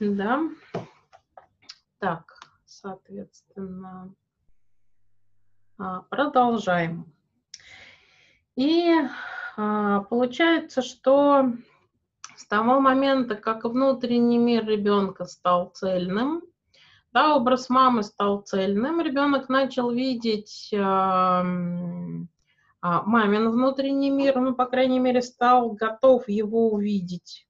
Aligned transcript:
да. 0.00 0.42
Так, 1.98 2.38
соответственно, 2.64 4.14
а, 5.78 6.02
продолжаем. 6.02 7.12
И 8.56 8.92
а, 9.56 10.00
получается, 10.02 10.82
что 10.82 11.52
с 12.36 12.46
того 12.46 12.80
момента, 12.80 13.36
как 13.36 13.64
внутренний 13.64 14.38
мир 14.38 14.66
ребенка 14.66 15.24
стал 15.24 15.70
цельным, 15.70 16.42
да, 17.12 17.36
образ 17.36 17.70
мамы 17.70 18.02
стал 18.02 18.42
цельным, 18.42 19.00
ребенок 19.00 19.48
начал 19.48 19.92
видеть 19.92 20.70
э, 20.72 20.78
мамин 22.82 23.50
внутренний 23.50 24.10
мир, 24.10 24.40
ну, 24.40 24.52
по 24.54 24.66
крайней 24.66 24.98
мере, 24.98 25.22
стал 25.22 25.70
готов 25.70 26.28
его 26.28 26.70
увидеть 26.70 27.46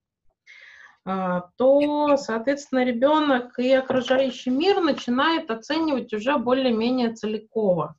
то, 1.04 2.16
соответственно, 2.16 2.84
ребенок 2.84 3.58
и 3.58 3.70
окружающий 3.72 4.50
мир 4.50 4.80
начинает 4.80 5.50
оценивать 5.50 6.12
уже 6.14 6.38
более-менее 6.38 7.12
целиково. 7.12 7.96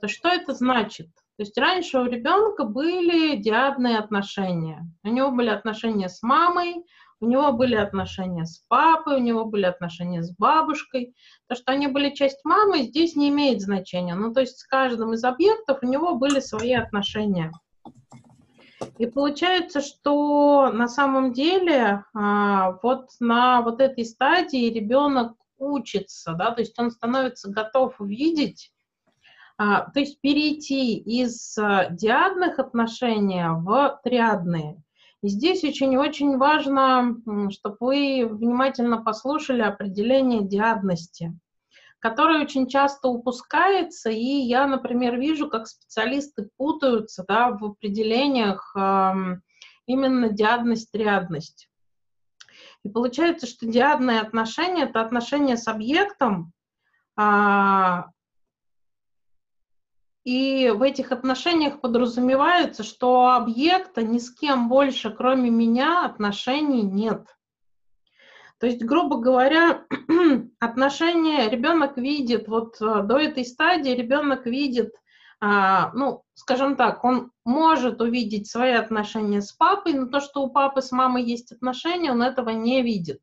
То 0.00 0.08
что 0.08 0.28
это 0.28 0.52
значит? 0.52 1.08
То 1.36 1.42
есть 1.42 1.56
раньше 1.58 1.98
у 1.98 2.04
ребенка 2.04 2.64
были 2.64 3.36
диадные 3.36 3.98
отношения. 3.98 4.86
У 5.04 5.08
него 5.08 5.30
были 5.30 5.50
отношения 5.50 6.08
с 6.08 6.22
мамой, 6.22 6.84
у 7.20 7.26
него 7.26 7.52
были 7.52 7.74
отношения 7.74 8.44
с 8.44 8.58
папой, 8.68 9.16
у 9.16 9.22
него 9.22 9.44
были 9.46 9.64
отношения 9.64 10.22
с 10.22 10.34
бабушкой. 10.36 11.14
То, 11.48 11.54
что 11.54 11.72
они 11.72 11.88
были 11.88 12.14
часть 12.14 12.44
мамы, 12.44 12.82
здесь 12.82 13.16
не 13.16 13.30
имеет 13.30 13.60
значения. 13.60 14.14
Ну, 14.14 14.32
то 14.32 14.40
есть 14.40 14.58
с 14.58 14.64
каждым 14.66 15.14
из 15.14 15.24
объектов 15.24 15.78
у 15.82 15.86
него 15.86 16.14
были 16.16 16.40
свои 16.40 16.72
отношения. 16.72 17.52
И 18.98 19.06
получается, 19.06 19.80
что 19.80 20.70
на 20.72 20.88
самом 20.88 21.32
деле 21.32 22.04
а, 22.14 22.78
вот 22.82 23.08
на 23.20 23.62
вот 23.62 23.80
этой 23.80 24.04
стадии 24.04 24.70
ребенок 24.70 25.34
учится, 25.58 26.34
да, 26.34 26.50
то 26.50 26.60
есть 26.60 26.78
он 26.78 26.90
становится 26.90 27.50
готов 27.50 28.00
увидеть 28.00 28.72
а, 29.58 29.90
то 29.90 30.00
есть 30.00 30.20
перейти 30.20 30.96
из 30.96 31.56
а, 31.56 31.88
диадных 31.90 32.58
отношений 32.58 33.44
в 33.46 34.00
триадные. 34.04 34.82
И 35.22 35.28
здесь 35.28 35.64
очень-очень 35.64 36.36
важно, 36.36 37.16
чтобы 37.50 37.76
вы 37.80 38.28
внимательно 38.30 39.02
послушали 39.02 39.62
определение 39.62 40.46
диадности, 40.46 41.32
которое 42.08 42.42
очень 42.42 42.68
часто 42.68 43.08
упускается, 43.08 44.10
и 44.10 44.22
я, 44.22 44.68
например, 44.68 45.18
вижу, 45.18 45.48
как 45.48 45.66
специалисты 45.66 46.48
путаются 46.56 47.24
да, 47.26 47.50
в 47.50 47.64
определениях 47.64 48.72
э, 48.76 49.12
именно 49.86 50.28
диадность-триадность. 50.28 51.68
И 52.84 52.88
получается, 52.88 53.48
что 53.48 53.66
диадные 53.66 54.20
отношения– 54.20 54.84
это 54.84 55.00
отношения 55.00 55.56
с 55.56 55.66
объектом, 55.66 56.52
а, 57.16 58.06
и 60.22 60.70
в 60.70 60.82
этих 60.82 61.10
отношениях 61.10 61.80
подразумевается, 61.80 62.84
что 62.84 63.22
у 63.22 63.26
объекта 63.26 64.04
ни 64.04 64.18
с 64.18 64.32
кем 64.32 64.68
больше, 64.68 65.10
кроме 65.10 65.50
меня, 65.50 66.04
отношений 66.04 66.82
нет. 66.82 67.35
То 68.58 68.66
есть, 68.66 68.82
грубо 68.82 69.18
говоря, 69.18 69.84
отношения 70.60 71.48
ребенок 71.50 71.98
видит, 71.98 72.48
вот 72.48 72.80
э, 72.80 73.02
до 73.02 73.18
этой 73.18 73.44
стадии 73.44 73.90
ребенок 73.90 74.46
видит, 74.46 74.92
а, 75.40 75.92
ну, 75.92 76.22
скажем 76.32 76.76
так, 76.76 77.04
он 77.04 77.30
может 77.44 78.00
увидеть 78.00 78.50
свои 78.50 78.72
отношения 78.72 79.42
с 79.42 79.52
папой, 79.52 79.92
но 79.92 80.06
то, 80.06 80.20
что 80.20 80.42
у 80.42 80.50
папы 80.50 80.80
с 80.80 80.90
мамой 80.92 81.24
есть 81.24 81.52
отношения, 81.52 82.10
он 82.10 82.22
этого 82.22 82.50
не 82.50 82.82
видит. 82.82 83.20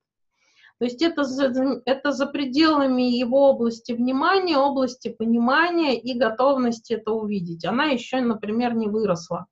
То 0.78 0.86
есть 0.86 1.02
это 1.02 1.24
за, 1.24 1.82
это 1.86 2.12
за 2.12 2.28
пределами 2.28 3.04
его 3.04 3.50
области 3.50 3.94
внимания, 3.94 4.58
области 4.58 5.10
понимания 5.10 6.00
и 6.00 6.18
готовности 6.18 6.94
это 6.94 7.12
увидеть. 7.12 7.66
Она 7.66 7.86
еще, 7.86 8.20
например, 8.22 8.76
не 8.76 8.88
выросла. 8.88 9.48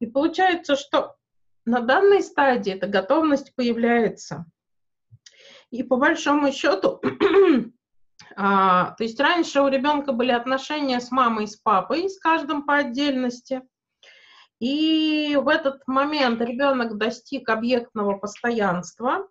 И 0.00 0.06
получается, 0.06 0.76
что 0.76 1.16
на 1.66 1.80
данной 1.80 2.22
стадии 2.22 2.72
эта 2.72 2.86
готовность 2.86 3.54
появляется. 3.54 4.46
И 5.74 5.82
по 5.82 5.96
большому 5.96 6.52
счету, 6.52 7.00
а, 8.36 8.92
то 8.92 9.02
есть 9.02 9.18
раньше 9.18 9.60
у 9.60 9.66
ребенка 9.66 10.12
были 10.12 10.30
отношения 10.30 11.00
с 11.00 11.10
мамой 11.10 11.44
и 11.44 11.48
с 11.48 11.56
папой, 11.56 12.08
с 12.08 12.16
каждым 12.20 12.62
по 12.62 12.76
отдельности. 12.76 13.60
И 14.60 15.36
в 15.36 15.48
этот 15.48 15.82
момент 15.88 16.40
ребенок 16.40 16.96
достиг 16.96 17.48
объектного 17.48 18.16
постоянства, 18.16 19.26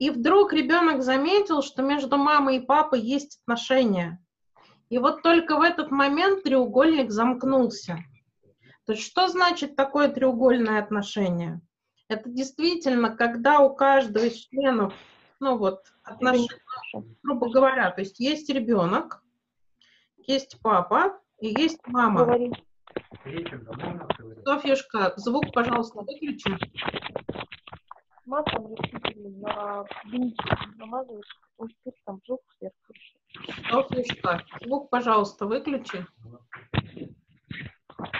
и 0.00 0.10
вдруг 0.10 0.52
ребенок 0.52 1.04
заметил, 1.04 1.62
что 1.62 1.82
между 1.82 2.16
мамой 2.16 2.56
и 2.56 2.66
папой 2.66 3.00
есть 3.00 3.38
отношения. 3.42 4.20
И 4.88 4.98
вот 4.98 5.22
только 5.22 5.56
в 5.56 5.62
этот 5.62 5.92
момент 5.92 6.42
треугольник 6.42 7.12
замкнулся. 7.12 7.98
То 8.86 8.92
есть 8.92 9.04
что 9.04 9.28
значит 9.28 9.76
такое 9.76 10.08
треугольное 10.08 10.82
отношение? 10.82 11.60
Это 12.08 12.28
действительно, 12.28 13.14
когда 13.14 13.60
у 13.60 13.72
каждого 13.76 14.24
из 14.24 14.34
членов, 14.34 14.94
ну 15.40 15.56
вот, 15.56 15.84
отношения, 16.02 16.48
грубо 17.22 17.50
говоря, 17.50 17.90
то 17.90 18.00
есть 18.00 18.18
есть 18.20 18.48
ребенок, 18.48 19.22
есть 20.16 20.60
папа 20.62 21.20
и 21.40 21.48
есть 21.48 21.80
мама. 21.86 22.24
Говори. 22.24 22.52
Софьюшка, 24.44 25.14
звук, 25.16 25.52
пожалуйста, 25.52 26.00
выключи 26.00 26.56
маслом 28.28 28.74
растительным 28.74 29.40
на 29.40 29.84
венчик 30.04 30.76
намазываешь, 30.76 31.36
он 31.56 31.70
спиртом 31.70 32.20
жук 32.26 32.40
сверху. 32.58 32.94
Софьюшка, 33.70 34.44
звук, 34.64 34.90
пожалуйста, 34.90 35.46
выключи. 35.46 36.06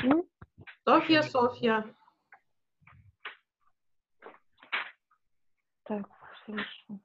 М? 0.02 0.24
Софья, 0.84 1.22
Софья. 1.22 1.94
Так, 5.84 6.08
слышу. 6.44 7.00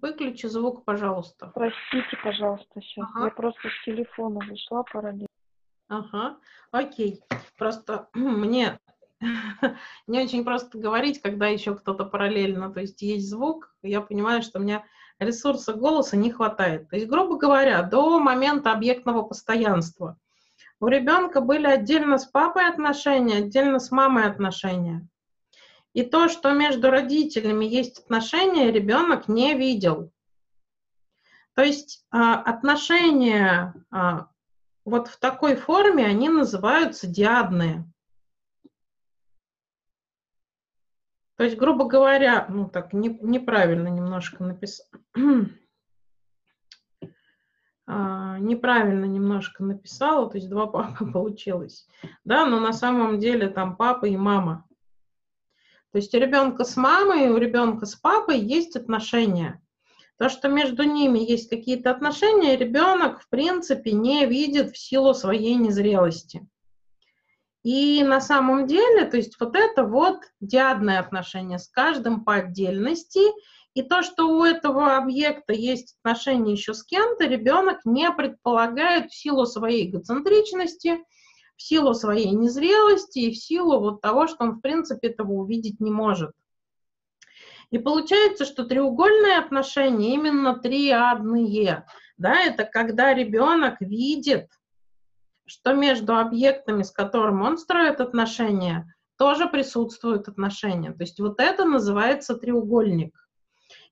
Выключи 0.00 0.46
звук, 0.46 0.84
пожалуйста. 0.84 1.50
Простите, 1.54 2.16
пожалуйста, 2.22 2.80
сейчас. 2.80 3.08
Ага. 3.14 3.24
Я 3.26 3.30
просто 3.30 3.68
с 3.68 3.84
телефона 3.84 4.40
вышла 4.46 4.84
параллельно. 4.92 5.26
Ага, 5.88 6.36
окей. 6.70 7.22
Просто 7.56 8.08
мне 8.14 8.78
не 10.06 10.20
очень 10.20 10.44
просто 10.44 10.78
говорить, 10.78 11.20
когда 11.20 11.48
еще 11.48 11.74
кто-то 11.74 12.04
параллельно, 12.04 12.72
то 12.72 12.80
есть 12.80 13.02
есть 13.02 13.28
звук, 13.28 13.74
я 13.82 14.00
понимаю, 14.00 14.42
что 14.42 14.58
у 14.58 14.62
меня 14.62 14.84
ресурса 15.18 15.72
голоса 15.72 16.16
не 16.16 16.30
хватает. 16.30 16.88
То 16.88 16.96
есть, 16.96 17.08
грубо 17.08 17.36
говоря, 17.36 17.82
до 17.82 18.20
момента 18.20 18.72
объектного 18.72 19.22
постоянства 19.22 20.18
у 20.80 20.86
ребенка 20.86 21.40
были 21.40 21.66
отдельно 21.66 22.18
с 22.18 22.26
папой 22.26 22.68
отношения, 22.68 23.38
отдельно 23.38 23.80
с 23.80 23.90
мамой 23.90 24.24
отношения. 24.24 25.08
И 25.94 26.02
то, 26.02 26.28
что 26.28 26.52
между 26.52 26.90
родителями 26.90 27.64
есть 27.64 27.98
отношения, 27.98 28.70
ребенок 28.70 29.28
не 29.28 29.54
видел. 29.54 30.12
То 31.54 31.62
есть 31.62 32.06
а, 32.10 32.40
отношения 32.40 33.74
а, 33.90 34.28
вот 34.84 35.08
в 35.08 35.18
такой 35.18 35.56
форме, 35.56 36.06
они 36.06 36.28
называются 36.28 37.06
диадные. 37.06 37.84
То 41.36 41.44
есть, 41.44 41.56
грубо 41.56 41.84
говоря, 41.84 42.46
ну 42.48 42.68
так, 42.68 42.92
не, 42.92 43.08
неправильно 43.22 43.88
немножко 43.88 44.42
написал. 44.44 44.86
а, 47.86 48.38
неправильно 48.38 49.04
немножко 49.04 49.64
написала, 49.64 50.28
то 50.28 50.36
есть 50.36 50.48
два 50.48 50.66
папы 50.68 51.10
получилось. 51.10 51.88
Да, 52.24 52.44
но 52.46 52.60
на 52.60 52.72
самом 52.72 53.18
деле 53.18 53.48
там 53.48 53.76
папа 53.76 54.06
и 54.06 54.16
мама. 54.16 54.67
Есть 55.98 56.14
у 56.14 56.18
ребенка 56.18 56.62
с 56.62 56.76
мамой 56.76 57.28
у 57.28 57.38
ребенка 57.38 57.84
с 57.84 57.96
папой 57.96 58.38
есть 58.38 58.76
отношения. 58.76 59.60
То, 60.16 60.28
что 60.28 60.46
между 60.48 60.84
ними 60.84 61.18
есть 61.18 61.50
какие-то 61.50 61.90
отношения, 61.90 62.56
ребенок, 62.56 63.20
в 63.20 63.28
принципе, 63.28 63.90
не 63.90 64.24
видит 64.26 64.70
в 64.70 64.78
силу 64.78 65.12
своей 65.12 65.56
незрелости. 65.56 66.46
И 67.64 68.04
на 68.04 68.20
самом 68.20 68.68
деле, 68.68 69.06
то 69.06 69.16
есть 69.16 69.40
вот 69.40 69.56
это 69.56 69.82
вот 69.82 70.20
диадное 70.40 71.00
отношение 71.00 71.58
с 71.58 71.66
каждым 71.66 72.24
по 72.24 72.34
отдельности, 72.34 73.32
и 73.74 73.82
то, 73.82 74.04
что 74.04 74.28
у 74.28 74.44
этого 74.44 74.98
объекта 74.98 75.52
есть 75.52 75.96
отношения 75.98 76.52
еще 76.52 76.74
с 76.74 76.84
кем-то, 76.84 77.26
ребенок 77.26 77.78
не 77.84 78.08
предполагает 78.12 79.10
в 79.10 79.16
силу 79.16 79.46
своей 79.46 79.90
эгоцентричности, 79.90 81.02
в 81.58 81.62
силу 81.62 81.92
своей 81.92 82.30
незрелости 82.30 83.18
и 83.18 83.32
в 83.32 83.36
силу 83.36 83.78
вот 83.78 84.00
того, 84.00 84.26
что 84.28 84.44
он, 84.44 84.52
в 84.52 84.60
принципе, 84.60 85.08
этого 85.08 85.32
увидеть 85.32 85.80
не 85.80 85.90
может. 85.90 86.30
И 87.70 87.78
получается, 87.78 88.46
что 88.46 88.64
треугольные 88.64 89.36
отношения 89.36 90.14
именно 90.14 90.58
триадные. 90.58 91.84
Да, 92.16 92.40
это 92.40 92.64
когда 92.64 93.12
ребенок 93.12 93.80
видит 93.80 94.48
что 95.48 95.72
между 95.72 96.16
объектами, 96.16 96.82
с 96.82 96.90
которым 96.90 97.42
он 97.42 97.56
строит 97.56 98.00
отношения, 98.00 98.94
тоже 99.16 99.48
присутствуют 99.48 100.28
отношения. 100.28 100.92
То 100.92 101.02
есть 101.02 101.18
вот 101.18 101.40
это 101.40 101.64
называется 101.64 102.34
треугольник. 102.34 103.28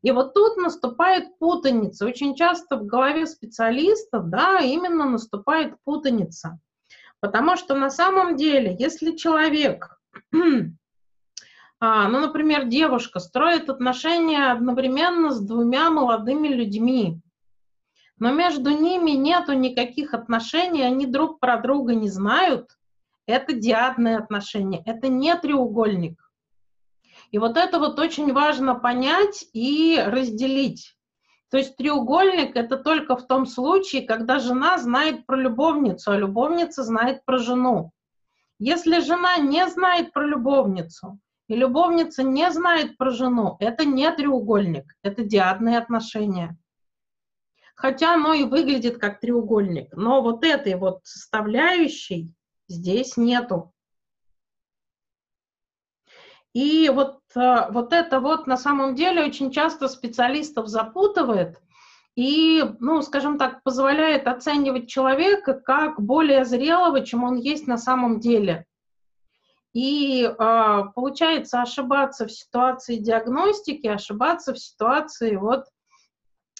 И 0.02 0.10
вот 0.10 0.34
тут 0.34 0.58
наступает 0.58 1.38
путаница. 1.38 2.06
Очень 2.06 2.36
часто 2.36 2.76
в 2.76 2.84
голове 2.84 3.26
специалистов, 3.26 4.28
да, 4.28 4.60
именно 4.60 5.06
наступает 5.06 5.74
путаница. 5.84 6.60
Потому 7.26 7.56
что 7.56 7.74
на 7.74 7.90
самом 7.90 8.36
деле, 8.36 8.76
если 8.78 9.16
человек, 9.16 9.98
а, 11.80 12.08
ну, 12.08 12.20
например, 12.20 12.66
девушка 12.66 13.18
строит 13.18 13.68
отношения 13.68 14.52
одновременно 14.52 15.32
с 15.32 15.40
двумя 15.40 15.90
молодыми 15.90 16.46
людьми, 16.46 17.20
но 18.20 18.32
между 18.32 18.70
ними 18.70 19.10
нету 19.10 19.54
никаких 19.54 20.14
отношений, 20.14 20.82
они 20.82 21.04
друг 21.04 21.40
про 21.40 21.56
друга 21.56 21.96
не 21.96 22.08
знают, 22.08 22.70
это 23.26 23.54
диадные 23.54 24.18
отношения, 24.18 24.84
это 24.86 25.08
не 25.08 25.34
треугольник. 25.34 26.30
И 27.32 27.38
вот 27.38 27.56
это 27.56 27.80
вот 27.80 27.98
очень 27.98 28.32
важно 28.32 28.76
понять 28.76 29.46
и 29.52 30.00
разделить. 30.00 30.95
То 31.50 31.58
есть 31.58 31.76
треугольник 31.76 32.56
это 32.56 32.76
только 32.76 33.16
в 33.16 33.26
том 33.26 33.46
случае, 33.46 34.02
когда 34.02 34.38
жена 34.38 34.78
знает 34.78 35.26
про 35.26 35.36
любовницу, 35.36 36.10
а 36.10 36.16
любовница 36.16 36.82
знает 36.82 37.24
про 37.24 37.38
жену. 37.38 37.92
Если 38.58 39.00
жена 39.00 39.36
не 39.36 39.68
знает 39.68 40.12
про 40.12 40.26
любовницу, 40.26 41.18
и 41.48 41.54
любовница 41.54 42.22
не 42.24 42.50
знает 42.50 42.96
про 42.96 43.10
жену, 43.10 43.56
это 43.60 43.84
не 43.84 44.10
треугольник, 44.10 44.92
это 45.02 45.22
диадные 45.22 45.78
отношения. 45.78 46.56
Хотя 47.76 48.14
оно 48.14 48.32
и 48.32 48.42
выглядит 48.42 48.98
как 48.98 49.20
треугольник, 49.20 49.94
но 49.94 50.22
вот 50.22 50.44
этой 50.44 50.74
вот 50.76 51.00
составляющей 51.04 52.32
здесь 52.68 53.16
нету. 53.16 53.72
И 56.56 56.88
вот, 56.88 57.18
э, 57.34 57.70
вот 57.70 57.92
это 57.92 58.18
вот 58.18 58.46
на 58.46 58.56
самом 58.56 58.94
деле 58.94 59.22
очень 59.26 59.50
часто 59.50 59.88
специалистов 59.88 60.68
запутывает 60.68 61.60
и, 62.14 62.64
ну, 62.80 63.02
скажем 63.02 63.36
так, 63.36 63.62
позволяет 63.62 64.26
оценивать 64.26 64.88
человека 64.88 65.52
как 65.52 66.00
более 66.00 66.46
зрелого, 66.46 67.04
чем 67.04 67.24
он 67.24 67.36
есть 67.36 67.66
на 67.66 67.76
самом 67.76 68.20
деле. 68.20 68.64
И 69.74 70.24
э, 70.24 70.82
получается 70.94 71.60
ошибаться 71.60 72.24
в 72.24 72.32
ситуации 72.32 72.96
диагностики, 72.96 73.86
ошибаться 73.86 74.54
в 74.54 74.58
ситуации 74.58 75.36
вот, 75.36 75.66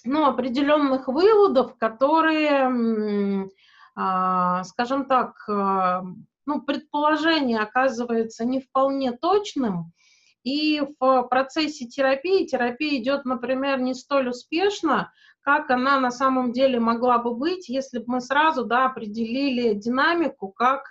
ну, 0.04 0.26
определенных 0.26 1.08
выводов, 1.08 1.74
которые, 1.78 3.48
э, 3.96 4.62
скажем 4.64 5.06
так, 5.06 5.36
ну, 6.46 6.62
предположение 6.62 7.58
оказывается 7.58 8.44
не 8.44 8.60
вполне 8.60 9.12
точным, 9.12 9.92
и 10.42 10.80
в 11.00 11.24
процессе 11.24 11.86
терапии 11.86 12.46
терапия 12.46 12.98
идет, 12.98 13.24
например, 13.24 13.80
не 13.80 13.94
столь 13.94 14.28
успешно, 14.28 15.12
как 15.40 15.70
она 15.70 15.98
на 16.00 16.10
самом 16.10 16.52
деле 16.52 16.78
могла 16.78 17.18
бы 17.18 17.34
быть, 17.34 17.68
если 17.68 17.98
бы 17.98 18.04
мы 18.06 18.20
сразу 18.20 18.64
да, 18.64 18.86
определили 18.86 19.74
динамику 19.74 20.48
как, 20.48 20.84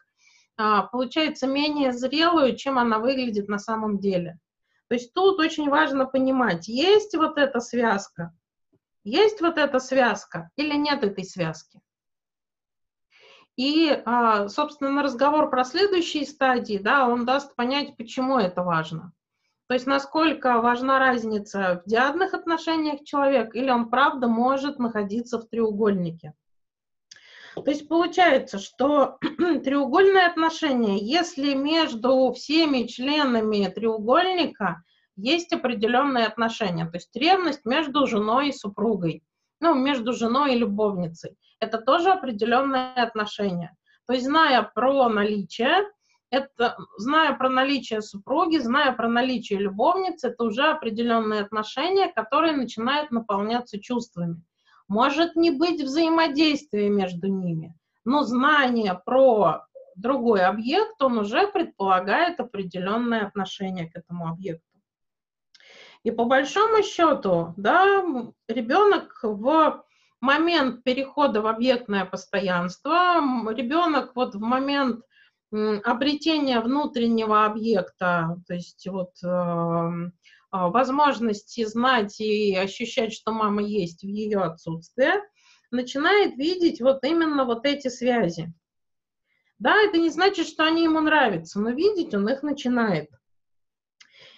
а, 0.57 0.83
получается, 0.83 1.47
менее 1.47 1.93
зрелую, 1.93 2.55
чем 2.55 2.77
она 2.77 2.99
выглядит 2.99 3.47
на 3.47 3.59
самом 3.59 3.99
деле. 3.99 4.39
То 4.87 4.95
есть 4.95 5.13
тут 5.13 5.39
очень 5.39 5.69
важно 5.69 6.05
понимать, 6.05 6.67
есть 6.67 7.15
вот 7.15 7.37
эта 7.37 7.59
связка, 7.59 8.33
есть 9.03 9.41
вот 9.41 9.57
эта 9.57 9.79
связка 9.79 10.51
или 10.57 10.75
нет 10.75 11.03
этой 11.03 11.23
связки. 11.23 11.79
И, 13.57 13.89
а, 14.05 14.49
собственно, 14.49 15.01
разговор 15.01 15.49
про 15.49 15.63
следующие 15.63 16.25
стадии, 16.25 16.77
да, 16.77 17.07
он 17.07 17.25
даст 17.25 17.55
понять, 17.55 17.95
почему 17.95 18.37
это 18.37 18.63
важно. 18.63 19.13
То 19.67 19.73
есть 19.73 19.87
насколько 19.87 20.61
важна 20.61 20.99
разница 20.99 21.81
в 21.83 21.89
диадных 21.89 22.33
отношениях 22.33 23.03
человек, 23.03 23.55
или 23.55 23.69
он 23.69 23.89
правда 23.89 24.27
может 24.27 24.77
находиться 24.77 25.39
в 25.39 25.47
треугольнике. 25.47 26.33
То 27.55 27.71
есть 27.71 27.87
получается, 27.87 28.59
что 28.59 29.17
треугольные 29.63 30.27
отношения, 30.27 30.99
если 30.99 31.53
между 31.53 32.31
всеми 32.33 32.83
членами 32.83 33.71
треугольника 33.73 34.83
есть 35.15 35.53
определенные 35.53 36.25
отношения, 36.25 36.85
то 36.85 36.95
есть 36.97 37.15
ревность 37.15 37.65
между 37.65 38.05
женой 38.05 38.49
и 38.49 38.53
супругой, 38.53 39.23
ну, 39.61 39.73
между 39.73 40.13
женой 40.13 40.55
и 40.55 40.59
любовницей, 40.59 41.37
это 41.65 41.79
тоже 41.79 42.11
определенные 42.11 42.93
отношения. 42.93 43.75
То 44.07 44.13
есть, 44.13 44.25
зная 44.25 44.63
про 44.63 45.09
наличие, 45.09 45.83
это, 46.29 46.77
зная 46.97 47.33
про 47.33 47.49
наличие 47.49 48.01
супруги, 48.01 48.57
зная 48.57 48.91
про 48.93 49.07
наличие 49.07 49.59
любовницы, 49.59 50.27
это 50.29 50.43
уже 50.43 50.63
определенные 50.63 51.41
отношения, 51.41 52.11
которые 52.11 52.55
начинают 52.55 53.11
наполняться 53.11 53.79
чувствами. 53.79 54.41
Может 54.87 55.35
не 55.35 55.51
быть 55.51 55.81
взаимодействия 55.81 56.89
между 56.89 57.27
ними, 57.27 57.75
но 58.03 58.23
знание 58.23 58.99
про 59.05 59.65
другой 59.95 60.45
объект, 60.45 61.01
он 61.01 61.17
уже 61.19 61.47
предполагает 61.47 62.39
определенное 62.39 63.25
отношение 63.25 63.89
к 63.89 63.95
этому 63.95 64.27
объекту. 64.27 64.75
И 66.03 66.11
по 66.11 66.25
большому 66.25 66.83
счету, 66.83 67.55
да, 67.57 68.03
ребенок 68.47 69.19
в 69.23 69.84
момент 70.25 70.83
перехода 70.83 71.41
в 71.41 71.47
объектное 71.47 72.05
постоянство, 72.05 73.21
ребенок 73.53 74.15
вот 74.15 74.35
в 74.35 74.39
момент 74.39 75.01
обретения 75.51 76.59
внутреннего 76.59 77.45
объекта, 77.45 78.37
то 78.47 78.53
есть 78.55 78.87
вот 78.87 79.11
э, 79.23 80.11
возможности 80.51 81.63
знать 81.65 82.19
и 82.19 82.55
ощущать, 82.55 83.13
что 83.13 83.31
мама 83.31 83.61
есть 83.61 84.01
в 84.01 84.07
ее 84.07 84.39
отсутствие, 84.39 85.21
начинает 85.71 86.35
видеть 86.35 86.81
вот 86.81 87.03
именно 87.03 87.45
вот 87.45 87.65
эти 87.65 87.87
связи. 87.87 88.51
Да, 89.59 89.75
это 89.83 89.97
не 89.97 90.09
значит, 90.09 90.47
что 90.47 90.65
они 90.65 90.83
ему 90.83 90.99
нравятся, 90.99 91.59
но 91.61 91.69
видеть 91.69 92.13
он 92.13 92.27
их 92.27 92.43
начинает. 92.43 93.09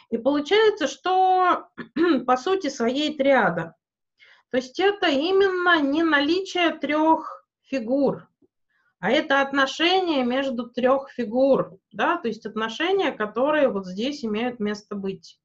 И 0.09 0.17
получается, 0.17 0.87
что 0.87 1.67
по 2.27 2.37
сути 2.37 2.69
своей 2.69 3.17
триада. 3.17 3.75
То 4.49 4.57
есть 4.57 4.79
это 4.79 5.07
именно 5.07 5.81
не 5.81 6.03
наличие 6.03 6.71
трех 6.71 7.45
фигур, 7.63 8.27
а 8.99 9.11
это 9.11 9.41
отношения 9.41 10.23
между 10.23 10.69
трех 10.69 11.09
фигур, 11.09 11.77
да, 11.91 12.17
то 12.17 12.27
есть 12.27 12.45
отношения, 12.45 13.11
которые 13.11 13.69
вот 13.69 13.85
здесь 13.85 14.23
имеют 14.23 14.59
место 14.59 14.95
быть. 14.95 15.39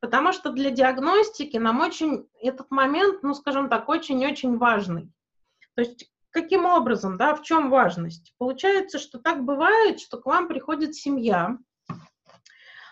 Потому 0.00 0.32
что 0.32 0.52
для 0.52 0.70
диагностики 0.70 1.56
нам 1.56 1.80
очень 1.80 2.28
этот 2.40 2.70
момент, 2.70 3.22
ну, 3.22 3.34
скажем 3.34 3.68
так, 3.68 3.88
очень-очень 3.88 4.56
важный. 4.56 5.10
То 5.74 5.82
есть 5.82 6.10
каким 6.30 6.66
образом, 6.66 7.16
да, 7.16 7.34
в 7.34 7.42
чем 7.42 7.70
важность? 7.70 8.34
Получается, 8.38 8.98
что 8.98 9.18
так 9.18 9.44
бывает, 9.44 10.00
что 10.00 10.18
к 10.18 10.26
вам 10.26 10.48
приходит 10.48 10.94
семья, 10.94 11.58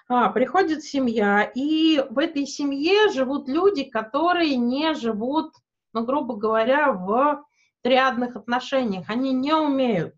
а, 0.07 0.29
приходит 0.29 0.85
семья, 0.85 1.43
и 1.43 2.05
в 2.11 2.19
этой 2.19 2.47
семье 2.47 3.11
живут 3.11 3.49
люди, 3.49 3.85
которые 3.85 4.57
не 4.57 4.95
живут, 4.95 5.55
ну, 5.93 6.05
грубо 6.05 6.37
говоря, 6.37 6.93
в 6.93 7.45
триадных 7.83 8.37
отношениях, 8.37 9.09
они 9.09 9.33
не 9.33 9.55
умеют. 9.55 10.15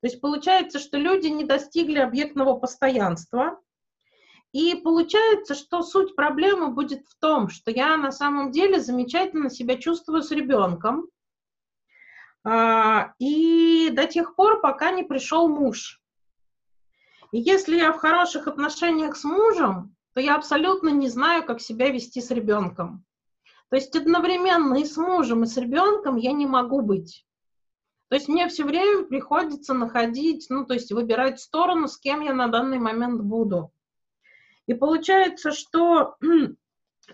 То 0.00 0.06
есть 0.06 0.20
получается, 0.20 0.78
что 0.78 0.96
люди 0.96 1.26
не 1.26 1.44
достигли 1.44 1.98
объектного 1.98 2.56
постоянства, 2.56 3.60
и 4.52 4.74
получается, 4.74 5.54
что 5.54 5.82
суть 5.82 6.16
проблемы 6.16 6.68
будет 6.68 7.06
в 7.06 7.18
том, 7.20 7.50
что 7.50 7.70
я 7.70 7.96
на 7.96 8.10
самом 8.10 8.50
деле 8.50 8.80
замечательно 8.80 9.50
себя 9.50 9.76
чувствую 9.76 10.22
с 10.22 10.30
ребенком, 10.30 11.08
а, 12.42 13.12
и 13.18 13.90
до 13.92 14.06
тех 14.06 14.34
пор, 14.34 14.60
пока 14.60 14.90
не 14.92 15.02
пришел 15.02 15.46
муж. 15.46 15.99
И 17.32 17.38
если 17.38 17.76
я 17.76 17.92
в 17.92 17.98
хороших 17.98 18.48
отношениях 18.48 19.16
с 19.16 19.24
мужем, 19.24 19.94
то 20.14 20.20
я 20.20 20.34
абсолютно 20.34 20.88
не 20.88 21.08
знаю, 21.08 21.44
как 21.44 21.60
себя 21.60 21.90
вести 21.90 22.20
с 22.20 22.30
ребенком. 22.30 23.04
То 23.68 23.76
есть 23.76 23.94
одновременно 23.94 24.74
и 24.74 24.84
с 24.84 24.96
мужем, 24.96 25.44
и 25.44 25.46
с 25.46 25.56
ребенком 25.56 26.16
я 26.16 26.32
не 26.32 26.46
могу 26.46 26.80
быть. 26.80 27.24
То 28.08 28.16
есть 28.16 28.28
мне 28.28 28.48
все 28.48 28.64
время 28.64 29.04
приходится 29.04 29.72
находить, 29.72 30.46
ну, 30.50 30.66
то 30.66 30.74
есть 30.74 30.90
выбирать 30.90 31.40
сторону, 31.40 31.86
с 31.86 31.96
кем 31.96 32.20
я 32.22 32.34
на 32.34 32.48
данный 32.48 32.78
момент 32.78 33.20
буду. 33.20 33.72
И 34.66 34.74
получается, 34.74 35.52
что 35.52 36.16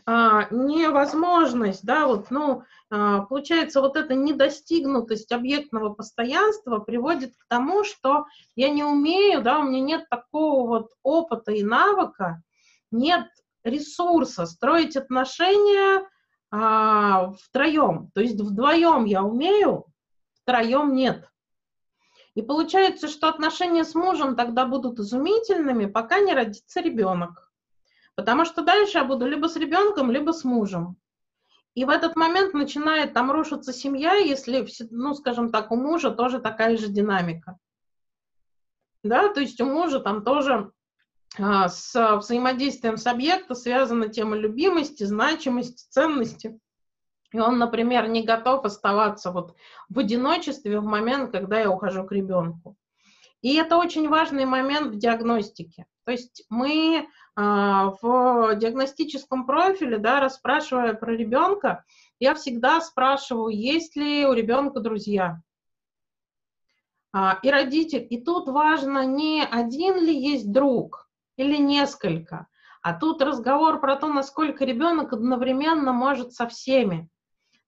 а, 0.05 0.47
невозможность, 0.51 1.85
да, 1.85 2.07
вот, 2.07 2.31
ну, 2.31 2.63
а, 2.91 3.23
получается, 3.23 3.81
вот 3.81 3.97
эта 3.97 4.15
недостигнутость 4.15 5.33
объектного 5.33 5.95
постоянства 5.95 6.79
приводит 6.79 7.37
к 7.37 7.47
тому, 7.49 7.85
что 7.85 8.27
я 8.55 8.69
не 8.69 8.85
умею, 8.85 9.43
да, 9.43 9.59
у 9.59 9.65
меня 9.65 9.81
нет 9.81 10.09
такого 10.11 10.69
вот 10.69 10.91
опыта 11.03 11.53
и 11.53 11.63
навыка, 11.63 12.43
нет 12.91 13.27
ресурса 13.65 14.47
строить 14.47 14.97
отношения 14.97 16.09
а, 16.51 17.33
втроем. 17.33 18.11
То 18.15 18.21
есть 18.21 18.41
вдвоем 18.41 19.05
я 19.05 19.23
умею, 19.23 19.87
втроем 20.43 20.95
нет. 20.95 21.29
И 22.35 22.43
получается, 22.43 23.09
что 23.09 23.29
отношения 23.29 23.83
с 23.83 23.95
мужем 23.95 24.37
тогда 24.37 24.67
будут 24.67 24.99
изумительными, 24.99 25.87
пока 25.87 26.21
не 26.21 26.35
родится 26.35 26.81
ребенок. 26.81 27.46
Потому 28.17 28.45
что 28.47 28.63
дальше 28.63 28.99
я 28.99 29.05
буду 29.05 29.27
либо 29.27 29.47
с 29.47 29.57
ребенком, 29.57 30.11
либо 30.11 30.33
с 30.33 30.43
мужем. 30.43 30.97
И 31.75 31.85
в 31.85 31.91
этот 31.91 32.17
момент 32.17 32.55
начинает 32.55 33.13
там 33.13 33.31
рушиться 33.31 33.73
семья, 33.73 34.15
если, 34.15 34.67
ну, 34.91 35.15
скажем 35.15 35.53
так, 35.53 35.71
у 35.71 35.77
мужа 35.77 36.11
тоже 36.11 36.41
такая 36.41 36.79
же 36.79 36.89
динамика. 36.89 37.59
Да, 39.03 39.29
то 39.29 39.41
есть 39.41 39.61
у 39.61 39.67
мужа 39.67 40.01
там 40.01 40.25
тоже 40.25 40.73
а, 41.39 41.69
с 41.69 42.17
взаимодействием 42.17 42.97
с 42.97 43.07
объектом 43.07 43.55
связана 43.55 44.09
тема 44.09 44.37
любимости, 44.37 45.05
значимости, 45.05 45.85
ценности. 45.91 46.59
И 47.33 47.39
он, 47.39 47.59
например, 47.59 48.09
не 48.09 48.25
готов 48.25 48.65
оставаться 48.65 49.31
вот 49.31 49.55
в 49.91 49.99
одиночестве 49.99 50.81
в 50.81 50.85
момент, 50.85 51.31
когда 51.33 51.61
я 51.61 51.71
ухожу 51.71 52.05
к 52.05 52.13
ребенку. 52.13 52.77
И 53.43 53.55
это 53.57 53.77
очень 53.77 54.09
важный 54.09 54.47
момент 54.47 54.95
в 54.95 54.99
диагностике. 54.99 55.85
То 56.05 56.13
есть 56.13 56.47
мы 56.49 57.07
в 57.37 58.55
диагностическом 58.57 59.45
профиле, 59.45 59.99
да, 59.99 60.21
расспрашивая 60.21 60.95
про 60.95 61.15
ребенка, 61.15 61.85
я 62.19 62.35
всегда 62.35 62.81
спрашиваю, 62.81 63.55
есть 63.55 63.95
ли 63.95 64.25
у 64.27 64.33
ребенка 64.33 64.81
друзья. 64.81 65.43
А, 67.19 67.39
и 67.43 67.51
родитель. 67.51 68.07
И 68.11 68.21
тут 68.23 68.49
важно 68.49 69.07
не 69.07 69.43
один 69.43 69.97
ли 69.97 70.15
есть 70.15 70.53
друг 70.53 71.09
или 71.39 71.57
несколько, 71.57 72.47
а 72.83 72.93
тут 72.93 73.23
разговор 73.23 73.81
про 73.81 73.97
то, 73.97 74.09
насколько 74.09 74.67
ребенок 74.67 75.15
одновременно 75.15 75.93
может 75.93 76.35
со 76.35 76.47
всеми. 76.47 77.09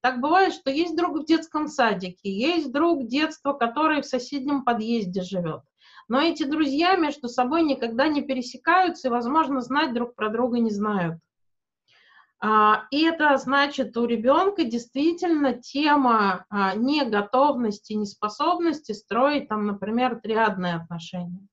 Так 0.00 0.20
бывает, 0.20 0.52
что 0.52 0.70
есть 0.70 0.94
друг 0.96 1.18
в 1.18 1.24
детском 1.24 1.66
садике, 1.66 2.30
есть 2.30 2.70
друг 2.72 3.06
детства, 3.06 3.54
который 3.54 4.02
в 4.02 4.06
соседнем 4.06 4.64
подъезде 4.64 5.22
живет. 5.22 5.62
Но 6.08 6.20
эти 6.20 6.44
друзья 6.44 6.96
между 6.96 7.28
собой 7.28 7.62
никогда 7.62 8.08
не 8.08 8.22
пересекаются 8.22 9.08
и, 9.08 9.10
возможно, 9.10 9.60
знать 9.60 9.92
друг 9.92 10.14
про 10.14 10.30
друга 10.30 10.58
не 10.58 10.70
знают. 10.70 11.20
А, 12.40 12.86
и 12.90 13.02
это 13.02 13.36
значит, 13.36 13.96
у 13.96 14.06
ребенка 14.06 14.64
действительно 14.64 15.54
тема 15.54 16.46
а, 16.48 16.74
неготовности, 16.74 17.94
неспособности 17.94 18.92
строить, 18.92 19.48
там, 19.48 19.66
например, 19.66 20.20
триадные 20.20 20.76
отношения. 20.76 21.46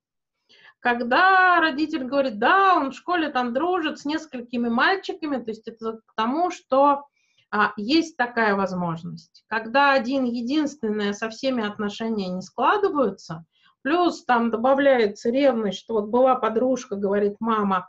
Когда 0.79 1.59
родитель 1.59 2.03
говорит, 2.03 2.37
да, 2.37 2.75
он 2.75 2.91
в 2.91 2.95
школе 2.95 3.29
там 3.29 3.53
дружит 3.53 3.99
с 3.99 4.05
несколькими 4.05 4.69
мальчиками, 4.69 5.43
то 5.43 5.49
есть 5.49 5.67
это 5.67 6.01
к 6.05 6.13
тому, 6.15 6.51
что 6.51 7.07
а, 7.49 7.73
есть 7.77 8.15
такая 8.15 8.55
возможность. 8.55 9.43
Когда 9.47 9.93
один 9.93 10.25
единственный 10.25 11.15
со 11.15 11.29
всеми 11.29 11.65
отношения 11.65 12.27
не 12.27 12.41
складываются, 12.41 13.43
Плюс 13.85 14.25
там 14.25 14.49
добавляется 14.49 15.29
ревность, 15.29 15.77
что 15.77 15.93
вот 15.93 16.07
была 16.07 16.33
подружка, 16.33 16.95
говорит 16.95 17.35
мама, 17.39 17.87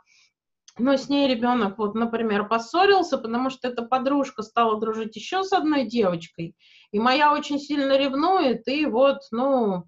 но 0.77 0.95
с 0.95 1.09
ней 1.09 1.27
ребенок, 1.27 1.79
вот, 1.79 1.95
например, 1.95 2.47
поссорился, 2.47 3.17
потому 3.17 3.49
что 3.49 3.67
эта 3.67 3.81
подружка 3.81 4.43
стала 4.43 4.79
дружить 4.79 5.15
еще 5.15 5.43
с 5.43 5.51
одной 5.53 5.87
девочкой, 5.87 6.55
и 6.91 6.99
моя 6.99 7.33
очень 7.33 7.57
сильно 7.57 7.97
ревнует, 7.97 8.67
и 8.67 8.85
вот, 8.85 9.21
ну, 9.31 9.87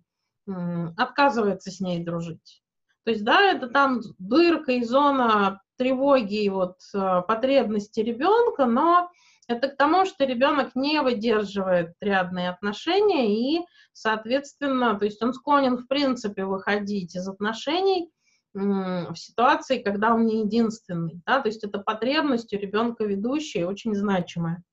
отказывается 0.98 1.70
с 1.70 1.80
ней 1.80 2.04
дружить. 2.04 2.63
То 3.04 3.12
есть, 3.12 3.24
да, 3.24 3.42
это 3.42 3.68
там 3.68 4.01
дырка 4.18 4.72
и 4.72 4.84
зона 4.84 5.62
тревоги 5.78 6.44
и 6.44 6.50
вот 6.50 6.78
э, 6.92 7.22
потребности 7.28 8.00
ребенка, 8.00 8.66
но 8.66 9.12
это 9.50 9.68
к 9.68 9.75
тому, 9.77 10.06
что 10.06 10.25
ребенок 10.25 10.75
не 10.75 11.01
выдерживает 11.01 11.96
рядные 12.01 12.50
отношения 12.50 13.58
и, 13.58 13.65
соответственно, 13.94 14.98
то 14.98 15.06
есть 15.06 15.22
он 15.24 15.34
склонен, 15.34 15.77
в 15.77 15.88
принципе, 15.88 16.46
выходить 16.46 17.15
из 17.15 17.27
отношений 17.27 18.12
в 18.53 19.15
ситуации, 19.15 19.82
когда 19.82 20.13
он 20.13 20.27
не 20.27 20.41
единственный. 20.41 21.22
Да? 21.25 21.41
То 21.41 21.48
есть 21.50 21.63
это 21.63 21.79
потребность 21.79 22.53
у 22.53 22.58
ребенка 22.58 23.06
ведущая, 23.06 23.65
очень 23.65 23.96
значимая. 23.96 24.63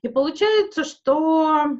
И 0.00 0.08
получается, 0.08 0.84
что 0.84 1.76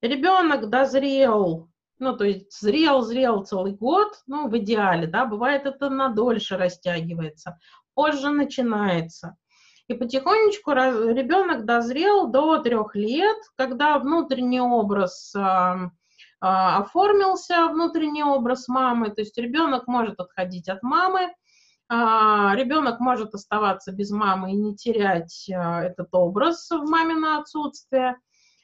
ребенок 0.00 0.70
дозрел, 0.70 1.68
ну, 1.98 2.16
то 2.16 2.24
есть 2.24 2.58
зрел, 2.58 3.02
зрел 3.02 3.44
целый 3.44 3.72
год, 3.72 4.22
ну, 4.26 4.48
в 4.48 4.56
идеале, 4.56 5.06
да, 5.06 5.26
бывает 5.26 5.66
это 5.66 5.90
на 5.90 6.08
дольше 6.08 6.56
растягивается, 6.56 7.58
позже 7.94 8.30
начинается. 8.30 9.36
И 9.88 9.94
потихонечку 9.94 10.72
ребенок 10.72 11.64
дозрел 11.64 12.26
до 12.26 12.58
трех 12.58 12.94
лет, 12.94 13.38
когда 13.56 13.98
внутренний 13.98 14.60
образ 14.60 15.34
а, 15.34 15.90
а, 16.42 16.76
оформился, 16.76 17.68
внутренний 17.68 18.22
образ 18.22 18.68
мамы, 18.68 19.08
то 19.08 19.22
есть 19.22 19.38
ребенок 19.38 19.86
может 19.86 20.20
отходить 20.20 20.68
от 20.68 20.82
мамы, 20.82 21.32
а, 21.88 22.54
ребенок 22.54 23.00
может 23.00 23.32
оставаться 23.32 23.90
без 23.90 24.10
мамы 24.10 24.52
и 24.52 24.56
не 24.56 24.76
терять 24.76 25.48
этот 25.48 26.08
образ 26.12 26.68
в 26.70 26.86
мамино 26.86 27.38
отсутствие. 27.38 28.18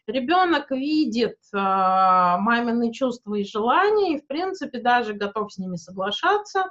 Ребенок 0.06 0.70
видит 0.70 1.38
мамины 1.50 2.92
чувства 2.92 3.36
и 3.36 3.44
желания 3.44 4.16
и, 4.16 4.20
в 4.20 4.26
принципе, 4.26 4.78
даже 4.78 5.14
готов 5.14 5.50
с 5.50 5.56
ними 5.56 5.76
соглашаться. 5.76 6.66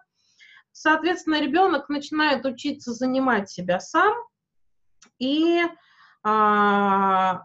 Соответственно, 0.72 1.42
ребенок 1.42 1.90
начинает 1.90 2.46
учиться 2.46 2.94
занимать 2.94 3.50
себя 3.50 3.80
сам– 3.80 4.14
и 5.24 5.64
а, 6.24 7.44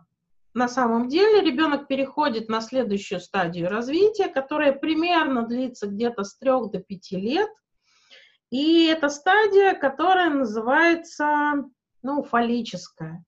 на 0.55 0.69
самом 0.69 1.09
деле 1.09 1.41
ребенок 1.41 1.87
переходит 1.87 2.49
на 2.49 2.61
следующую 2.61 3.21
стадию 3.21 3.69
развития, 3.69 4.29
которая 4.29 4.73
примерно 4.73 5.43
длится 5.47 5.87
где-то 5.87 6.25
с 6.25 6.37
3 6.39 6.51
до 6.73 6.81
5 6.81 7.11
лет. 7.13 7.51
И 8.51 8.87
это 8.87 9.09
стадия, 9.09 9.75
которая 9.75 10.31
называется, 10.31 11.65
ну, 12.03 12.23
фаллическая. 12.25 13.25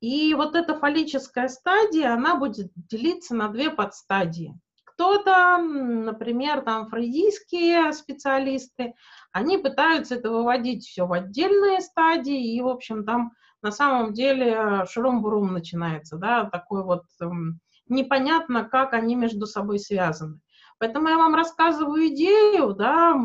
И 0.00 0.34
вот 0.34 0.54
эта 0.54 0.78
фаллическая 0.78 1.48
стадия, 1.48 2.12
она 2.12 2.36
будет 2.36 2.70
делиться 2.76 3.34
на 3.34 3.48
две 3.48 3.70
подстадии. 3.70 4.54
Кто-то, 4.84 5.56
например, 5.58 6.60
там 6.60 6.88
фрейдийские 6.88 7.92
специалисты, 7.92 8.94
они 9.32 9.58
пытаются 9.58 10.14
это 10.14 10.30
выводить 10.30 10.84
все 10.84 11.06
в 11.06 11.12
отдельные 11.12 11.80
стадии, 11.80 12.54
и, 12.54 12.60
в 12.60 12.68
общем, 12.68 13.04
там 13.04 13.32
на 13.64 13.72
самом 13.72 14.12
деле 14.12 14.84
шурум-бурум 14.86 15.52
начинается, 15.52 16.16
да, 16.16 16.44
такой 16.44 16.84
вот 16.84 17.04
эм, 17.20 17.60
непонятно, 17.88 18.64
как 18.64 18.92
они 18.92 19.16
между 19.16 19.46
собой 19.46 19.78
связаны. 19.78 20.38
Поэтому 20.78 21.08
я 21.08 21.16
вам 21.16 21.34
рассказываю 21.34 22.08
идею, 22.08 22.74
да, 22.74 23.18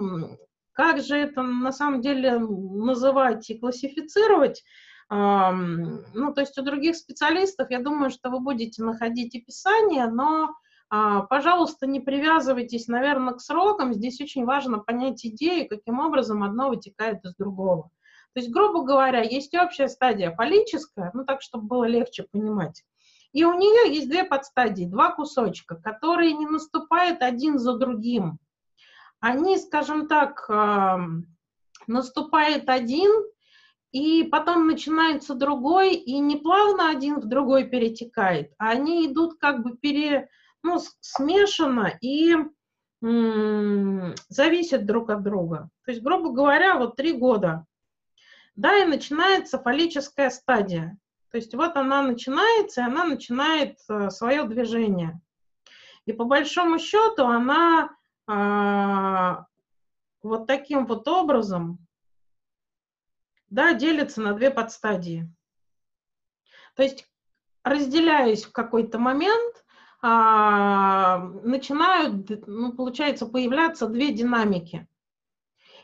как 0.72 1.02
же 1.02 1.18
это 1.18 1.42
на 1.42 1.74
самом 1.74 2.00
деле 2.00 2.40
называть 2.40 3.50
и 3.50 3.60
классифицировать. 3.60 4.64
Ну, 5.10 6.34
то 6.34 6.42
есть 6.42 6.58
у 6.58 6.62
других 6.62 6.96
специалистов, 6.96 7.72
я 7.72 7.80
думаю, 7.80 8.12
что 8.12 8.30
вы 8.30 8.40
будете 8.40 8.84
находить 8.84 9.36
описание, 9.36 10.06
но 10.06 10.54
а, 10.90 11.22
пожалуйста, 11.24 11.86
не 11.86 12.00
привязывайтесь, 12.00 12.88
наверное, 12.88 13.34
к 13.34 13.42
срокам. 13.42 13.94
Здесь 13.94 14.22
очень 14.22 14.46
важно 14.46 14.80
понять 14.80 15.26
идею, 15.26 15.68
каким 15.68 16.00
образом 16.00 16.44
одно 16.44 16.70
вытекает 16.70 17.26
из 17.26 17.36
другого. 17.36 17.90
То 18.40 18.44
есть, 18.44 18.54
грубо 18.54 18.84
говоря, 18.84 19.22
есть 19.22 19.54
общая 19.54 19.90
стадия 19.90 20.34
фаллическая, 20.34 21.12
ну 21.14 21.26
так, 21.26 21.42
чтобы 21.42 21.68
было 21.68 21.84
легче 21.84 22.24
понимать. 22.24 22.86
И 23.34 23.44
у 23.44 23.54
нее 23.54 23.94
есть 23.94 24.08
две 24.08 24.24
подстадии, 24.24 24.86
два 24.86 25.12
кусочка, 25.12 25.76
которые 25.76 26.32
не 26.32 26.46
наступают 26.46 27.22
один 27.22 27.60
за 27.60 27.76
другим. 27.76 28.40
Они, 29.20 29.58
скажем 29.58 30.08
так, 30.08 30.50
наступает 31.86 32.70
один, 32.70 33.12
и 33.92 34.24
потом 34.24 34.68
начинается 34.68 35.36
другой, 35.36 35.96
и 35.96 36.18
не 36.20 36.38
плавно 36.38 36.92
один 36.92 37.20
в 37.20 37.26
другой 37.26 37.66
перетекает, 37.66 38.54
а 38.58 38.70
они 38.70 39.06
идут 39.06 39.38
как 39.38 39.64
бы 39.64 39.76
пере, 39.76 40.30
ну, 40.64 40.80
смешано 41.02 41.92
и 42.00 42.38
зависят 44.30 44.86
друг 44.86 45.10
от 45.10 45.24
друга. 45.24 45.70
То 45.84 45.92
есть, 45.92 46.02
грубо 46.02 46.32
говоря, 46.32 46.78
вот 46.78 46.96
три 46.96 47.12
года, 47.12 47.66
да, 48.60 48.78
и 48.80 48.86
начинается 48.86 49.58
фаллическая 49.58 50.30
стадия. 50.30 50.98
То 51.32 51.38
есть 51.38 51.56
вот 51.56 51.78
она 51.78 52.02
начинается, 52.02 52.82
и 52.82 52.84
она 52.84 53.06
начинает 53.06 53.80
э, 53.88 54.10
свое 54.10 54.44
движение. 54.44 55.22
И 56.06 56.12
по 56.12 56.26
большому 56.26 56.78
счету 56.78 57.26
она 57.26 57.90
э, 58.28 59.44
вот 60.24 60.46
таким 60.46 60.88
вот 60.88 61.08
образом 61.08 61.80
да, 63.50 63.74
делится 63.74 64.22
на 64.22 64.34
две 64.34 64.52
подстадии. 64.52 65.34
То 66.76 66.84
есть, 66.84 67.10
разделяясь 67.64 68.44
в 68.44 68.52
какой-то 68.52 69.00
момент, 69.00 69.66
а, 70.02 71.20
начинают, 71.44 72.46
ну, 72.46 72.74
получается, 72.74 73.26
появляться 73.26 73.88
две 73.88 74.12
динамики. 74.12 74.86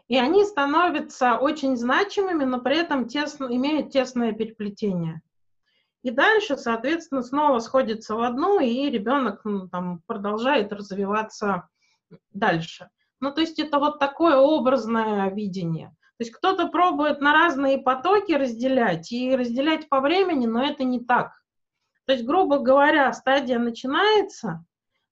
И 0.07 0.17
они 0.17 0.45
становятся 0.45 1.37
очень 1.37 1.75
значимыми, 1.75 2.43
но 2.43 2.61
при 2.61 2.77
этом 2.77 3.07
тесно, 3.07 3.45
имеют 3.45 3.91
тесное 3.91 4.33
переплетение. 4.33 5.21
и 6.03 6.11
дальше, 6.11 6.57
соответственно, 6.57 7.23
снова 7.23 7.57
сходится 7.59 8.15
в 8.15 8.21
одну, 8.21 8.59
и 8.59 8.89
ребенок 8.91 9.41
ну, 9.43 9.67
там, 9.67 10.01
продолжает 10.05 10.71
развиваться 10.71 11.67
дальше. 12.31 12.89
Ну, 13.19 13.31
то 13.31 13.41
есть 13.41 13.57
это 13.57 13.79
вот 13.79 13.97
такое 13.97 14.37
образное 14.37 15.31
видение. 15.31 15.95
То 16.17 16.23
есть 16.23 16.31
кто-то 16.31 16.67
пробует 16.67 17.19
на 17.19 17.33
разные 17.33 17.79
потоки 17.79 18.31
разделять 18.33 19.11
и 19.11 19.35
разделять 19.35 19.89
по 19.89 19.99
времени, 19.99 20.45
но 20.45 20.63
это 20.63 20.83
не 20.83 21.03
так. 21.03 21.31
То 22.05 22.13
есть, 22.13 22.23
грубо 22.23 22.59
говоря, 22.59 23.11
стадия 23.11 23.57
начинается, 23.57 24.63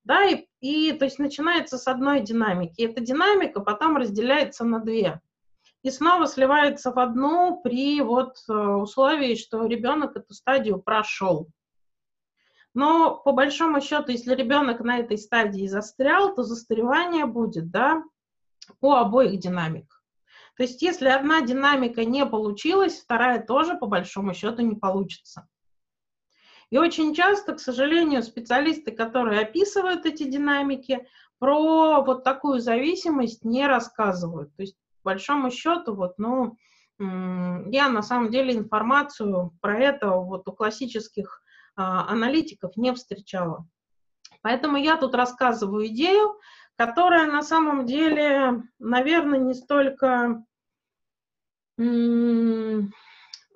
да, 0.03 0.23
и, 0.25 0.45
и 0.63 0.93
то 0.93 1.03
есть 1.03 1.20
начинается 1.20 1.77
с 1.77 1.88
одной 1.88 2.22
динамики. 2.22 2.79
И 2.79 2.86
эта 2.86 3.01
динамика 3.01 3.60
потом 3.60 3.98
разделяется 3.98 4.63
на 4.63 4.79
две. 4.79 5.20
И 5.82 5.91
снова 5.91 6.25
сливается 6.25 6.93
в 6.93 7.00
одну 7.00 7.60
при 7.62 8.00
вот 8.00 8.38
э, 8.48 8.53
условии, 8.53 9.36
что 9.36 9.65
ребенок 9.65 10.15
эту 10.15 10.34
стадию 10.34 10.82
прошел. 10.82 11.50
Но 12.74 13.17
по 13.17 13.34
большому 13.34 13.82
счету, 13.82 14.13
если 14.13 14.34
ребенок 14.34 14.79
на 14.79 15.00
этой 15.00 15.17
стадии 15.17 15.67
застрял, 15.67 16.34
то 16.34 16.43
застревание 16.43 17.25
будет, 17.25 17.70
да, 17.70 18.01
у 18.79 18.93
обоих 18.93 19.41
динамик. 19.41 20.01
То 20.55 20.63
есть 20.63 20.82
если 20.82 21.10
одна 21.10 21.41
динамика 21.41 22.05
не 22.05 22.25
получилась, 22.25 23.01
вторая 23.01 23.46
тоже 23.46 23.75
по 23.75 23.88
большому 23.88 24.34
счету 24.34 24.62
не 24.62 24.75
получится. 24.75 25.46
И 26.73 26.77
очень 26.79 27.13
часто, 27.13 27.53
к 27.53 27.59
сожалению, 27.59 28.23
специалисты, 28.23 28.91
которые 28.91 29.41
описывают 29.41 30.07
эти 30.07 30.23
динамики, 30.23 31.07
про 31.37 32.01
вот 32.01 32.23
такую 32.23 32.61
зависимость 32.61 33.45
не 33.45 33.67
рассказывают. 33.67 34.55
То 34.55 34.63
есть, 34.63 34.75
по 35.03 35.11
большому 35.11 35.51
счету, 35.51 35.93
вот, 35.93 36.17
ну, 36.17 36.57
я 36.97 37.89
на 37.89 38.01
самом 38.01 38.31
деле 38.31 38.55
информацию 38.55 39.55
про 39.61 39.77
это 39.77 40.09
вот 40.13 40.47
у 40.47 40.51
классических 40.51 41.43
а, 41.75 42.11
аналитиков 42.11 42.75
не 42.75 42.91
встречала. 42.95 43.67
Поэтому 44.41 44.77
я 44.77 44.97
тут 44.97 45.13
рассказываю 45.13 45.85
идею, 45.89 46.39
которая 46.75 47.31
на 47.31 47.43
самом 47.43 47.85
деле, 47.85 48.63
наверное, 48.79 49.37
не 49.37 49.53
столько 49.53 50.43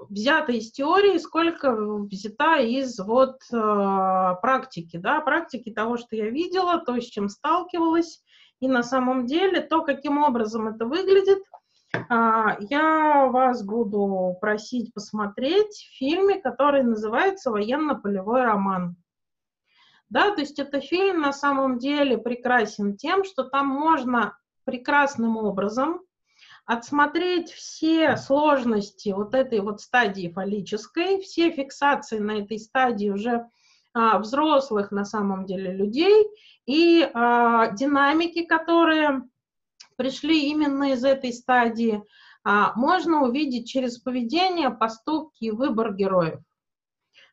взята 0.10 0.52
из 0.52 0.72
теории, 0.72 1.18
сколько 1.18 1.72
взята 1.74 2.58
из 2.58 3.00
вот 3.00 3.38
э, 3.52 3.56
практики, 4.42 4.98
да, 4.98 5.22
практики 5.22 5.72
того, 5.72 5.98
что 5.98 6.16
я 6.16 6.30
видела, 6.30 6.80
то, 6.80 7.00
с 7.00 7.06
чем 7.06 7.30
сталкивалась, 7.30 8.24
и 8.60 8.68
на 8.68 8.84
самом 8.84 9.26
деле 9.26 9.62
то, 9.62 9.82
каким 9.82 10.18
образом 10.18 10.68
это 10.68 10.86
выглядит, 10.86 11.40
э, 11.94 12.00
я 12.70 13.28
вас 13.28 13.64
буду 13.64 14.36
просить 14.40 14.94
посмотреть 14.94 15.76
в 15.76 15.98
фильме, 15.98 16.42
который 16.42 16.84
называется 16.84 17.52
«Военно-полевой 17.52 18.44
роман». 18.44 18.96
Да, 20.10 20.32
то 20.32 20.42
есть 20.42 20.58
это 20.58 20.80
фильм 20.80 21.22
на 21.22 21.34
самом 21.34 21.80
деле 21.80 22.18
прекрасен 22.18 22.96
тем, 22.96 23.26
что 23.26 23.44
там 23.44 23.68
можно 23.68 24.38
прекрасным 24.64 25.38
образом 25.38 26.02
отсмотреть 26.68 27.52
все 27.52 28.18
сложности 28.18 29.10
вот 29.10 29.34
этой 29.34 29.62
вот 29.62 29.82
стадии 29.82 30.28
фаллической, 30.28 31.22
все 31.22 31.50
фиксации 31.50 32.20
на 32.20 32.42
этой 32.42 32.60
стадии 32.60 33.10
уже 33.10 33.48
а, 33.94 34.20
взрослых 34.20 34.92
на 34.92 35.06
самом 35.06 35.46
деле 35.46 35.72
людей 35.72 36.28
и 36.66 37.10
а, 37.14 37.72
динамики, 37.72 38.44
которые 38.44 39.24
пришли 39.96 40.50
именно 40.50 40.92
из 40.92 41.06
этой 41.06 41.32
стадии, 41.32 42.04
а, 42.44 42.74
можно 42.76 43.24
увидеть 43.24 43.70
через 43.70 43.98
поведение, 43.98 44.70
поступки 44.70 45.46
и 45.46 45.52
выбор 45.52 45.94
героев. 45.94 46.40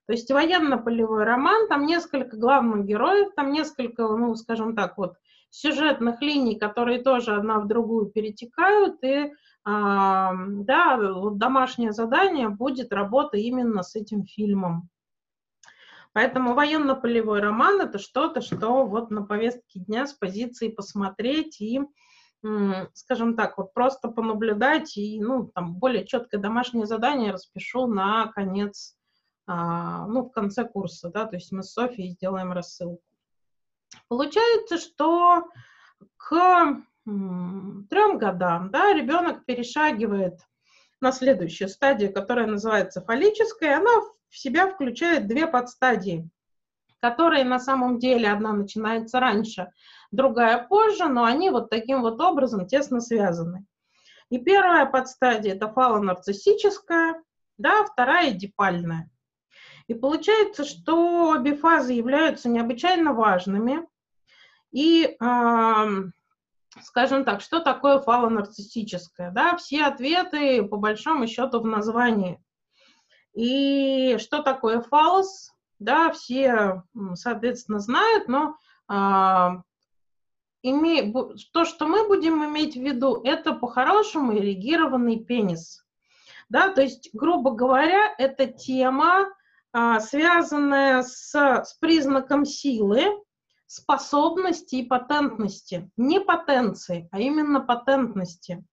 То 0.06 0.12
есть 0.12 0.30
военно-полевой 0.30 1.24
роман, 1.24 1.66
там 1.66 1.86
несколько 1.86 2.36
главных 2.36 2.86
героев, 2.86 3.32
там 3.34 3.50
несколько, 3.50 4.06
ну, 4.06 4.34
скажем 4.36 4.76
так, 4.76 4.96
вот, 4.96 5.14
сюжетных 5.54 6.20
линий, 6.20 6.58
которые 6.58 7.02
тоже 7.02 7.34
одна 7.34 7.61
в 7.61 7.68
другую 7.68 8.06
перетекают, 8.06 9.02
и 9.04 9.32
а, 9.64 10.32
да, 10.34 10.96
вот 10.96 11.38
домашнее 11.38 11.92
задание 11.92 12.49
будет 12.49 12.92
работа 12.92 13.37
именно 13.37 13.82
с 13.82 13.94
этим 13.94 14.25
фильмом. 14.25 14.88
Поэтому 16.12 16.54
военно-полевой 16.54 17.40
роман 17.40 17.80
это 17.80 17.99
что-то, 17.99 18.40
что 18.40 18.84
вот 18.86 19.10
на 19.10 19.23
повестке 19.23 19.80
дня 19.80 20.06
с 20.06 20.12
позиции 20.12 20.69
посмотреть 20.69 21.60
и, 21.60 21.80
скажем 22.93 23.36
так, 23.36 23.56
вот 23.56 23.73
просто 23.75 24.08
понаблюдать 24.08 24.97
и, 24.97 25.21
ну, 25.21 25.50
там, 25.54 25.75
более 25.75 26.04
четкое 26.04 26.40
домашнее 26.40 26.86
задание 26.86 27.32
распишу 27.32 27.86
на 27.86 28.26
конец, 28.28 28.97
а, 29.47 30.06
ну, 30.06 30.25
в 30.25 30.30
конце 30.30 30.64
курса, 30.64 31.10
да, 31.10 31.26
то 31.26 31.36
есть 31.36 31.52
мы 31.52 31.62
с 31.62 31.73
Софией 31.73 32.10
сделаем 32.10 32.52
рассылку. 32.52 33.02
Получается, 34.16 34.78
что 34.78 35.48
к 36.16 36.30
трем 37.04 38.18
годам 38.18 38.70
да, 38.70 38.92
ребенок 38.92 39.44
перешагивает 39.44 40.38
на 41.00 41.10
следующую 41.10 41.68
стадию, 41.68 42.12
которая 42.12 42.46
называется 42.46 43.00
фаллическая, 43.00 43.78
она 43.78 43.90
в 44.28 44.38
себя 44.38 44.68
включает 44.68 45.26
две 45.26 45.48
подстадии, 45.48 46.30
которые 47.00 47.42
на 47.42 47.58
самом 47.58 47.98
деле 47.98 48.30
одна 48.30 48.52
начинается 48.52 49.18
раньше, 49.18 49.72
другая 50.12 50.64
позже, 50.64 51.06
но 51.08 51.24
они 51.24 51.50
вот 51.50 51.68
таким 51.68 52.02
вот 52.02 52.20
образом 52.20 52.68
тесно 52.68 53.00
связаны. 53.00 53.66
И 54.30 54.38
первая 54.38 54.86
подстадия– 54.86 55.54
это 55.56 55.72
фалонарциссическая, 55.72 57.20
да, 57.58 57.84
вторая– 57.84 58.30
дипальная. 58.32 59.10
И 59.88 59.94
получается, 59.94 60.64
что 60.64 61.30
обе 61.30 61.56
фазы 61.56 61.94
являются 61.94 62.48
необычайно 62.48 63.12
важными. 63.12 63.88
И, 64.75 65.17
скажем 66.82 67.25
так, 67.25 67.41
что 67.41 67.60
такое 67.60 68.00
фалонарциссическое? 68.00 69.30
Да, 69.30 69.56
все 69.56 69.84
ответы, 69.84 70.65
по 70.65 70.76
большому 70.76 71.28
счету, 71.28 71.60
в 71.60 71.65
названии. 71.65 72.43
И 73.34 74.19
что 74.19 74.43
такое 74.43 74.80
фалос? 74.80 75.52
Да, 75.78 76.10
все, 76.10 76.82
соответственно, 77.15 77.78
знают, 77.78 78.26
но 78.26 78.56
име... 80.63 81.13
то, 81.52 81.65
что 81.65 81.87
мы 81.87 82.08
будем 82.08 82.45
иметь 82.45 82.75
в 82.75 82.82
виду, 82.82 83.21
это 83.23 83.52
по-хорошему 83.52 84.37
эрегированный 84.37 85.25
пенис. 85.25 85.84
Да, 86.49 86.69
то 86.69 86.82
есть, 86.82 87.10
грубо 87.13 87.52
говоря, 87.52 88.13
это 88.19 88.47
тема, 88.47 89.28
а, 89.73 90.00
связанная 90.00 91.04
с, 91.04 91.32
с 91.32 91.75
признаком 91.80 92.45
силы, 92.45 93.04
способности 93.66 94.76
и 94.76 94.86
патентности. 94.86 95.90
Не 95.96 96.20
потенции, 96.20 97.08
а 97.12 97.20
именно 97.20 97.60
патентности. 97.60 98.64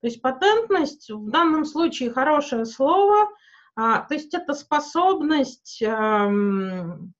То 0.00 0.06
есть 0.06 0.20
патентность 0.22 1.10
в 1.10 1.30
данном 1.30 1.64
случае 1.64 2.12
хорошее 2.12 2.66
слово, 2.66 3.28
а, 3.74 4.00
то 4.00 4.14
есть 4.14 4.32
это 4.34 4.54
способность, 4.54 5.82
эм, 5.82 7.12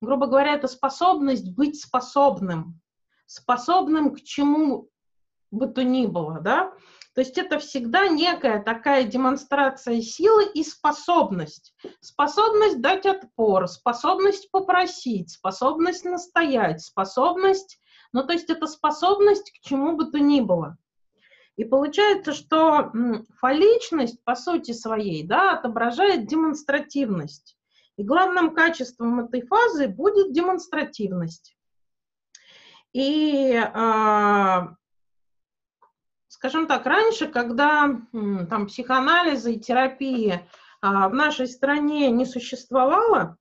грубо 0.00 0.26
говоря, 0.26 0.54
это 0.54 0.66
способность 0.66 1.54
быть 1.54 1.80
способным, 1.80 2.80
способным 3.26 4.14
к 4.14 4.22
чему 4.22 4.88
бы 5.50 5.66
то 5.66 5.84
ни 5.84 6.06
было, 6.06 6.40
да, 6.40 6.72
то 7.14 7.22
есть 7.22 7.38
это 7.38 7.58
всегда 7.58 8.06
некая 8.08 8.62
такая 8.62 9.04
демонстрация 9.04 10.00
силы 10.00 10.46
и 10.54 10.62
способность. 10.62 11.74
Способность 12.00 12.80
дать 12.80 13.04
отпор, 13.04 13.66
способность 13.66 14.50
попросить, 14.50 15.30
способность 15.30 16.04
настоять, 16.04 16.82
способность... 16.82 17.80
Ну, 18.12 18.24
то 18.26 18.32
есть 18.32 18.50
это 18.50 18.66
способность 18.66 19.52
к 19.52 19.60
чему 19.60 19.96
бы 19.96 20.06
то 20.06 20.18
ни 20.18 20.40
было. 20.40 20.76
И 21.56 21.64
получается, 21.64 22.32
что 22.32 22.92
фаличность 23.38 24.22
по 24.24 24.34
сути 24.34 24.72
своей 24.72 25.26
да, 25.26 25.52
отображает 25.52 26.26
демонстративность. 26.26 27.56
И 27.96 28.02
главным 28.02 28.54
качеством 28.54 29.20
этой 29.20 29.42
фазы 29.42 29.88
будет 29.88 30.32
демонстративность. 30.32 31.56
И 32.92 33.52
э, 33.52 34.68
скажем 36.40 36.66
так, 36.66 36.86
раньше, 36.86 37.28
когда 37.28 38.00
там 38.48 38.66
психоанализа 38.66 39.50
и 39.50 39.60
терапии 39.60 40.40
а, 40.80 41.10
в 41.10 41.14
нашей 41.14 41.46
стране 41.46 42.10
не 42.10 42.24
существовало, 42.24 43.36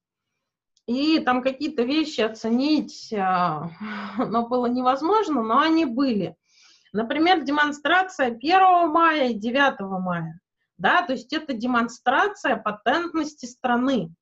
и 0.85 1.19
там 1.19 1.41
какие-то 1.41 1.83
вещи 1.83 2.19
оценить, 2.19 3.13
а, 3.13 3.69
но 4.17 4.49
было 4.49 4.65
невозможно, 4.65 5.41
но 5.41 5.61
они 5.61 5.85
были. 5.85 6.35
Например, 6.91 7.41
демонстрация 7.41 8.31
1 8.31 8.89
мая 8.89 9.29
и 9.29 9.33
9 9.33 9.79
мая. 9.79 10.37
Да, 10.77 11.01
то 11.01 11.13
есть 11.13 11.31
это 11.31 11.53
демонстрация 11.53 12.57
патентности 12.57 13.45
страны. 13.45 14.13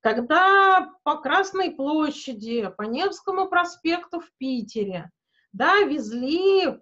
Когда 0.00 0.90
по 1.02 1.16
Красной 1.16 1.70
площади, 1.70 2.70
по 2.76 2.82
Невскому 2.82 3.48
проспекту 3.48 4.20
в 4.20 4.28
Питере, 4.36 5.10
да, 5.54 5.80
везли 5.84 6.78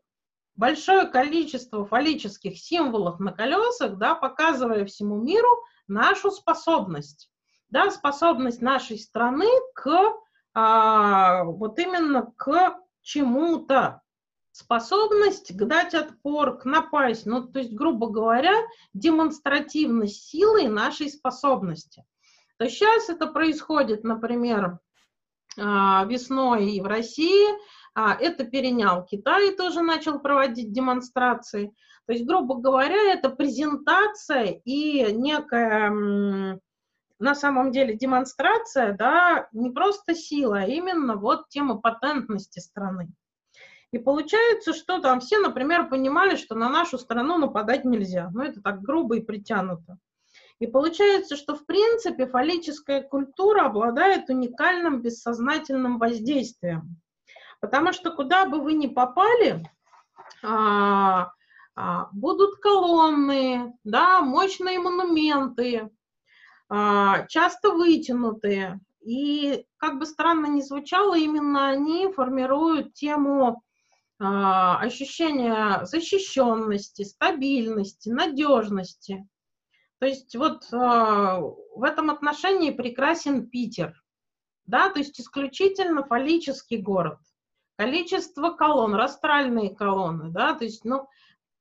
большое 0.57 1.07
количество 1.07 1.85
фаллических 1.85 2.59
символов 2.59 3.21
на 3.21 3.33
колесах, 3.33 3.97
да, 3.97 4.15
показывая 4.15 4.85
всему 4.85 5.17
миру 5.17 5.49
нашу 5.87 6.31
способность. 6.31 7.31
да, 7.69 7.91
способность 7.91 8.63
нашей 8.63 8.99
страны 8.99 9.49
к 9.75 9.91
а, 10.55 11.45
вот 11.45 11.79
именно 11.79 12.33
к 12.37 12.79
чему-то, 13.03 14.01
способность 14.53 15.55
дать 15.55 15.95
отпор, 15.95 16.59
к 16.59 16.65
напасть, 16.65 17.27
ну, 17.27 17.47
то 17.47 17.59
есть, 17.59 17.75
грубо 17.75 18.09
говоря, 18.09 18.55
демонстративность 18.95 20.31
силы 20.31 20.69
нашей 20.69 21.11
способности. 21.11 22.07
То 22.57 22.71
сейчас 22.71 23.11
это 23.11 23.27
происходит, 23.27 24.03
например, 24.03 24.79
а, 25.59 26.05
весной 26.05 26.71
и 26.71 26.81
в 26.81 26.87
России, 26.87 27.47
а, 27.99 28.15
это 28.15 28.45
перенял 28.45 29.07
Китай, 29.07 29.57
тоже 29.57 29.81
начал 29.81 30.21
проводить 30.21 30.71
демонстрации. 30.71 31.75
То 32.07 32.13
есть, 32.13 32.27
грубо 32.27 32.57
говоря, 32.57 33.15
это 33.15 33.31
презентация 33.31 34.61
и 34.67 35.11
некая 35.15 36.61
на 37.19 37.35
самом 37.35 37.73
деле 37.73 37.97
демонстрация, 37.97 38.93
да, 38.93 39.49
не 39.53 39.71
просто 39.71 40.15
сила, 40.15 40.59
а 40.59 40.67
именно 40.67 41.17
вот 41.17 41.49
тема 41.49 41.81
патентности 41.81 42.59
страны. 42.59 43.09
И 43.93 43.99
получается, 43.99 44.75
что 44.75 45.01
там 45.01 45.21
все, 45.21 45.39
например, 45.39 45.89
понимали, 45.89 46.37
что 46.37 46.55
на 46.55 46.69
нашу 46.69 46.99
страну 46.99 47.39
нападать 47.39 47.87
нельзя. 47.87 48.29
Ну, 48.35 48.43
это 48.43 48.61
так 48.61 48.83
грубо 48.83 49.17
и 49.17 49.23
притянуто. 49.23 49.97
И 50.59 50.67
получается, 50.67 51.35
что 51.35 51.55
в 51.55 51.65
принципе 51.65 52.27
фаллическая 52.27 53.01
культура 53.01 53.65
обладает 53.65 54.29
уникальным 54.29 55.01
бессознательным 55.01 55.99
воздействием. 55.99 57.01
Потому 57.61 57.93
что 57.93 58.11
куда 58.11 58.47
бы 58.47 58.61
вы 58.61 58.75
ни 58.75 58.87
попали, 58.87 59.65
а, 60.43 61.33
а, 61.75 62.09
будут 62.13 62.57
колонны, 62.57 63.75
да, 63.85 64.21
мощные 64.21 64.79
монументы, 64.79 65.91
а, 66.69 67.27
часто 67.27 67.73
вытянутые. 67.73 68.81
И 69.05 69.65
как 69.77 69.99
бы 69.99 70.07
странно 70.07 70.47
ни 70.47 70.61
звучало, 70.63 71.17
именно 71.17 71.69
они 71.69 72.13
формируют 72.13 72.95
тему 72.95 73.63
ощущения 74.19 75.85
защищенности, 75.85 77.03
стабильности, 77.05 78.09
надежности. 78.09 79.29
То 79.99 80.07
есть 80.07 80.35
вот 80.35 80.65
в 80.71 81.83
этом 81.85 82.09
отношении 82.09 82.71
прекрасен 82.71 83.47
Питер, 83.51 84.03
да, 84.65 84.89
то 84.89 85.01
есть 85.01 85.21
исключительно 85.21 86.03
фаллический 86.03 86.79
город. 86.79 87.19
Количество 87.77 88.51
колонн, 88.51 88.95
растральные 88.95 89.75
колонны, 89.75 90.31
да, 90.31 90.55
то 90.55 90.65
есть, 90.65 90.85
ну, 90.85 91.09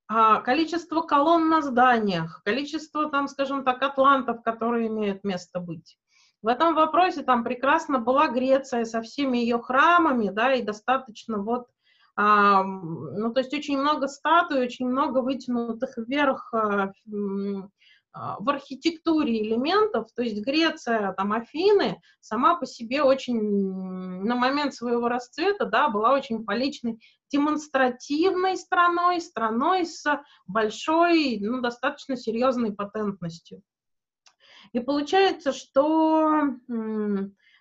а, 0.07 0.39
количество 0.41 1.01
колонн 1.01 1.49
на 1.49 1.61
зданиях, 1.61 2.41
количество, 2.43 3.09
там, 3.09 3.27
скажем 3.27 3.63
так, 3.63 3.81
атлантов, 3.81 4.43
которые 4.43 4.87
имеют 4.87 5.23
место 5.23 5.59
быть. 5.59 5.97
В 6.41 6.47
этом 6.47 6.75
вопросе 6.75 7.23
там 7.23 7.43
прекрасно 7.43 7.97
была 7.99 8.27
Греция 8.27 8.85
со 8.85 9.01
всеми 9.01 9.39
ее 9.39 9.59
храмами, 9.59 10.29
да, 10.29 10.53
и 10.53 10.61
достаточно 10.61 11.39
вот, 11.39 11.67
а, 12.15 12.63
ну, 12.63 13.33
то 13.33 13.39
есть 13.39 13.53
очень 13.53 13.79
много 13.79 14.07
статуй, 14.07 14.61
очень 14.61 14.87
много 14.87 15.19
вытянутых 15.19 15.97
вверх 15.97 16.53
а, 16.53 16.91
в 18.15 18.49
архитектуре 18.49 19.41
элементов, 19.43 20.07
то 20.15 20.23
есть 20.23 20.41
Греция, 20.41 21.11
там, 21.13 21.33
Афины 21.33 22.01
сама 22.21 22.55
по 22.55 22.65
себе 22.65 23.03
очень, 23.03 23.39
на 23.39 24.35
момент 24.35 24.73
своего 24.73 25.09
расцвета, 25.09 25.65
да, 25.65 25.89
была 25.89 26.13
очень 26.13 26.45
поличной, 26.45 26.99
демонстративной 27.29 28.55
страной, 28.55 29.19
страной 29.19 29.85
с 29.85 30.05
большой, 30.47 31.39
ну, 31.41 31.59
достаточно 31.59 32.15
серьезной 32.15 32.73
патентностью. 32.73 33.61
И 34.71 34.79
получается, 34.79 35.51
что 35.51 36.41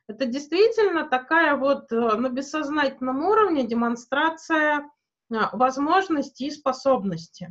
это 0.06 0.26
действительно 0.26 1.08
такая 1.08 1.56
вот 1.56 1.90
на 1.90 2.28
бессознательном 2.28 3.24
уровне 3.24 3.66
демонстрация 3.66 4.88
а, 5.32 5.56
возможностей 5.56 6.46
и 6.46 6.50
способностей. 6.50 7.48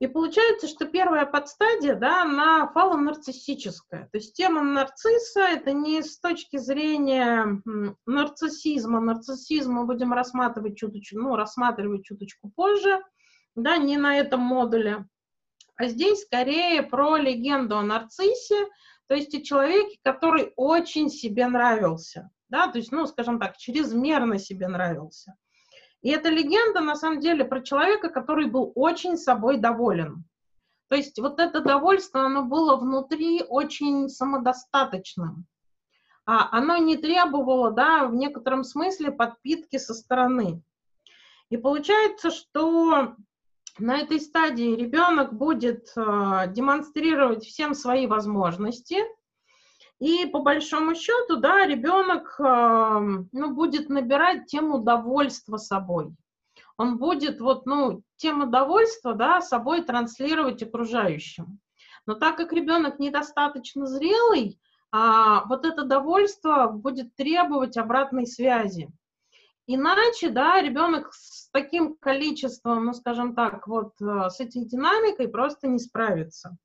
И 0.00 0.06
получается, 0.06 0.66
что 0.66 0.86
первая 0.86 1.26
подстадия, 1.26 1.94
да, 1.94 2.22
она 2.22 2.66
фалонарциссическая. 2.68 4.08
То 4.10 4.16
есть 4.16 4.34
тема 4.34 4.62
нарцисса– 4.62 5.40
это 5.40 5.72
не 5.72 6.02
с 6.02 6.18
точки 6.18 6.56
зрения 6.56 7.62
нарциссизма. 8.06 9.00
Нарциссизм 9.00 9.72
мы 9.72 9.84
будем 9.84 10.14
рассматривать 10.14 10.78
чуточку, 10.78 11.18
ну, 11.18 11.36
рассматривать 11.36 12.04
чуточку 12.06 12.50
позже, 12.50 13.02
да, 13.54 13.76
не 13.76 13.98
на 13.98 14.16
этом 14.16 14.40
модуле. 14.40 15.06
А 15.76 15.86
здесь 15.86 16.22
скорее 16.22 16.82
про 16.82 17.18
легенду 17.18 17.76
о 17.76 17.82
нарциссе, 17.82 18.68
то 19.06 19.14
есть 19.14 19.34
о 19.34 19.42
человеке, 19.42 19.98
который 20.02 20.54
очень 20.56 21.10
себе 21.10 21.46
нравился, 21.46 22.30
да, 22.48 22.68
то 22.68 22.78
есть, 22.78 22.90
ну, 22.90 23.06
скажем 23.06 23.38
так, 23.38 23.58
чрезмерно 23.58 24.38
себе 24.38 24.66
нравился. 24.66 25.34
И 26.02 26.10
эта 26.10 26.30
легенда, 26.30 26.80
на 26.80 26.94
самом 26.94 27.20
деле, 27.20 27.44
про 27.44 27.60
человека, 27.60 28.08
который 28.08 28.46
был 28.46 28.72
очень 28.74 29.16
собой 29.16 29.58
доволен. 29.58 30.24
То 30.88 30.96
есть 30.96 31.18
вот 31.18 31.38
это 31.38 31.60
довольство, 31.60 32.22
оно 32.22 32.42
было 32.42 32.76
внутри 32.76 33.44
очень 33.46 34.08
самодостаточным. 34.08 35.46
А 36.26 36.56
оно 36.56 36.76
не 36.78 36.96
требовало, 36.96 37.70
да, 37.70 38.06
в 38.06 38.14
некотором 38.14 38.64
смысле 38.64 39.12
подпитки 39.12 39.78
со 39.78 39.94
стороны. 39.94 40.62
И 41.50 41.56
получается, 41.56 42.30
что 42.30 43.14
на 43.78 43.98
этой 43.98 44.20
стадии 44.20 44.74
ребенок 44.74 45.32
будет 45.32 45.92
э, 45.96 46.44
демонстрировать 46.48 47.44
всем 47.44 47.74
свои 47.74 48.06
возможности– 48.06 48.98
и 50.00 50.26
по 50.26 50.40
большому 50.40 50.94
счету, 50.94 51.36
да, 51.36 51.66
ребенок 51.66 52.34
ну, 52.38 53.54
будет 53.54 53.88
набирать 53.88 54.46
тему 54.46 54.78
довольства 54.78 55.58
собой. 55.58 56.14
Он 56.78 56.96
будет 56.96 57.40
вот, 57.40 57.66
ну, 57.66 58.02
тему 58.16 58.46
довольства, 58.46 59.14
да, 59.14 59.42
собой 59.42 59.82
транслировать 59.82 60.62
окружающим. 60.62 61.60
Но 62.06 62.14
так 62.14 62.38
как 62.38 62.52
ребенок 62.54 62.98
недостаточно 62.98 63.86
зрелый, 63.86 64.58
а, 64.90 65.44
вот 65.44 65.66
это 65.66 65.84
довольство 65.84 66.68
будет 66.68 67.14
требовать 67.14 67.76
обратной 67.76 68.26
связи. 68.26 68.90
Иначе, 69.66 70.30
да, 70.30 70.60
ребенок 70.60 71.12
с 71.12 71.48
таким 71.50 71.94
количеством, 71.96 72.86
ну, 72.86 72.92
скажем 72.92 73.34
так, 73.34 73.68
вот 73.68 73.92
э, 74.00 74.28
с 74.28 74.40
этой 74.40 74.64
динамикой 74.64 75.28
просто 75.28 75.68
не 75.68 75.78
справится. 75.78 76.56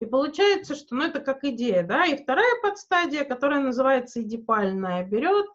И 0.00 0.04
получается, 0.06 0.74
что 0.74 0.94
ну, 0.94 1.04
это 1.04 1.20
как 1.20 1.44
идея, 1.44 1.82
да. 1.82 2.04
И 2.06 2.22
вторая 2.22 2.60
подстадия, 2.62 3.24
которая 3.24 3.60
называется 3.60 4.22
эдипальная, 4.22 5.04
берет 5.04 5.46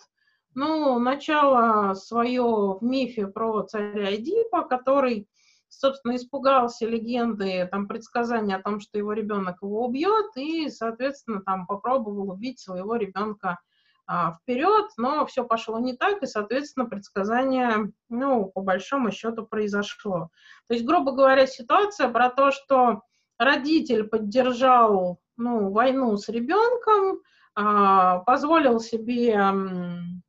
ну, 0.56 1.00
начало 1.00 1.94
свое 1.94 2.44
в 2.44 2.80
мифе 2.82 3.28
про 3.28 3.64
царя 3.64 4.16
Эдипа, 4.16 4.64
который, 4.64 5.28
собственно, 5.70 6.16
испугался 6.16 6.86
легенды, 6.88 7.68
там, 7.72 7.88
предсказания 7.88 8.58
о 8.58 8.62
том, 8.62 8.80
что 8.80 8.98
его 8.98 9.14
ребенок 9.14 9.58
его 9.62 9.86
убьет, 9.86 10.36
и, 10.36 10.70
соответственно, 10.70 11.42
там 11.42 11.68
попробовал 11.68 12.32
убить 12.32 12.60
своего 12.60 12.96
ребенка 12.96 13.60
а, 14.08 14.34
вперед, 14.34 14.90
но 14.98 15.26
все 15.26 15.46
пошло 15.46 15.80
не 15.80 15.96
так, 15.96 16.22
и, 16.22 16.28
соответственно, 16.28 16.86
предсказание, 16.86 17.92
ну, 18.10 18.46
по 18.46 18.62
большому 18.62 19.12
счету, 19.12 19.46
произошло. 19.46 20.30
То 20.68 20.74
есть, 20.74 20.86
грубо 20.86 21.14
говоря, 21.14 21.48
ситуация 21.48 22.10
про 22.10 22.30
то, 22.30 22.52
что 22.52 23.04
родитель 23.42 24.04
поддержал 24.04 25.20
ну, 25.36 25.72
войну 25.72 26.16
с 26.18 26.30
ребенком, 26.30 27.22
а, 27.56 28.20
позволил 28.20 28.80
себе 28.80 29.34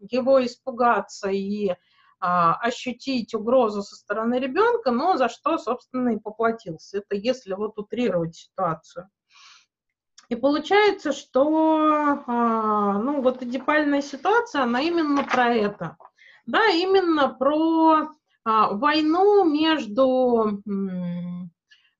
его 0.01 0.44
испугаться 0.44 1.29
и 1.29 1.75
а, 2.20 2.55
ощутить 2.55 3.35
угрозу 3.35 3.83
со 3.83 3.96
стороны 3.96 4.38
ребенка, 4.38 4.90
но 4.90 5.16
за 5.16 5.29
что, 5.29 5.59
собственно, 5.59 6.11
и 6.11 6.18
поплатился. 6.18 6.98
Это 6.98 7.14
если 7.14 7.53
вот 7.53 7.79
утрировать 7.79 8.37
ситуацию. 8.37 9.09
И 10.29 10.35
получается, 10.35 11.12
что 11.12 12.22
а, 12.27 12.98
ну, 12.98 13.20
вот 13.20 13.42
эдипальная 13.42 14.01
ситуация, 14.01 14.62
она 14.62 14.81
именно 14.81 15.25
про 15.25 15.55
это. 15.55 15.96
Да, 16.46 16.66
именно 16.66 17.29
про 17.29 18.09
войну 18.44 19.44
между 19.44 20.61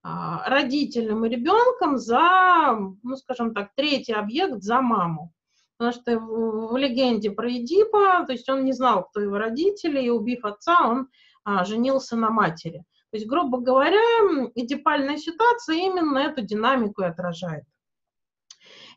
а, 0.03 0.49
родителем 0.49 1.25
и 1.25 1.29
ребенком 1.29 1.97
за, 1.97 2.77
ну, 3.03 3.17
скажем 3.17 3.55
так, 3.55 3.71
третий 3.77 4.13
объект 4.13 4.63
за 4.63 4.81
маму. 4.81 5.33
Потому 5.77 5.93
что 5.93 6.19
в, 6.19 6.77
легенде 6.77 7.31
про 7.31 7.51
Эдипа, 7.51 8.25
то 8.27 8.33
есть 8.33 8.49
он 8.49 8.65
не 8.65 8.73
знал, 8.73 9.05
кто 9.05 9.21
его 9.21 9.39
родители, 9.39 10.03
и 10.03 10.11
убив 10.11 10.45
отца, 10.45 10.89
он 10.89 11.09
а, 11.45 11.65
женился 11.65 12.17
на 12.17 12.31
матери. 12.31 12.85
То 13.11 13.17
есть, 13.17 13.29
грубо 13.29 13.59
говоря, 13.59 14.01
эдипальная 14.55 15.19
ситуация 15.19 15.77
именно 15.77 16.19
эту 16.19 16.43
динамику 16.43 17.03
и 17.03 17.07
отражает. 17.07 17.65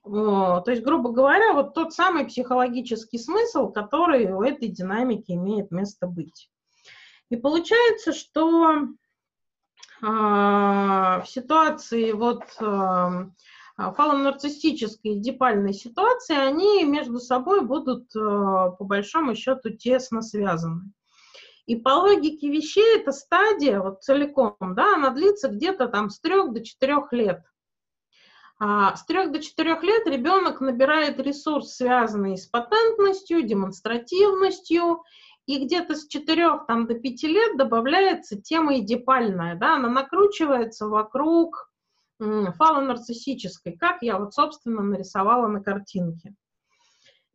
То 0.03 0.63
есть, 0.67 0.83
грубо 0.83 1.11
говоря, 1.11 1.53
вот 1.53 1.73
тот 1.73 1.93
самый 1.93 2.25
психологический 2.25 3.17
смысл, 3.17 3.71
который 3.71 4.31
у 4.31 4.41
этой 4.43 4.69
динамики 4.69 5.31
имеет 5.31 5.71
место 5.71 6.07
быть. 6.07 6.49
И 7.29 7.35
получается, 7.35 8.13
что 8.13 8.87
в 10.01 11.23
ситуации 11.25 12.11
вот 12.11 12.43
а, 12.59 13.29
фалонарциссической 13.77 15.15
и 15.15 15.19
дипальной 15.19 15.73
ситуации, 15.73 16.35
они 16.35 16.83
между 16.85 17.19
собой 17.19 17.61
будут 17.61 18.15
э, 18.15 18.19
по 18.19 18.77
большому 18.79 19.35
счету 19.35 19.69
тесно 19.71 20.21
связаны. 20.21 20.91
И 21.65 21.75
по 21.75 21.89
логике 21.89 22.49
вещей 22.49 22.99
эта 22.99 23.11
стадия 23.11 23.81
вот 23.81 24.01
целиком, 24.01 24.55
да, 24.61 24.95
она 24.95 25.09
длится 25.09 25.49
где-то 25.49 25.88
там 25.88 26.09
с 26.09 26.19
трех 26.19 26.53
до 26.53 26.63
четырех 26.63 27.11
лет. 27.11 27.43
А 28.57 28.95
с 28.95 29.05
трех 29.05 29.33
до 29.33 29.41
четырех 29.41 29.83
лет 29.83 30.07
ребенок 30.07 30.61
набирает 30.61 31.19
ресурс, 31.19 31.75
связанный 31.75 32.38
с 32.38 32.45
патентностью, 32.45 33.41
демонстративностью, 33.41 35.03
и 35.45 35.63
где-то 35.63 35.95
с 35.95 36.08
четырех 36.08 36.65
там, 36.65 36.88
до 36.88 36.95
пяти 36.95 37.27
лет 37.27 37.58
добавляется 37.58 38.41
тема 38.41 38.79
эдипальная, 38.79 39.55
да, 39.55 39.75
она 39.75 39.89
накручивается 39.89 40.88
вокруг 40.88 41.69
фалонарциссической, 42.19 43.73
как 43.73 44.01
я 44.01 44.17
вот, 44.17 44.34
собственно, 44.34 44.81
нарисовала 44.81 45.47
на 45.47 45.62
картинке. 45.62 46.34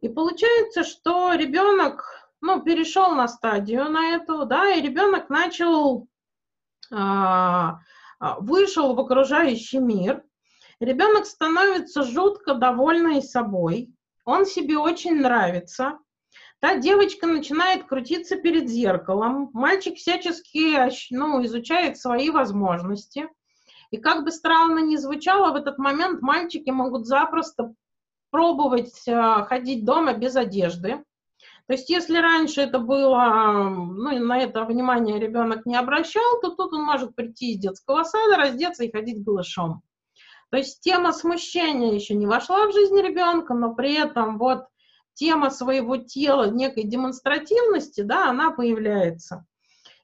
И 0.01 0.09
получается, 0.09 0.83
что 0.83 1.35
ребенок, 1.35 2.05
ну, 2.41 2.63
перешел 2.63 3.15
на 3.15 3.29
стадию 3.29 3.91
на 3.91 4.15
эту, 4.17 4.47
да, 4.47 4.71
и 4.71 4.81
ребенок 4.81 5.29
начал, 5.29 6.09
а, 6.91 7.81
а, 8.19 8.41
вышел 8.41 8.95
в 8.95 9.01
окружающий 9.01 9.79
мир, 9.79 10.25
ребенок 10.81 11.27
становится 11.27 12.03
жутко 12.03 12.55
довольный 12.55 13.23
собой, 13.23 13.95
он 14.25 14.47
себе 14.47 14.79
очень 14.79 15.21
нравится, 15.21 15.99
Та 16.61 16.77
девочка 16.77 17.27
начинает 17.27 17.85
крутиться 17.85 18.37
перед 18.37 18.69
зеркалом, 18.69 19.51
мальчик 19.55 19.97
всячески 19.97 20.77
ну, 21.11 21.43
изучает 21.45 21.97
свои 21.97 22.29
возможности. 22.29 23.29
И 23.91 23.97
как 23.97 24.25
бы 24.25 24.31
странно 24.31 24.81
ни 24.81 24.97
звучало, 24.97 25.53
в 25.53 25.57
этот 25.57 25.79
момент 25.79 26.21
мальчики 26.21 26.69
могут 26.71 27.07
запросто 27.07 27.75
пробовать 28.31 29.09
э, 29.09 29.45
ходить 29.49 29.85
дома 29.85 30.13
без 30.13 30.37
одежды. 30.37 31.03
То 31.67 31.73
есть 31.73 31.89
если 31.89 32.19
раньше 32.19 32.61
это 32.61 32.79
было, 32.79 33.69
ну, 33.71 34.19
на 34.19 34.39
это 34.39 34.65
внимание 34.65 35.19
ребенок 35.19 35.65
не 35.67 35.77
обращал, 35.77 36.41
то 36.43 36.51
тут 36.51 36.73
он 36.75 36.85
может 36.85 37.15
прийти 37.15 37.53
из 37.53 37.59
детского 37.59 38.05
сада, 38.05 38.37
раздеться 38.37 38.85
и 38.85 38.93
ходить 38.93 39.25
голышом. 39.25 39.83
То 40.51 40.59
есть 40.59 40.81
тема 40.81 41.13
смущения 41.13 41.95
еще 41.95 42.15
не 42.15 42.27
вошла 42.27 42.67
в 42.67 42.73
жизнь 42.73 43.01
ребенка, 43.01 43.55
но 43.55 43.75
при 43.75 43.95
этом 43.95 44.37
вот 44.39 44.65
тема 45.21 45.51
своего 45.51 45.99
тела, 45.99 46.51
некой 46.51 46.85
демонстративности, 46.85 48.01
да, 48.01 48.31
она 48.31 48.53
появляется. 48.53 49.45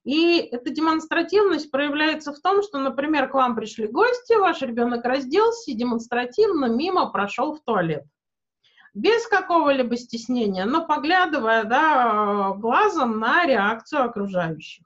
И 0.04 0.36
эта 0.38 0.68
демонстративность 0.70 1.70
проявляется 1.70 2.34
в 2.34 2.40
том, 2.40 2.62
что, 2.62 2.78
например, 2.78 3.28
к 3.30 3.34
вам 3.34 3.56
пришли 3.56 3.86
гости, 3.86 4.34
ваш 4.34 4.60
ребенок 4.60 5.06
разделся 5.06 5.70
и 5.70 5.74
демонстративно 5.74 6.66
мимо 6.66 7.06
прошел 7.10 7.54
в 7.54 7.62
туалет. 7.62 8.04
Без 8.92 9.26
какого-либо 9.26 9.96
стеснения, 9.96 10.66
но 10.66 10.86
поглядывая 10.86 11.64
да, 11.64 12.52
глазом 12.52 13.18
на 13.18 13.46
реакцию 13.46 14.04
окружающих. 14.04 14.84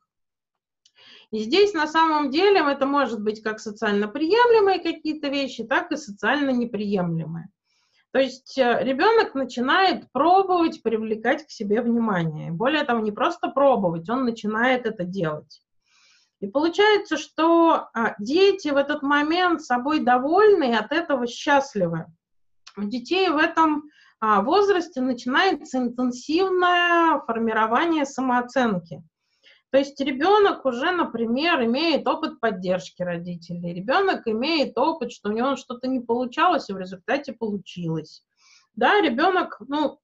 И 1.32 1.40
здесь 1.40 1.74
на 1.74 1.88
самом 1.88 2.30
деле 2.30 2.60
это 2.60 2.86
может 2.86 3.20
быть 3.20 3.42
как 3.42 3.58
социально 3.58 4.06
приемлемые 4.06 4.78
какие-то 4.78 5.28
вещи, 5.28 5.64
так 5.64 5.90
и 5.90 5.96
социально 5.96 6.50
неприемлемые. 6.50 7.48
То 8.12 8.18
есть 8.18 8.58
э, 8.58 8.82
ребенок 8.82 9.34
начинает 9.34 10.10
пробовать 10.10 10.82
привлекать 10.82 11.46
к 11.46 11.50
себе 11.50 11.80
внимание. 11.80 12.50
Более 12.50 12.84
того, 12.84 13.00
не 13.00 13.12
просто 13.12 13.48
пробовать, 13.48 14.10
он 14.10 14.24
начинает 14.24 14.84
это 14.86 15.04
делать. 15.04 15.62
И 16.40 16.46
получается, 16.46 17.16
что 17.18 17.88
а, 17.92 18.14
дети 18.18 18.68
в 18.68 18.76
этот 18.76 19.02
момент 19.02 19.62
собой 19.62 20.00
довольны 20.00 20.70
и 20.70 20.74
от 20.74 20.90
этого 20.90 21.26
счастливы. 21.26 22.06
У 22.76 22.84
детей 22.84 23.28
в 23.28 23.36
этом 23.36 23.90
а, 24.20 24.40
возрасте 24.40 25.02
начинается 25.02 25.78
интенсивное 25.78 27.20
формирование 27.26 28.06
самооценки. 28.06 29.02
То 29.70 29.78
есть 29.78 30.00
ребенок 30.00 30.66
уже, 30.66 30.90
например, 30.90 31.64
имеет 31.64 32.06
опыт 32.08 32.40
поддержки 32.40 33.02
родителей, 33.02 33.72
ребенок 33.72 34.26
имеет 34.26 34.76
опыт, 34.76 35.12
что 35.12 35.28
у 35.30 35.32
него 35.32 35.54
что-то 35.56 35.86
не 35.86 36.00
получалось, 36.00 36.68
и 36.68 36.72
в 36.72 36.78
результате 36.78 37.32
получилось. 37.32 38.24
Да, 38.74 39.00
ребенок, 39.00 39.60
ну, 39.68 40.00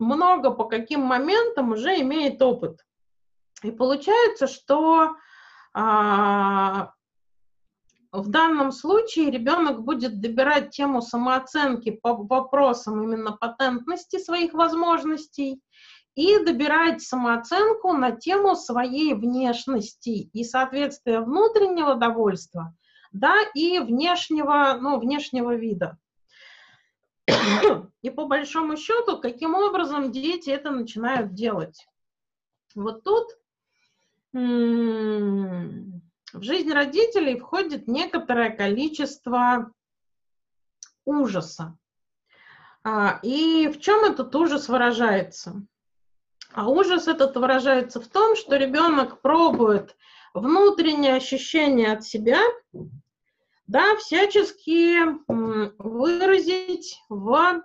много 0.00 0.50
по 0.50 0.64
каким 0.64 1.02
моментам 1.02 1.72
уже 1.72 2.00
имеет 2.00 2.42
опыт. 2.42 2.84
И 3.62 3.70
получается, 3.70 4.48
что 4.48 5.14
а, 5.72 6.92
в 8.10 8.28
данном 8.28 8.72
случае 8.72 9.30
ребенок 9.30 9.84
будет 9.84 10.20
добирать 10.20 10.70
тему 10.70 11.00
самооценки 11.00 11.90
по 11.90 12.14
вопросам 12.14 13.02
именно 13.02 13.32
патентности 13.32 14.18
своих 14.18 14.52
возможностей 14.52 15.62
и 16.20 16.44
добирать 16.44 17.00
самооценку 17.00 17.94
на 17.94 18.10
тему 18.10 18.54
своей 18.54 19.14
внешности 19.14 20.28
и 20.34 20.44
соответствия 20.44 21.20
внутреннего 21.20 21.94
довольства, 21.94 22.74
да, 23.10 23.34
и 23.54 23.78
внешнего, 23.78 24.76
ну, 24.78 25.00
внешнего 25.00 25.54
вида. 25.54 25.96
И 28.02 28.10
по 28.10 28.26
большому 28.26 28.76
счету, 28.76 29.18
каким 29.18 29.54
образом 29.54 30.12
дети 30.12 30.50
это 30.50 30.70
начинают 30.70 31.32
делать? 31.32 31.88
Вот 32.74 33.02
тут 33.02 33.28
в 34.34 36.42
жизнь 36.42 36.70
родителей 36.70 37.40
входит 37.40 37.88
некоторое 37.88 38.50
количество 38.50 39.72
ужаса. 41.06 41.78
А, 42.84 43.20
и 43.22 43.68
в 43.68 43.80
чем 43.80 44.04
этот 44.04 44.34
ужас 44.34 44.68
выражается? 44.68 45.64
А 46.52 46.68
ужас 46.68 47.06
этот 47.06 47.36
выражается 47.36 48.00
в 48.00 48.08
том, 48.08 48.34
что 48.34 48.56
ребенок 48.56 49.20
пробует 49.20 49.96
внутреннее 50.34 51.14
ощущение 51.14 51.92
от 51.92 52.04
себя, 52.04 52.40
да, 53.66 53.96
всячески 53.96 54.98
выразить 55.28 57.00
в 57.08 57.62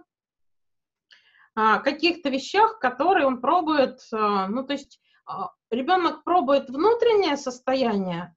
а, 1.56 1.80
каких-то 1.80 2.30
вещах, 2.30 2.80
которые 2.80 3.26
он 3.26 3.42
пробует, 3.42 4.02
а, 4.12 4.48
ну, 4.48 4.64
то 4.64 4.74
есть 4.74 5.00
а, 5.26 5.52
ребенок 5.72 6.24
пробует 6.24 6.70
внутреннее 6.70 7.38
состояние 7.38 8.36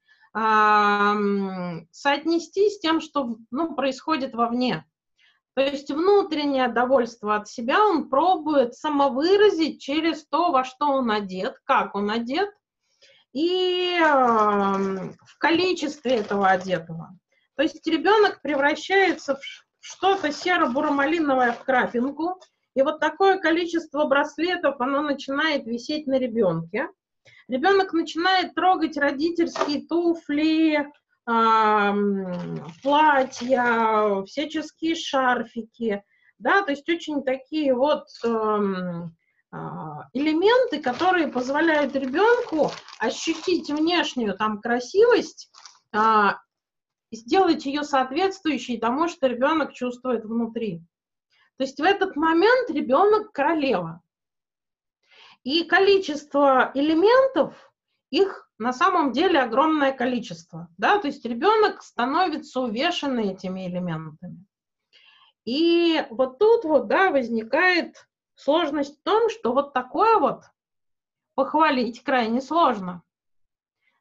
соотнести 1.91 2.69
с 2.69 2.79
тем, 2.79 3.01
что 3.01 3.39
ну, 3.51 3.75
происходит 3.75 4.35
вовне. 4.35 4.85
То 5.55 5.63
есть 5.63 5.91
внутреннее 5.91 6.69
довольство 6.69 7.37
от 7.37 7.49
себя 7.49 7.85
он 7.85 8.09
пробует 8.09 8.75
самовыразить 8.75 9.81
через 9.81 10.25
то, 10.27 10.53
во 10.53 10.65
что 10.65 10.87
он 10.87 11.11
одет, 11.11 11.57
как 11.65 11.95
он 11.95 12.11
одет, 12.11 12.51
и 13.33 13.99
э, 13.99 14.05
в 14.05 15.39
количестве 15.39 16.17
этого 16.17 16.49
одетого. 16.49 17.11
То 17.57 17.63
есть 17.63 17.85
ребенок 17.87 18.41
превращается 18.41 19.35
в 19.37 19.41
что-то 19.81 20.33
серо-буромалиновое 20.33 21.53
в 21.53 21.65
крапинку, 21.65 22.41
и 22.75 22.83
вот 22.83 23.01
такое 23.01 23.39
количество 23.39 24.05
браслетов, 24.05 24.81
оно 24.81 25.03
начинает 25.03 25.67
висеть 25.67 26.07
на 26.07 26.19
ребенке. 26.19 26.89
Ребенок 27.49 27.93
начинает 27.93 28.55
трогать 28.55 28.97
родительские 28.97 29.87
туфли, 29.87 30.89
платья, 32.83 34.25
всяческие 34.25 34.95
шарфики, 34.95 36.03
да, 36.39 36.63
то 36.63 36.71
есть 36.71 36.89
очень 36.89 37.23
такие 37.23 37.75
вот 37.75 38.07
а, 38.25 40.09
элементы, 40.13 40.81
которые 40.81 41.29
позволяют 41.29 41.95
ребенку 41.97 42.71
ощутить 42.99 43.71
внешнюю 43.71 44.37
там 44.37 44.61
красивость, 44.61 45.51
а, 45.93 46.39
сделать 47.11 47.65
ее 47.67 47.83
соответствующей 47.83 48.79
тому, 48.79 49.09
что 49.09 49.27
ребенок 49.27 49.73
чувствует 49.73 50.25
внутри. 50.25 50.83
То 51.57 51.65
есть 51.65 51.79
в 51.81 51.83
этот 51.83 52.15
момент 52.15 52.71
ребенок 52.71 53.33
королева. 53.33 54.03
И 55.45 55.65
количество 55.65 56.71
элементов, 56.75 57.55
их 58.11 58.48
на 58.59 58.73
самом 58.73 59.13
деле 59.13 59.41
огромное 59.41 59.93
количество, 59.93 60.69
да, 60.77 60.99
то 60.99 61.07
есть 61.07 61.25
ребенок 61.25 61.83
становится 61.83 62.61
увешанный 62.61 63.33
этими 63.33 63.69
элементами. 63.69 64.45
И 65.45 66.05
вот 66.11 66.39
тут 66.39 66.65
вот, 66.65 66.89
да, 66.89 67.11
возникает 67.11 68.09
сложность 68.35 68.99
в 69.01 69.03
том, 69.03 69.31
что 69.31 69.53
вот 69.53 69.73
такое 69.73 70.19
вот 70.19 70.43
похвалить 71.35 72.03
крайне 72.03 72.41
сложно. 72.41 73.03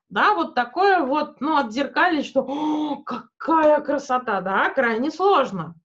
Да, 0.09 0.33
вот 0.33 0.55
такое 0.55 1.01
вот, 1.01 1.39
ну, 1.39 1.57
отзеркалить, 1.57 2.25
что 2.25 2.41
О, 2.41 3.03
какая 3.03 3.79
красота, 3.81 4.41
да, 4.41 4.69
крайне 4.69 5.11
сложно. 5.11 5.75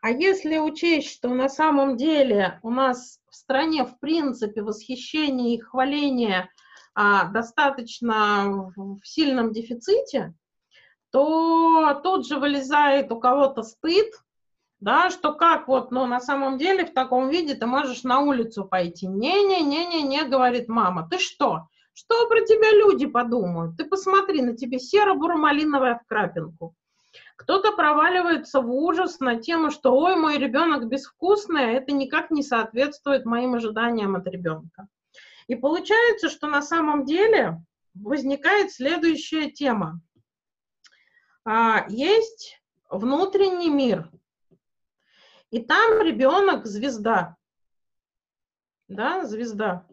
А 0.00 0.10
если 0.10 0.58
учесть, 0.58 1.10
что 1.10 1.28
на 1.30 1.48
самом 1.48 1.96
деле 1.96 2.60
у 2.62 2.70
нас 2.70 3.20
в 3.30 3.34
стране, 3.34 3.84
в 3.84 3.98
принципе, 3.98 4.62
восхищение 4.62 5.54
и 5.54 5.60
хваление– 5.60 6.50
достаточно 6.96 8.72
в 8.76 9.00
сильном 9.04 9.52
дефиците, 9.52 10.34
то 11.10 12.00
тут 12.02 12.26
же 12.26 12.38
вылезает 12.38 13.12
у 13.12 13.20
кого-то 13.20 13.62
стыд, 13.62 14.06
да, 14.80 15.10
что 15.10 15.32
как 15.34 15.68
вот, 15.68 15.90
ну, 15.90 16.06
на 16.06 16.20
самом 16.20 16.58
деле 16.58 16.84
в 16.84 16.92
таком 16.92 17.28
виде 17.28 17.54
ты 17.54 17.66
можешь 17.66 18.02
на 18.02 18.20
улицу 18.20 18.64
пойти. 18.64 19.06
Не-не-не-не-не, 19.06 20.24
говорит 20.24 20.68
мама, 20.68 21.08
ты 21.10 21.18
что? 21.18 21.68
Что 21.92 22.28
про 22.28 22.40
тебя 22.42 22.72
люди 22.72 23.06
подумают? 23.06 23.76
Ты 23.78 23.84
посмотри, 23.84 24.42
на 24.42 24.54
тебе 24.54 24.78
серо-буро-малиновая 24.78 25.98
в 26.02 26.06
крапинку. 26.06 26.74
Кто-то 27.36 27.72
проваливается 27.72 28.60
в 28.60 28.70
ужас 28.70 29.20
на 29.20 29.36
тему, 29.36 29.70
что 29.70 29.96
ой, 29.96 30.16
мой 30.16 30.36
ребенок 30.38 30.88
безвкусный, 30.88 31.64
а 31.64 31.72
это 31.72 31.92
никак 31.92 32.30
не 32.30 32.42
соответствует 32.42 33.24
моим 33.24 33.54
ожиданиям 33.54 34.16
от 34.16 34.26
ребенка. 34.26 34.88
И 35.46 35.54
получается, 35.54 36.28
что 36.28 36.48
на 36.48 36.62
самом 36.62 37.04
деле 37.04 37.60
возникает 37.94 38.72
следующая 38.72 39.50
тема. 39.50 40.00
А, 41.44 41.86
есть 41.88 42.60
внутренний 42.88 43.70
мир, 43.70 44.10
и 45.50 45.62
там 45.62 46.02
ребенок 46.02 46.66
звезда. 46.66 47.36
Да, 48.88 49.24
звезда. 49.24 49.86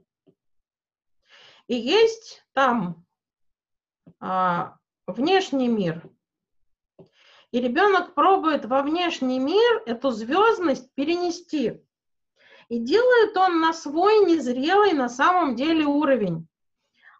И 1.67 1.75
есть 1.75 2.43
там 2.53 3.05
а, 4.19 4.77
внешний 5.07 5.67
мир. 5.67 6.09
И 7.51 7.61
ребенок 7.61 8.15
пробует 8.15 8.65
во 8.65 8.81
внешний 8.81 9.39
мир 9.39 9.83
эту 9.85 10.09
звездность 10.11 10.91
перенести. 10.95 11.83
И 12.73 12.79
делает 12.79 13.37
он 13.37 13.59
на 13.59 13.71
свой 13.71 14.25
незрелый 14.25 14.93
на 14.93 15.07
самом 15.07 15.55
деле 15.55 15.85
уровень. 15.85 16.47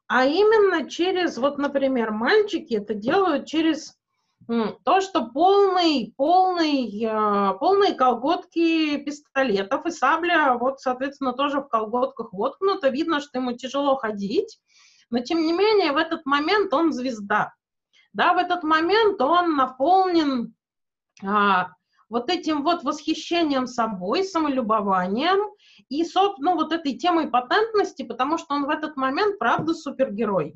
А 0.08 0.26
именно 0.26 0.90
через, 0.90 1.38
вот, 1.38 1.60
например, 1.60 2.10
мальчики 2.10 2.74
это 2.74 2.96
делают 2.96 3.46
через 3.46 3.96
то, 4.48 5.00
что 5.00 5.28
полный, 5.28 6.12
полный, 6.18 7.06
а, 7.08 7.54
полные 7.54 7.94
колготки 7.94 8.98
пистолетов 8.98 9.86
и 9.86 9.92
сабля, 9.92 10.56
вот, 10.56 10.80
соответственно, 10.80 11.34
тоже 11.34 11.60
в 11.60 11.68
колготках 11.68 12.34
воткнуто. 12.34 12.90
Видно, 12.90 13.22
что 13.22 13.38
ему 13.38 13.52
тяжело 13.52 13.96
ходить, 13.96 14.60
но, 15.12 15.20
тем 15.20 15.44
не 15.44 15.54
менее, 15.54 15.92
в 15.92 15.98
этот 15.98 16.26
момент 16.26 16.74
он 16.74 16.92
звезда. 16.92 17.54
Да, 18.12 18.34
в 18.34 18.38
этот 18.38 18.64
момент 18.64 19.22
он 19.22 19.56
наполнен 19.56 20.56
а, 21.24 21.74
вот 22.14 22.30
этим 22.30 22.62
вот 22.62 22.84
восхищением 22.84 23.66
собой, 23.66 24.24
самолюбованием 24.24 25.52
и, 25.90 26.06
ну, 26.38 26.54
вот 26.54 26.72
этой 26.72 26.96
темой 26.96 27.28
патентности, 27.28 28.04
потому 28.04 28.38
что 28.38 28.54
он 28.54 28.68
в 28.68 28.70
этот 28.70 28.96
момент, 28.98 29.40
правда, 29.40 29.74
супергерой. 29.74 30.56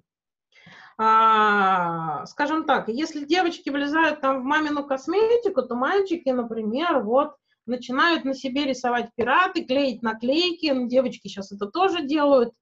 А, 1.00 2.28
скажем 2.28 2.64
так, 2.66 2.90
если 2.90 3.26
девочки 3.26 3.72
влезают 3.72 4.22
там 4.22 4.42
в 4.42 4.44
мамину 4.44 4.84
косметику, 4.84 5.64
то 5.64 5.74
мальчики, 5.74 6.30
например, 6.30 7.02
вот 7.02 7.34
начинают 7.66 8.24
на 8.24 8.36
себе 8.36 8.66
рисовать 8.66 9.10
пираты, 9.16 9.66
клеить 9.66 10.04
наклейки, 10.04 10.70
ну, 10.70 10.88
девочки 10.88 11.28
сейчас 11.28 11.52
это 11.52 11.66
тоже 11.66 12.04
делают, 12.04 12.54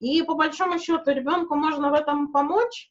и 0.00 0.22
по 0.22 0.32
большому 0.32 0.78
счету 0.78 1.10
ребенку 1.10 1.54
можно 1.54 1.90
в 1.90 1.94
этом 1.94 2.32
помочь, 2.32 2.90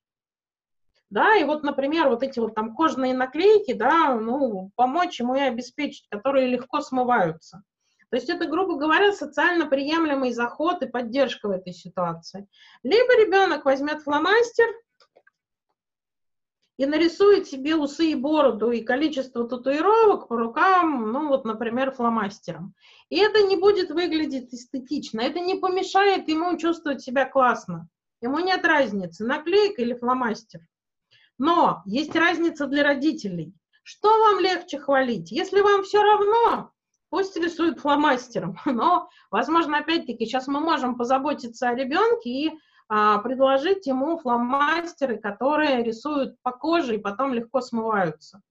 да, 1.09 1.35
и 1.35 1.43
вот, 1.45 1.63
например, 1.63 2.09
вот 2.09 2.23
эти 2.23 2.39
вот 2.39 2.55
там 2.55 2.75
кожные 2.75 3.13
наклейки, 3.13 3.73
да, 3.73 4.15
ну, 4.15 4.71
помочь 4.75 5.19
ему 5.19 5.35
и 5.35 5.39
обеспечить, 5.39 6.07
которые 6.09 6.47
легко 6.47 6.81
смываются. 6.81 7.63
То 8.09 8.17
есть 8.17 8.29
это, 8.29 8.45
грубо 8.45 8.75
говоря, 8.75 9.11
социально 9.11 9.65
приемлемый 9.65 10.31
заход 10.31 10.81
и 10.81 10.87
поддержка 10.87 11.47
в 11.47 11.51
этой 11.51 11.73
ситуации. 11.73 12.47
Либо 12.83 13.21
ребенок 13.21 13.65
возьмет 13.65 14.01
фломастер 14.01 14.67
и 16.77 16.85
нарисует 16.85 17.47
себе 17.47 17.75
усы 17.75 18.11
и 18.11 18.15
бороду 18.15 18.71
и 18.71 18.81
количество 18.81 19.47
татуировок 19.47 20.27
по 20.27 20.37
рукам, 20.37 21.11
ну 21.11 21.27
вот, 21.27 21.43
например, 21.43 21.91
фломастером. 21.91 22.75
И 23.09 23.17
это 23.17 23.43
не 23.43 23.57
будет 23.57 23.89
выглядеть 23.89 24.53
эстетично, 24.53 25.21
это 25.21 25.39
не 25.39 25.55
помешает 25.55 26.29
ему 26.29 26.55
чувствовать 26.57 27.01
себя 27.01 27.25
классно. 27.25 27.89
Ему 28.21 28.39
нет 28.39 28.65
разницы, 28.65 29.25
наклейка 29.25 29.81
или 29.81 29.93
фломастер. 29.93 30.61
Но 31.37 31.81
есть 31.85 32.15
разница 32.15 32.67
для 32.67 32.83
родителей. 32.83 33.53
Что 33.83 34.09
вам 34.09 34.39
легче 34.39 34.79
хвалить? 34.79 35.31
Если 35.31 35.61
вам 35.61 35.83
все 35.83 36.01
равно, 36.01 36.71
пусть 37.09 37.37
рисует 37.37 37.79
фломастером. 37.79 38.57
Но, 38.65 39.09
возможно, 39.31 39.77
опять-таки, 39.77 40.25
сейчас 40.25 40.47
мы 40.47 40.59
можем 40.59 40.95
позаботиться 40.97 41.69
о 41.69 41.75
ребенке 41.75 42.29
и 42.29 42.59
а, 42.89 43.19
предложить 43.19 43.85
ему 43.85 44.17
фломастеры, 44.17 45.17
которые 45.17 45.83
рисуют 45.83 46.41
по 46.41 46.51
коже 46.51 46.95
и 46.95 46.99
потом 46.99 47.33
легко 47.33 47.61
смываются. 47.61 48.41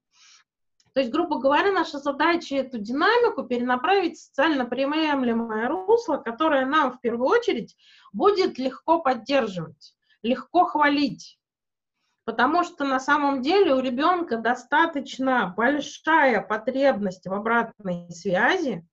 То 0.93 1.01
есть, 1.01 1.11
грубо 1.11 1.37
говоря, 1.37 1.71
наша 1.71 1.99
задача 1.99 2.55
эту 2.55 2.79
динамику 2.79 3.43
перенаправить 3.43 4.17
в 4.17 4.23
социально 4.23 4.65
приемлемое 4.65 5.67
русло, 5.67 6.17
которое 6.17 6.65
нам 6.65 6.91
в 6.91 7.01
первую 7.01 7.29
очередь 7.29 7.75
будет 8.13 8.57
легко 8.57 8.99
поддерживать, 8.99 9.93
легко 10.23 10.65
хвалить. 10.65 11.37
Потому 12.27 12.65
что 12.65 12.83
на 12.83 12.99
самом 12.99 13.41
деле 13.41 13.73
у 13.73 13.79
ребенка 13.79 14.35
достаточно 14.35 15.53
большая 15.55 16.41
потребность 16.41 17.25
в 17.25 17.33
обратной 17.33 18.11
связи. 18.11 18.85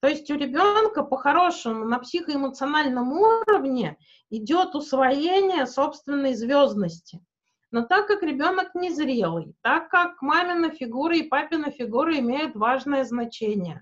То 0.00 0.08
есть 0.08 0.30
у 0.30 0.34
ребенка 0.34 1.02
по-хорошему 1.02 1.86
на 1.86 1.98
психоэмоциональном 2.00 3.14
уровне 3.14 3.96
идет 4.28 4.74
усвоение 4.74 5.66
собственной 5.66 6.34
звездности. 6.34 7.24
Но 7.70 7.80
так 7.86 8.06
как 8.06 8.22
ребенок 8.22 8.74
незрелый, 8.74 9.54
так 9.62 9.88
как 9.88 10.20
мамина 10.20 10.68
фигура 10.68 11.16
и 11.16 11.22
папина 11.22 11.70
фигура 11.70 12.18
имеют 12.18 12.56
важное 12.56 13.04
значение, 13.04 13.80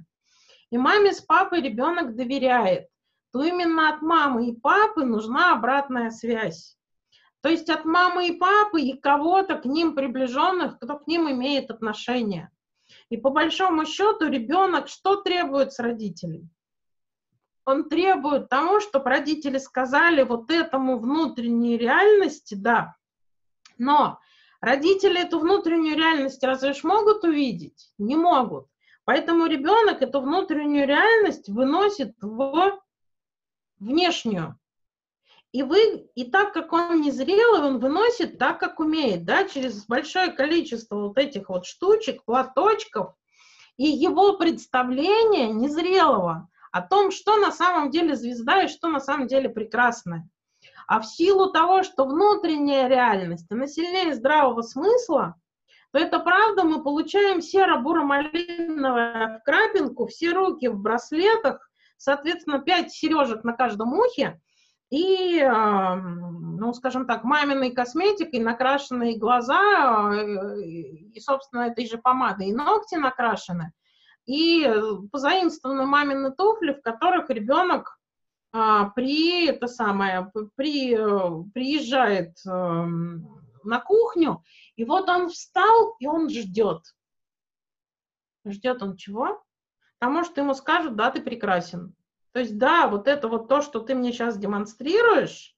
и 0.71 0.79
маме 0.79 1.15
с 1.15 1.21
папой 1.21 1.63
ребенок 1.63 2.15
доверяет, 2.15 2.87
то 3.33 3.43
именно 3.43 3.93
от 3.93 4.03
мамы 4.03 4.51
и 4.51 4.55
папы 4.55 5.05
нужна 5.05 5.55
обратная 5.55 6.11
связь. 6.13 6.78
То 7.41 7.49
есть 7.49 7.71
от 7.71 7.85
мамы 7.85 8.29
и 8.29 8.37
папы 8.37 8.81
и 8.81 8.99
кого-то 8.99 9.57
к 9.57 9.65
ним 9.65 9.95
приближенных, 9.95 10.79
кто 10.79 10.99
к 10.99 11.07
ним 11.07 11.31
имеет 11.31 11.71
отношение. 11.71 12.51
И 13.11 13.17
по 13.17 13.31
большому 13.31 13.87
счету 13.87 14.29
ребенок 14.29 14.89
что 14.89 15.17
требует 15.17 15.73
с 15.73 15.79
родителей? 15.79 16.49
Он 17.65 17.89
требует 17.89 18.49
того, 18.49 18.81
чтобы 18.81 19.11
родители 19.11 19.59
сказали 19.59 20.23
вот 20.23 20.51
этому 20.51 20.99
внутренней 20.99 21.77
реальности, 21.77 22.55
да. 22.55 22.97
Но 23.77 24.19
родители 24.61 25.21
эту 25.21 25.39
внутреннюю 25.39 25.97
реальность 25.97 26.43
разве 26.43 26.73
ж 26.73 26.83
могут 26.83 27.25
увидеть? 27.25 27.93
Не 27.99 28.17
могут. 28.17 28.69
Поэтому 29.05 29.47
ребенок 29.47 30.03
эту 30.03 30.21
внутреннюю 30.21 30.87
реальность 30.87 31.49
выносит 31.49 32.15
в 32.21 32.81
внешнюю. 33.79 34.59
И, 35.53 35.63
вы, 35.63 36.11
и 36.15 36.31
так 36.31 36.53
как 36.53 36.73
он 36.73 37.01
незрелый, 37.01 37.63
он 37.63 37.79
выносит 37.79 38.39
так, 38.39 38.61
как 38.61 38.81
умеет, 38.81 39.25
да, 39.25 39.49
через 39.49 39.87
большое 39.87 40.31
количество 40.31 40.97
вот 40.97 41.17
этих 41.17 41.49
вот 41.49 41.65
штучек, 41.65 42.23
платочков, 42.25 43.15
и 43.79 43.87
его 43.87 44.37
представление 44.37 45.49
незрелого 45.53 46.49
о 46.71 46.83
том, 46.83 47.11
что 47.11 47.37
на 47.37 47.51
самом 47.51 47.91
деле 47.91 48.15
звезда 48.15 48.65
и 48.65 48.69
что 48.69 48.89
на 48.89 49.01
самом 49.01 49.27
деле 49.27 49.49
прекрасное. 49.49 50.29
А 50.87 51.01
в 51.01 51.07
силу 51.07 51.51
того, 51.51 51.83
что 51.83 52.05
внутренняя 52.05 52.89
реальность, 52.89 53.47
она 53.51 53.67
сильнее 53.67 54.15
здравого 54.15 54.63
смысла, 54.63 55.37
то 55.93 55.99
это 55.99 56.19
правда, 56.19 56.65
мы 56.65 56.83
получаем 56.83 57.41
серо-буро-малиновое 57.41 59.39
в 59.39 59.45
крапинку, 59.45 60.07
все 60.07 60.33
руки 60.33 60.69
в 60.69 60.79
браслетах, 60.79 61.71
соответственно, 61.97 62.59
пять 62.59 62.93
сережек 62.93 63.45
на 63.45 63.55
каждом 63.55 63.95
ухе, 63.95 64.41
и, 64.91 65.43
ну, 65.43 66.73
скажем 66.73 67.07
так, 67.07 67.25
маминой 67.25 67.73
косметикой 67.73 68.41
накрашенные 68.41 69.19
глаза, 69.19 70.13
э, 70.15 70.61
и, 70.61 71.21
собственно, 71.21 71.63
этой 71.63 71.87
же 71.87 71.99
помадой 71.99 72.49
и 72.49 72.55
ногти 72.55 72.95
накрашены, 72.95 73.73
и 74.25 74.67
позаимствованы 75.13 75.85
мамины 75.85 76.33
туфли, 76.33 76.73
в 76.73 76.83
которых 76.83 77.29
ребенок 77.31 77.99
а, 78.51 78.91
при, 78.91 79.47
это 79.47 79.67
самое, 79.67 80.31
при, 80.57 80.95
э, 80.95 81.45
приезжает 81.53 82.39
а, 82.47 82.87
на 83.65 83.81
кухню, 83.81 84.43
и 84.77 84.85
вот 84.85 85.09
он 85.09 85.29
встал, 85.29 85.97
и 85.99 86.07
он 86.07 86.31
ждет. 86.31 86.83
Ждет 88.47 88.83
он 88.83 88.97
чего? 88.97 89.45
Потому 89.99 90.25
что 90.25 90.41
ему 90.41 90.55
скажут, 90.55 90.97
да, 90.97 91.11
ты 91.11 91.21
прекрасен. 91.21 91.95
То 92.33 92.41
есть, 92.41 92.59
да, 92.59 92.89
вот 92.89 93.09
это 93.09 93.29
вот 93.29 93.49
то, 93.49 93.63
что 93.63 93.81
ты 93.81 93.95
мне 93.95 94.13
сейчас 94.13 94.37
демонстрируешь, 94.37 95.57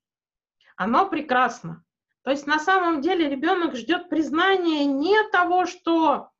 оно 0.76 1.08
прекрасно. 1.08 1.84
То 2.22 2.30
есть 2.30 2.46
на 2.46 2.58
самом 2.58 3.00
деле 3.00 3.28
ребенок 3.28 3.74
ждет 3.74 4.08
признания 4.08 4.84
не 4.84 5.16
того, 5.30 5.66
что 5.66 6.30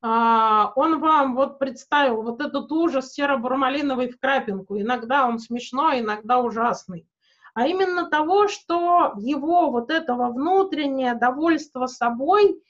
а, 0.00 0.72
он 0.76 1.00
вам 1.00 1.34
вот 1.34 1.58
представил 1.58 2.22
вот 2.22 2.40
этот 2.40 2.70
ужас 2.70 3.12
серо-бурмалиновый 3.12 4.10
в 4.10 4.18
крапинку. 4.18 4.78
Иногда 4.78 5.26
он 5.26 5.38
смешной, 5.38 6.00
иногда 6.00 6.38
ужасный. 6.38 7.08
А 7.54 7.66
именно 7.66 8.08
того, 8.08 8.46
что 8.46 9.14
его 9.16 9.70
вот 9.70 9.90
этого 9.90 10.30
внутреннее 10.30 11.14
довольство 11.14 11.86
собой 11.86 12.62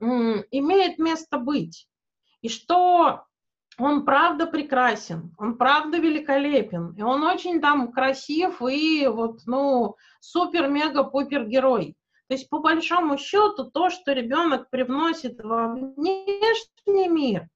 имеет 0.00 0.98
место 0.98 1.38
быть, 1.38 1.88
и 2.42 2.50
что 2.50 3.24
он 3.78 4.04
правда 4.04 4.46
прекрасен, 4.46 5.34
он 5.38 5.56
правда 5.56 5.98
великолепен, 5.98 6.92
и 6.92 7.02
он 7.02 7.24
очень 7.24 7.60
там 7.60 7.92
красив 7.92 8.62
и 8.62 9.06
вот, 9.06 9.40
ну, 9.46 9.96
супер-мега-пупер 10.20 11.46
герой. 11.46 11.96
То 12.28 12.34
есть, 12.34 12.48
по 12.48 12.58
большому 12.58 13.18
счету, 13.18 13.70
то, 13.70 13.90
что 13.90 14.12
ребенок 14.12 14.70
привносит 14.70 15.40
во 15.42 15.68
внешний 15.68 17.08
мир, 17.08 17.48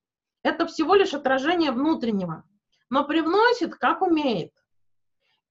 это 0.43 0.66
всего 0.66 0.95
лишь 0.95 1.14
отражение 1.14 1.73
внутреннего, 1.73 2.45
но 2.91 3.05
привносит, 3.05 3.77
как 3.77 4.03
умеет. 4.03 4.53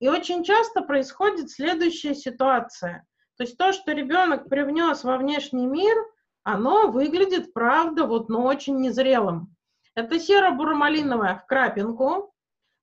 И 0.00 0.08
очень 0.08 0.44
часто 0.44 0.82
происходит 0.82 1.50
следующая 1.50 2.14
ситуация. 2.14 3.06
То 3.36 3.44
есть 3.44 3.56
то, 3.56 3.72
что 3.72 3.92
ребенок 3.92 4.48
привнес 4.48 5.02
во 5.02 5.16
внешний 5.16 5.66
мир, 5.66 5.96
оно 6.44 6.90
выглядит, 6.90 7.52
правда, 7.52 8.06
вот, 8.06 8.28
но 8.28 8.44
очень 8.44 8.80
незрелым. 8.80 9.54
Это 9.98 10.20
серо-буромалиновая 10.20 11.34
в 11.34 11.46
крапинку, 11.46 12.32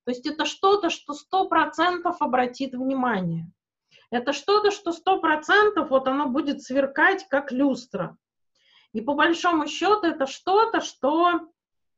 то 0.04 0.12
есть 0.12 0.28
это 0.28 0.44
что-то, 0.44 0.90
что 0.90 1.14
сто 1.14 1.48
процентов 1.48 2.22
обратит 2.22 2.74
внимание. 2.74 3.50
Это 4.12 4.34
что-то, 4.34 4.70
что 4.70 4.92
сто 4.92 5.22
процентов 5.22 5.92
вот 5.92 6.10
оно 6.10 6.28
будет 6.28 6.62
сверкать, 6.62 7.26
как 7.30 7.54
люстра. 7.54 8.18
И 8.92 9.00
по 9.00 9.14
большому 9.14 9.66
счету 9.68 10.08
это 10.08 10.28
что-то, 10.28 10.82
что 10.82 11.48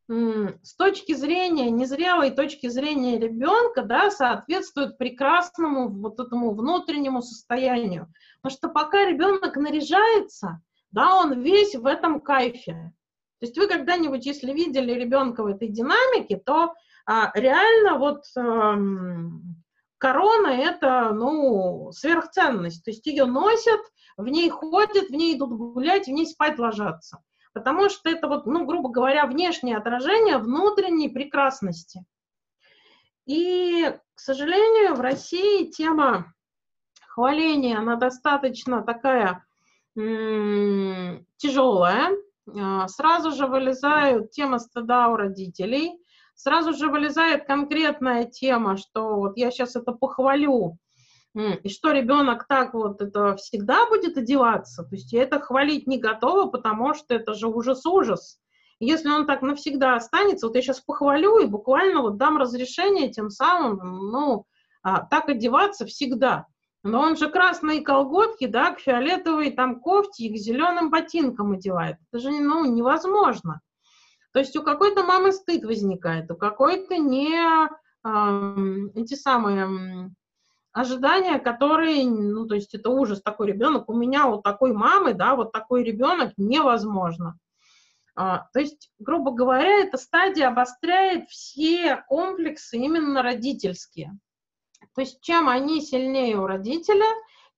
с 0.07 0.75
точки 0.75 1.15
зрения, 1.15 1.71
незрелой 1.71 2.29
точки 2.29 2.67
зрения 2.67 3.17
ребенка, 3.17 3.81
да, 3.81 4.11
соответствует 4.11 4.99
прекрасному 4.99 5.89
вот 5.89 6.19
этому 6.19 6.53
внутреннему 6.53 7.23
состоянию. 7.23 8.13
Потому 8.43 8.55
что 8.55 8.69
пока 8.69 9.03
ребенок 9.03 9.55
наряжается, 9.55 10.61
да, 10.91 11.15
он 11.15 11.41
весь 11.41 11.73
в 11.73 11.87
этом 11.87 12.21
кайфе. 12.21 12.93
То 13.39 13.45
есть 13.45 13.57
вы 13.57 13.67
когда-нибудь, 13.67 14.25
если 14.25 14.51
видели 14.51 14.91
ребенка 14.93 15.43
в 15.43 15.47
этой 15.47 15.67
динамике, 15.67 16.37
то 16.37 16.73
а, 17.05 17.31
реально 17.35 17.97
вот 17.99 18.23
эм, 18.35 19.63
корона 19.97 20.47
это, 20.47 21.11
ну, 21.13 21.91
сверхценность. 21.91 22.83
То 22.83 22.91
есть 22.91 23.05
ее 23.05 23.25
носят, 23.25 23.81
в 24.17 24.27
ней 24.27 24.49
ходят, 24.49 25.09
в 25.09 25.13
ней 25.13 25.37
идут 25.37 25.51
гулять, 25.51 26.07
в 26.07 26.11
ней 26.11 26.25
спать 26.25 26.57
ложатся 26.57 27.19
потому 27.57 27.89
что 27.89 28.07
это 28.09 28.27
вот, 28.27 28.45
ну, 28.45 28.65
грубо 28.65 28.89
говоря, 28.89 29.25
внешнее 29.25 29.77
отражение 29.77 30.37
внутренней 30.37 31.09
прекрасности. 31.09 32.05
И, 33.25 33.91
к 34.13 34.19
сожалению, 34.19 34.93
в 34.93 35.01
России 35.01 35.65
тема 35.71 36.33
хваления, 37.07 37.79
она 37.79 37.95
достаточно 37.95 38.83
такая 38.83 39.43
м- 39.97 41.25
тяжелая. 41.37 42.15
А, 42.55 42.87
сразу 42.87 43.31
же 43.31 43.47
вылезают 43.47 44.31
тема 44.31 44.59
стыда 44.59 45.09
у 45.09 45.15
родителей, 45.15 45.99
сразу 46.35 46.73
же 46.73 46.87
вылезает 46.87 47.45
конкретная 47.45 48.25
тема, 48.25 48.77
что 48.77 49.15
вот 49.15 49.37
я 49.37 49.51
сейчас 49.51 49.75
это 49.75 49.91
похвалю, 49.91 50.77
и 51.35 51.69
что 51.69 51.91
ребенок 51.91 52.47
так 52.47 52.73
вот 52.73 53.01
это 53.01 53.35
всегда 53.35 53.87
будет 53.87 54.17
одеваться, 54.17 54.83
то 54.83 54.95
есть 54.95 55.13
я 55.13 55.23
это 55.23 55.39
хвалить 55.39 55.85
не 55.85 55.99
готова, 55.99 56.49
потому 56.49 56.93
что 56.93 57.13
это 57.13 57.33
же 57.33 57.47
ужас-ужас. 57.47 58.39
Если 58.79 59.09
он 59.09 59.25
так 59.25 59.41
навсегда 59.41 59.95
останется, 59.95 60.47
вот 60.47 60.55
я 60.55 60.61
сейчас 60.61 60.81
похвалю 60.81 61.39
и 61.39 61.47
буквально 61.47 62.01
вот 62.01 62.17
дам 62.17 62.37
разрешение 62.37 63.09
тем 63.09 63.29
самым, 63.29 63.77
ну, 64.11 64.45
а, 64.83 65.03
так 65.03 65.29
одеваться 65.29 65.85
всегда. 65.85 66.45
Но 66.87 67.01
он 67.01 67.17
же 67.17 67.29
красные 67.29 67.81
колготки, 67.81 68.47
да, 68.47 68.73
к 68.73 68.79
фиолетовой 68.79 69.51
там 69.51 69.79
кофте 69.79 70.25
и 70.25 70.33
к 70.33 70.37
зеленым 70.37 70.89
ботинкам 70.89 71.51
одевает. 71.51 71.97
Это 72.11 72.21
же, 72.21 72.31
ну, 72.31 72.65
невозможно. 72.65 73.61
То 74.31 74.39
есть 74.39 74.55
у 74.55 74.63
какой-то 74.63 75.03
мамы 75.03 75.31
стыд 75.31 75.63
возникает, 75.65 76.31
у 76.31 76.35
какой-то 76.35 76.97
не 76.97 77.33
э, 77.33 78.89
эти 78.95 79.15
самые 79.15 80.11
ожидания, 80.71 81.39
которые, 81.39 82.05
ну, 82.05 82.45
то 82.45 82.55
есть 82.55 82.73
это 82.75 82.89
ужас 82.89 83.21
такой 83.21 83.47
ребенок, 83.47 83.89
у 83.89 83.95
меня 83.95 84.27
вот 84.27 84.43
такой 84.43 84.73
мамы, 84.73 85.13
да, 85.13 85.35
вот 85.35 85.51
такой 85.51 85.83
ребенок 85.83 86.33
невозможно. 86.37 87.37
А, 88.15 88.47
то 88.53 88.59
есть, 88.59 88.91
грубо 88.99 89.31
говоря, 89.31 89.83
эта 89.83 89.97
стадия 89.97 90.47
обостряет 90.47 91.29
все 91.29 92.03
комплексы 92.07 92.77
именно 92.77 93.21
родительские. 93.21 94.17
То 94.97 95.01
есть, 95.01 95.21
чем 95.21 95.47
они 95.47 95.79
сильнее 95.79 96.37
у 96.37 96.47
родителя, 96.47 97.05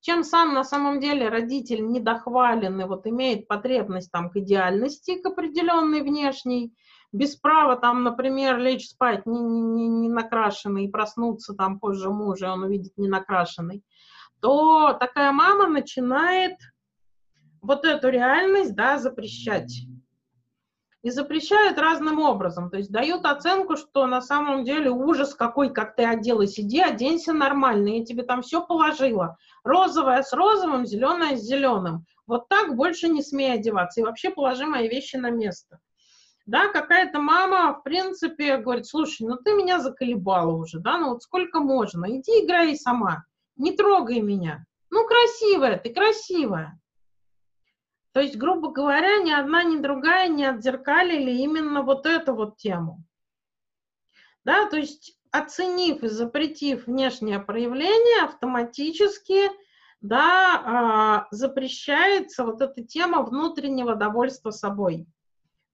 чем 0.02 0.26
сам 0.26 0.54
на 0.54 0.66
самом 0.66 1.00
деле 1.00 1.30
родитель 1.30 1.88
недохвален 1.88 2.82
и 2.82 2.84
вот 2.84 3.08
имеет 3.08 3.48
потребность 3.48 4.12
там 4.12 4.30
к 4.30 4.36
идеальности, 4.36 5.22
к 5.22 5.26
определенной 5.26 6.02
внешней, 6.02 6.74
без 7.14 7.38
права 7.38 7.78
там, 7.78 8.04
например, 8.04 8.58
лечь 8.58 8.90
спать 8.90 9.26
не, 9.26 9.40
не, 9.40 9.88
не 9.88 10.10
накрашенный 10.10 10.84
и 10.84 10.92
проснуться 10.92 11.54
там 11.54 11.80
позже 11.80 12.10
мужа, 12.10 12.52
он 12.52 12.64
увидит 12.64 12.92
не 12.98 13.08
накрашенный, 13.08 13.86
то 14.42 14.92
такая 15.00 15.32
мама 15.32 15.68
начинает 15.68 16.58
вот 17.62 17.86
эту 17.86 18.10
реальность, 18.10 18.76
да, 18.76 18.98
запрещать. 18.98 19.86
И 21.02 21.12
запрещают 21.12 21.78
разным 21.78 22.20
образом. 22.20 22.70
То 22.70 22.78
есть 22.78 22.91
дают 22.91 23.26
оценку, 23.26 23.78
что 23.78 24.06
на 24.06 24.22
самом 24.22 24.66
деле 24.66 24.91
ужас 24.91 25.34
какой, 25.34 25.74
как 25.74 25.95
ты 25.95 26.04
оделась. 26.04 26.60
Иди, 26.60 26.82
оденься 26.82 27.32
нормально, 27.32 28.00
я 28.00 28.06
тебе 28.06 28.24
там 28.24 28.41
все 28.41 28.66
положила. 28.66 29.38
Розовая 29.64 30.24
с 30.24 30.34
розовым, 30.34 30.86
зеленая 30.86 31.38
с 31.38 31.41
зеленым. 31.41 32.06
Вот 32.28 32.50
так 32.50 32.76
больше 32.76 33.08
не 33.08 33.24
смей 33.24 33.54
одеваться. 33.54 34.02
И 34.02 34.04
вообще 34.04 34.30
положи 34.30 34.66
мои 34.66 34.89
вещи 34.89 35.16
на 35.16 35.30
место 35.30 35.80
да, 36.50 36.68
какая-то 36.70 37.20
мама, 37.20 37.74
в 37.74 37.84
принципе, 37.84 38.58
говорит, 38.58 38.88
слушай, 38.88 39.22
ну 39.22 39.36
ты 39.38 39.54
меня 39.54 39.80
заколебала 39.80 40.52
уже, 40.52 40.80
да, 40.80 40.97
ну 40.97 41.10
вот 41.10 41.22
сколько 41.22 41.60
можно, 41.60 42.08
иди 42.10 42.43
играй 42.43 42.76
сама, 42.76 43.24
не 43.56 43.74
трогай 43.74 44.20
меня. 44.20 44.66
Ну, 44.89 45.06
красивая 45.06 45.78
ты, 45.78 45.93
красивая. 45.93 46.80
То 48.12 48.22
есть, 48.22 48.38
грубо 48.38 48.72
говоря, 48.72 49.20
ни 49.20 49.32
одна, 49.32 49.64
ни 49.64 49.78
другая 49.78 50.28
не 50.28 50.45
отзеркалили 50.45 51.32
именно 51.32 51.84
вот 51.84 52.05
эту 52.05 52.34
вот 52.34 52.57
тему. 52.57 53.03
Да, 54.43 54.68
то 54.68 54.78
есть, 54.78 55.18
оценив 55.32 56.03
и 56.03 56.07
запретив 56.07 56.88
внешнее 56.88 57.39
проявление, 57.39 58.24
автоматически, 58.24 59.49
да, 60.01 61.28
э, 61.32 61.36
запрещается 61.36 62.45
вот 62.45 62.62
эта 62.62 62.84
тема 62.84 63.22
внутреннего 63.22 63.95
довольства 63.95 64.51
собой. 64.51 65.05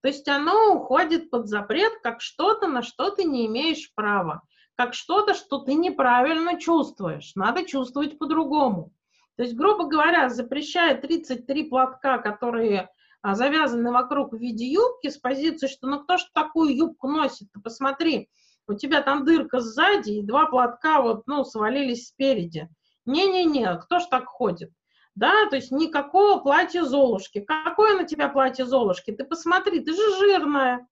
То 0.02 0.08
есть 0.08 0.28
оно 0.28 0.74
уходит 0.74 1.30
под 1.30 1.48
запрет 1.48 1.92
как 2.02 2.20
что-то, 2.20 2.68
на 2.68 2.82
что 2.82 3.10
ты 3.10 3.24
не 3.24 3.46
имеешь 3.46 3.92
права, 3.94 4.42
как 4.74 4.94
что-то, 4.94 5.34
что 5.34 5.60
ты 5.60 5.74
неправильно 5.74 6.60
чувствуешь. 6.60 7.32
Надо 7.34 7.64
чувствовать 7.64 8.18
по-другому. 8.18 8.92
То 9.36 9.42
есть, 9.42 9.54
грубо 9.54 9.84
говоря, 9.84 10.28
запрещая 10.28 11.00
33 11.00 11.64
платка, 11.64 12.18
которые 12.18 12.90
а, 13.22 13.34
завязаны 13.34 13.92
вокруг 13.92 14.32
в 14.32 14.38
виде 14.38 14.66
юбки 14.66 15.08
с 15.08 15.18
позиции, 15.18 15.66
что 15.66 15.86
ну 15.88 16.02
кто 16.02 16.16
ж 16.16 16.24
такую 16.32 16.74
юбку 16.76 17.08
носит? 17.08 17.52
Ты 17.52 17.60
посмотри, 17.60 18.30
у 18.66 18.74
тебя 18.74 19.02
там 19.02 19.24
дырка 19.24 19.60
сзади 19.60 20.12
и 20.12 20.22
два 20.22 20.46
платка 20.46 21.00
вот, 21.00 21.26
ну, 21.26 21.44
свалились 21.44 22.08
спереди. 22.08 22.68
Не-не-не, 23.04 23.78
кто 23.78 24.00
ж 24.00 24.06
так 24.10 24.24
ходит? 24.26 24.72
да, 25.16 25.48
то 25.48 25.56
есть 25.56 25.72
никакого 25.72 26.40
платья 26.40 26.84
Золушки. 26.84 27.40
Какое 27.40 27.96
на 27.96 28.04
тебя 28.04 28.28
платье 28.28 28.66
Золушки? 28.66 29.12
Ты 29.12 29.24
посмотри, 29.24 29.80
ты 29.80 29.94
же 29.94 30.18
жирная. 30.18 30.86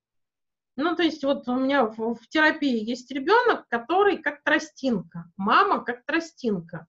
Ну, 0.76 0.96
то 0.96 1.02
есть 1.02 1.22
вот 1.22 1.46
у 1.46 1.54
меня 1.56 1.84
в, 1.84 2.14
в 2.14 2.28
терапии 2.28 2.82
есть 2.82 3.10
ребенок, 3.12 3.68
который 3.68 4.16
как 4.16 4.42
тростинка, 4.42 5.30
мама 5.36 5.84
как 5.84 6.04
тростинка. 6.06 6.86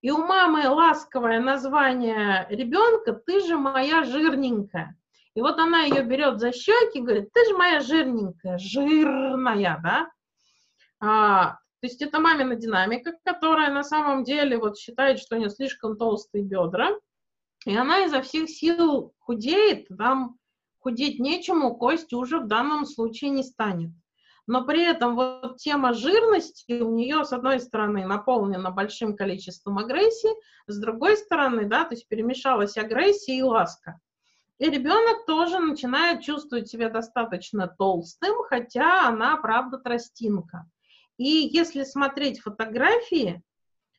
И 0.00 0.10
у 0.10 0.18
мамы 0.18 0.68
ласковое 0.68 1.40
название 1.40 2.46
ребенка 2.50 3.12
«ты 3.12 3.40
же 3.40 3.56
моя 3.56 4.04
жирненькая». 4.04 4.96
И 5.34 5.40
вот 5.40 5.58
она 5.58 5.82
ее 5.82 6.02
берет 6.02 6.40
за 6.40 6.52
щеки 6.52 6.98
и 6.98 7.02
говорит, 7.02 7.32
ты 7.32 7.44
же 7.46 7.56
моя 7.56 7.80
жирненькая, 7.80 8.58
жирная, 8.58 9.80
да? 9.82 10.10
А, 11.00 11.58
то 11.80 11.86
есть 11.86 12.02
это 12.02 12.18
мамина 12.18 12.56
динамика, 12.56 13.12
которая 13.24 13.72
на 13.72 13.84
самом 13.84 14.24
деле 14.24 14.58
вот 14.58 14.78
считает, 14.78 15.20
что 15.20 15.36
у 15.36 15.38
нее 15.38 15.50
слишком 15.50 15.96
толстые 15.96 16.42
бедра, 16.42 16.90
и 17.66 17.76
она 17.76 18.04
изо 18.04 18.20
всех 18.22 18.48
сил 18.48 19.14
худеет, 19.18 19.86
там 19.96 20.38
худеть 20.80 21.20
нечему, 21.20 21.76
кость 21.76 22.12
уже 22.12 22.40
в 22.40 22.48
данном 22.48 22.84
случае 22.86 23.30
не 23.30 23.42
станет. 23.42 23.90
Но 24.48 24.64
при 24.64 24.82
этом 24.82 25.14
вот 25.14 25.58
тема 25.58 25.92
жирности 25.92 26.80
у 26.80 26.90
нее, 26.90 27.22
с 27.22 27.34
одной 27.34 27.60
стороны, 27.60 28.06
наполнена 28.06 28.70
большим 28.70 29.14
количеством 29.14 29.76
агрессии, 29.76 30.30
с 30.66 30.80
другой 30.80 31.18
стороны, 31.18 31.66
да, 31.66 31.84
то 31.84 31.94
есть 31.94 32.08
перемешалась 32.08 32.78
агрессия 32.78 33.36
и 33.36 33.42
ласка. 33.42 34.00
И 34.58 34.70
ребенок 34.70 35.26
тоже 35.26 35.58
начинает 35.58 36.22
чувствовать 36.22 36.66
себя 36.66 36.88
достаточно 36.88 37.68
толстым, 37.68 38.42
хотя 38.48 39.06
она, 39.06 39.36
правда, 39.36 39.76
тростинка. 39.76 40.64
И 41.18 41.28
если 41.52 41.84
смотреть 41.84 42.40
фотографии, 42.40 43.42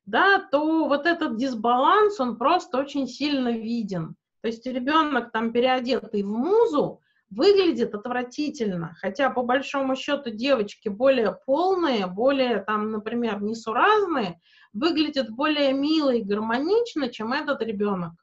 да, 0.07 0.39
то 0.39 0.87
вот 0.87 1.05
этот 1.05 1.37
дисбаланс, 1.37 2.19
он 2.19 2.37
просто 2.37 2.79
очень 2.79 3.07
сильно 3.07 3.49
виден. 3.49 4.15
То 4.41 4.47
есть 4.47 4.65
ребенок 4.65 5.31
там 5.31 5.53
переодетый 5.53 6.23
в 6.23 6.27
музу 6.27 7.01
выглядит 7.29 7.93
отвратительно, 7.93 8.95
хотя 8.99 9.29
по 9.29 9.43
большому 9.43 9.95
счету 9.95 10.31
девочки 10.31 10.89
более 10.89 11.37
полные, 11.45 12.07
более 12.07 12.59
там, 12.59 12.91
например, 12.91 13.41
несуразные, 13.41 14.39
выглядят 14.73 15.29
более 15.29 15.73
мило 15.73 16.13
и 16.13 16.23
гармонично, 16.23 17.09
чем 17.09 17.33
этот 17.33 17.61
ребенок. 17.61 18.13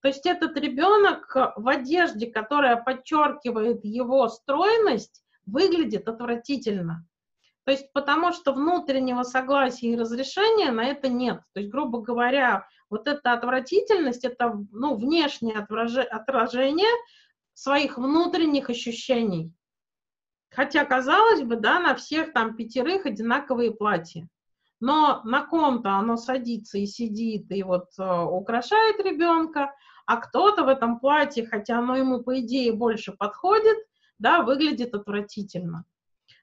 То 0.00 0.08
есть 0.08 0.26
этот 0.26 0.56
ребенок 0.56 1.34
в 1.56 1.68
одежде, 1.68 2.26
которая 2.30 2.76
подчеркивает 2.76 3.84
его 3.84 4.28
стройность, 4.28 5.22
выглядит 5.46 6.08
отвратительно. 6.08 7.06
То 7.64 7.72
есть 7.72 7.92
потому 7.92 8.32
что 8.32 8.52
внутреннего 8.52 9.24
согласия 9.24 9.88
и 9.88 9.96
разрешения 9.96 10.70
на 10.70 10.84
это 10.84 11.08
нет. 11.08 11.40
То 11.52 11.60
есть, 11.60 11.72
грубо 11.72 12.00
говоря, 12.00 12.68
вот 12.88 13.08
эта 13.08 13.32
отвратительность, 13.32 14.24
это 14.24 14.56
ну, 14.70 14.94
внешнее 14.94 15.58
отражение 15.58 16.86
своих 17.56 17.96
внутренних 17.96 18.68
ощущений. 18.68 19.50
Хотя, 20.50 20.84
казалось 20.84 21.42
бы, 21.42 21.56
да, 21.56 21.80
на 21.80 21.94
всех 21.94 22.34
там 22.34 22.54
пятерых 22.54 23.06
одинаковые 23.06 23.72
платья. 23.72 24.28
Но 24.78 25.22
на 25.24 25.46
ком-то 25.46 25.92
оно 25.92 26.18
садится 26.18 26.76
и 26.76 26.84
сидит, 26.84 27.50
и 27.50 27.62
вот 27.62 27.86
э, 27.98 28.22
украшает 28.24 29.00
ребенка, 29.00 29.74
а 30.04 30.18
кто-то 30.18 30.64
в 30.64 30.68
этом 30.68 31.00
платье, 31.00 31.46
хотя 31.46 31.78
оно 31.78 31.96
ему, 31.96 32.22
по 32.22 32.38
идее, 32.40 32.72
больше 32.74 33.12
подходит, 33.12 33.78
да, 34.18 34.42
выглядит 34.42 34.94
отвратительно. 34.94 35.84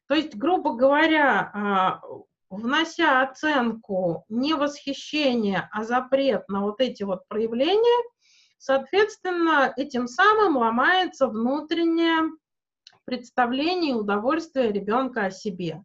То 0.07 0.15
есть, 0.15 0.35
грубо 0.35 0.73
говоря, 0.73 1.51
а, 1.53 2.01
внося 2.49 3.21
оценку 3.21 4.25
не 4.29 4.55
восхищения, 4.55 5.69
а 5.71 5.83
запрет 5.83 6.49
на 6.49 6.61
вот 6.61 6.81
эти 6.81 7.03
вот 7.03 7.27
проявления, 7.27 8.03
соответственно, 8.63 9.73
этим 9.75 10.07
самым 10.07 10.55
ломается 10.55 11.27
внутреннее 11.27 12.31
представление 13.03 13.91
и 13.91 13.95
удовольствие 13.95 14.71
ребенка 14.71 15.25
о 15.25 15.31
себе. 15.31 15.83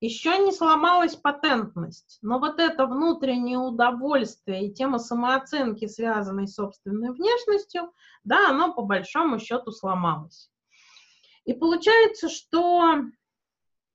Еще 0.00 0.36
не 0.38 0.50
сломалась 0.50 1.14
патентность, 1.14 2.18
но 2.20 2.40
вот 2.40 2.58
это 2.58 2.86
внутреннее 2.86 3.58
удовольствие 3.58 4.66
и 4.66 4.74
тема 4.74 4.98
самооценки, 4.98 5.86
связанной 5.86 6.48
с 6.48 6.54
собственной 6.54 7.12
внешностью, 7.12 7.92
да, 8.24 8.50
оно 8.50 8.74
по 8.74 8.82
большому 8.82 9.38
счету 9.38 9.70
сломалось. 9.70 10.50
И 11.44 11.52
получается, 11.52 12.28
что 12.28 13.04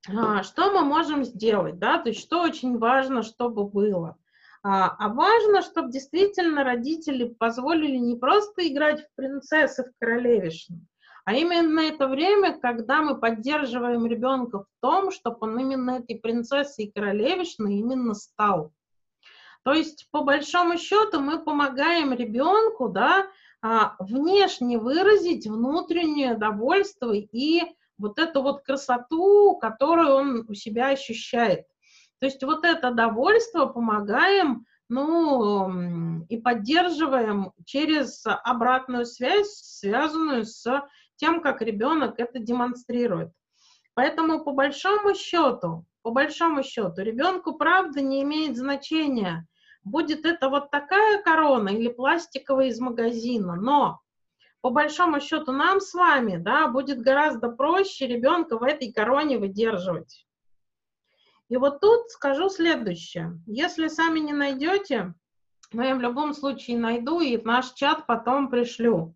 а, 0.07 0.43
что 0.43 0.71
мы 0.71 0.85
можем 0.85 1.25
сделать, 1.25 1.77
да, 1.77 1.97
то 1.97 2.09
есть 2.09 2.21
что 2.21 2.41
очень 2.41 2.77
важно, 2.77 3.21
чтобы 3.21 3.65
было. 3.65 4.17
А, 4.65 4.95
а 4.97 5.09
важно, 5.09 5.61
чтобы 5.61 5.91
действительно 5.91 6.63
родители 6.63 7.25
позволили 7.25 7.97
не 7.97 8.15
просто 8.15 8.65
играть 8.65 9.01
в 9.01 9.15
принцессы, 9.15 9.83
в 9.83 9.99
королевишну, 9.99 10.79
а 11.25 11.33
именно 11.33 11.81
это 11.81 12.07
время, 12.07 12.57
когда 12.57 13.01
мы 13.01 13.19
поддерживаем 13.19 14.05
ребенка 14.05 14.59
в 14.59 14.67
том, 14.79 15.11
чтобы 15.11 15.37
он 15.41 15.59
именно 15.59 15.91
этой 15.99 16.17
принцессой 16.17 16.85
и 16.85 16.91
королевишной 16.91 17.75
именно 17.75 18.13
стал. 18.13 18.71
То 19.63 19.73
есть, 19.73 20.07
по 20.11 20.21
большому 20.21 20.77
счету, 20.77 21.19
мы 21.19 21.43
помогаем 21.43 22.13
ребенку, 22.13 22.87
да, 22.87 23.27
а, 23.61 23.95
внешне 23.99 24.77
выразить 24.77 25.45
внутреннее 25.45 26.35
довольство 26.35 27.13
и 27.13 27.61
вот 27.97 28.19
эту 28.19 28.41
вот 28.41 28.63
красоту, 28.63 29.57
которую 29.57 30.09
он 30.09 30.45
у 30.49 30.53
себя 30.53 30.89
ощущает. 30.89 31.65
То 32.23 32.27
есть 32.27 32.41
вот 32.41 32.63
это 32.63 32.91
довольство 32.91 33.65
помогаем, 33.65 34.65
ну, 34.87 36.23
и 36.29 36.37
поддерживаем 36.37 37.51
через 37.65 38.23
обратную 38.25 39.05
связь, 39.05 39.51
связанную 39.51 40.45
с 40.45 40.87
тем, 41.17 41.41
как 41.41 41.61
ребенок 41.61 42.13
это 42.19 42.39
демонстрирует. 42.39 43.33
Поэтому 43.93 44.41
по 44.45 44.53
большому 44.53 45.15
счету, 45.15 45.83
по 46.01 46.11
большому 46.11 46.63
счету, 46.63 47.01
ребенку 47.01 47.55
правда 47.55 47.99
не 47.99 48.23
имеет 48.23 48.55
значения, 48.55 49.45
будет 49.83 50.25
это 50.25 50.47
вот 50.47 50.71
такая 50.71 51.21
корона 51.23 51.67
или 51.67 51.89
пластиковая 51.89 52.67
из 52.67 52.79
магазина, 52.79 53.57
но 53.57 53.99
по 54.61 54.69
большому 54.69 55.19
счету 55.19 55.51
нам 55.51 55.81
с 55.81 55.93
вами, 55.93 56.37
да, 56.37 56.69
будет 56.69 57.01
гораздо 57.01 57.49
проще 57.49 58.07
ребенка 58.07 58.57
в 58.57 58.63
этой 58.63 58.93
короне 58.93 59.37
выдерживать. 59.37 60.25
И 61.53 61.57
вот 61.57 61.81
тут 61.81 62.09
скажу 62.09 62.49
следующее. 62.49 63.39
Если 63.45 63.87
сами 63.87 64.17
не 64.17 64.33
найдете, 64.33 65.13
но 65.71 65.83
я 65.83 65.93
в 65.93 66.01
любом 66.01 66.33
случае 66.33 66.79
найду 66.79 67.19
и 67.19 67.37
в 67.37 67.45
наш 67.45 67.73
чат 67.73 68.07
потом 68.07 68.49
пришлю. 68.49 69.13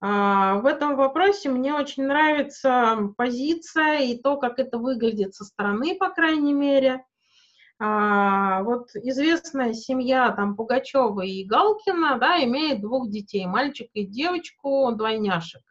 А, 0.00 0.60
в 0.60 0.66
этом 0.66 0.94
вопросе 0.94 1.48
мне 1.48 1.74
очень 1.74 2.04
нравится 2.04 3.12
позиция 3.16 3.98
и 4.02 4.16
то, 4.16 4.36
как 4.36 4.60
это 4.60 4.78
выглядит 4.78 5.34
со 5.34 5.44
стороны, 5.44 5.96
по 5.96 6.08
крайней 6.10 6.52
мере. 6.52 7.04
А, 7.80 8.62
вот 8.62 8.90
известная 8.94 9.72
семья 9.72 10.30
там 10.30 10.54
Пугачева 10.54 11.22
и 11.22 11.42
Галкина, 11.42 12.18
да, 12.20 12.44
имеет 12.44 12.80
двух 12.80 13.10
детей, 13.10 13.44
мальчика 13.44 13.90
и 13.94 14.06
девочку, 14.06 14.92
двойняшек. 14.92 15.62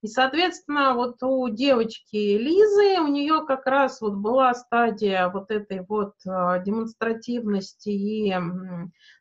И, 0.00 0.06
соответственно, 0.06 0.94
вот 0.94 1.22
у 1.24 1.48
девочки 1.48 2.38
Лизы, 2.38 3.00
у 3.00 3.08
нее 3.08 3.44
как 3.44 3.66
раз 3.66 4.00
вот 4.00 4.14
была 4.14 4.54
стадия 4.54 5.28
вот 5.28 5.50
этой 5.50 5.84
вот 5.84 6.14
э, 6.24 6.62
демонстративности 6.64 7.88
и 7.88 8.32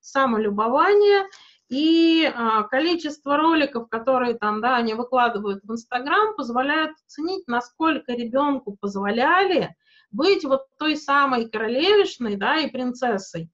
самолюбования, 0.01 1.27
и 1.69 2.25
э, 2.25 2.63
количество 2.69 3.37
роликов, 3.37 3.89
которые 3.89 4.35
там, 4.35 4.61
да, 4.61 4.75
они 4.75 4.93
выкладывают 4.93 5.63
в 5.63 5.71
Инстаграм, 5.71 6.35
позволяют 6.35 6.91
оценить, 7.07 7.47
насколько 7.47 8.13
ребенку 8.13 8.77
позволяли 8.79 9.75
быть 10.11 10.45
вот 10.45 10.67
той 10.77 10.95
самой 10.95 11.49
королевишной, 11.49 12.35
да, 12.35 12.57
и 12.59 12.69
принцессой. 12.69 13.49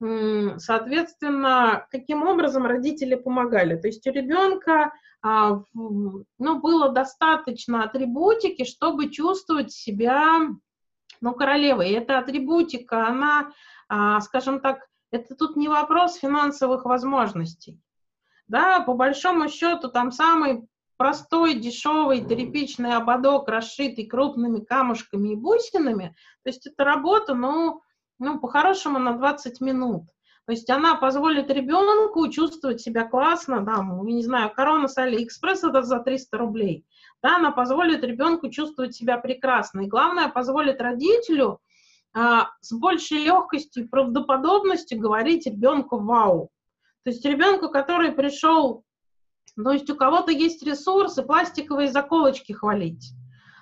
Соответственно, 0.00 1.86
каким 1.90 2.22
образом 2.22 2.64
родители 2.64 3.16
помогали? 3.16 3.76
То 3.76 3.88
есть 3.88 4.06
у 4.06 4.12
ребенка 4.12 4.92
а, 5.22 5.62
ну, 5.74 6.60
было 6.60 6.88
достаточно 6.88 7.84
атрибутики, 7.84 8.64
чтобы 8.64 9.10
чувствовать 9.10 9.72
себя 9.72 10.48
ну, 11.20 11.34
королевой. 11.34 11.90
И 11.90 11.94
эта 11.94 12.18
атрибутика, 12.18 13.06
она, 13.06 13.52
а, 13.88 14.20
скажем 14.20 14.60
так, 14.60 14.86
это 15.10 15.34
тут 15.34 15.56
не 15.56 15.68
вопрос 15.68 16.16
финансовых 16.16 16.86
возможностей. 16.86 17.78
Да, 18.48 18.80
по 18.80 18.94
большому 18.94 19.48
счету, 19.48 19.88
там 19.88 20.12
самый 20.12 20.66
простой, 20.96 21.54
дешевый, 21.54 22.24
тряпичный 22.24 22.94
ободок, 22.94 23.48
расшитый 23.48 24.06
крупными 24.06 24.60
камушками 24.60 25.30
и 25.30 25.36
бусинами. 25.36 26.14
То 26.42 26.50
есть 26.50 26.66
это 26.66 26.84
работа, 26.84 27.34
ну, 27.34 27.82
ну 28.20 28.38
по-хорошему, 28.38 28.98
на 28.98 29.14
20 29.14 29.60
минут. 29.60 30.04
То 30.46 30.52
есть 30.52 30.70
она 30.70 30.94
позволит 30.96 31.50
ребенку 31.50 32.28
чувствовать 32.28 32.80
себя 32.80 33.04
классно, 33.04 33.64
я 33.66 33.82
не 34.14 34.22
знаю, 34.22 34.50
корона 34.50 34.88
с 34.88 34.96
Алиэкспресс 34.98 35.64
это 35.64 35.82
за 35.82 35.98
300 36.00 36.38
рублей, 36.38 36.84
да, 37.22 37.36
она 37.36 37.50
позволит 37.50 38.04
ребенку 38.04 38.48
чувствовать 38.50 38.94
себя 38.94 39.18
прекрасно. 39.18 39.82
И 39.82 39.86
главное, 39.86 40.28
позволит 40.28 40.80
родителю 40.80 41.60
а, 42.12 42.50
с 42.60 42.72
большей 42.72 43.24
легкостью 43.24 43.84
и 43.84 43.88
правдоподобностью 43.88 44.98
говорить 44.98 45.46
ребенку 45.46 45.98
«вау». 45.98 46.50
То 47.04 47.10
есть 47.10 47.24
ребенку, 47.24 47.68
который 47.68 48.12
пришел 48.12 48.84
то 49.56 49.72
есть 49.72 49.90
у 49.90 49.96
кого-то 49.96 50.32
есть 50.32 50.62
ресурсы 50.62 51.22
пластиковые 51.22 51.90
заколочки 51.90 52.52
хвалить. 52.52 53.12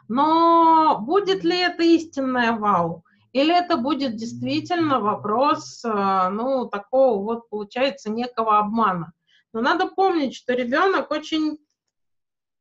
Но 0.09 0.99
будет 1.01 1.45
ли 1.45 1.59
это 1.59 1.83
истинное 1.83 2.53
вау? 2.53 3.05
Или 3.39 3.57
это 3.57 3.77
будет 3.77 4.17
действительно 4.17 4.99
вопрос, 4.99 5.85
э, 5.85 6.29
ну, 6.31 6.67
такого 6.67 7.23
вот, 7.23 7.49
получается, 7.49 8.11
некого 8.11 8.59
обмана? 8.59 9.13
Но 9.53 9.61
надо 9.61 9.87
помнить, 9.87 10.35
что 10.35 10.55
ребенок 10.55 11.13
очень 11.13 11.59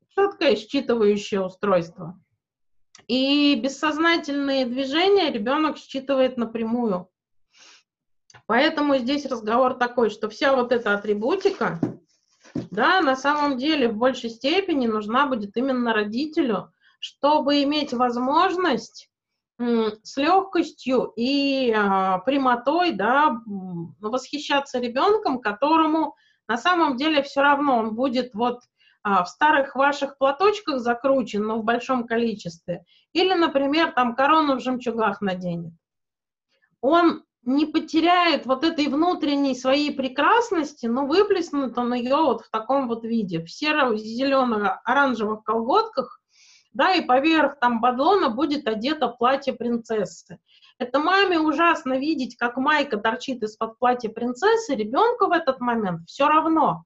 четкое 0.10 0.56
считывающее 0.56 1.40
устройство. 1.40 2.22
И 3.08 3.56
бессознательные 3.56 4.68
движения 4.68 5.32
ребенок 5.32 5.80
считывает 5.80 6.38
напрямую. 6.38 7.10
Поэтому 8.46 8.98
здесь 8.98 9.26
разговор 9.26 9.74
такой, 9.74 10.12
что 10.12 10.30
вся 10.30 10.56
вот 10.56 10.72
эта 10.72 10.94
атрибутика, 10.94 11.82
да, 12.70 13.02
на 13.02 13.16
самом 13.16 13.58
деле 13.58 13.88
в 13.88 13.98
большей 13.98 14.30
степени 14.30 14.86
нужна 14.86 15.26
будет 15.26 15.58
именно 15.58 15.92
родителю, 15.92 16.72
чтобы 17.00 17.64
иметь 17.64 17.94
возможность 17.94 19.10
с 19.60 20.18
легкостью 20.18 21.14
и 21.16 21.74
а, 21.76 22.20
прямотой, 22.20 22.92
да, 22.92 23.42
восхищаться 24.00 24.80
ребенком, 24.80 25.40
которому 25.40 26.16
на 26.48 26.58
самом 26.58 26.96
деле 26.96 27.24
все 27.24 27.42
равно 27.42 27.78
он 27.78 27.96
будет 27.96 28.36
вот 28.36 28.62
а, 29.04 29.24
в 29.24 29.30
старых 29.30 29.76
ваших 29.76 30.18
платочках 30.18 30.80
закручен, 30.80 31.44
но 31.44 31.58
в 31.58 31.64
большом 31.64 32.06
количестве, 32.06 32.86
или, 33.14 33.34
например, 33.34 33.94
там 33.94 34.16
корону 34.16 34.58
в 34.58 34.60
жемчугах 34.60 35.22
наденет. 35.22 35.74
Он 36.82 37.24
не 37.44 37.66
потеряет 37.66 38.46
вот 38.46 38.64
этой 38.64 38.88
внутренней 38.88 39.56
своей 39.56 39.92
прекрасности, 39.96 40.86
но 40.86 41.08
выплеснут 41.08 41.78
он 41.78 41.94
ее 41.94 42.18
вот 42.18 42.42
в 42.42 42.52
таком 42.52 42.88
вот 42.88 43.04
виде, 43.06 43.42
в 43.42 43.50
серо-зеленых-оранжевых 43.50 45.44
колготках, 45.44 46.17
да, 46.78 46.94
и 46.94 47.02
поверх 47.02 47.60
там 47.60 47.82
бадлона 47.82 48.30
будет 48.30 48.68
одето 48.68 49.08
платье 49.08 49.52
принцессы. 49.54 50.38
Это 50.78 51.00
маме 51.00 51.40
ужасно 51.40 51.98
видеть, 51.98 52.38
как 52.38 52.56
майка 52.56 52.98
торчит 52.98 53.42
из-под 53.42 53.80
платья 53.80 54.10
принцессы, 54.10 54.76
ребенку 54.76 55.26
в 55.26 55.32
этот 55.32 55.60
момент 55.60 56.08
все 56.08 56.28
равно. 56.28 56.84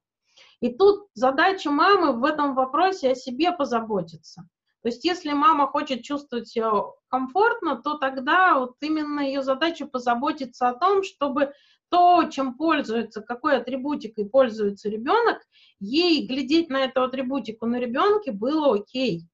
И 0.60 0.72
тут 0.72 1.08
задача 1.12 1.70
мамы 1.70 2.14
в 2.14 2.24
этом 2.24 2.54
вопросе 2.54 3.10
о 3.10 3.14
себе 3.14 3.52
позаботиться. 3.52 4.48
То 4.82 4.88
есть 4.88 5.04
если 5.04 5.32
мама 5.32 5.66
хочет 5.66 6.02
чувствовать 6.02 6.48
себя 6.48 6.72
комфортно, 7.08 7.76
то 7.76 7.98
тогда 7.98 8.58
вот 8.58 8.76
именно 8.80 9.20
ее 9.20 9.42
задача 9.42 9.84
позаботиться 9.84 10.70
о 10.70 10.74
том, 10.74 11.02
чтобы 11.02 11.52
то, 11.90 12.24
чем 12.30 12.54
пользуется, 12.54 13.20
какой 13.20 13.58
атрибутикой 13.58 14.24
пользуется 14.24 14.88
ребенок, 14.88 15.42
ей 15.80 16.26
глядеть 16.26 16.70
на 16.70 16.78
эту 16.84 17.02
атрибутику 17.02 17.66
на 17.66 17.76
ребенке 17.76 18.32
было 18.32 18.74
окей. 18.74 19.28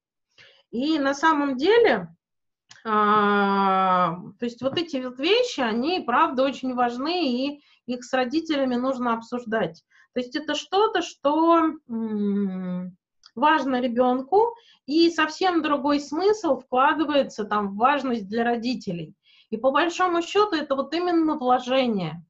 И 0.70 0.98
на 0.98 1.14
самом 1.14 1.56
деле, 1.56 2.08
а, 2.84 4.16
то 4.38 4.44
есть 4.44 4.62
вот 4.62 4.78
эти 4.78 4.98
вот 4.98 5.18
вещи, 5.18 5.60
они, 5.60 6.00
правда, 6.00 6.44
очень 6.44 6.74
важны, 6.74 7.26
и 7.26 7.62
их 7.86 8.04
с 8.04 8.12
родителями 8.12 8.76
нужно 8.76 9.14
обсуждать. 9.14 9.82
То 10.14 10.20
есть 10.20 10.36
это 10.36 10.54
что-то, 10.54 11.02
что 11.02 11.72
важно 13.34 13.80
ребенку, 13.80 14.54
и 14.86 15.10
совсем 15.10 15.62
другой 15.62 16.00
смысл 16.00 16.58
вкладывается 16.58 17.44
там 17.44 17.68
в 17.68 17.76
важность 17.76 18.28
для 18.28 18.44
родителей. 18.44 19.14
И 19.50 19.56
по 19.56 19.70
большому 19.70 20.22
счету 20.22 20.56
это 20.56 20.74
вот 20.74 20.92
именно 20.92 21.36
вложение. 21.36 22.24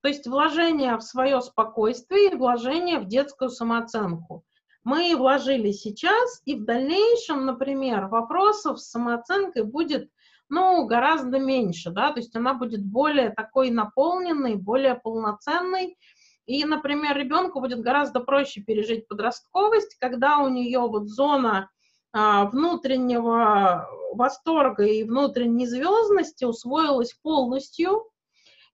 То 0.00 0.08
есть 0.08 0.26
вложение 0.26 0.96
в 0.96 1.02
свое 1.02 1.40
спокойствие 1.40 2.32
и 2.32 2.34
вложение 2.34 2.98
в 2.98 3.06
детскую 3.06 3.50
самооценку. 3.50 4.44
Мы 4.84 5.14
вложили 5.16 5.70
сейчас, 5.70 6.42
и 6.44 6.56
в 6.56 6.64
дальнейшем, 6.64 7.46
например, 7.46 8.06
вопросов 8.06 8.80
с 8.80 8.90
самооценкой 8.90 9.64
будет 9.64 10.10
ну, 10.48 10.84
гораздо 10.86 11.38
меньше, 11.38 11.90
да, 11.90 12.12
то 12.12 12.20
есть 12.20 12.36
она 12.36 12.52
будет 12.52 12.84
более 12.84 13.30
такой 13.30 13.70
наполненной, 13.70 14.56
более 14.56 14.94
полноценной, 14.94 15.96
и, 16.44 16.64
например, 16.64 17.16
ребенку 17.16 17.60
будет 17.60 17.80
гораздо 17.80 18.20
проще 18.20 18.60
пережить 18.60 19.08
подростковость, 19.08 19.96
когда 19.98 20.38
у 20.38 20.48
нее 20.48 20.80
вот 20.80 21.08
зона 21.08 21.70
а, 22.12 22.44
внутреннего 22.46 23.88
восторга 24.12 24.84
и 24.84 25.04
внутренней 25.04 25.66
звездности 25.66 26.44
усвоилась 26.44 27.14
полностью, 27.22 28.10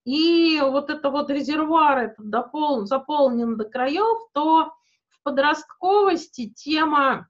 и 0.05 0.59
вот 0.61 0.91
это 0.91 1.11
вот 1.11 1.31
резервуар 1.31 1.99
этот 1.99 2.29
допол, 2.29 2.87
заполнен 2.87 3.57
до 3.57 3.67
краев, 3.67 4.19
то 4.33 4.73
подростковости 5.29 6.51
тема, 6.51 7.29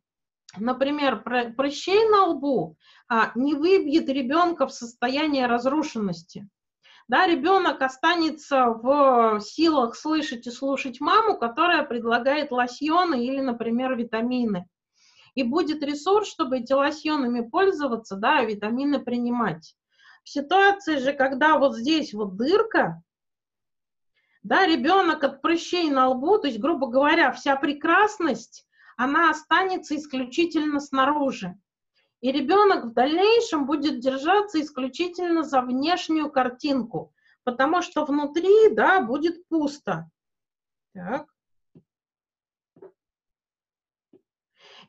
например, 0.57 1.22
прыщей 1.22 2.09
на 2.09 2.26
лбу 2.26 2.76
а, 3.09 3.32
не 3.34 3.55
выбьет 3.55 4.09
ребенка 4.09 4.66
в 4.66 4.72
состояние 4.72 5.46
разрушенности 5.46 6.49
да, 7.09 7.26
ребенок 7.26 7.80
останется 7.80 8.66
в 8.66 9.40
силах 9.40 9.96
слышать 9.96 10.46
и 10.46 10.51
слушать 10.51 11.01
маму, 11.01 11.38
которая 11.38 11.82
предлагает 11.84 12.53
лосьоны 12.53 13.24
или, 13.24 13.40
например, 13.40 13.96
витамины. 13.96 14.68
И 15.34 15.42
будет 15.42 15.82
ресурс, 15.82 16.28
чтобы 16.28 16.59
эти 16.59 16.72
лосьонами 16.72 17.49
пользоваться, 17.49 18.16
да, 18.16 18.44
витамины 18.44 18.99
принимать. 18.99 19.74
В 20.22 20.28
ситуации 20.28 20.96
же, 20.96 21.14
когда 21.14 21.59
вот 21.59 21.76
здесь 21.76 22.12
вот 22.12 22.36
дырка, 22.36 23.03
да, 24.49 24.66
ребенок 24.66 25.22
от 25.24 25.42
прыщей 25.42 25.90
на 25.90 26.09
лбу, 26.09 26.38
то 26.38 26.46
есть, 26.46 26.59
грубо 26.59 26.86
говоря, 26.86 27.32
вся 27.32 27.55
прекрасность, 27.55 28.66
она 28.96 29.28
останется 29.28 29.94
исключительно 29.94 30.80
снаружи. 30.80 31.55
И 32.22 32.32
ребенок 32.32 32.86
в 32.86 32.92
дальнейшем 32.94 33.66
будет 33.66 34.01
держаться 34.01 34.59
исключительно 34.62 35.42
за 35.42 35.61
внешнюю 35.61 36.30
картинку, 36.30 37.12
потому 37.44 37.82
что 37.82 38.07
внутри, 38.07 38.70
да, 38.70 39.03
будет 39.03 39.46
пусто. 39.49 40.11
Так. 40.94 41.26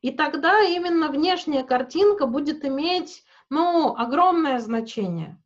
И 0.01 0.11
тогда 0.11 0.61
именно 0.61 1.09
внешняя 1.09 1.65
картинка 1.65 2.27
будет 2.27 2.63
иметь, 2.63 3.25
ну, 3.49 3.93
огромное 3.93 4.59
значение. 4.59 5.37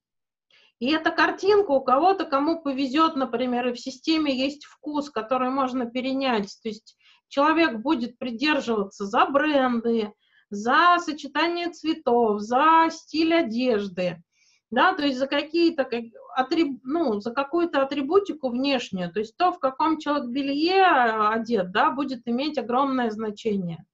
И 0.79 0.91
эта 0.91 1.11
картинка 1.11 1.71
у 1.71 1.81
кого-то, 1.81 2.25
кому 2.25 2.61
повезет, 2.61 3.15
например, 3.15 3.69
и 3.69 3.73
в 3.73 3.79
системе 3.79 4.35
есть 4.35 4.65
вкус, 4.65 5.09
который 5.09 5.49
можно 5.49 5.85
перенять. 5.85 6.57
То 6.61 6.69
есть 6.69 6.97
человек 7.29 7.79
будет 7.79 8.17
придерживаться 8.17 9.05
за 9.05 9.25
бренды, 9.25 10.13
за 10.49 10.97
сочетание 10.99 11.69
цветов, 11.69 12.41
за 12.41 12.89
стиль 12.91 13.33
одежды, 13.33 14.21
да, 14.69 14.93
то 14.93 15.03
есть 15.03 15.17
за 15.17 15.27
какие-то, 15.27 15.87
атриб, 16.35 16.79
ну, 16.83 17.19
за 17.21 17.31
какую-то 17.31 17.81
атрибутику 17.81 18.49
внешнюю, 18.49 19.11
то 19.11 19.19
есть 19.19 19.37
то, 19.37 19.51
в 19.51 19.59
каком 19.59 19.99
человек 19.99 20.29
белье 20.29 20.83
одет, 21.29 21.71
да, 21.71 21.91
будет 21.91 22.27
иметь 22.27 22.57
огромное 22.57 23.09
значение. 23.09 23.85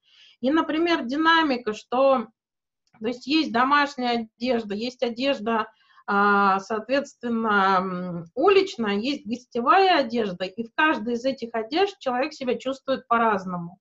И, 0.42 0.52
например, 0.52 1.04
динамика, 1.04 1.74
что, 1.74 2.28
то 3.00 3.08
есть 3.08 3.28
есть 3.28 3.52
домашняя 3.52 4.30
одежда, 4.38 4.74
есть 4.74 5.04
одежда, 5.04 5.60
а, 5.60 5.68
соответственно, 6.10 8.26
уличная, 8.34 8.95
есть 8.95 9.28
гостевая 9.28 9.99
одежда, 9.99 10.45
и 10.45 10.64
в 10.64 10.74
каждой 10.74 11.14
из 11.14 11.24
этих 11.24 11.53
одежд 11.53 11.99
человек 11.99 12.34
себя 12.34 12.57
чувствует 12.57 13.07
по-разному. 13.07 13.78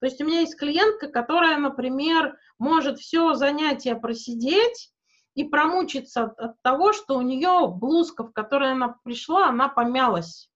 То 0.00 0.06
есть 0.06 0.20
у 0.20 0.26
меня 0.26 0.40
есть 0.40 0.58
клиентка, 0.58 1.08
которая, 1.08 1.56
например, 1.56 2.36
может 2.58 2.98
все 2.98 3.32
занятие 3.32 3.96
просидеть 3.96 4.92
и 5.34 5.44
промучиться 5.44 6.24
от, 6.24 6.38
от 6.38 6.62
того, 6.62 6.92
что 6.92 7.16
у 7.16 7.22
нее 7.22 7.68
блузка, 7.68 8.24
в 8.24 8.32
которой 8.32 8.72
она 8.72 8.96
пришла, 9.02 9.48
она 9.48 9.68
помялась. 9.68 10.50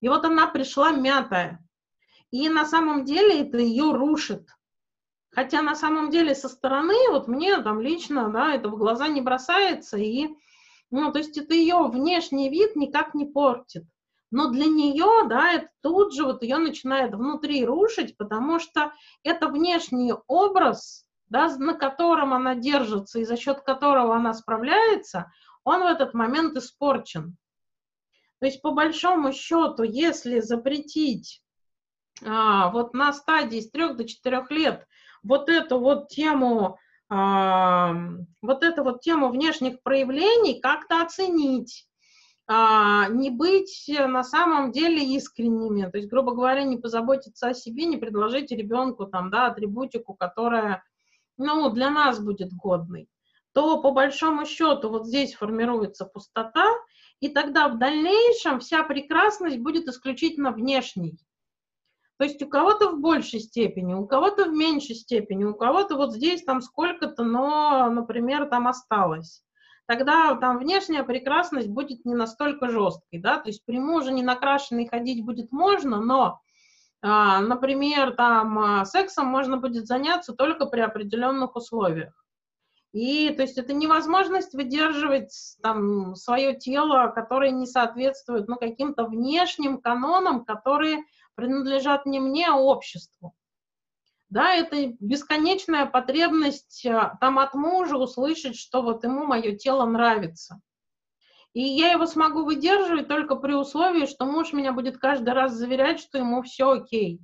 И 0.00 0.08
вот 0.08 0.24
она 0.24 0.46
пришла 0.46 0.92
мятая. 0.92 1.58
И 2.30 2.48
на 2.48 2.64
самом 2.64 3.04
деле 3.04 3.40
это 3.40 3.58
ее 3.58 3.92
рушит. 3.92 4.48
Хотя 5.30 5.62
на 5.62 5.74
самом 5.74 6.10
деле 6.10 6.34
со 6.34 6.48
стороны, 6.48 6.94
вот 7.10 7.28
мне 7.28 7.60
там 7.62 7.80
лично, 7.80 8.30
да, 8.30 8.54
это 8.54 8.68
в 8.68 8.76
глаза 8.76 9.08
не 9.08 9.20
бросается, 9.20 9.96
и, 9.96 10.28
ну, 10.90 11.12
то 11.12 11.18
есть 11.18 11.38
это 11.38 11.54
ее 11.54 11.88
внешний 11.88 12.48
вид 12.48 12.76
никак 12.76 13.14
не 13.14 13.26
портит 13.26 13.84
но 14.30 14.50
для 14.50 14.66
нее, 14.66 15.28
да, 15.28 15.52
это 15.52 15.68
тут 15.82 16.14
же 16.14 16.24
вот 16.24 16.42
ее 16.42 16.58
начинает 16.58 17.14
внутри 17.14 17.64
рушить, 17.64 18.16
потому 18.16 18.60
что 18.60 18.92
это 19.24 19.48
внешний 19.48 20.14
образ, 20.26 21.04
да, 21.28 21.48
на 21.56 21.74
котором 21.74 22.32
она 22.32 22.54
держится 22.54 23.18
и 23.18 23.24
за 23.24 23.36
счет 23.36 23.62
которого 23.62 24.14
она 24.14 24.32
справляется, 24.32 25.32
он 25.64 25.82
в 25.82 25.86
этот 25.86 26.14
момент 26.14 26.56
испорчен. 26.56 27.36
То 28.38 28.46
есть, 28.46 28.62
по 28.62 28.70
большому 28.70 29.32
счету, 29.32 29.82
если 29.82 30.40
запретить 30.40 31.42
а, 32.24 32.70
вот 32.70 32.94
на 32.94 33.12
стадии 33.12 33.60
с 33.60 33.70
3 33.70 33.94
до 33.94 34.08
4 34.08 34.46
лет 34.50 34.86
вот 35.22 35.48
эту 35.48 35.78
вот 35.78 36.08
тему, 36.08 36.78
а, 37.08 37.94
вот 38.42 38.62
эту 38.62 38.84
вот 38.84 39.00
тему 39.00 39.30
внешних 39.30 39.82
проявлений 39.82 40.60
как-то 40.60 41.02
оценить, 41.02 41.86
а, 42.46 43.08
не 43.08 43.30
быть 43.30 43.88
э, 43.88 44.06
на 44.06 44.24
самом 44.24 44.72
деле 44.72 45.04
искренними, 45.14 45.88
то 45.88 45.98
есть, 45.98 46.10
грубо 46.10 46.34
говоря, 46.34 46.64
не 46.64 46.78
позаботиться 46.78 47.48
о 47.48 47.54
себе, 47.54 47.84
не 47.84 47.96
предложить 47.96 48.50
ребенку 48.50 49.06
там, 49.06 49.30
да, 49.30 49.46
атрибутику, 49.46 50.14
которая, 50.14 50.82
ну, 51.36 51.70
для 51.70 51.90
нас 51.90 52.18
будет 52.18 52.52
годной, 52.52 53.08
то 53.52 53.80
по 53.80 53.92
большому 53.92 54.46
счету 54.46 54.88
вот 54.88 55.06
здесь 55.06 55.34
формируется 55.34 56.06
пустота, 56.06 56.66
и 57.20 57.28
тогда 57.28 57.68
в 57.68 57.78
дальнейшем 57.78 58.58
вся 58.58 58.82
прекрасность 58.82 59.58
будет 59.58 59.86
исключительно 59.86 60.50
внешней. 60.50 61.18
То 62.20 62.24
есть 62.24 62.42
у 62.42 62.48
кого-то 62.48 62.90
в 62.90 63.00
большей 63.00 63.40
степени, 63.40 63.94
у 63.94 64.06
кого-то 64.06 64.44
в 64.44 64.52
меньшей 64.52 64.94
степени, 64.94 65.44
у 65.44 65.54
кого-то 65.54 65.96
вот 65.96 66.12
здесь 66.12 66.44
там 66.44 66.60
сколько-то, 66.60 67.24
но, 67.24 67.88
например, 67.90 68.46
там 68.46 68.68
осталось 68.68 69.42
тогда 69.90 70.36
там 70.36 70.58
внешняя 70.58 71.02
прекрасность 71.02 71.66
будет 71.66 72.04
не 72.04 72.14
настолько 72.14 72.68
жесткой, 72.68 73.18
да, 73.18 73.38
то 73.38 73.48
есть 73.48 73.64
при 73.64 73.80
муже 73.80 74.12
не 74.12 74.22
накрашенный 74.22 74.86
ходить 74.86 75.24
будет 75.24 75.50
можно, 75.50 76.00
но, 76.00 76.40
а, 77.02 77.40
например, 77.40 78.12
там 78.12 78.56
а, 78.56 78.84
сексом 78.84 79.26
можно 79.26 79.56
будет 79.56 79.88
заняться 79.88 80.32
только 80.32 80.66
при 80.66 80.78
определенных 80.78 81.56
условиях. 81.56 82.12
И, 82.92 83.30
то 83.30 83.42
есть, 83.42 83.58
это 83.58 83.72
невозможность 83.72 84.54
выдерживать 84.54 85.56
там 85.60 86.14
свое 86.14 86.56
тело, 86.56 87.08
которое 87.08 87.50
не 87.50 87.66
соответствует, 87.66 88.46
ну, 88.46 88.54
каким-то 88.54 89.06
внешним 89.06 89.80
канонам, 89.80 90.44
которые 90.44 91.00
принадлежат 91.40 92.06
не 92.06 92.20
мне, 92.20 92.46
а 92.46 92.56
обществу 92.56 93.34
да, 94.30 94.54
это 94.54 94.94
бесконечная 95.00 95.86
потребность 95.86 96.86
э, 96.86 97.12
там 97.20 97.40
от 97.40 97.54
мужа 97.54 97.96
услышать, 97.96 98.56
что 98.56 98.80
вот 98.80 99.02
ему 99.02 99.26
мое 99.26 99.56
тело 99.56 99.84
нравится. 99.84 100.60
И 101.52 101.60
я 101.60 101.90
его 101.90 102.06
смогу 102.06 102.44
выдерживать 102.44 103.08
только 103.08 103.34
при 103.34 103.54
условии, 103.54 104.06
что 104.06 104.24
муж 104.24 104.52
меня 104.52 104.72
будет 104.72 104.98
каждый 104.98 105.34
раз 105.34 105.52
заверять, 105.52 105.98
что 105.98 106.16
ему 106.16 106.42
все 106.42 106.70
окей. 106.70 107.20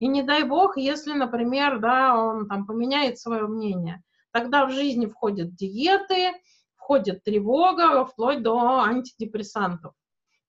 И 0.00 0.08
не 0.08 0.24
дай 0.24 0.42
бог, 0.42 0.76
если, 0.76 1.12
например, 1.12 1.78
да, 1.78 2.16
он 2.18 2.48
там 2.48 2.66
поменяет 2.66 3.20
свое 3.20 3.46
мнение. 3.46 4.02
Тогда 4.32 4.66
в 4.66 4.72
жизни 4.72 5.06
входят 5.06 5.54
диеты, 5.54 6.32
входит 6.74 7.22
тревога, 7.22 8.04
вплоть 8.04 8.42
до 8.42 8.80
антидепрессантов. 8.80 9.94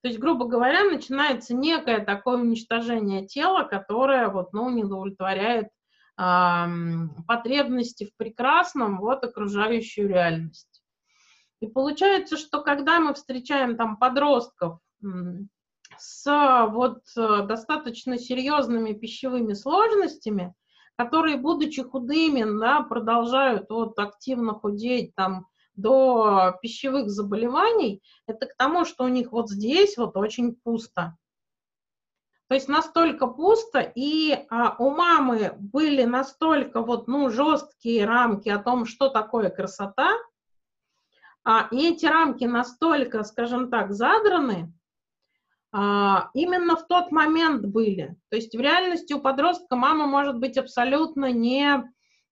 То 0.01 0.07
есть, 0.07 0.19
грубо 0.19 0.45
говоря, 0.45 0.85
начинается 0.85 1.53
некое 1.53 1.99
такое 1.99 2.37
уничтожение 2.37 3.25
тела, 3.25 3.63
которое 3.63 4.29
вот, 4.29 4.53
ну, 4.53 4.69
не 4.69 4.83
удовлетворяет 4.85 5.67
э, 5.67 6.65
потребности 7.27 8.05
в 8.05 8.15
прекрасном, 8.15 8.99
вот, 8.99 9.23
окружающую 9.25 10.07
реальность. 10.07 10.81
И 11.59 11.67
получается, 11.67 12.37
что 12.37 12.61
когда 12.61 13.01
мы 13.01 13.13
встречаем 13.13 13.75
там 13.75 13.97
подростков 13.97 14.79
с 15.97 16.67
вот 16.71 17.01
э, 17.17 17.45
достаточно 17.45 18.17
серьезными 18.17 18.93
пищевыми 18.93 19.53
сложностями, 19.53 20.53
которые, 20.97 21.37
будучи 21.37 21.83
худыми, 21.83 22.43
да, 22.59 22.81
продолжают 22.81 23.69
вот 23.69 23.99
активно 23.99 24.53
худеть, 24.53 25.13
там, 25.15 25.47
до 25.81 26.57
пищевых 26.61 27.09
заболеваний, 27.09 28.01
это 28.27 28.45
к 28.45 28.55
тому, 28.57 28.85
что 28.85 29.03
у 29.03 29.07
них 29.07 29.31
вот 29.31 29.49
здесь 29.49 29.97
вот 29.97 30.17
очень 30.17 30.55
пусто. 30.55 31.17
То 32.47 32.55
есть 32.55 32.67
настолько 32.67 33.27
пусто, 33.27 33.79
и 33.79 34.33
а, 34.49 34.75
у 34.79 34.89
мамы 34.89 35.53
были 35.59 36.03
настолько 36.03 36.81
вот, 36.81 37.07
ну, 37.07 37.29
жесткие 37.29 38.05
рамки 38.05 38.49
о 38.49 38.57
том, 38.57 38.85
что 38.85 39.09
такое 39.09 39.51
красота, 39.51 40.09
а, 41.43 41.67
и 41.71 41.93
эти 41.93 42.07
рамки 42.07 42.45
настолько, 42.45 43.23
скажем 43.23 43.69
так, 43.69 43.93
задраны, 43.93 44.73
а, 45.71 46.31
именно 46.33 46.75
в 46.75 46.87
тот 46.87 47.11
момент 47.11 47.65
были. 47.65 48.15
То 48.29 48.37
есть 48.37 48.55
в 48.55 48.59
реальности 48.59 49.13
у 49.13 49.19
подростка 49.19 49.75
мама 49.75 50.07
может 50.07 50.39
быть 50.39 50.57
абсолютно 50.57 51.31
не 51.31 51.83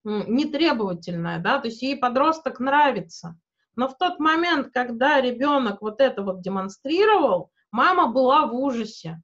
не 0.07 0.45
требовательная, 0.45 1.39
да, 1.39 1.59
то 1.59 1.67
есть 1.67 1.81
ей 1.81 1.97
подросток 1.97 2.59
нравится. 2.59 3.37
Но 3.75 3.87
в 3.87 3.97
тот 3.97 4.19
момент, 4.19 4.69
когда 4.73 5.19
ребенок 5.21 5.81
вот 5.81 5.99
это 5.99 6.23
вот 6.23 6.41
демонстрировал, 6.41 7.51
мама 7.71 8.07
была 8.07 8.47
в 8.47 8.55
ужасе. 8.55 9.21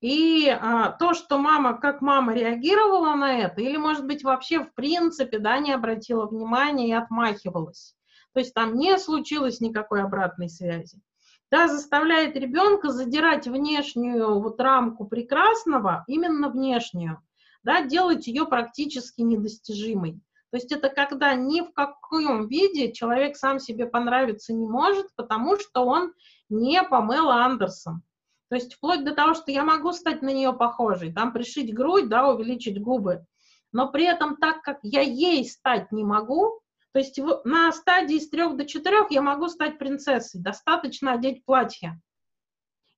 И 0.00 0.48
а, 0.48 0.92
то, 0.92 1.12
что 1.12 1.38
мама, 1.38 1.76
как 1.76 2.00
мама 2.00 2.32
реагировала 2.32 3.14
на 3.16 3.40
это, 3.40 3.60
или, 3.60 3.76
может 3.76 4.06
быть, 4.06 4.22
вообще 4.22 4.60
в 4.60 4.72
принципе, 4.74 5.40
да, 5.40 5.58
не 5.58 5.72
обратила 5.72 6.26
внимания 6.26 6.88
и 6.88 6.92
отмахивалась. 6.92 7.96
То 8.32 8.40
есть 8.40 8.54
там 8.54 8.76
не 8.76 8.96
случилось 8.98 9.60
никакой 9.60 10.02
обратной 10.02 10.48
связи. 10.48 11.02
Да, 11.50 11.66
заставляет 11.66 12.36
ребенка 12.36 12.90
задирать 12.92 13.48
внешнюю 13.48 14.38
вот 14.38 14.60
рамку 14.60 15.06
прекрасного, 15.06 16.04
именно 16.06 16.50
внешнюю, 16.50 17.20
да, 17.68 17.82
делать 17.82 18.26
ее 18.26 18.46
практически 18.46 19.20
недостижимой. 19.20 20.14
То 20.50 20.56
есть 20.56 20.72
это 20.72 20.88
когда 20.88 21.34
ни 21.34 21.60
в 21.60 21.70
каком 21.74 22.48
виде 22.48 22.92
человек 22.92 23.36
сам 23.36 23.60
себе 23.60 23.84
понравиться 23.84 24.54
не 24.54 24.66
может, 24.66 25.14
потому 25.16 25.58
что 25.58 25.84
он 25.84 26.14
не 26.48 26.82
Памела 26.82 27.44
Андерсон. 27.44 28.00
То 28.48 28.56
есть 28.56 28.72
вплоть 28.72 29.04
до 29.04 29.14
того, 29.14 29.34
что 29.34 29.52
я 29.52 29.64
могу 29.64 29.92
стать 29.92 30.22
на 30.22 30.30
нее 30.32 30.54
похожей, 30.54 31.12
там 31.12 31.34
пришить 31.34 31.74
грудь, 31.74 32.08
да, 32.08 32.30
увеличить 32.30 32.80
губы, 32.80 33.26
но 33.70 33.92
при 33.92 34.06
этом 34.06 34.38
так 34.38 34.62
как 34.62 34.78
я 34.82 35.02
ей 35.02 35.44
стать 35.44 35.92
не 35.92 36.04
могу, 36.04 36.62
то 36.92 37.00
есть 37.00 37.20
на 37.44 37.70
стадии 37.72 38.18
с 38.18 38.30
трех 38.30 38.56
до 38.56 38.64
четырех 38.64 39.10
я 39.10 39.20
могу 39.20 39.48
стать 39.48 39.78
принцессой, 39.78 40.40
достаточно 40.40 41.12
одеть 41.12 41.44
платье. 41.44 42.00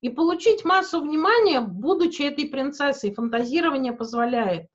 И 0.01 0.09
получить 0.09 0.65
массу 0.65 0.99
внимания, 0.99 1.61
будучи 1.61 2.23
этой 2.23 2.47
принцессой, 2.47 3.13
фантазирование 3.13 3.93
позволяет, 3.93 4.67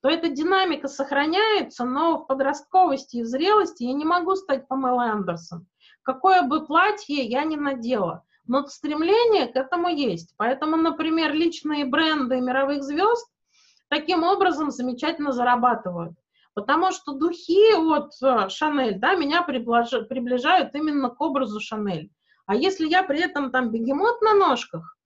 то 0.00 0.08
эта 0.08 0.30
динамика 0.30 0.88
сохраняется, 0.88 1.84
но 1.84 2.18
в 2.18 2.26
подростковости 2.26 3.18
и 3.18 3.24
зрелости 3.24 3.82
я 3.82 3.92
не 3.92 4.06
могу 4.06 4.34
стать 4.36 4.66
Памелой 4.66 5.10
Андерсон. 5.10 5.66
Какое 6.02 6.42
бы 6.42 6.66
платье 6.66 7.22
я 7.22 7.44
ни 7.44 7.56
надела, 7.56 8.24
но 8.46 8.66
стремление 8.66 9.46
к 9.48 9.56
этому 9.56 9.88
есть. 9.88 10.34
Поэтому, 10.38 10.76
например, 10.76 11.34
личные 11.34 11.84
бренды 11.84 12.40
мировых 12.40 12.82
звезд 12.82 13.30
таким 13.88 14.22
образом 14.24 14.70
замечательно 14.70 15.32
зарабатывают. 15.32 16.14
Потому 16.54 16.90
что 16.90 17.12
духи 17.12 17.74
от 17.74 18.12
э, 18.22 18.48
Шанель, 18.48 18.98
да, 18.98 19.14
меня 19.14 19.42
приближают 19.42 20.74
именно 20.74 21.10
к 21.10 21.20
образу 21.20 21.60
Шанель. 21.60 22.10
А 22.50 22.56
если 22.56 22.88
я 22.88 23.04
при 23.04 23.20
этом 23.20 23.52
там 23.52 23.70
бегемот 23.70 24.22
на 24.22 24.34
ножках, 24.34 24.96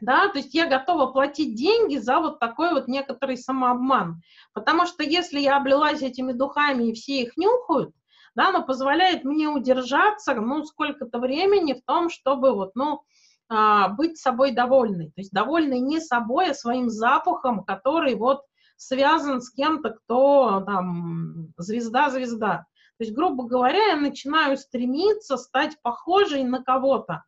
да, 0.00 0.28
то 0.28 0.38
есть 0.38 0.54
я 0.54 0.66
готова 0.66 1.12
платить 1.12 1.54
деньги 1.54 1.98
за 1.98 2.20
вот 2.20 2.40
такой 2.40 2.70
вот 2.70 2.88
некоторый 2.88 3.36
самообман, 3.36 4.22
потому 4.54 4.86
что 4.86 5.02
если 5.02 5.40
я 5.40 5.58
облилась 5.58 6.00
этими 6.00 6.32
духами 6.32 6.84
и 6.84 6.94
все 6.94 7.20
их 7.20 7.36
нюхают, 7.36 7.94
да, 8.34 8.48
оно 8.48 8.64
позволяет 8.64 9.24
мне 9.24 9.46
удержаться, 9.46 10.32
ну, 10.32 10.64
сколько-то 10.64 11.18
времени 11.18 11.74
в 11.74 11.84
том, 11.84 12.08
чтобы 12.08 12.54
вот, 12.54 12.70
ну, 12.74 13.02
а, 13.50 13.88
быть 13.90 14.16
собой 14.16 14.52
довольной, 14.52 15.08
то 15.08 15.20
есть 15.20 15.32
довольной 15.32 15.80
не 15.80 16.00
собой, 16.00 16.52
а 16.52 16.54
своим 16.54 16.88
запахом, 16.88 17.62
который 17.62 18.14
вот 18.14 18.40
связан 18.78 19.42
с 19.42 19.50
кем-то, 19.50 19.90
кто 19.90 20.62
там 20.64 21.52
звезда-звезда. 21.58 22.64
То 23.00 23.04
есть, 23.04 23.16
грубо 23.16 23.44
говоря, 23.44 23.82
я 23.86 23.96
начинаю 23.96 24.58
стремиться 24.58 25.38
стать 25.38 25.80
похожей 25.80 26.44
на 26.44 26.62
кого-то. 26.62 27.24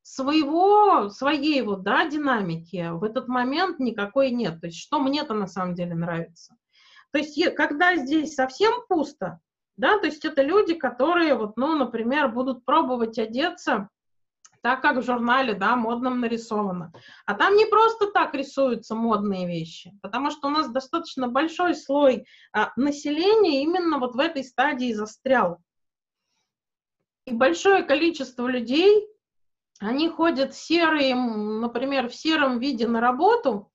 Своего, 0.00 1.10
своей 1.10 1.60
вот, 1.60 1.82
да, 1.82 2.08
динамики 2.08 2.92
в 2.92 3.04
этот 3.04 3.28
момент 3.28 3.78
никакой 3.78 4.30
нет. 4.30 4.58
То 4.58 4.68
есть, 4.68 4.78
что 4.78 4.98
мне-то 4.98 5.34
на 5.34 5.48
самом 5.48 5.74
деле 5.74 5.94
нравится. 5.94 6.56
То 7.12 7.18
есть, 7.18 7.38
когда 7.56 7.94
здесь 7.96 8.34
совсем 8.34 8.72
пусто, 8.88 9.38
да, 9.76 9.98
то 9.98 10.06
есть 10.06 10.24
это 10.24 10.40
люди, 10.40 10.72
которые 10.72 11.34
вот, 11.34 11.58
ну, 11.58 11.76
например, 11.76 12.28
будут 12.28 12.64
пробовать 12.64 13.18
одеться 13.18 13.90
так, 14.66 14.82
как 14.82 14.96
в 14.96 15.02
журнале, 15.02 15.54
да, 15.54 15.76
модном 15.76 16.18
нарисовано. 16.18 16.92
А 17.24 17.34
там 17.34 17.54
не 17.54 17.66
просто 17.66 18.10
так 18.10 18.34
рисуются 18.34 18.96
модные 18.96 19.46
вещи, 19.46 19.96
потому 20.02 20.32
что 20.32 20.48
у 20.48 20.50
нас 20.50 20.68
достаточно 20.68 21.28
большой 21.28 21.76
слой 21.76 22.26
а, 22.52 22.72
населения 22.74 23.62
именно 23.62 24.00
вот 24.00 24.16
в 24.16 24.18
этой 24.18 24.42
стадии 24.42 24.92
застрял. 24.92 25.58
И 27.26 27.32
большое 27.32 27.84
количество 27.84 28.48
людей, 28.48 29.06
они 29.78 30.08
ходят 30.08 30.52
серые, 30.52 31.14
например, 31.14 32.08
в 32.08 32.16
сером 32.16 32.58
виде 32.58 32.88
на 32.88 33.00
работу, 33.00 33.70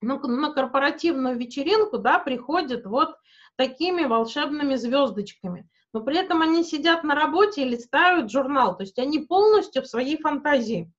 на, 0.00 0.18
на 0.18 0.50
корпоративную 0.50 1.36
вечеринку, 1.36 1.98
да, 1.98 2.18
приходят 2.18 2.86
вот 2.86 3.18
такими 3.56 4.04
волшебными 4.04 4.76
звездочками 4.76 5.68
но 5.92 6.00
при 6.00 6.16
этом 6.16 6.42
они 6.42 6.64
сидят 6.64 7.04
на 7.04 7.14
работе 7.14 7.62
и 7.62 7.68
листают 7.68 8.30
журнал, 8.30 8.76
то 8.76 8.82
есть 8.82 8.98
они 8.98 9.20
полностью 9.20 9.82
в 9.82 9.86
своей 9.86 10.18
фантазии, 10.18 10.90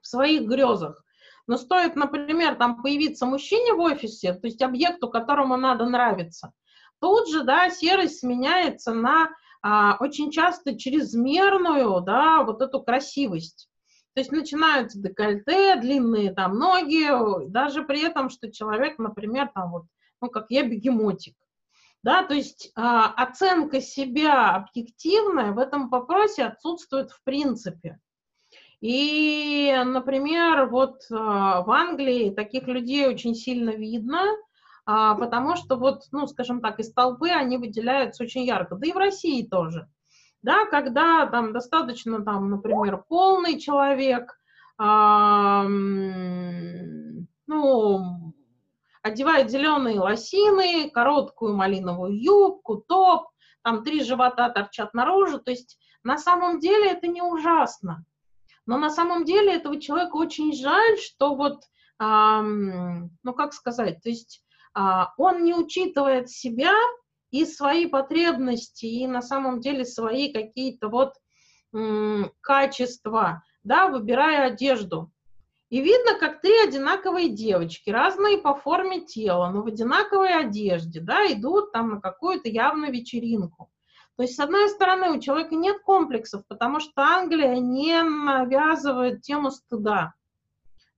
в 0.00 0.06
своих 0.06 0.42
грезах. 0.42 1.04
Но 1.46 1.56
стоит, 1.56 1.96
например, 1.96 2.54
там 2.54 2.80
появиться 2.80 3.26
мужчине 3.26 3.74
в 3.74 3.80
офисе, 3.80 4.34
то 4.34 4.46
есть 4.46 4.62
объекту, 4.62 5.08
которому 5.08 5.56
надо 5.56 5.86
нравиться, 5.86 6.52
тут 7.00 7.28
же, 7.28 7.42
да, 7.42 7.70
серость 7.70 8.20
сменяется 8.20 8.94
на 8.94 9.30
а, 9.62 9.96
очень 9.98 10.30
часто 10.30 10.78
чрезмерную, 10.78 12.00
да, 12.00 12.44
вот 12.44 12.62
эту 12.62 12.82
красивость. 12.82 13.68
То 14.14 14.20
есть 14.20 14.32
начинаются 14.32 15.00
декольте, 15.00 15.76
длинные 15.76 16.32
там 16.32 16.58
ноги, 16.58 17.08
даже 17.48 17.82
при 17.82 18.02
этом, 18.02 18.28
что 18.28 18.50
человек, 18.50 18.98
например, 18.98 19.50
там 19.54 19.70
вот, 19.70 19.84
ну, 20.20 20.28
как 20.28 20.46
я, 20.50 20.64
бегемотик 20.64 21.36
да, 22.02 22.22
то 22.22 22.34
есть 22.34 22.72
а, 22.74 23.08
оценка 23.08 23.80
себя 23.80 24.54
объективная 24.54 25.52
в 25.52 25.58
этом 25.58 25.90
вопросе 25.90 26.44
отсутствует 26.44 27.10
в 27.10 27.22
принципе. 27.24 28.00
И, 28.80 29.76
например, 29.84 30.66
вот 30.66 31.02
а, 31.12 31.62
в 31.62 31.70
Англии 31.70 32.30
таких 32.30 32.66
людей 32.66 33.06
очень 33.06 33.34
сильно 33.34 33.70
видно, 33.70 34.22
а, 34.86 35.14
потому 35.14 35.56
что 35.56 35.76
вот, 35.76 36.04
ну, 36.12 36.26
скажем 36.26 36.62
так, 36.62 36.80
из 36.80 36.90
толпы 36.92 37.28
они 37.28 37.58
выделяются 37.58 38.24
очень 38.24 38.44
ярко, 38.44 38.76
да 38.76 38.86
и 38.86 38.92
в 38.92 38.96
России 38.96 39.46
тоже. 39.46 39.86
Да, 40.42 40.64
когда 40.64 41.26
там 41.26 41.52
достаточно, 41.52 42.24
там, 42.24 42.48
например, 42.50 43.04
полный 43.06 43.60
человек, 43.60 44.38
ну, 44.78 45.20
одевает 49.02 49.50
зеленые 49.50 50.00
лосины, 50.00 50.90
короткую 50.90 51.56
малиновую 51.56 52.20
юбку, 52.20 52.76
топ, 52.76 53.28
там 53.62 53.82
три 53.84 54.02
живота 54.02 54.48
торчат 54.50 54.94
наружу. 54.94 55.38
То 55.38 55.50
есть 55.50 55.78
на 56.02 56.18
самом 56.18 56.60
деле 56.60 56.90
это 56.90 57.06
не 57.06 57.22
ужасно. 57.22 58.04
Но 58.66 58.78
на 58.78 58.90
самом 58.90 59.24
деле 59.24 59.54
этого 59.54 59.80
человека 59.80 60.16
очень 60.16 60.52
жаль, 60.54 60.98
что 60.98 61.34
вот, 61.34 61.64
эм, 61.98 63.10
ну 63.22 63.32
как 63.34 63.52
сказать, 63.52 64.02
то 64.02 64.08
есть 64.08 64.44
э, 64.76 64.80
он 65.16 65.44
не 65.44 65.54
учитывает 65.54 66.30
себя 66.30 66.74
и 67.30 67.44
свои 67.44 67.86
потребности, 67.86 68.86
и 68.86 69.06
на 69.06 69.22
самом 69.22 69.60
деле 69.60 69.84
свои 69.84 70.32
какие-то 70.32 70.88
вот 70.88 71.14
качества, 72.40 73.44
да, 73.62 73.88
выбирая 73.88 74.46
одежду. 74.46 75.12
И 75.70 75.80
видно, 75.80 76.18
как 76.18 76.40
три 76.40 76.52
одинаковые 76.64 77.28
девочки, 77.28 77.90
разные 77.90 78.38
по 78.38 78.54
форме 78.56 79.02
тела, 79.02 79.50
но 79.50 79.62
в 79.62 79.66
одинаковой 79.66 80.34
одежде, 80.34 81.00
да, 81.00 81.32
идут 81.32 81.70
там 81.70 81.90
на 81.90 82.00
какую-то 82.00 82.48
явную 82.48 82.92
вечеринку. 82.92 83.70
То 84.16 84.24
есть, 84.24 84.34
с 84.34 84.40
одной 84.40 84.68
стороны, 84.68 85.12
у 85.12 85.20
человека 85.20 85.54
нет 85.54 85.80
комплексов, 85.82 86.42
потому 86.48 86.80
что 86.80 87.02
Англия 87.02 87.54
не 87.56 88.02
навязывает 88.02 89.22
тему 89.22 89.52
стыда. 89.52 90.14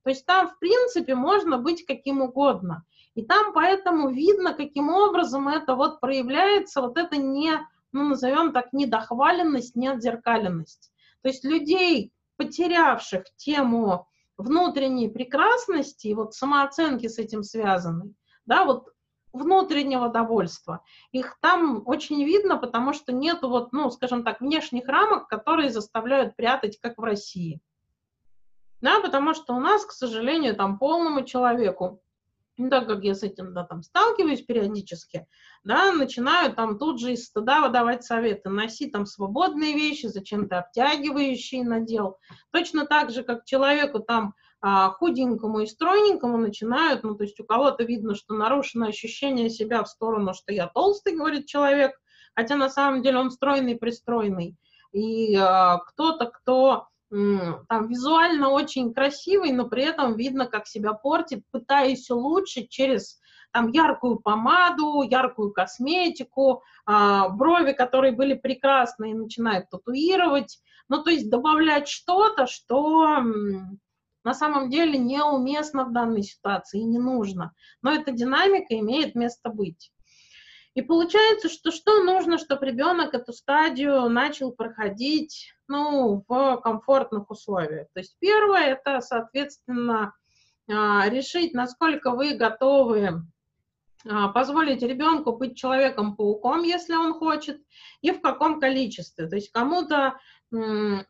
То 0.03 0.09
есть 0.09 0.25
там, 0.25 0.49
в 0.49 0.57
принципе, 0.57 1.13
можно 1.13 1.59
быть 1.59 1.85
каким 1.85 2.21
угодно. 2.21 2.83
И 3.13 3.23
там 3.23 3.53
поэтому 3.53 4.09
видно, 4.09 4.53
каким 4.53 4.89
образом 4.89 5.47
это 5.47 5.75
вот 5.75 6.01
проявляется, 6.01 6.81
вот 6.81 6.97
это 6.97 7.15
не, 7.15 7.59
ну, 7.91 8.09
назовем 8.09 8.51
так, 8.51 8.73
недохваленность, 8.73 9.75
неотзеркаленность. 9.75 10.91
То 11.21 11.29
есть 11.29 11.45
людей, 11.45 12.11
потерявших 12.37 13.23
тему 13.37 14.07
внутренней 14.37 15.09
прекрасности 15.09 16.07
и 16.07 16.13
вот 16.13 16.33
самооценки 16.33 17.07
с 17.07 17.17
этим 17.19 17.43
связаны, 17.43 18.13
да, 18.45 18.65
вот 18.65 18.89
внутреннего 19.31 20.09
довольства. 20.09 20.83
Их 21.11 21.37
там 21.41 21.81
очень 21.85 22.23
видно, 22.23 22.57
потому 22.57 22.93
что 22.93 23.11
нет 23.11 23.41
вот, 23.41 23.73
ну, 23.73 23.89
скажем 23.89 24.23
так, 24.23 24.41
внешних 24.41 24.87
рамок, 24.87 25.27
которые 25.27 25.71
заставляют 25.71 26.35
прятать, 26.35 26.79
как 26.79 26.97
в 26.97 27.03
России. 27.03 27.59
Да, 28.81 28.99
потому 28.99 29.33
что 29.33 29.53
у 29.55 29.59
нас, 29.59 29.85
к 29.85 29.91
сожалению, 29.91 30.55
там 30.55 30.77
полному 30.77 31.23
человеку 31.23 32.01
ну, 32.57 32.69
так 32.69 32.87
как 32.87 33.03
я 33.03 33.15
с 33.15 33.23
этим 33.23 33.53
да, 33.53 33.63
там 33.63 33.81
сталкиваюсь 33.81 34.43
периодически, 34.43 35.27
да, 35.63 35.91
начинаю 35.91 36.53
там 36.53 36.77
тут 36.77 36.99
же 36.99 37.13
из 37.13 37.25
стыда 37.25 37.61
выдавать 37.61 38.03
советы. 38.03 38.49
Носи 38.49 38.89
там 38.89 39.05
свободные 39.05 39.73
вещи, 39.73 40.07
зачем 40.07 40.47
ты 40.47 40.55
обтягивающие 40.55 41.63
надел. 41.63 42.17
Точно 42.51 42.85
так 42.85 43.09
же, 43.09 43.23
как 43.23 43.45
человеку 43.45 43.99
там 43.99 44.35
а, 44.61 44.89
худенькому 44.91 45.61
и 45.61 45.65
стройненькому 45.65 46.37
начинают, 46.37 47.03
ну, 47.03 47.15
то 47.15 47.23
есть 47.23 47.39
у 47.39 47.43
кого-то 47.43 47.83
видно, 47.83 48.15
что 48.15 48.33
нарушено 48.35 48.87
ощущение 48.87 49.49
себя 49.49 49.83
в 49.83 49.89
сторону, 49.89 50.33
что 50.33 50.53
я 50.53 50.67
толстый, 50.67 51.15
говорит 51.15 51.47
человек, 51.47 51.99
хотя 52.35 52.55
на 52.55 52.69
самом 52.69 53.01
деле 53.01 53.17
он 53.17 53.31
стройный, 53.31 53.75
пристройный. 53.75 54.55
И 54.91 55.35
а, 55.35 55.79
кто-то, 55.79 56.27
кто 56.27 56.87
там 57.69 57.87
визуально 57.87 58.49
очень 58.49 58.93
красивый, 58.93 59.51
но 59.51 59.67
при 59.69 59.83
этом 59.83 60.15
видно, 60.15 60.47
как 60.47 60.65
себя 60.67 60.93
портит, 60.93 61.43
пытаясь 61.51 62.09
улучшить 62.09 62.69
через 62.69 63.19
там 63.51 63.69
яркую 63.69 64.17
помаду, 64.17 65.03
яркую 65.03 65.53
косметику, 65.53 66.63
а, 66.87 67.29
брови, 67.29 67.73
которые 67.73 68.13
были 68.13 68.33
прекрасные, 68.33 69.13
начинают 69.13 69.69
татуировать. 69.69 70.59
Ну, 70.89 71.03
то 71.03 71.11
есть 71.11 71.29
добавлять 71.29 71.87
что-то, 71.87 72.47
что 72.47 73.21
на 74.23 74.33
самом 74.33 74.71
деле 74.71 74.97
неуместно 74.97 75.85
в 75.85 75.93
данной 75.93 76.23
ситуации 76.23 76.81
и 76.81 76.85
не 76.85 76.97
нужно. 76.97 77.53
Но 77.83 77.93
эта 77.93 78.11
динамика 78.11 78.73
имеет 78.79 79.13
место 79.13 79.49
быть. 79.49 79.92
И 80.75 80.81
получается, 80.81 81.49
что 81.49 81.71
что 81.71 82.03
нужно, 82.03 82.37
чтобы 82.37 82.65
ребенок 82.65 83.13
эту 83.13 83.31
стадию 83.31 84.09
начал 84.09 84.51
проходить 84.51 85.53
ну, 85.67 86.23
в 86.27 86.57
комфортных 86.57 87.29
условиях. 87.29 87.87
То 87.93 87.99
есть 87.99 88.15
первое– 88.19 88.73
это, 88.83 88.99
соответственно, 89.01 90.13
а, 90.69 91.07
решить, 91.09 91.53
насколько 91.53 92.11
вы 92.11 92.33
готовы 92.33 93.21
а, 94.09 94.29
позволить 94.29 94.81
ребенку 94.81 95.33
быть 95.33 95.55
человеком-пауком, 95.57 96.63
если 96.63 96.95
он 96.95 97.13
хочет, 97.13 97.61
и 98.01 98.11
в 98.11 98.21
каком 98.21 98.59
количестве. 98.59 99.27
То 99.27 99.35
есть 99.35 99.51
кому-то 99.51 100.19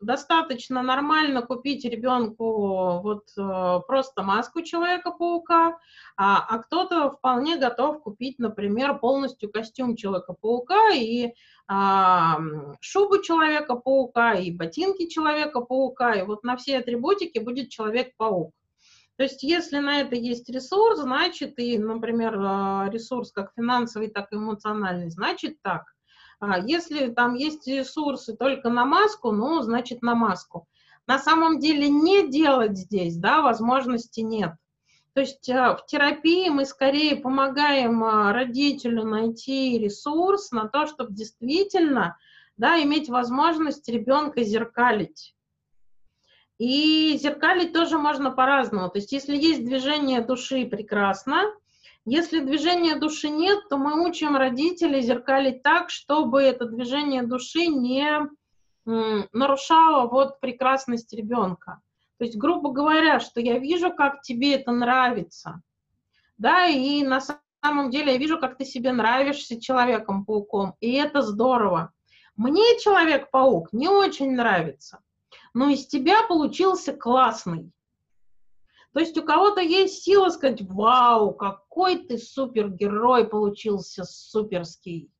достаточно 0.00 0.82
нормально 0.82 1.42
купить 1.42 1.84
ребенку 1.84 3.00
вот 3.02 3.24
э, 3.36 3.80
просто 3.86 4.22
маску 4.22 4.62
Человека-паука, 4.62 5.78
а, 6.16 6.46
а 6.48 6.58
кто-то 6.58 7.10
вполне 7.10 7.56
готов 7.56 8.02
купить, 8.02 8.38
например, 8.38 8.98
полностью 8.98 9.50
костюм 9.50 9.96
Человека-паука 9.96 10.94
и 10.94 11.34
а, 11.68 12.38
шубу 12.80 13.20
Человека-паука, 13.20 14.34
и 14.34 14.50
ботинки 14.50 15.08
Человека-паука, 15.08 16.14
и 16.14 16.22
вот 16.22 16.42
на 16.42 16.56
все 16.56 16.78
атрибутики 16.78 17.38
будет 17.38 17.68
Человек-паук. 17.68 18.52
То 19.16 19.22
есть 19.22 19.42
если 19.42 19.78
на 19.78 20.00
это 20.00 20.16
есть 20.16 20.48
ресурс, 20.48 21.00
значит, 21.00 21.58
и, 21.58 21.78
например, 21.78 22.34
э, 22.34 22.90
ресурс 22.90 23.30
как 23.30 23.52
финансовый, 23.54 24.08
так 24.08 24.32
и 24.32 24.36
эмоциональный, 24.36 25.10
значит 25.10 25.60
так. 25.62 25.93
А 26.52 26.58
если 26.58 27.08
там 27.08 27.34
есть 27.34 27.66
ресурсы 27.66 28.36
только 28.36 28.70
на 28.70 28.84
маску, 28.84 29.32
ну, 29.32 29.60
значит, 29.62 30.02
на 30.02 30.14
маску. 30.14 30.66
На 31.06 31.18
самом 31.18 31.58
деле 31.58 31.88
не 31.88 32.28
делать 32.28 32.76
здесь, 32.76 33.16
да, 33.16 33.42
возможности 33.42 34.20
нет. 34.20 34.52
То 35.14 35.20
есть 35.20 35.48
э, 35.48 35.54
в 35.54 35.84
терапии 35.86 36.48
мы 36.48 36.64
скорее 36.64 37.16
помогаем 37.16 38.02
э, 38.02 38.32
родителю 38.32 39.04
найти 39.04 39.78
ресурс 39.78 40.50
на 40.50 40.68
то, 40.68 40.86
чтобы 40.86 41.12
действительно 41.12 42.16
да, 42.56 42.82
иметь 42.82 43.08
возможность 43.08 43.88
ребенка 43.88 44.42
зеркалить. 44.42 45.34
И 46.58 47.16
зеркалить 47.20 47.72
тоже 47.72 47.98
можно 47.98 48.30
по-разному. 48.30 48.88
То 48.88 48.98
есть 48.98 49.12
если 49.12 49.36
есть 49.36 49.64
движение 49.64 50.20
души, 50.20 50.66
прекрасно. 50.66 51.44
Если 52.06 52.40
движения 52.40 52.96
души 52.96 53.30
нет, 53.30 53.68
то 53.70 53.78
мы 53.78 54.06
учим 54.06 54.36
родителей 54.36 55.00
зеркалить 55.00 55.62
так, 55.62 55.88
чтобы 55.88 56.42
это 56.42 56.66
движение 56.66 57.22
души 57.22 57.66
не 57.66 58.28
нарушало 58.84 60.08
вот 60.08 60.40
прекрасность 60.40 61.14
ребенка. 61.14 61.80
То 62.18 62.24
есть, 62.24 62.36
грубо 62.36 62.70
говоря, 62.70 63.20
что 63.20 63.40
я 63.40 63.58
вижу, 63.58 63.90
как 63.92 64.20
тебе 64.20 64.54
это 64.54 64.70
нравится, 64.70 65.62
да, 66.36 66.66
и 66.66 67.02
на 67.02 67.20
самом 67.62 67.90
деле 67.90 68.12
я 68.12 68.18
вижу, 68.18 68.38
как 68.38 68.58
ты 68.58 68.66
себе 68.66 68.92
нравишься 68.92 69.60
человеком-пауком, 69.60 70.74
и 70.80 70.92
это 70.92 71.22
здорово. 71.22 71.92
Мне 72.36 72.78
Человек-паук 72.80 73.72
не 73.72 73.88
очень 73.88 74.32
нравится, 74.32 75.00
но 75.54 75.70
из 75.70 75.86
тебя 75.86 76.26
получился 76.26 76.92
классный. 76.92 77.70
То 78.94 79.00
есть 79.00 79.18
у 79.18 79.24
кого-то 79.24 79.60
есть 79.60 80.04
сила 80.04 80.28
сказать, 80.28 80.62
вау, 80.62 81.34
какой 81.34 81.98
ты 81.98 82.16
супергерой 82.16 83.26
получился, 83.26 84.04
суперский. 84.04 85.10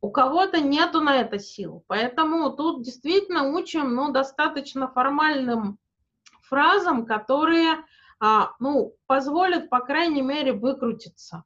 У 0.00 0.12
кого-то 0.12 0.60
нету 0.60 1.00
на 1.00 1.16
это 1.16 1.40
сил. 1.40 1.84
Поэтому 1.88 2.48
тут 2.50 2.84
действительно 2.84 3.50
учим 3.50 3.96
ну, 3.96 4.12
достаточно 4.12 4.86
формальным 4.86 5.78
фразам, 6.42 7.06
которые 7.06 7.84
а, 8.20 8.52
ну, 8.60 8.94
позволят, 9.08 9.68
по 9.68 9.80
крайней 9.80 10.22
мере, 10.22 10.52
выкрутиться. 10.52 11.42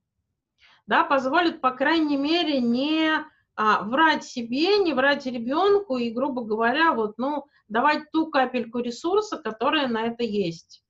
Да, 0.87 1.05
позволят, 1.05 1.63
по 1.63 1.71
крайней 1.71 2.19
мере, 2.19 2.61
не 2.61 3.13
а, 3.57 3.83
врать 3.83 4.25
себе, 4.25 4.77
не 4.77 4.93
врать 4.93 5.25
ребенку 5.25 5.97
и, 5.97 6.11
грубо 6.11 6.45
говоря, 6.45 6.93
вот, 6.93 7.17
ну, 7.17 7.47
давать 7.69 8.11
ту 8.13 8.27
капельку 8.27 8.81
ресурса, 8.81 9.39
которая 9.39 9.89
на 9.89 10.03
это 10.03 10.23
есть 10.23 10.84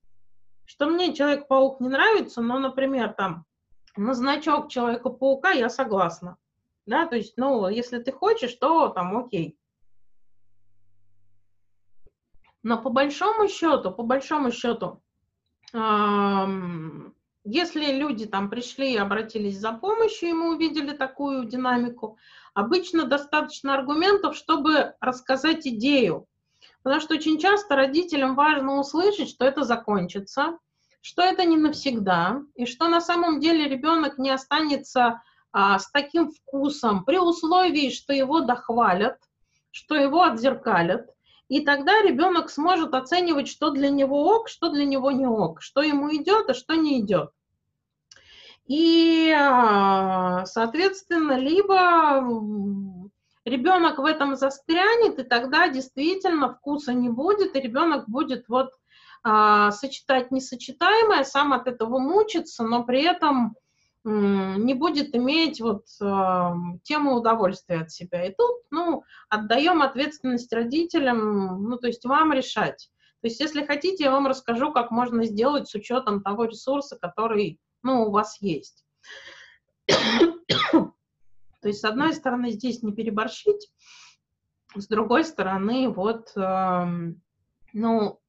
что 0.66 0.86
мне 0.86 1.14
Человек-паук 1.14 1.80
не 1.80 1.88
нравится, 1.88 2.40
но, 2.40 2.58
например, 2.58 3.12
там, 3.12 3.44
на 3.96 4.14
значок 4.14 4.68
Человека-паука 4.68 5.50
я 5.50 5.68
согласна. 5.68 6.36
Да, 6.86 7.06
то 7.06 7.16
есть, 7.16 7.34
ну, 7.36 7.68
если 7.68 7.98
ты 7.98 8.12
хочешь, 8.12 8.54
то 8.54 8.88
там 8.88 9.16
окей. 9.16 9.56
Но 12.62 12.80
по 12.80 12.90
большому 12.90 13.48
счету, 13.48 13.90
по 13.90 14.02
большому 14.02 14.50
счету, 14.50 15.02
эм, 15.72 17.14
если 17.44 17.92
люди 17.92 18.26
там 18.26 18.48
пришли 18.48 18.94
и 18.94 18.98
обратились 18.98 19.58
за 19.58 19.72
помощью, 19.72 20.30
и 20.30 20.32
мы 20.32 20.54
увидели 20.54 20.96
такую 20.96 21.44
динамику, 21.44 22.18
обычно 22.54 23.04
достаточно 23.04 23.74
аргументов, 23.74 24.34
чтобы 24.34 24.94
рассказать 25.00 25.66
идею. 25.66 26.26
Потому 26.84 27.00
что 27.00 27.14
очень 27.14 27.38
часто 27.38 27.76
родителям 27.76 28.34
важно 28.34 28.78
услышать, 28.78 29.30
что 29.30 29.46
это 29.46 29.64
закончится, 29.64 30.58
что 31.00 31.22
это 31.22 31.44
не 31.46 31.56
навсегда, 31.56 32.42
и 32.54 32.66
что 32.66 32.88
на 32.88 33.00
самом 33.00 33.40
деле 33.40 33.66
ребенок 33.66 34.18
не 34.18 34.30
останется 34.30 35.22
а, 35.50 35.78
с 35.78 35.90
таким 35.90 36.30
вкусом 36.30 37.04
при 37.06 37.18
условии, 37.18 37.88
что 37.88 38.12
его 38.12 38.40
дохвалят, 38.40 39.16
что 39.70 39.94
его 39.94 40.22
отзеркалят, 40.24 41.08
и 41.48 41.64
тогда 41.64 42.02
ребенок 42.02 42.50
сможет 42.50 42.92
оценивать, 42.92 43.48
что 43.48 43.70
для 43.70 43.88
него 43.88 44.22
ок, 44.36 44.50
что 44.50 44.68
для 44.68 44.84
него 44.84 45.10
не 45.10 45.26
ок, 45.26 45.62
что 45.62 45.80
ему 45.80 46.14
идет, 46.14 46.50
а 46.50 46.54
что 46.54 46.74
не 46.74 47.00
идет. 47.00 47.30
И, 48.66 49.34
а, 49.34 50.44
соответственно, 50.44 51.38
либо 51.38 53.03
ребенок 53.44 53.98
в 53.98 54.04
этом 54.04 54.36
застрянет, 54.36 55.18
и 55.18 55.22
тогда 55.22 55.68
действительно 55.68 56.52
вкуса 56.52 56.92
не 56.92 57.08
будет, 57.08 57.56
и 57.56 57.60
ребенок 57.60 58.08
будет 58.08 58.48
вот 58.48 58.70
а, 59.22 59.70
сочетать 59.70 60.30
несочетаемое, 60.30 61.24
сам 61.24 61.52
от 61.52 61.66
этого 61.66 61.98
мучиться, 61.98 62.64
но 62.64 62.84
при 62.84 63.02
этом 63.02 63.56
не 64.04 64.74
будет 64.74 65.14
иметь 65.16 65.62
вот 65.62 65.86
э, 66.02 66.50
тему 66.82 67.14
удовольствия 67.14 67.80
от 67.80 67.90
себя. 67.90 68.26
И 68.26 68.34
тут, 68.34 68.60
ну, 68.70 69.02
отдаем 69.30 69.80
ответственность 69.80 70.52
родителям, 70.52 71.64
ну, 71.70 71.78
то 71.78 71.86
есть 71.86 72.04
вам 72.04 72.34
решать. 72.34 72.90
То 73.22 73.28
есть, 73.28 73.40
если 73.40 73.64
хотите, 73.64 74.04
я 74.04 74.10
вам 74.10 74.26
расскажу, 74.26 74.72
как 74.72 74.90
можно 74.90 75.24
сделать 75.24 75.70
с 75.70 75.74
учетом 75.74 76.22
того 76.22 76.44
ресурса, 76.44 76.98
который, 77.00 77.58
ну, 77.82 78.02
у 78.02 78.10
вас 78.10 78.36
есть. 78.42 78.84
То 81.64 81.68
есть, 81.68 81.80
с 81.80 81.84
одной 81.84 82.12
стороны, 82.12 82.50
здесь 82.50 82.82
не 82.82 82.92
переборщить, 82.92 83.72
с 84.74 84.86
другой 84.86 85.24
стороны, 85.24 85.88
вот, 85.88 86.30
э, 86.36 86.86
ну, 87.72 88.20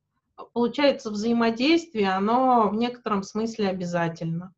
получается, 0.53 1.11
взаимодействие, 1.11 2.13
оно 2.13 2.69
в 2.69 2.75
некотором 2.75 3.23
смысле 3.23 3.67
обязательно. 3.67 4.53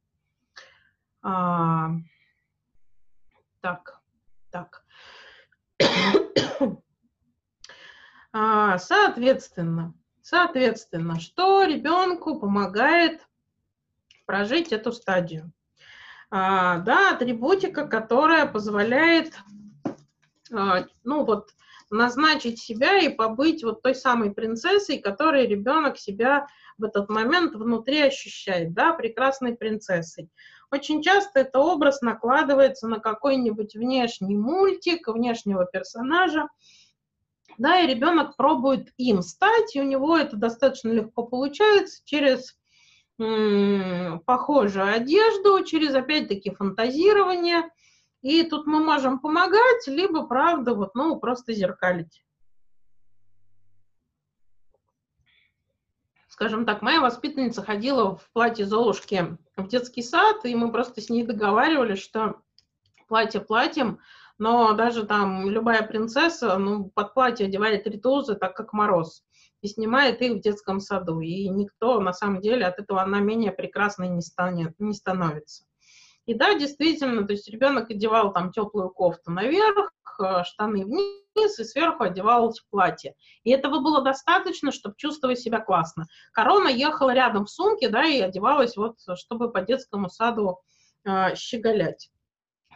А, 1.23 1.89
так, 3.61 3.99
так. 4.51 4.85
а, 8.31 8.77
соответственно, 8.77 9.95
соответственно, 10.21 11.19
что 11.19 11.63
ребенку 11.63 12.39
помогает 12.39 13.27
прожить 14.27 14.71
эту 14.71 14.91
стадию? 14.91 15.51
А, 16.29 16.79
да, 16.79 17.11
атрибутика, 17.11 17.87
которая 17.87 18.45
позволяет, 18.45 19.33
а, 20.51 20.85
ну 21.03 21.23
вот, 21.23 21.51
назначить 21.89 22.59
себя 22.59 22.99
и 22.99 23.09
побыть 23.09 23.63
вот 23.63 23.81
той 23.81 23.95
самой 23.95 24.31
принцессой, 24.31 24.99
которой 24.99 25.47
ребенок 25.47 25.97
себя 25.97 26.47
в 26.77 26.83
этот 26.83 27.09
момент 27.09 27.55
внутри 27.55 28.01
ощущает, 28.01 28.73
да, 28.73 28.93
прекрасной 28.93 29.55
принцессой. 29.55 30.29
Очень 30.69 31.01
часто 31.01 31.39
это 31.39 31.59
образ 31.59 32.01
накладывается 32.01 32.89
на 32.89 32.99
какой-нибудь 32.99 33.75
внешний 33.75 34.35
мультик, 34.35 35.07
внешнего 35.07 35.65
персонажа, 35.65 36.49
да, 37.57 37.79
и 37.79 37.87
ребенок 37.87 38.35
пробует 38.35 38.89
им 38.97 39.21
стать, 39.21 39.75
и 39.75 39.81
у 39.81 39.85
него 39.85 40.17
это 40.17 40.35
достаточно 40.35 40.89
легко 40.89 41.23
получается 41.23 42.01
через 42.03 42.56
похожую 43.17 44.93
одежду, 44.93 45.63
через, 45.63 45.95
опять-таки, 45.95 46.51
фантазирование. 46.51 47.69
И 48.21 48.43
тут 48.43 48.67
мы 48.67 48.83
можем 48.83 49.19
помогать, 49.19 49.87
либо, 49.87 50.25
правда, 50.27 50.73
вот, 50.73 50.95
ну, 50.95 51.19
просто 51.19 51.53
зеркалить. 51.53 52.23
скажем 56.37 56.67
так, 56.67 56.83
моя 56.83 57.01
воспитанница 57.01 57.63
ходила 57.63 58.15
в 58.15 58.29
платье 58.31 58.63
Золушки 58.63 59.39
в 59.55 59.67
детский 59.67 60.03
сад, 60.03 60.45
и 60.45 60.53
мы 60.53 60.71
просто 60.71 61.01
с 61.01 61.09
ней 61.09 61.23
договаривались, 61.23 61.99
что 61.99 62.43
платье 63.07 63.41
платьем, 63.41 63.97
но 64.37 64.73
даже 64.73 65.03
там 65.03 65.49
любая 65.49 65.81
принцесса, 65.81 66.59
ну, 66.59 66.91
под 66.93 67.15
платье 67.15 67.47
одевает 67.47 67.87
ритузы, 67.87 68.35
так 68.35 68.55
как 68.55 68.71
мороз, 68.71 69.23
и 69.61 69.67
снимает 69.67 70.21
их 70.21 70.33
в 70.33 70.41
детском 70.41 70.79
саду. 70.79 71.19
И 71.19 71.47
никто, 71.49 71.99
на 71.99 72.13
самом 72.13 72.41
деле, 72.41 72.65
от 72.65 72.79
этого 72.79 73.01
она 73.01 73.19
менее 73.19 73.51
прекрасной 73.51 74.07
не, 74.09 74.21
станет, 74.21 74.73
не 74.79 74.93
становится. 74.93 75.65
И 76.25 76.33
да, 76.33 76.55
действительно, 76.55 77.25
то 77.25 77.33
есть 77.33 77.49
ребенок 77.49 77.89
одевал 77.89 78.33
там 78.33 78.51
теплую 78.51 78.89
кофту 78.89 79.31
наверх, 79.31 79.93
э, 80.19 80.43
штаны 80.43 80.83
вниз 80.83 81.59
и 81.59 81.63
сверху 81.63 82.03
одевал 82.03 82.53
платье. 82.69 83.15
И 83.43 83.51
этого 83.51 83.79
было 83.79 84.01
достаточно, 84.01 84.73
чтобы 84.73 84.95
чувствовать 84.97 85.39
себя 85.39 85.59
классно. 85.59 86.05
Корона 86.33 86.67
ехала 86.67 87.13
рядом 87.13 87.45
в 87.45 87.49
сумке, 87.49 87.87
да, 87.87 88.05
и 88.05 88.19
одевалась 88.19 88.75
вот, 88.75 88.97
чтобы 89.15 89.51
по 89.51 89.61
детскому 89.61 90.09
саду 90.09 90.59
э, 91.05 91.35
щеголять. 91.35 92.09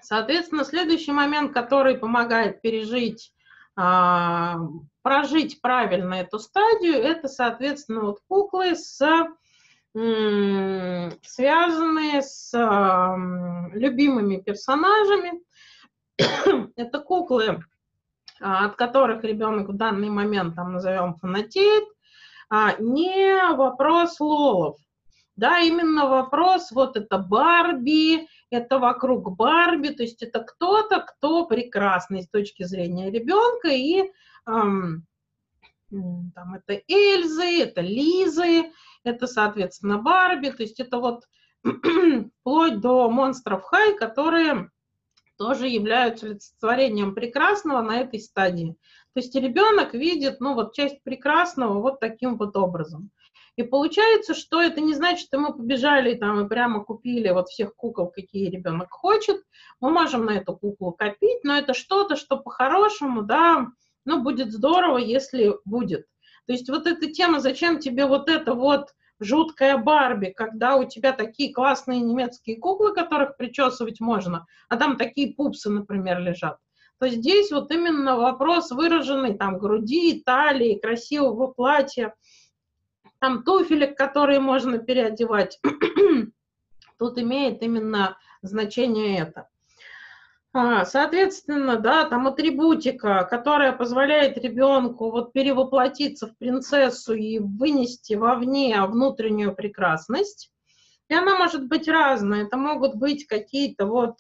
Соответственно, 0.02 0.64
следующий 0.64 1.12
момент, 1.12 1.54
который 1.54 1.98
помогает 1.98 2.62
пережить, 2.62 3.34
прожить 3.76 5.62
правильно 5.62 6.16
эту 6.16 6.40
стадию, 6.40 6.96
это, 6.96 7.28
соответственно, 7.28 8.02
вот 8.02 8.20
куклы 8.28 8.76
с 8.76 9.00
связанные 9.94 12.22
с 12.22 12.52
любимыми 13.74 14.38
персонажами. 14.38 15.42
Это 16.76 17.00
куклы, 17.00 17.64
а, 18.40 18.66
от 18.66 18.76
которых 18.76 19.24
ребенок 19.24 19.70
в 19.70 19.74
данный 19.74 20.10
момент, 20.10 20.56
там 20.56 20.74
назовем, 20.74 21.16
фанатеет, 21.16 21.86
а 22.50 22.76
не 22.80 23.56
вопрос 23.56 24.20
лолов. 24.20 24.78
Да, 25.36 25.60
именно 25.60 26.08
вопрос, 26.08 26.72
вот 26.72 26.98
это 26.98 27.18
Барби, 27.18 28.28
это 28.50 28.80
вокруг 28.80 29.36
Барби, 29.36 29.90
то 29.90 30.04
есть 30.04 30.22
это 30.22 30.42
кто-то, 30.42 31.00
кто 31.00 31.46
прекрасный 31.46 32.24
с 32.24 32.30
точки 32.30 32.64
зрения 32.64 33.10
ребенка, 33.10 33.70
и 33.70 34.12
эм, 34.46 35.06
там 35.90 36.54
это 36.54 36.82
Эльзы, 36.88 37.62
это 37.64 37.82
Лизы, 37.82 38.72
это, 39.04 39.28
соответственно, 39.28 39.98
Барби, 39.98 40.50
то 40.50 40.64
есть 40.64 40.80
это 40.80 40.98
вот 41.00 41.28
вплоть 42.42 42.82
до 42.82 43.10
монстров 43.10 43.64
Хай, 43.64 43.98
которые 43.98 44.70
тоже 45.38 45.68
являются 45.68 46.28
олицетворением 46.28 47.16
прекрасного 47.16 47.82
на 47.82 48.00
этой 48.02 48.20
стадии. 48.20 48.76
То 49.14 49.22
есть 49.22 49.34
ребенок 49.36 49.94
видит, 49.94 50.40
ну, 50.40 50.54
вот 50.54 50.74
часть 50.74 51.02
прекрасного 51.04 51.82
вот 51.82 52.00
таким 52.00 52.38
вот 52.38 52.56
образом. 52.56 53.10
И 53.58 53.64
получается, 53.64 54.34
что 54.34 54.62
это 54.62 54.80
не 54.80 54.94
значит, 54.94 55.28
что 55.28 55.38
мы 55.38 55.54
побежали 55.54 56.16
там 56.16 56.46
и 56.46 56.50
прямо 56.50 56.84
купили 56.84 57.30
вот 57.30 57.50
всех 57.50 57.76
кукол, 57.76 58.08
какие 58.08 58.50
ребенок 58.50 58.92
хочет. 58.92 59.44
Мы 59.80 59.92
можем 59.92 60.26
на 60.26 60.32
эту 60.38 60.56
куклу 60.56 60.94
копить, 60.94 61.44
но 61.44 61.58
это 61.58 61.74
что-то, 61.74 62.16
что 62.16 62.38
по-хорошему, 62.38 63.24
да, 63.24 63.68
ну, 64.06 64.22
будет 64.22 64.52
здорово, 64.52 64.98
если 64.98 65.56
будет. 65.66 66.06
То 66.48 66.54
есть 66.54 66.70
вот 66.70 66.88
эта 66.88 67.12
тема, 67.12 67.40
зачем 67.40 67.80
тебе 67.80 68.06
вот 68.06 68.30
это 68.30 68.54
вот 68.54 68.90
жуткая 69.20 69.78
Барби, 69.78 70.34
когда 70.36 70.76
у 70.78 70.86
тебя 70.86 71.12
такие 71.12 71.54
классные 71.54 72.00
немецкие 72.00 72.58
куклы, 72.58 72.94
которых 72.94 73.38
причесывать 73.38 74.00
можно, 74.00 74.48
а 74.70 74.78
там 74.78 74.98
такие 74.98 75.36
пупсы, 75.36 75.70
например, 75.70 76.20
лежат, 76.20 76.58
то 77.00 77.08
здесь 77.08 77.52
вот 77.52 77.72
именно 77.72 78.18
вопрос 78.18 78.72
выраженный 78.72 79.36
там 79.36 79.60
груди, 79.60 80.22
талии, 80.26 80.80
красивого 80.80 81.48
платья, 81.48 82.16
там 83.22 83.44
туфелек, 83.44 83.96
которые 83.96 84.40
можно 84.40 84.80
переодевать. 84.80 85.60
Тут 86.98 87.18
имеет 87.20 87.62
именно 87.62 88.18
значение 88.42 89.20
это. 89.20 89.48
А, 90.54 90.86
соответственно, 90.86 91.78
да, 91.78 92.04
там 92.06 92.28
атрибутика, 92.28 93.26
которая 93.30 93.72
позволяет 93.74 94.38
ребенку 94.40 95.12
вот 95.12 95.32
перевоплотиться 95.34 96.28
в 96.28 96.38
принцессу 96.38 97.14
и 97.14 97.40
вынести 97.40 98.16
вовне 98.16 98.82
внутреннюю 98.86 99.56
прекрасность. 99.56 100.52
И 101.08 101.14
она 101.14 101.38
может 101.38 101.68
быть 101.68 101.88
разная. 101.88 102.46
Это 102.46 102.58
могут 102.58 102.96
быть 102.96 103.28
какие-то 103.28 103.86
вот 103.86 104.18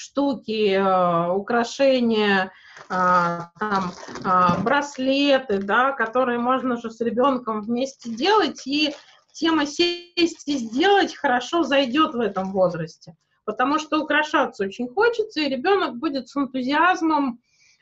штуки, 0.00 0.72
э, 0.72 1.32
украшения, 1.32 2.52
э, 2.88 2.88
там, 2.88 3.92
э, 4.24 4.62
браслеты, 4.62 5.58
да, 5.58 5.92
которые 5.92 6.38
можно 6.38 6.76
же 6.76 6.90
с 6.90 7.00
ребенком 7.00 7.60
вместе 7.60 8.10
делать, 8.10 8.66
и 8.66 8.94
тема 9.32 9.66
сесть 9.66 10.48
и 10.48 10.56
сделать 10.56 11.14
хорошо 11.14 11.62
зайдет 11.62 12.14
в 12.14 12.20
этом 12.20 12.52
возрасте 12.52 13.14
потому 13.46 13.80
что 13.80 14.00
украшаться 14.00 14.62
очень 14.62 14.86
хочется, 14.88 15.40
и 15.40 15.48
ребенок 15.48 15.96
будет 15.96 16.28
с 16.28 16.36
энтузиазмом 16.36 17.40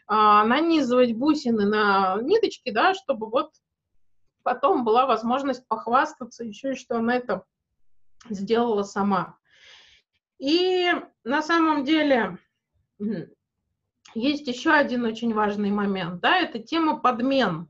нанизывать 0.09 1.13
бусины 1.13 1.67
на 1.67 2.17
ниточки, 2.23 2.71
да, 2.71 2.95
чтобы 2.95 3.29
вот 3.29 3.51
потом 4.43 4.83
была 4.83 5.05
возможность 5.05 5.69
похвастаться 5.69 6.43
еще 6.43 6.73
и 6.73 6.75
что 6.75 6.97
она 6.97 7.17
это 7.17 7.45
сделала 8.31 8.83
сама. 8.83 9.37
И 10.39 10.93
на 11.25 11.43
самом 11.43 11.85
деле 11.85 12.39
есть 14.15 14.47
еще 14.47 14.71
один 14.71 15.05
очень 15.05 15.35
важный 15.35 15.71
момент, 15.71 16.21
да, 16.21 16.39
это 16.39 16.59
тема 16.59 16.99
подмен. 16.99 17.69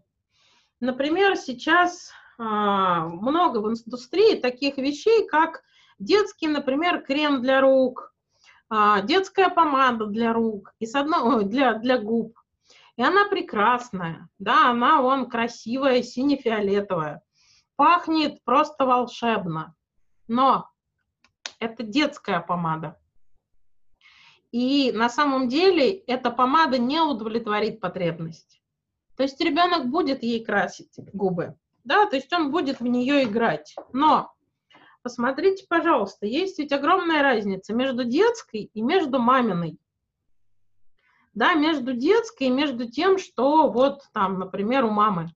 Например, 0.81 1.37
сейчас 1.37 2.12
а, 2.39 3.09
много 3.09 3.59
в 3.59 3.69
индустрии 3.69 4.41
таких 4.41 4.77
вещей, 4.77 5.27
как 5.27 5.62
Детский, 5.99 6.47
например, 6.47 7.03
крем 7.03 7.43
для 7.43 7.61
рук, 7.61 8.14
а, 8.71 9.03
детская 9.03 9.49
помада 9.49 10.07
для 10.07 10.33
рук 10.33 10.73
и 10.79 10.87
с 10.87 10.95
одной, 10.95 11.45
для, 11.45 11.75
для 11.75 11.99
губ. 11.99 12.39
И 12.97 13.03
она 13.03 13.27
прекрасная, 13.29 14.29
да, 14.39 14.71
она 14.71 15.03
вон 15.03 15.29
красивая, 15.29 16.03
сине-фиолетовая. 16.03 17.23
Пахнет 17.77 18.43
просто 18.45 18.87
волшебно. 18.87 19.75
Но 20.29 20.69
это 21.59 21.83
детская 21.83 22.41
помада. 22.41 22.99
И 24.51 24.93
на 24.93 25.09
самом 25.09 25.49
деле 25.49 25.93
эта 25.93 26.31
помада 26.31 26.79
не 26.79 27.01
удовлетворит 27.01 27.81
потребность. 27.81 28.63
То 29.17 29.25
есть 29.25 29.41
ребенок 29.41 29.91
будет 29.91 30.23
ей 30.23 30.45
красить 30.45 30.95
губы, 31.13 31.57
да, 31.85 32.07
то 32.07 32.17
есть 32.17 32.33
он 32.33 32.51
будет 32.51 32.81
в 32.81 32.87
нее 32.87 33.25
играть. 33.25 33.75
Но 33.93 34.33
Посмотрите, 35.03 35.65
пожалуйста, 35.69 36.27
есть 36.27 36.59
ведь 36.59 36.73
огромная 36.73 37.23
разница 37.23 37.73
между 37.73 38.05
детской 38.05 38.71
и 38.75 38.83
между 38.83 39.19
маминой. 39.19 39.79
Да, 41.35 41.55
между 41.55 41.95
детской 41.95 42.49
и 42.49 42.51
между 42.51 42.91
тем, 42.91 43.17
что 43.17 43.71
вот 43.71 44.03
там, 44.13 44.39
например, 44.39 44.85
у 44.85 44.91
мамы. 44.91 45.31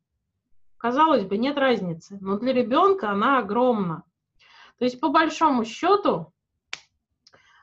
Казалось 0.79 1.25
бы, 1.25 1.39
нет 1.39 1.57
разницы, 1.57 2.19
но 2.21 2.39
для 2.39 2.53
ребенка 2.53 3.11
она 3.11 3.39
огромна. 3.39 4.03
То 4.83 4.87
есть, 4.87 4.99
по 4.99 5.11
большому 5.11 5.65
счету, 5.65 6.33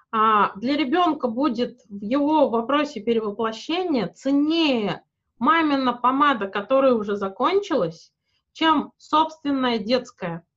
а, 0.09 0.55
для 0.55 0.77
ребенка 0.77 1.27
будет 1.27 1.81
в 1.89 2.01
его 2.01 2.47
вопросе 2.47 3.01
перевоплощения 3.01 4.07
ценнее 4.07 5.03
мамина 5.37 5.91
помада, 5.91 6.47
которая 6.47 6.93
уже 6.93 7.17
закончилась, 7.17 8.13
чем 8.53 8.93
собственная 8.95 9.79
детская. 9.79 10.47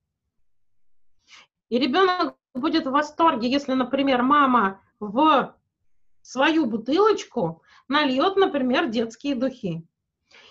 И 1.67 1.77
ребенок 1.77 2.37
будет 2.53 2.87
в 2.87 2.91
восторге, 2.91 3.51
если, 3.51 3.73
например, 3.73 4.23
мама 4.23 4.79
в 5.01 5.53
свою 6.21 6.65
бутылочку 6.65 7.61
нальет, 7.89 8.37
например, 8.37 8.87
детские 8.87 9.35
духи 9.35 9.85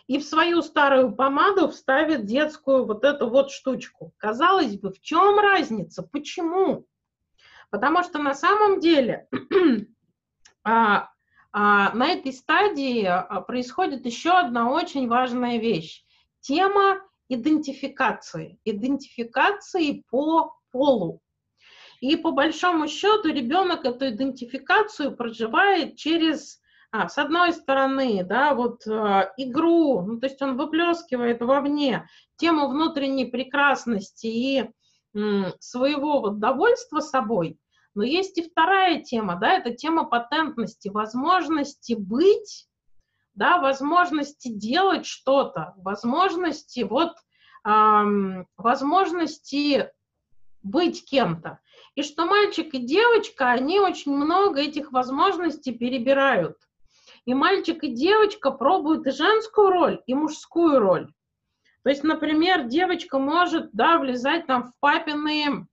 и 0.07 0.19
в 0.19 0.25
свою 0.25 0.63
старую 0.63 1.15
помаду 1.15 1.69
вставит 1.69 2.25
детскую 2.25 2.85
вот 2.85 3.05
эту 3.05 3.29
вот 3.29 3.51
штучку. 3.51 4.13
Казалось 4.19 4.79
бы, 4.79 4.93
в 4.93 5.01
чем 5.01 5.39
разница? 5.39 6.03
Почему? 6.03 6.87
Потому 7.71 8.03
что 8.03 8.19
на 8.19 8.35
самом 8.35 8.81
деле 8.81 9.29
а, 10.65 11.09
а, 11.53 11.95
на 11.95 12.09
этой 12.09 12.33
стадии 12.33 13.05
а, 13.05 13.41
происходит 13.41 14.05
еще 14.07 14.31
одна 14.31 14.71
очень 14.71 15.09
важная 15.09 15.59
вещь. 15.59 16.05
Тема 16.41 17.01
идентификации. 17.29 18.59
Идентификации 18.65 20.05
по 20.11 20.57
полу. 20.71 21.21
И 22.01 22.17
по 22.17 22.33
большому 22.33 22.89
счету 22.89 23.29
ребенок 23.29 23.85
эту 23.85 24.09
идентификацию 24.09 25.17
проживает 25.17 25.97
через 25.97 26.61
а, 26.95 27.09
с 27.09 27.17
одной 27.17 27.55
стороны, 27.55 28.23
да, 28.23 28.55
вот 28.55 28.87
э, 28.87 29.33
игру, 29.39 30.03
ну, 30.03 30.21
то 30.21 30.27
есть 30.27 30.43
он 30.43 30.59
выплескивает 30.59 31.41
вовне 31.41 32.07
тему 32.37 32.69
внутренней 32.69 33.25
прекрасности 33.25 34.27
и 34.27 34.71
м, 35.15 35.47
своего 35.59 36.21
вот 36.21 36.39
довольства 36.39 37.01
собой, 37.01 37.59
но 37.95 38.03
есть 38.03 38.37
и 38.37 38.43
вторая 38.43 39.03
тема, 39.03 39.37
да, 39.37 39.55
это 39.55 39.73
тема 39.73 40.05
патентности, 40.05 40.91
возможности 40.91 41.95
быть, 41.95 42.69
да, 43.35 43.59
возможности 43.59 44.49
делать 44.49 45.07
что-то, 45.07 45.73
возможности 45.79 46.81
вот, 46.81 47.15
эм, 47.65 48.47
возможности 48.59 49.91
быть 50.63 51.07
кем-то. 51.07 51.59
И 51.95 52.03
что 52.03 52.27
мальчик 52.27 52.75
и 52.75 52.79
девочка, 52.81 53.51
они 53.51 53.81
очень 53.81 54.15
много 54.15 54.61
этих 54.61 54.93
возможностей 54.93 55.73
перебирают. 55.73 56.59
И 57.25 57.35
мальчик 57.35 57.85
и 57.85 57.89
девочка 57.89 58.51
пробуют 58.51 59.07
и 59.07 59.13
женскую 59.13 59.71
роль, 59.71 60.03
и 60.07 60.15
мужскую 60.15 60.81
роль. 60.81 61.13
То 61.85 61.91
есть, 61.91 62.05
например, 62.05 62.65
девочка 62.65 63.19
может, 63.19 63.71
да, 63.73 63.99
влезать 63.99 64.47
там 64.47 64.65
в 64.65 64.73
папины, 64.81 65.67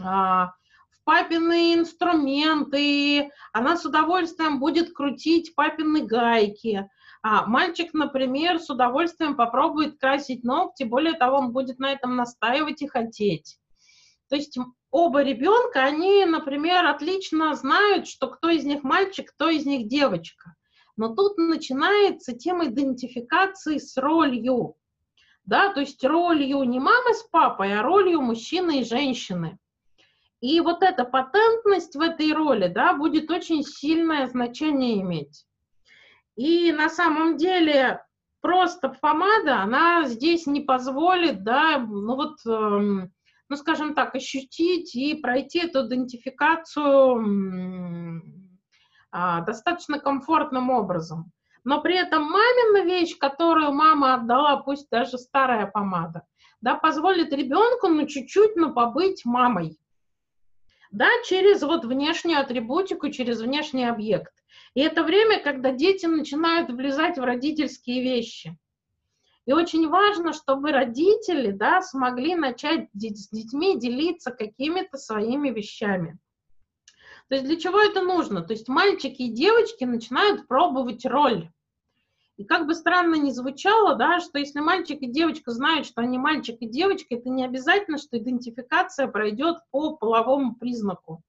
а, 0.00 0.52
в 0.90 1.04
папины 1.04 1.74
инструменты, 1.74 3.30
она 3.52 3.76
с 3.76 3.84
удовольствием 3.84 4.60
будет 4.60 4.92
крутить 4.94 5.54
папины 5.54 6.02
гайки. 6.04 6.88
А 7.22 7.46
мальчик, 7.46 7.92
например, 7.94 8.60
с 8.60 8.70
удовольствием 8.70 9.36
попробует 9.36 9.98
красить 9.98 10.44
ногти, 10.44 10.84
более 10.84 11.14
того, 11.14 11.38
он 11.38 11.52
будет 11.52 11.78
на 11.78 11.92
этом 11.92 12.16
настаивать 12.16 12.82
и 12.82 12.86
хотеть. 12.86 13.58
То 14.28 14.36
есть 14.36 14.58
оба 14.90 15.22
ребенка, 15.22 15.82
они, 15.82 16.24
например, 16.26 16.86
отлично 16.86 17.54
знают, 17.54 18.06
что 18.06 18.28
кто 18.28 18.50
из 18.50 18.64
них 18.64 18.82
мальчик, 18.82 19.30
кто 19.32 19.48
из 19.48 19.66
них 19.66 19.88
девочка. 19.88 20.54
Но 20.98 21.14
тут 21.14 21.38
начинается 21.38 22.32
тема 22.32 22.66
идентификации 22.66 23.78
с 23.78 23.96
ролью. 23.96 24.74
Да, 25.44 25.72
то 25.72 25.80
есть 25.80 26.04
ролью 26.04 26.64
не 26.64 26.80
мамы 26.80 27.14
с 27.14 27.22
папой, 27.22 27.72
а 27.78 27.82
ролью 27.82 28.20
мужчины 28.20 28.80
и 28.80 28.84
женщины. 28.84 29.58
И 30.40 30.60
вот 30.60 30.82
эта 30.82 31.04
патентность 31.04 31.94
в 31.94 32.00
этой 32.00 32.32
роли, 32.32 32.66
да, 32.66 32.94
будет 32.94 33.30
очень 33.30 33.62
сильное 33.62 34.26
значение 34.26 35.00
иметь. 35.00 35.46
И 36.36 36.72
на 36.72 36.88
самом 36.88 37.36
деле 37.36 38.04
просто 38.40 38.88
помада, 38.88 39.60
она 39.62 40.04
здесь 40.04 40.46
не 40.46 40.62
позволит, 40.62 41.44
да, 41.44 41.78
ну 41.78 42.16
вот, 42.16 42.38
эм, 42.44 43.12
ну 43.48 43.56
скажем 43.56 43.94
так, 43.94 44.16
ощутить 44.16 44.96
и 44.96 45.14
пройти 45.14 45.60
эту 45.60 45.86
идентификацию 45.86 47.16
достаточно 49.12 49.98
комфортным 49.98 50.70
образом. 50.70 51.32
Но 51.64 51.80
при 51.80 51.96
этом 51.96 52.24
мамина 52.24 52.84
вещь, 52.84 53.16
которую 53.18 53.72
мама 53.72 54.14
отдала, 54.14 54.56
пусть 54.56 54.88
даже 54.90 55.18
старая 55.18 55.66
помада, 55.66 56.22
да, 56.60 56.74
позволит 56.74 57.32
ребенку, 57.32 57.88
ну, 57.88 58.06
чуть-чуть, 58.06 58.56
ну, 58.56 58.72
побыть 58.72 59.24
мамой. 59.24 59.78
Да, 60.90 61.08
через 61.26 61.62
вот 61.62 61.84
внешнюю 61.84 62.40
атрибутику, 62.40 63.10
через 63.10 63.40
внешний 63.40 63.84
объект. 63.84 64.32
И 64.74 64.80
это 64.80 65.04
время, 65.04 65.40
когда 65.40 65.72
дети 65.72 66.06
начинают 66.06 66.70
влезать 66.70 67.18
в 67.18 67.22
родительские 67.22 68.02
вещи. 68.02 68.56
И 69.44 69.52
очень 69.52 69.88
важно, 69.88 70.32
чтобы 70.32 70.72
родители 70.72 71.50
да, 71.50 71.80
смогли 71.80 72.34
начать 72.34 72.88
с 72.92 73.30
детьми 73.30 73.78
делиться 73.78 74.30
какими-то 74.30 74.98
своими 74.98 75.50
вещами. 75.50 76.18
То 77.28 77.34
есть 77.34 77.46
для 77.46 77.56
чего 77.56 77.78
это 77.80 78.02
нужно? 78.02 78.42
То 78.42 78.54
есть 78.54 78.68
мальчики 78.68 79.22
и 79.22 79.32
девочки 79.32 79.84
начинают 79.84 80.48
пробовать 80.48 81.04
роль. 81.04 81.50
И 82.38 82.44
как 82.44 82.66
бы 82.66 82.74
странно 82.74 83.16
ни 83.16 83.30
звучало, 83.30 83.96
да, 83.96 84.20
что 84.20 84.38
если 84.38 84.60
мальчик 84.60 85.02
и 85.02 85.08
девочка 85.08 85.50
знают, 85.50 85.86
что 85.86 86.00
они 86.00 86.18
мальчик 86.18 86.56
и 86.60 86.68
девочка, 86.68 87.16
это 87.16 87.28
не 87.28 87.44
обязательно, 87.44 87.98
что 87.98 88.16
идентификация 88.16 89.08
пройдет 89.08 89.56
по 89.72 89.96
половому 89.96 90.54
признаку. 90.54 91.22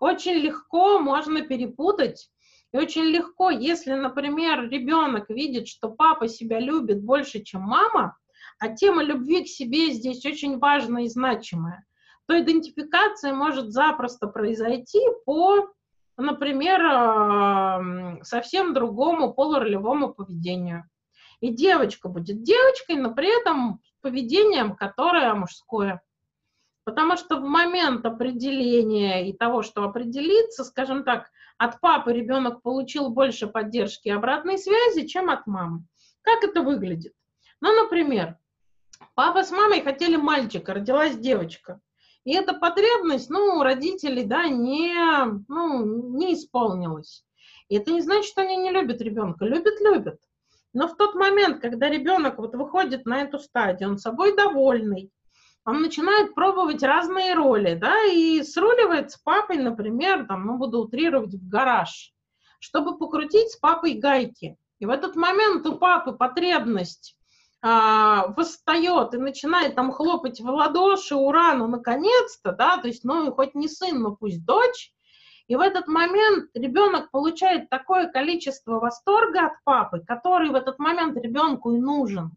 Очень 0.00 0.34
легко 0.34 0.98
можно 0.98 1.42
перепутать, 1.42 2.28
и 2.72 2.76
очень 2.76 3.04
легко, 3.04 3.50
если, 3.50 3.92
например, 3.92 4.68
ребенок 4.68 5.30
видит, 5.30 5.68
что 5.68 5.88
папа 5.90 6.26
себя 6.26 6.58
любит 6.58 7.02
больше, 7.02 7.40
чем 7.42 7.62
мама, 7.62 8.16
а 8.58 8.68
тема 8.68 9.04
любви 9.04 9.44
к 9.44 9.48
себе 9.48 9.92
здесь 9.92 10.26
очень 10.26 10.58
важная 10.58 11.04
и 11.04 11.08
значимая, 11.08 11.86
то 12.26 12.40
идентификация 12.40 13.34
может 13.34 13.72
запросто 13.72 14.26
произойти 14.26 15.00
по, 15.24 15.70
например, 16.16 18.24
совсем 18.24 18.74
другому 18.74 19.34
полуролевому 19.34 20.14
поведению. 20.14 20.84
И 21.40 21.52
девочка 21.52 22.08
будет 22.08 22.42
девочкой, 22.42 22.96
но 22.96 23.12
при 23.12 23.40
этом 23.40 23.80
поведением, 24.00 24.76
которое 24.76 25.34
мужское. 25.34 26.00
Потому 26.84 27.16
что 27.16 27.36
в 27.36 27.42
момент 27.42 28.04
определения 28.06 29.28
и 29.28 29.32
того, 29.32 29.62
что 29.62 29.84
определиться, 29.84 30.64
скажем 30.64 31.04
так, 31.04 31.30
от 31.58 31.80
папы 31.80 32.12
ребенок 32.12 32.62
получил 32.62 33.10
больше 33.10 33.46
поддержки 33.46 34.08
и 34.08 34.12
обратной 34.12 34.58
связи, 34.58 35.06
чем 35.06 35.30
от 35.30 35.46
мамы. 35.46 35.84
Как 36.22 36.42
это 36.42 36.62
выглядит? 36.62 37.12
Ну, 37.60 37.72
например, 37.82 38.36
папа 39.14 39.44
с 39.44 39.52
мамой 39.52 39.82
хотели 39.82 40.16
мальчика, 40.16 40.74
родилась 40.74 41.16
девочка. 41.16 41.80
И 42.24 42.32
эта 42.34 42.54
потребность, 42.54 43.30
ну, 43.30 43.56
у 43.56 43.62
родителей, 43.62 44.24
да, 44.24 44.46
не, 44.48 44.94
ну, 45.48 46.16
не 46.16 46.34
исполнилась. 46.34 47.24
И 47.68 47.76
это 47.76 47.90
не 47.90 48.00
значит, 48.00 48.26
что 48.26 48.42
они 48.42 48.56
не 48.56 48.70
любят 48.70 49.00
ребенка. 49.00 49.44
Любят, 49.44 49.80
любят. 49.80 50.20
Но 50.72 50.88
в 50.88 50.96
тот 50.96 51.14
момент, 51.14 51.60
когда 51.60 51.88
ребенок 51.88 52.38
вот 52.38 52.54
выходит 52.54 53.06
на 53.06 53.22
эту 53.22 53.38
стадию, 53.38 53.90
он 53.90 53.98
собой 53.98 54.36
довольный, 54.36 55.10
он 55.64 55.82
начинает 55.82 56.34
пробовать 56.34 56.82
разные 56.82 57.34
роли, 57.34 57.74
да, 57.74 58.04
и 58.04 58.42
сруливает 58.42 59.10
с 59.12 59.16
папой, 59.16 59.58
например, 59.58 60.26
там, 60.26 60.46
ну, 60.46 60.58
буду 60.58 60.80
утрировать, 60.80 61.34
в 61.34 61.48
гараж, 61.48 62.12
чтобы 62.58 62.98
покрутить 62.98 63.50
с 63.50 63.56
папой 63.56 63.94
гайки. 63.94 64.56
И 64.78 64.86
в 64.86 64.90
этот 64.90 65.14
момент 65.14 65.66
у 65.66 65.76
папы 65.76 66.12
потребность 66.12 67.16
а, 67.62 68.26
восстает 68.36 69.14
и 69.14 69.18
начинает 69.18 69.76
там 69.76 69.92
хлопать 69.92 70.40
в 70.40 70.46
ладоши, 70.46 71.14
ура, 71.14 71.54
ну 71.54 71.68
наконец-то, 71.68 72.52
да, 72.52 72.78
то 72.78 72.88
есть, 72.88 73.04
ну 73.04 73.32
хоть 73.32 73.54
не 73.54 73.68
сын, 73.68 74.02
но 74.02 74.16
пусть 74.16 74.44
дочь, 74.44 74.92
и 75.46 75.54
в 75.54 75.60
этот 75.60 75.86
момент 75.86 76.50
ребенок 76.54 77.10
получает 77.12 77.70
такое 77.70 78.08
количество 78.08 78.80
восторга 78.80 79.46
от 79.46 79.52
папы, 79.64 80.00
который 80.00 80.50
в 80.50 80.54
этот 80.56 80.78
момент 80.78 81.16
ребенку 81.16 81.72
и 81.72 81.78
нужен. 81.78 82.32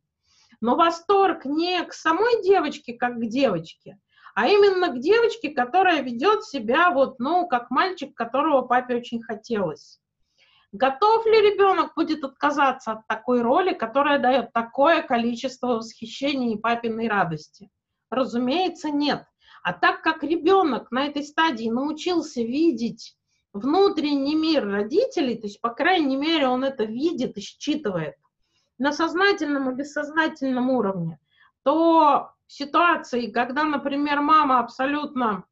Но 0.61 0.76
восторг 0.76 1.45
не 1.45 1.84
к 1.84 1.93
самой 1.93 2.43
девочке, 2.43 2.93
как 2.93 3.18
к 3.18 3.26
девочке, 3.26 3.97
а 4.35 4.47
именно 4.47 4.89
к 4.89 4.99
девочке, 4.99 5.49
которая 5.49 6.02
ведет 6.02 6.43
себя 6.43 6.91
вот, 6.91 7.19
ну, 7.19 7.47
как 7.47 7.72
мальчик, 7.72 8.14
которого 8.14 8.61
папе 8.61 8.97
очень 8.97 9.22
хотелось. 9.22 9.99
Готов 10.76 11.26
ли 11.26 11.39
ребенок 11.39 11.93
будет 11.95 12.26
отказаться 12.26 12.91
от 12.91 13.07
такой 13.07 13.41
роли, 13.41 13.73
которая 13.73 14.19
дает 14.19 14.52
такое 14.52 15.02
количество 15.02 15.68
восхищения 15.68 16.53
и 16.53 16.60
папиной 16.60 17.07
радости? 17.07 17.69
Разумеется, 18.10 18.89
нет. 18.89 19.23
А 19.64 19.72
так 19.72 20.02
как 20.02 20.22
ребенок 20.22 20.91
на 20.91 21.06
этой 21.06 21.23
стадии 21.23 21.69
научился 21.69 22.41
видеть 22.41 23.15
внутренний 23.53 24.35
мир 24.35 24.68
родителей, 24.68 25.38
то 25.38 25.47
есть, 25.47 25.61
по 25.61 25.69
крайней 25.69 26.18
мере, 26.18 26.47
он 26.47 26.65
это 26.65 26.84
видит 26.84 27.38
и 27.38 27.41
считывает 27.41 28.15
на 28.77 28.91
сознательном 28.91 29.72
и 29.72 29.76
бессознательном 29.76 30.69
уровне, 30.69 31.19
то 31.64 32.31
в 32.47 32.52
ситуации, 32.52 33.31
когда, 33.31 33.64
например, 33.64 34.19
мама 34.19 34.60
абсолютно 34.60 35.45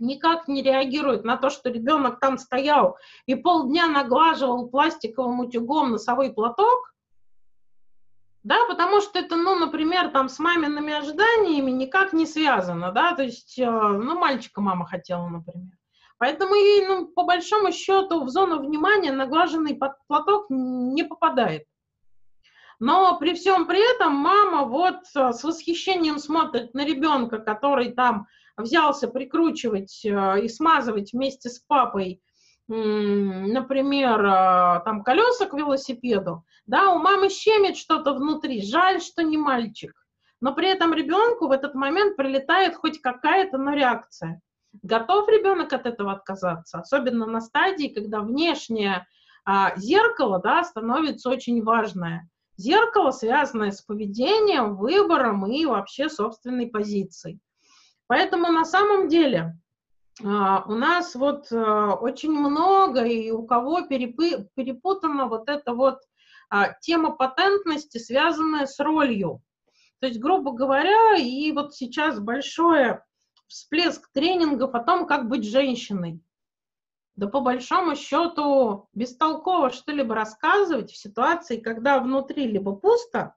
никак 0.00 0.48
не 0.48 0.62
реагирует 0.62 1.24
на 1.24 1.36
то, 1.36 1.50
что 1.50 1.70
ребенок 1.70 2.20
там 2.20 2.38
стоял 2.38 2.96
и 3.26 3.34
полдня 3.34 3.86
наглаживал 3.86 4.68
пластиковым 4.68 5.40
утюгом 5.40 5.92
носовой 5.92 6.32
платок, 6.32 6.90
да, 8.42 8.64
потому 8.68 9.00
что 9.02 9.18
это, 9.18 9.36
ну, 9.36 9.58
например, 9.58 10.10
там 10.10 10.28
с 10.28 10.38
мамиными 10.38 10.92
ожиданиями 10.94 11.70
никак 11.70 12.14
не 12.14 12.24
связано, 12.24 12.90
да, 12.90 13.14
то 13.14 13.22
есть, 13.22 13.58
э, 13.58 13.70
ну, 13.70 14.18
мальчика 14.18 14.62
мама 14.62 14.86
хотела, 14.86 15.28
например. 15.28 15.76
Поэтому 16.16 16.54
ей, 16.54 16.86
ну, 16.86 17.06
по 17.06 17.24
большому 17.24 17.72
счету, 17.72 18.24
в 18.24 18.28
зону 18.28 18.60
внимания 18.60 19.12
наглаженный 19.12 19.78
платок 20.06 20.46
не 20.48 21.02
попадает. 21.02 21.64
Но 22.78 23.18
при 23.18 23.34
всем 23.34 23.66
при 23.66 23.94
этом 23.94 24.14
мама 24.14 24.64
вот 24.64 25.00
э, 25.14 25.32
с 25.32 25.44
восхищением 25.44 26.18
смотрит 26.18 26.72
на 26.72 26.84
ребенка, 26.84 27.38
который 27.38 27.92
там 27.92 28.26
взялся 28.56 29.08
прикручивать 29.08 30.04
э, 30.04 30.42
и 30.42 30.48
смазывать 30.48 31.12
вместе 31.12 31.48
с 31.48 31.58
папой, 31.60 32.22
например, 32.68 34.24
э, 34.24 34.80
там 34.84 35.02
колеса 35.02 35.46
к 35.46 35.54
велосипеду, 35.54 36.44
да, 36.66 36.92
у 36.92 36.98
мамы 36.98 37.28
щемит 37.28 37.76
что-то 37.76 38.14
внутри, 38.14 38.62
жаль, 38.62 39.00
что 39.00 39.22
не 39.22 39.36
мальчик. 39.36 39.92
Но 40.40 40.54
при 40.54 40.68
этом 40.68 40.94
ребенку 40.94 41.48
в 41.48 41.52
этот 41.52 41.74
момент 41.74 42.16
прилетает 42.16 42.76
хоть 42.76 43.00
какая-то, 43.00 43.58
но 43.58 43.72
реакция. 43.74 44.40
Готов 44.82 45.28
ребенок 45.28 45.72
от 45.72 45.86
этого 45.86 46.12
отказаться, 46.12 46.78
особенно 46.78 47.26
на 47.26 47.40
стадии, 47.40 47.88
когда 47.88 48.20
внешнее 48.20 49.06
а, 49.44 49.76
зеркало, 49.76 50.40
да, 50.40 50.62
становится 50.62 51.28
очень 51.28 51.62
важное. 51.62 52.28
Зеркало, 52.56 53.10
связанное 53.10 53.72
с 53.72 53.82
поведением, 53.82 54.76
выбором 54.76 55.46
и 55.46 55.64
вообще 55.66 56.08
собственной 56.08 56.68
позицией. 56.68 57.40
Поэтому 58.10 58.50
на 58.50 58.64
самом 58.64 59.06
деле 59.06 59.56
а, 60.24 60.64
у 60.66 60.74
нас 60.74 61.14
вот 61.14 61.46
а, 61.52 61.94
очень 61.94 62.32
много 62.32 63.04
и 63.04 63.30
у 63.30 63.46
кого 63.46 63.82
перепы, 63.82 64.48
перепутана 64.56 65.26
вот 65.26 65.48
эта 65.48 65.74
вот 65.74 66.00
а, 66.48 66.72
тема 66.80 67.12
патентности, 67.12 67.98
связанная 67.98 68.66
с 68.66 68.80
ролью. 68.80 69.42
То 70.00 70.08
есть, 70.08 70.18
грубо 70.18 70.50
говоря, 70.50 71.18
и 71.18 71.52
вот 71.52 71.76
сейчас 71.76 72.18
большой 72.18 72.98
всплеск 73.46 74.10
тренингов 74.12 74.74
о 74.74 74.80
том, 74.80 75.06
как 75.06 75.28
быть 75.28 75.48
женщиной 75.48 76.20
да 77.14 77.28
по 77.28 77.40
большому 77.40 77.94
счету 77.94 78.88
бестолково 78.94 79.70
что-либо 79.70 80.14
рассказывать 80.14 80.90
в 80.90 80.96
ситуации, 80.96 81.58
когда 81.58 82.00
внутри 82.00 82.46
либо 82.46 82.74
пусто, 82.74 83.34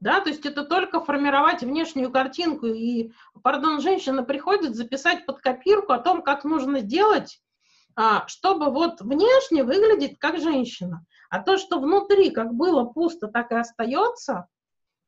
да, 0.00 0.20
то 0.20 0.30
есть 0.30 0.46
это 0.46 0.64
только 0.64 1.00
формировать 1.00 1.62
внешнюю 1.62 2.12
картинку, 2.12 2.66
и, 2.66 3.10
пардон, 3.42 3.80
женщина 3.80 4.22
приходит 4.22 4.76
записать 4.76 5.26
под 5.26 5.40
копирку 5.40 5.92
о 5.92 5.98
том, 5.98 6.22
как 6.22 6.44
нужно 6.44 6.82
делать, 6.82 7.40
а, 7.96 8.26
чтобы 8.28 8.70
вот 8.70 9.00
внешне 9.00 9.64
выглядеть 9.64 10.18
как 10.18 10.38
женщина. 10.38 11.04
А 11.30 11.40
то, 11.42 11.58
что 11.58 11.80
внутри 11.80 12.30
как 12.30 12.54
было 12.54 12.84
пусто, 12.84 13.26
так 13.26 13.50
и 13.50 13.56
остается, 13.56 14.46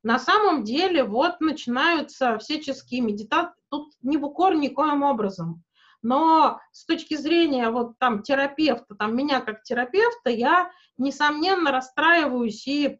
на 0.02 0.18
самом 0.18 0.64
деле 0.64 1.04
вот 1.04 1.40
начинаются 1.40 2.38
всяческие 2.38 3.02
медитации, 3.02 3.62
тут 3.68 3.92
не 4.02 4.16
в 4.16 4.24
укор 4.24 4.56
никоим 4.56 5.02
образом. 5.02 5.62
Но 6.02 6.60
с 6.72 6.84
точки 6.86 7.14
зрения 7.14 7.70
вот 7.70 7.98
там 7.98 8.22
терапевта, 8.22 8.94
там 8.94 9.14
меня 9.14 9.40
как 9.40 9.62
терапевта, 9.62 10.30
я, 10.30 10.70
несомненно, 10.96 11.70
расстраиваюсь 11.70 12.66
и 12.66 12.98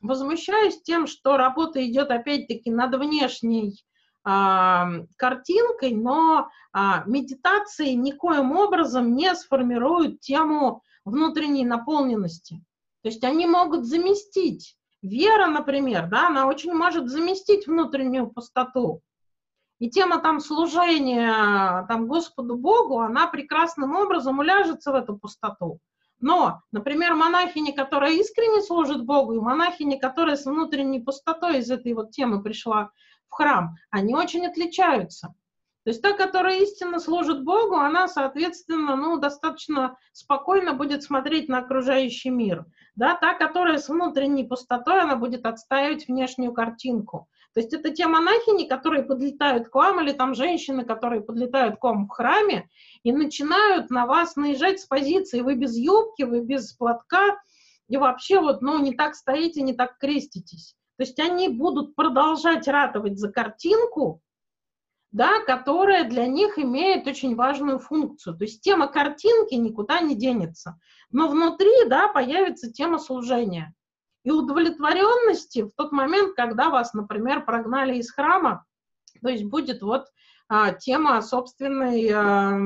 возмущаюсь 0.00 0.80
тем, 0.82 1.06
что 1.06 1.36
работа 1.36 1.84
идет 1.86 2.10
опять-таки 2.10 2.70
над 2.70 2.94
внешней 2.94 3.76
картинкой, 4.24 5.92
но 5.92 6.48
а, 6.72 7.04
медитации 7.06 7.92
никоим 7.92 8.50
образом 8.52 9.14
не 9.14 9.32
сформируют 9.36 10.18
тему 10.18 10.82
внутренней 11.04 11.64
наполненности. 11.64 12.56
То 13.02 13.08
есть 13.08 13.22
они 13.22 13.46
могут 13.46 13.84
заместить. 13.84 14.76
Вера, 15.00 15.46
например, 15.46 16.08
да, 16.08 16.26
она 16.26 16.48
очень 16.48 16.74
может 16.74 17.08
заместить 17.08 17.68
внутреннюю 17.68 18.28
пустоту. 18.28 19.00
И 19.78 19.88
тема 19.90 20.18
там 20.18 20.40
служения 20.40 21.86
там, 21.86 22.08
Господу 22.08 22.56
Богу, 22.56 22.98
она 22.98 23.28
прекрасным 23.28 23.94
образом 23.94 24.40
уляжется 24.40 24.90
в 24.90 24.96
эту 24.96 25.16
пустоту. 25.16 25.78
Но, 26.20 26.62
например, 26.72 27.14
монахини, 27.14 27.72
которая 27.72 28.12
искренне 28.12 28.62
служит 28.62 29.04
Богу, 29.04 29.34
и 29.34 29.40
монахини, 29.40 29.98
которая 29.98 30.36
с 30.36 30.46
внутренней 30.46 31.00
пустотой 31.00 31.58
из 31.58 31.70
этой 31.70 31.92
вот 31.92 32.10
темы 32.10 32.42
пришла 32.42 32.90
в 33.28 33.34
храм, 33.34 33.76
они 33.90 34.14
очень 34.14 34.46
отличаются. 34.46 35.34
То 35.86 35.90
есть 35.90 36.02
та, 36.02 36.14
которая 36.14 36.58
истинно 36.62 36.98
служит 36.98 37.44
Богу, 37.44 37.76
она, 37.76 38.08
соответственно, 38.08 38.96
ну, 38.96 39.18
достаточно 39.18 39.96
спокойно 40.12 40.72
будет 40.72 41.04
смотреть 41.04 41.48
на 41.48 41.58
окружающий 41.58 42.30
мир. 42.30 42.66
Да, 42.96 43.14
та, 43.14 43.34
которая 43.34 43.78
с 43.78 43.88
внутренней 43.88 44.42
пустотой, 44.42 45.02
она 45.02 45.14
будет 45.14 45.46
отстаивать 45.46 46.08
внешнюю 46.08 46.52
картинку. 46.52 47.28
То 47.56 47.62
есть 47.62 47.72
это 47.72 47.90
те 47.90 48.06
монахини, 48.06 48.68
которые 48.68 49.02
подлетают 49.02 49.70
к 49.70 49.74
вам, 49.74 50.02
или 50.02 50.12
там 50.12 50.34
женщины, 50.34 50.84
которые 50.84 51.22
подлетают 51.22 51.80
к 51.80 51.82
вам 51.82 52.06
в 52.06 52.10
храме 52.10 52.68
и 53.02 53.12
начинают 53.12 53.88
на 53.88 54.04
вас 54.04 54.36
наезжать 54.36 54.80
с 54.80 54.84
позиции, 54.84 55.40
вы 55.40 55.54
без 55.54 55.74
юбки, 55.74 56.24
вы 56.24 56.42
без 56.42 56.74
платка, 56.74 57.40
и 57.88 57.96
вообще 57.96 58.40
вот, 58.40 58.60
ну, 58.60 58.78
не 58.82 58.92
так 58.92 59.14
стоите, 59.14 59.62
не 59.62 59.72
так 59.72 59.96
креститесь. 59.96 60.76
То 60.98 61.04
есть 61.04 61.18
они 61.18 61.48
будут 61.48 61.94
продолжать 61.94 62.68
ратовать 62.68 63.18
за 63.18 63.32
картинку, 63.32 64.20
да, 65.10 65.40
которая 65.40 66.06
для 66.06 66.26
них 66.26 66.58
имеет 66.58 67.06
очень 67.06 67.36
важную 67.36 67.78
функцию. 67.78 68.36
То 68.36 68.44
есть 68.44 68.60
тема 68.60 68.86
картинки 68.86 69.54
никуда 69.54 70.00
не 70.00 70.14
денется. 70.14 70.78
Но 71.10 71.26
внутри, 71.28 71.88
да, 71.88 72.08
появится 72.08 72.70
тема 72.70 72.98
служения 72.98 73.74
и 74.26 74.30
удовлетворенности 74.32 75.62
в 75.62 75.70
тот 75.76 75.92
момент, 75.92 76.34
когда 76.34 76.68
вас, 76.68 76.94
например, 76.94 77.44
прогнали 77.44 77.96
из 77.96 78.10
храма, 78.10 78.66
то 79.22 79.28
есть 79.28 79.44
будет 79.44 79.82
вот 79.82 80.08
а, 80.48 80.72
тема 80.72 81.22
собственной, 81.22 82.10
а, 82.12 82.58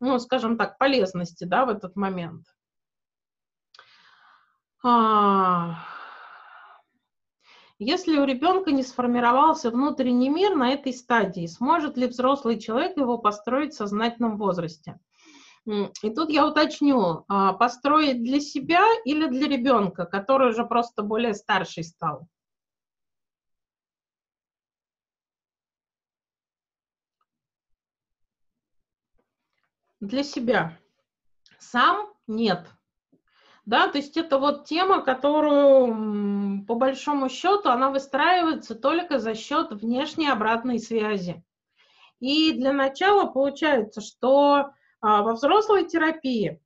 ну, 0.00 0.18
скажем 0.18 0.58
так, 0.58 0.76
полезности, 0.76 1.44
да, 1.44 1.64
в 1.64 1.68
этот 1.68 1.94
момент. 1.94 2.46
А, 4.82 5.76
если 7.78 8.18
у 8.18 8.24
ребенка 8.24 8.72
не 8.72 8.82
сформировался 8.82 9.70
внутренний 9.70 10.28
мир 10.28 10.56
на 10.56 10.72
этой 10.72 10.92
стадии, 10.92 11.46
сможет 11.46 11.96
ли 11.96 12.08
взрослый 12.08 12.58
человек 12.58 12.96
его 12.96 13.16
построить 13.18 13.74
в 13.74 13.76
сознательном 13.76 14.38
возрасте? 14.38 14.98
И 15.66 16.10
тут 16.14 16.28
я 16.30 16.46
уточню, 16.46 17.24
а, 17.28 17.54
построить 17.54 18.22
для 18.22 18.40
себя 18.40 18.82
или 19.06 19.26
для 19.28 19.48
ребенка, 19.48 20.04
который 20.04 20.50
уже 20.50 20.64
просто 20.66 21.02
более 21.02 21.34
старший 21.34 21.84
стал? 21.84 22.26
Для 30.00 30.22
себя. 30.22 30.78
Сам 31.58 32.08
нет. 32.26 32.66
Да, 33.64 33.88
то 33.88 33.96
есть 33.98 34.18
это 34.18 34.38
вот 34.38 34.66
тема, 34.66 35.00
которую, 35.00 36.66
по 36.66 36.74
большому 36.74 37.30
счету, 37.30 37.70
она 37.70 37.88
выстраивается 37.90 38.74
только 38.74 39.18
за 39.18 39.34
счет 39.34 39.72
внешней 39.72 40.28
обратной 40.28 40.78
связи. 40.78 41.42
И 42.20 42.52
для 42.52 42.72
начала 42.72 43.26
получается, 43.26 44.02
что 44.02 44.72
во 45.04 45.34
взрослой 45.34 45.86
терапии 45.86 46.60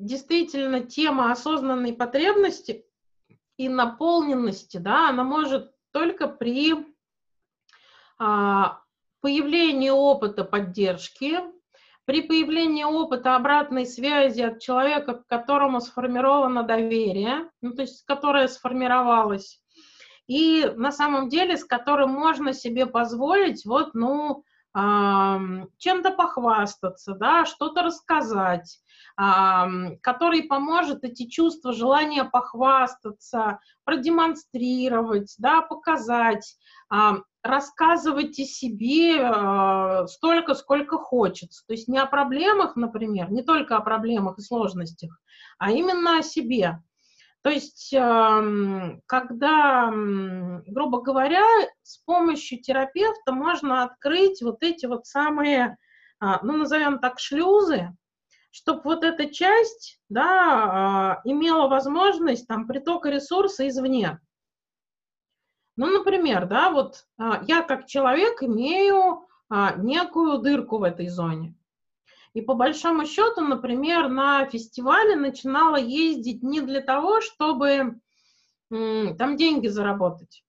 действительно 0.00 0.80
тема 0.80 1.30
осознанной 1.30 1.92
потребности 1.92 2.84
и 3.56 3.68
наполненности, 3.68 4.78
да, 4.78 5.10
она 5.10 5.24
может 5.24 5.72
только 5.92 6.26
при 6.26 6.74
а, 8.18 8.80
появлении 9.20 9.90
опыта 9.90 10.44
поддержки, 10.44 11.38
при 12.06 12.22
появлении 12.22 12.84
опыта 12.84 13.36
обратной 13.36 13.86
связи 13.86 14.40
от 14.40 14.60
человека, 14.60 15.14
к 15.14 15.26
которому 15.26 15.80
сформировано 15.80 16.62
доверие, 16.62 17.50
ну, 17.60 17.72
то 17.72 17.82
есть 17.82 18.04
которое 18.06 18.48
сформировалось, 18.48 19.62
и 20.30 20.64
на 20.76 20.92
самом 20.92 21.28
деле 21.28 21.56
с 21.56 21.64
которым 21.64 22.10
можно 22.10 22.52
себе 22.52 22.86
позволить 22.86 23.66
вот, 23.66 23.94
ну, 23.94 24.44
чем-то 24.72 26.12
похвастаться, 26.12 27.14
да, 27.14 27.44
что-то 27.44 27.82
рассказать, 27.82 28.78
который 29.16 30.44
поможет 30.44 31.02
эти 31.02 31.26
чувства, 31.26 31.72
желание 31.72 32.22
похвастаться, 32.22 33.58
продемонстрировать, 33.82 35.34
да, 35.38 35.62
показать, 35.62 36.56
рассказывать 37.42 38.38
о 38.38 38.44
себе 38.44 39.18
а, 39.22 40.06
столько, 40.06 40.54
сколько 40.54 40.98
хочется. 40.98 41.64
То 41.66 41.72
есть 41.72 41.88
не 41.88 41.98
о 41.98 42.04
проблемах, 42.04 42.76
например, 42.76 43.32
не 43.32 43.42
только 43.42 43.76
о 43.76 43.80
проблемах 43.80 44.38
и 44.38 44.42
сложностях, 44.42 45.18
а 45.58 45.70
именно 45.70 46.18
о 46.18 46.22
себе. 46.22 46.82
То 47.42 47.48
есть, 47.48 47.90
когда, 49.06 49.90
грубо 49.90 51.00
говоря, 51.00 51.42
с 51.82 51.98
помощью 51.98 52.60
терапевта 52.60 53.32
можно 53.32 53.82
открыть 53.82 54.42
вот 54.42 54.62
эти 54.62 54.84
вот 54.86 55.06
самые, 55.06 55.78
а, 56.20 56.44
ну, 56.44 56.58
назовем 56.58 56.98
так, 56.98 57.18
шлюзы, 57.18 57.96
чтобы 58.50 58.82
вот 58.84 59.04
эта 59.04 59.32
часть, 59.32 60.00
да, 60.10 61.14
а, 61.16 61.20
имела 61.24 61.66
возможность 61.68 62.46
там 62.46 62.66
притока 62.66 63.08
ресурса 63.08 63.66
извне. 63.66 64.20
Ну, 65.76 65.86
например, 65.86 66.46
да, 66.46 66.70
вот 66.70 67.06
а, 67.16 67.42
я 67.46 67.62
как 67.62 67.86
человек 67.86 68.42
имею 68.42 69.26
некую 69.78 70.38
дырку 70.38 70.78
в 70.78 70.84
этой 70.84 71.08
зоне. 71.08 71.56
И 72.32 72.42
по 72.42 72.54
большому 72.54 73.06
счету, 73.06 73.40
например, 73.40 74.08
на 74.08 74.46
фестивале 74.46 75.16
начинала 75.16 75.76
ездить 75.76 76.42
не 76.42 76.60
для 76.60 76.80
того, 76.80 77.20
чтобы 77.20 78.00
там 78.70 79.36
деньги 79.36 79.66
заработать. 79.66 80.44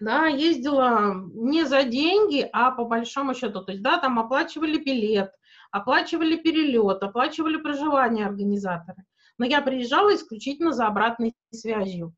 Да, 0.00 0.26
ездила 0.26 1.14
не 1.32 1.64
за 1.64 1.82
деньги, 1.82 2.48
а 2.52 2.70
по 2.70 2.84
большому 2.84 3.34
счету. 3.34 3.64
То 3.64 3.72
есть, 3.72 3.82
да, 3.82 3.98
там 3.98 4.18
оплачивали 4.20 4.78
билет, 4.78 5.32
оплачивали 5.72 6.36
перелет, 6.36 7.02
оплачивали 7.02 7.56
проживание 7.56 8.26
организаторы. 8.26 9.04
Но 9.38 9.46
я 9.46 9.60
приезжала 9.60 10.14
исключительно 10.14 10.72
за 10.72 10.86
обратной 10.86 11.34
связью. 11.50 12.14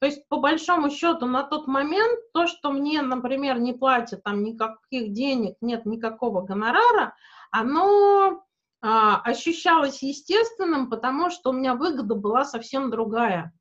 То 0.00 0.06
есть, 0.06 0.26
по 0.28 0.38
большому 0.38 0.90
счету, 0.90 1.26
на 1.26 1.44
тот 1.44 1.66
момент 1.66 2.18
то, 2.32 2.46
что 2.46 2.72
мне, 2.72 3.02
например, 3.02 3.60
не 3.60 3.74
платят 3.74 4.22
там 4.24 4.42
никаких 4.42 5.12
денег, 5.12 5.56
нет 5.60 5.84
никакого 5.84 6.40
гонорара, 6.40 7.14
оно 7.50 8.44
а, 8.82 9.20
ощущалось 9.20 10.02
естественным, 10.02 10.88
потому 10.88 11.30
что 11.30 11.50
у 11.50 11.52
меня 11.52 11.74
выгода 11.74 12.14
была 12.14 12.44
совсем 12.44 12.90
другая. 12.90 13.52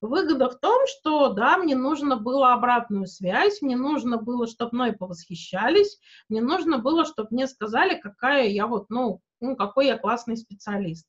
Выгода 0.00 0.50
в 0.50 0.58
том, 0.58 0.86
что, 0.86 1.28
да, 1.28 1.58
мне 1.58 1.76
нужно 1.76 2.16
было 2.16 2.52
обратную 2.52 3.06
связь, 3.06 3.62
мне 3.62 3.76
нужно 3.76 4.16
было, 4.16 4.48
чтобы 4.48 4.74
мной 4.74 4.92
повосхищались, 4.92 6.00
мне 6.28 6.40
нужно 6.40 6.78
было, 6.78 7.04
чтобы 7.04 7.28
мне 7.30 7.46
сказали, 7.46 8.00
какая 8.00 8.48
я 8.48 8.66
вот, 8.66 8.90
ну, 8.90 9.20
ну, 9.40 9.54
какой 9.54 9.86
я 9.86 9.96
классный 9.96 10.36
специалист. 10.36 11.06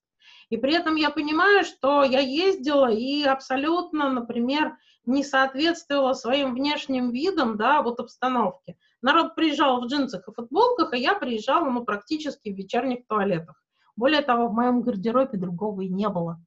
И 0.50 0.58
при 0.58 0.76
этом 0.76 0.96
я 0.96 1.10
понимаю, 1.10 1.64
что 1.64 2.04
я 2.04 2.20
ездила 2.20 2.92
и 2.92 3.24
абсолютно, 3.24 4.12
например, 4.12 4.78
не 5.06 5.24
соответствовала 5.24 6.14
своим 6.14 6.54
внешним 6.54 7.10
видам, 7.10 7.58
да, 7.58 7.82
вот 7.82 8.00
обстановке. 8.00 8.78
Народ 9.04 9.36
приезжал 9.36 9.82
в 9.82 9.88
джинсах 9.88 10.28
и 10.28 10.32
футболках, 10.32 10.94
а 10.94 10.98
я 10.98 11.14
приезжала, 11.14 11.70
ну, 11.70 11.84
практически 11.84 12.50
в 12.50 12.56
вечерних 12.56 13.06
туалетах. 13.06 13.62
Более 13.98 14.22
того, 14.22 14.48
в 14.48 14.54
моем 14.54 14.82
гардеробе 14.82 15.38
другого 15.38 15.82
и 15.82 15.90
не 15.90 16.08
было. 16.08 16.42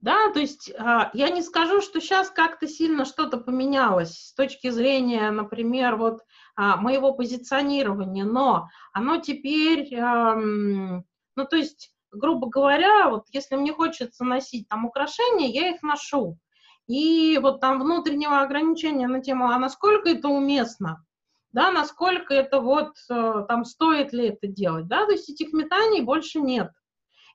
Да, 0.00 0.32
то 0.32 0.40
есть 0.40 0.72
а, 0.76 1.10
я 1.14 1.30
не 1.30 1.42
скажу, 1.42 1.80
что 1.80 2.00
сейчас 2.00 2.30
как-то 2.30 2.66
сильно 2.66 3.04
что-то 3.04 3.36
поменялось 3.36 4.18
с 4.18 4.34
точки 4.34 4.70
зрения, 4.70 5.30
например, 5.30 5.94
вот 5.94 6.22
а, 6.56 6.76
моего 6.76 7.12
позиционирования, 7.12 8.24
но 8.24 8.68
оно 8.92 9.18
теперь, 9.18 9.94
ну, 9.94 11.04
то 11.36 11.56
есть, 11.56 11.94
грубо 12.10 12.48
говоря, 12.48 13.10
вот 13.10 13.26
если 13.30 13.54
мне 13.54 13.72
хочется 13.72 14.24
носить 14.24 14.68
там 14.68 14.86
украшения, 14.86 15.48
я 15.48 15.68
их 15.68 15.82
ношу 15.82 16.38
и 16.90 17.38
вот 17.38 17.60
там 17.60 17.80
внутреннего 17.80 18.40
ограничения 18.40 19.06
на 19.06 19.20
тему, 19.20 19.48
а 19.48 19.58
насколько 19.60 20.08
это 20.08 20.26
уместно, 20.26 21.04
да, 21.52 21.70
насколько 21.70 22.34
это 22.34 22.60
вот, 22.60 22.94
э, 23.08 23.44
там, 23.46 23.64
стоит 23.64 24.12
ли 24.12 24.30
это 24.30 24.48
делать, 24.48 24.88
да, 24.88 25.06
то 25.06 25.12
есть 25.12 25.30
этих 25.30 25.52
метаний 25.52 26.00
больше 26.00 26.40
нет. 26.40 26.72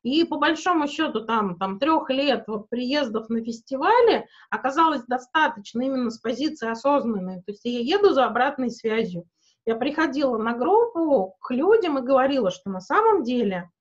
И 0.04 0.26
по 0.26 0.38
большому 0.38 0.90
счету 0.90 1.26
там, 1.26 1.58
там 1.58 1.80
трех 1.80 2.10
лет 2.10 2.44
вот 2.48 2.70
приездов 2.70 3.30
на 3.30 3.42
фестивале 3.46 4.28
оказалось 4.50 5.04
достаточно 5.08 5.82
именно 5.82 6.12
с 6.12 6.20
позиции 6.20 6.70
осознанной. 6.70 7.38
То 7.38 7.54
есть 7.54 7.64
я 7.64 7.80
еду 7.80 8.12
за 8.12 8.26
обратной 8.26 8.70
связью. 8.70 9.24
Я 9.66 9.76
приходила 9.76 10.38
на 10.38 10.54
группу 10.54 11.38
к 11.40 11.52
людям 11.52 11.98
и 11.98 12.06
говорила, 12.06 12.52
что 12.52 12.70
на 12.70 12.82
самом 12.82 13.24
деле 13.24 13.72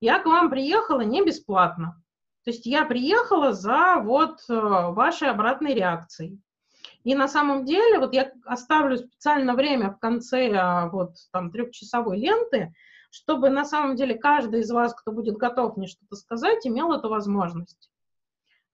я 0.00 0.18
к 0.18 0.26
вам 0.26 0.50
приехала 0.50 1.00
не 1.00 1.24
бесплатно. 1.24 2.03
То 2.44 2.50
есть 2.50 2.66
я 2.66 2.84
приехала 2.84 3.52
за 3.52 3.96
вот 4.02 4.40
э, 4.48 4.54
вашей 4.54 5.30
обратной 5.30 5.74
реакцией. 5.74 6.38
И 7.04 7.14
на 7.14 7.28
самом 7.28 7.64
деле, 7.64 7.98
вот 7.98 8.14
я 8.14 8.32
оставлю 8.44 8.96
специально 8.96 9.54
время 9.54 9.90
в 9.90 9.98
конце 9.98 10.50
а, 10.54 10.88
вот 10.88 11.14
там 11.32 11.50
трехчасовой 11.50 12.18
ленты, 12.18 12.74
чтобы 13.10 13.50
на 13.50 13.64
самом 13.64 13.94
деле 13.96 14.14
каждый 14.14 14.60
из 14.60 14.70
вас, 14.70 14.94
кто 14.94 15.12
будет 15.12 15.36
готов 15.36 15.76
мне 15.76 15.86
что-то 15.86 16.16
сказать, 16.16 16.66
имел 16.66 16.92
эту 16.92 17.08
возможность. 17.08 17.90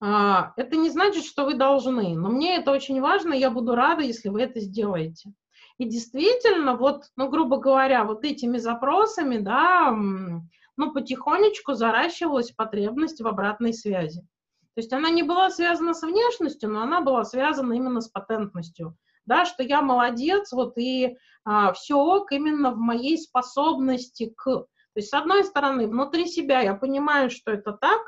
А, 0.00 0.52
это 0.56 0.76
не 0.76 0.90
значит, 0.90 1.24
что 1.24 1.44
вы 1.44 1.54
должны, 1.54 2.16
но 2.16 2.30
мне 2.30 2.56
это 2.56 2.70
очень 2.70 3.00
важно, 3.00 3.34
я 3.34 3.50
буду 3.50 3.74
рада, 3.74 4.02
если 4.02 4.28
вы 4.28 4.42
это 4.42 4.60
сделаете. 4.60 5.32
И 5.78 5.84
действительно, 5.84 6.76
вот, 6.76 7.04
ну, 7.16 7.28
грубо 7.28 7.56
говоря, 7.58 8.04
вот 8.04 8.24
этими 8.24 8.58
запросами, 8.58 9.38
да, 9.38 9.96
ну, 10.76 10.92
потихонечку 10.92 11.74
заращивалась 11.74 12.52
потребность 12.52 13.20
в 13.20 13.26
обратной 13.26 13.72
связи. 13.72 14.20
То 14.74 14.80
есть 14.80 14.92
она 14.92 15.10
не 15.10 15.22
была 15.22 15.50
связана 15.50 15.94
с 15.94 16.02
внешностью, 16.02 16.70
но 16.70 16.82
она 16.82 17.00
была 17.00 17.24
связана 17.24 17.72
именно 17.72 18.00
с 18.00 18.08
патентностью. 18.08 18.96
Да, 19.26 19.44
что 19.44 19.62
я 19.62 19.82
молодец, 19.82 20.52
вот 20.52 20.78
и 20.78 21.16
а, 21.44 21.72
все 21.72 21.96
ок 21.96 22.32
именно 22.32 22.70
в 22.70 22.78
моей 22.78 23.18
способности 23.18 24.32
к... 24.36 24.44
То 24.44 24.68
есть, 24.96 25.10
с 25.10 25.14
одной 25.14 25.44
стороны, 25.44 25.86
внутри 25.86 26.26
себя 26.26 26.60
я 26.60 26.74
понимаю, 26.74 27.30
что 27.30 27.52
это 27.52 27.72
так, 27.72 28.00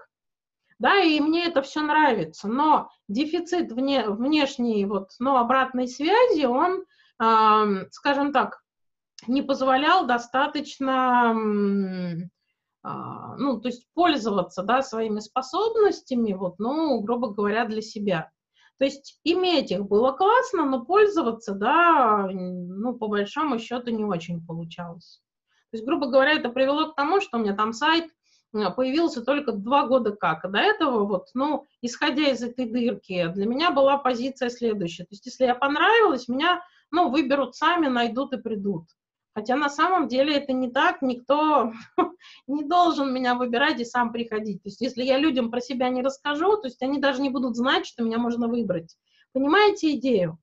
да, 0.79 0.99
и 0.99 1.21
мне 1.21 1.47
это 1.47 1.63
все 1.63 1.81
нравится, 1.81 2.49
но 2.49 2.91
дефицит 3.07 3.71
вне, 3.71 4.09
внешней 4.09 4.85
вот, 4.85 5.11
ну, 5.21 5.37
обратной 5.37 5.87
связи, 5.87 6.45
он, 6.45 6.85
э, 7.23 7.87
скажем 7.93 8.33
так, 8.33 8.63
не 9.29 9.43
позволял 9.43 10.07
достаточно 10.07 11.37
ну, 12.85 13.61
то 13.61 13.69
есть 13.69 13.87
пользоваться, 13.95 14.63
да, 14.63 14.83
своими 14.83 15.21
способностями, 15.21 16.33
вот, 16.33 16.59
ну, 16.59 17.01
грубо 17.01 17.29
говоря, 17.29 17.65
для 17.67 17.81
себя. 17.81 18.31
То 18.79 18.85
есть 18.85 19.21
иметь 19.23 19.71
их 19.71 19.87
было 19.87 20.13
классно, 20.13 20.65
но 20.65 20.85
пользоваться, 20.85 21.55
да, 21.55 22.29
ну, 22.33 22.95
по 22.95 23.07
большому 23.07 23.59
счету 23.59 23.91
не 23.91 24.05
очень 24.05 24.45
получалось. 24.45 25.23
То 25.71 25.77
есть, 25.77 25.87
грубо 25.87 26.07
говоря, 26.07 26.33
это 26.33 26.49
привело 26.49 26.91
к 26.91 26.97
тому, 26.97 27.21
что 27.21 27.39
у 27.39 27.41
меня 27.41 27.55
там 27.55 27.73
сайт 27.73 28.11
а, 28.55 28.71
появился 28.71 29.25
только 29.25 29.53
два 29.53 29.87
года 29.87 30.13
как. 30.13 30.45
А 30.45 30.49
до 30.49 30.59
этого, 30.59 31.07
вот, 31.07 31.29
ну, 31.35 31.65
исходя 31.81 32.29
из 32.29 32.43
этой 32.43 32.67
дырки, 32.67 33.29
для 33.29 33.47
меня 33.47 33.71
была 33.71 33.99
позиция 33.99 34.51
следующая. 34.51 35.05
То 35.05 35.13
есть, 35.13 35.27
если 35.27 35.45
я 35.45 35.55
понравилась, 35.55 36.29
меня, 36.29 36.63
ну, 36.91 37.09
выберут 37.09 37.55
сами, 37.55 37.87
найдут 37.87 38.33
и 38.35 38.39
придут. 38.39 38.89
Хотя 39.35 39.57
на 39.57 39.71
самом 39.71 40.09
деле 40.09 40.37
это 40.37 40.53
не 40.53 40.71
так, 40.71 41.01
никто 41.01 41.73
не 42.47 42.65
должен 42.65 43.13
меня 43.13 43.35
выбирать 43.35 43.81
и 43.81 43.85
сам 43.85 44.13
приходить. 44.13 44.63
То 44.63 44.69
есть 44.69 44.81
если 44.81 45.03
я 45.03 45.19
людям 45.19 45.51
про 45.51 45.61
себя 45.61 45.89
не 45.89 46.03
расскажу, 46.03 46.59
то 46.59 46.69
есть 46.69 46.83
они 46.83 46.99
даже 46.99 47.23
не 47.23 47.31
будут 47.31 47.57
знать, 47.57 47.87
что 47.87 48.05
меня 48.05 48.19
можно 48.19 48.47
выбрать. 48.47 48.97
Понимаете 49.33 49.95
идею? 49.97 50.39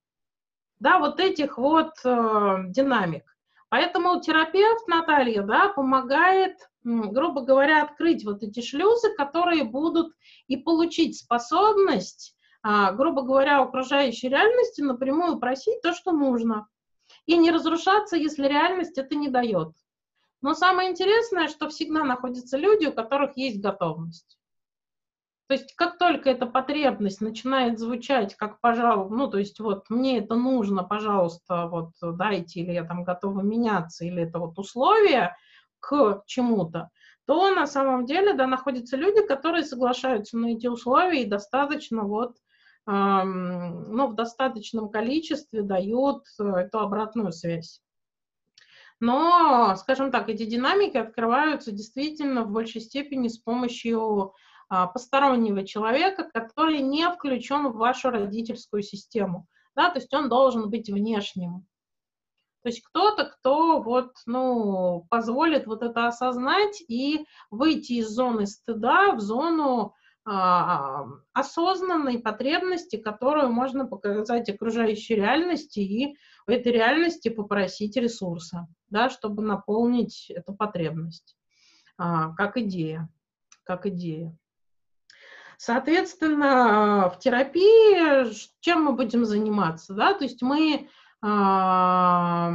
Да, 0.80 0.98
вот 0.98 1.20
этих 1.20 1.58
вот 1.58 1.92
э, 2.04 2.58
динамик. 2.70 3.24
Поэтому 3.70 4.20
терапевт 4.22 4.88
Наталья, 4.88 5.44
да, 5.44 5.70
помогает, 5.70 6.58
грубо 6.84 7.42
говоря, 7.42 7.84
открыть 7.84 8.26
вот 8.26 8.42
эти 8.42 8.62
шлюзы, 8.62 9.14
которые 9.16 9.66
будут 9.66 10.16
и 10.48 10.58
получить 10.58 11.20
способность, 11.20 12.36
э, 12.64 12.94
грубо 12.94 13.22
говоря, 13.22 13.62
окружающей 13.62 14.30
реальности 14.30 14.82
напрямую 14.82 15.38
просить 15.38 15.82
то, 15.84 15.94
что 15.94 16.12
нужно 16.12 16.68
и 17.30 17.38
не 17.38 17.52
разрушаться, 17.52 18.18
если 18.18 18.48
реальность 18.48 18.98
это 18.98 19.14
не 19.14 19.30
дает. 19.30 19.76
Но 20.42 20.56
самое 20.56 20.90
интересное, 20.90 21.48
что 21.48 21.70
всегда 21.70 22.04
находятся 22.04 22.58
люди, 22.58 22.88
у 22.88 22.92
которых 22.92 23.38
есть 23.38 23.62
готовность. 23.62 24.40
То 25.48 25.54
есть 25.54 25.76
как 25.76 26.00
только 26.00 26.32
эта 26.32 26.48
потребность 26.48 27.22
начинает 27.22 27.78
звучать 27.78 28.36
как, 28.36 28.60
пожалуй, 28.62 29.16
ну, 29.16 29.28
то 29.30 29.38
есть 29.38 29.60
вот 29.60 29.92
мне 29.92 30.18
это 30.18 30.34
нужно, 30.34 30.84
пожалуйста, 30.84 31.68
вот 31.68 31.92
дайте, 32.02 32.62
или 32.62 32.72
я 32.72 32.84
там 32.84 33.04
готова 33.04 33.42
меняться, 33.42 34.06
или 34.06 34.24
это 34.24 34.40
вот 34.40 34.58
условия 34.58 35.38
к 35.80 36.24
чему-то, 36.26 36.90
то 37.28 37.54
на 37.54 37.68
самом 37.68 38.08
деле, 38.08 38.34
да, 38.34 38.48
находятся 38.48 38.98
люди, 38.98 39.22
которые 39.28 39.64
соглашаются 39.64 40.36
на 40.36 40.54
эти 40.54 40.66
условия 40.66 41.22
и 41.22 41.30
достаточно 41.30 42.02
вот 42.02 42.38
но 42.92 44.08
в 44.08 44.16
достаточном 44.16 44.90
количестве 44.90 45.62
дают 45.62 46.24
э, 46.40 46.44
эту 46.44 46.80
обратную 46.80 47.32
связь. 47.32 47.82
Но, 49.00 49.76
скажем 49.78 50.12
так, 50.12 50.28
эти 50.28 50.44
динамики 50.46 50.98
открываются 50.98 51.72
действительно 51.72 52.44
в 52.44 52.52
большей 52.52 52.82
степени 52.82 53.28
с 53.28 53.38
помощью 53.38 54.34
а, 54.68 54.88
постороннего 54.88 55.66
человека, 55.66 56.30
который 56.34 56.80
не 56.80 57.10
включен 57.10 57.70
в 57.70 57.78
вашу 57.78 58.10
родительскую 58.10 58.82
систему. 58.82 59.48
Да, 59.76 59.90
то 59.90 60.00
есть 60.00 60.14
он 60.14 60.28
должен 60.28 60.70
быть 60.70 60.90
внешним. 60.90 61.66
То 62.62 62.70
есть 62.70 62.84
кто-то, 62.84 63.26
кто 63.26 63.82
вот, 63.82 64.12
ну, 64.26 65.06
позволит 65.10 65.66
вот 65.66 65.82
это 65.82 66.08
осознать 66.08 66.82
и 66.90 67.26
выйти 67.52 67.94
из 67.94 68.10
зоны 68.10 68.48
стыда 68.48 69.14
в 69.14 69.22
зону 69.22 69.94
осознанной 71.34 72.20
потребности, 72.20 72.98
которую 72.98 73.52
можно 73.52 73.86
показать 73.86 74.50
окружающей 74.50 75.16
реальности 75.16 75.80
и 75.80 76.16
в 76.46 76.52
этой 76.52 76.72
реальности 76.72 77.30
попросить 77.30 77.98
ресурса, 77.98 78.68
да, 78.90 79.10
чтобы 79.10 79.42
наполнить 79.42 80.30
эту 80.30 80.54
потребность, 80.54 81.36
а, 81.98 82.34
как 82.36 82.58
идея, 82.58 83.10
как 83.64 83.88
идея. 83.88 84.36
Соответственно, 85.58 87.12
в 87.14 87.20
терапии 87.20 88.34
чем 88.62 88.84
мы 88.84 88.94
будем 88.94 89.26
заниматься, 89.26 89.94
да, 89.94 90.14
то 90.14 90.24
есть 90.24 90.42
мы 90.42 90.88
правда 91.22 92.54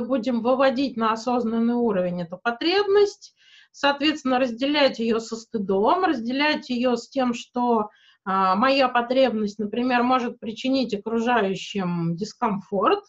будем 0.00 0.42
выводить 0.42 0.96
на 0.96 1.12
осознанный 1.12 1.74
уровень 1.74 2.22
эту 2.22 2.36
потребность, 2.36 3.32
соответственно, 3.72 4.38
разделять 4.38 4.98
ее 4.98 5.20
со 5.20 5.36
стыдом, 5.36 6.04
разделять 6.04 6.70
ее 6.70 6.96
с 6.96 7.08
тем, 7.08 7.34
что 7.34 7.90
а, 8.24 8.54
моя 8.54 8.88
потребность, 8.88 9.58
например, 9.58 10.02
может 10.02 10.38
причинить 10.40 10.94
окружающим 10.94 12.16
дискомфорт. 12.16 13.04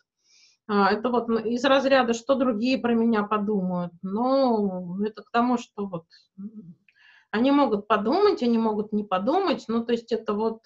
А, 0.68 0.92
это 0.92 1.10
вот 1.10 1.30
из 1.30 1.64
разряда, 1.66 2.14
что 2.14 2.36
другие 2.36 2.78
про 2.78 2.94
меня 2.94 3.24
подумают. 3.24 3.94
Но 4.02 4.98
это 5.06 5.24
к 5.24 5.32
тому, 5.32 5.58
что 5.58 5.86
вот 5.86 6.06
они 7.30 7.52
могут 7.52 7.88
подумать, 7.88 8.44
они 8.44 8.58
могут 8.58 8.94
не 8.94 9.04
подумать. 9.04 9.66
Ну, 9.68 9.86
то 9.86 9.92
есть 9.92 10.12
это 10.12 10.34
вот 10.34 10.62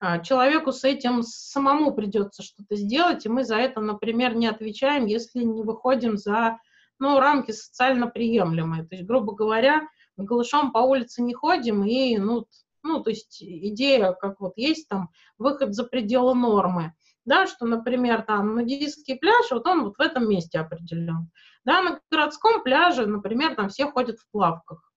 а, 0.00 0.20
человеку 0.20 0.70
с 0.70 0.84
этим 0.84 1.22
самому 1.22 1.92
придется 1.92 2.42
что-то 2.44 2.76
сделать, 2.76 3.26
и 3.26 3.28
мы 3.28 3.44
за 3.44 3.56
это, 3.56 3.80
например, 3.80 4.36
не 4.36 4.46
отвечаем, 4.46 5.06
если 5.06 5.42
не 5.42 5.62
выходим 5.62 6.16
за 6.16 6.58
ну, 6.98 7.20
рамки 7.20 7.52
социально 7.52 8.06
приемлемые. 8.06 8.84
То 8.84 8.94
есть, 8.94 9.06
грубо 9.06 9.34
говоря, 9.34 9.88
голышом 10.16 10.72
по 10.72 10.78
улице 10.78 11.22
не 11.22 11.34
ходим, 11.34 11.84
и, 11.84 12.18
ну, 12.18 12.46
ну, 12.82 13.02
то 13.02 13.10
есть 13.10 13.42
идея, 13.42 14.12
как 14.12 14.40
вот 14.40 14.52
есть 14.56 14.88
там 14.88 15.10
выход 15.36 15.74
за 15.74 15.84
пределы 15.84 16.34
нормы, 16.34 16.94
да, 17.24 17.46
что, 17.46 17.66
например, 17.66 18.22
там 18.22 18.54
нудистский 18.54 19.16
пляж, 19.16 19.50
вот 19.50 19.66
он 19.66 19.84
вот 19.84 19.98
в 19.98 20.00
этом 20.00 20.28
месте 20.28 20.58
определен. 20.58 21.30
Да, 21.64 21.82
на 21.82 22.00
городском 22.10 22.62
пляже, 22.62 23.06
например, 23.06 23.54
там 23.54 23.68
все 23.68 23.90
ходят 23.90 24.18
в 24.18 24.30
плавках. 24.30 24.90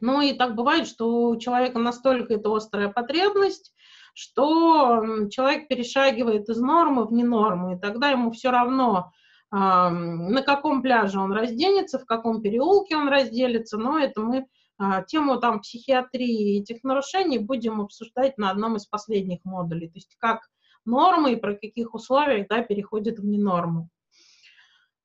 Ну 0.00 0.20
и 0.20 0.32
так 0.32 0.54
бывает, 0.54 0.86
что 0.86 1.28
у 1.28 1.36
человека 1.38 1.78
настолько 1.78 2.34
это 2.34 2.54
острая 2.54 2.88
потребность, 2.88 3.74
что 4.14 5.28
человек 5.30 5.68
перешагивает 5.68 6.48
из 6.48 6.58
нормы 6.58 7.06
в 7.06 7.12
ненорму, 7.12 7.74
и 7.74 7.78
тогда 7.78 8.10
ему 8.10 8.30
все 8.30 8.50
равно, 8.50 9.12
на 9.50 10.42
каком 10.42 10.82
пляже 10.82 11.18
он 11.18 11.32
разденется, 11.32 11.98
в 11.98 12.04
каком 12.04 12.42
переулке 12.42 12.96
он 12.96 13.08
разделится, 13.08 13.78
но 13.78 13.98
это 13.98 14.20
мы 14.20 14.46
а, 14.78 15.02
тему 15.02 15.40
там 15.40 15.60
психиатрии 15.60 16.54
и 16.54 16.60
этих 16.60 16.84
нарушений 16.84 17.38
будем 17.38 17.80
обсуждать 17.80 18.38
на 18.38 18.50
одном 18.50 18.76
из 18.76 18.86
последних 18.86 19.44
модулей, 19.44 19.88
то 19.88 19.96
есть 19.96 20.16
как 20.18 20.48
нормы 20.84 21.32
и 21.32 21.36
про 21.36 21.54
каких 21.54 21.94
условиях 21.94 22.46
да, 22.48 22.62
переходит 22.62 23.18
в 23.18 23.24
ненорму. 23.24 23.90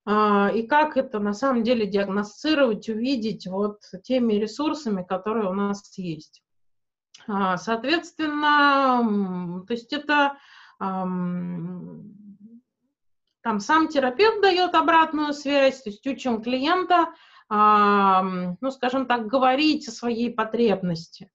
А, 0.05 0.51
и 0.53 0.67
как 0.67 0.95
это 0.95 1.19
на 1.19 1.33
самом 1.33 1.63
деле 1.63 1.87
диагностировать, 1.87 2.87
увидеть 2.87 3.47
вот 3.47 3.79
теми 4.03 4.33
ресурсами, 4.33 5.03
которые 5.03 5.49
у 5.49 5.53
нас 5.53 5.97
есть. 5.97 6.43
А, 7.27 7.57
соответственно, 7.57 9.63
то 9.65 9.73
есть 9.73 9.93
это 9.93 10.37
там 13.43 13.59
сам 13.59 13.89
терапевт 13.89 14.41
дает 14.41 14.73
обратную 14.73 15.33
связь, 15.33 15.81
то 15.83 15.89
есть 15.89 16.05
учим 16.07 16.41
клиента, 16.41 17.09
ну, 17.49 18.71
скажем 18.71 19.05
так, 19.05 19.27
говорить 19.27 19.87
о 19.87 19.91
своей 19.91 20.33
потребности, 20.33 21.29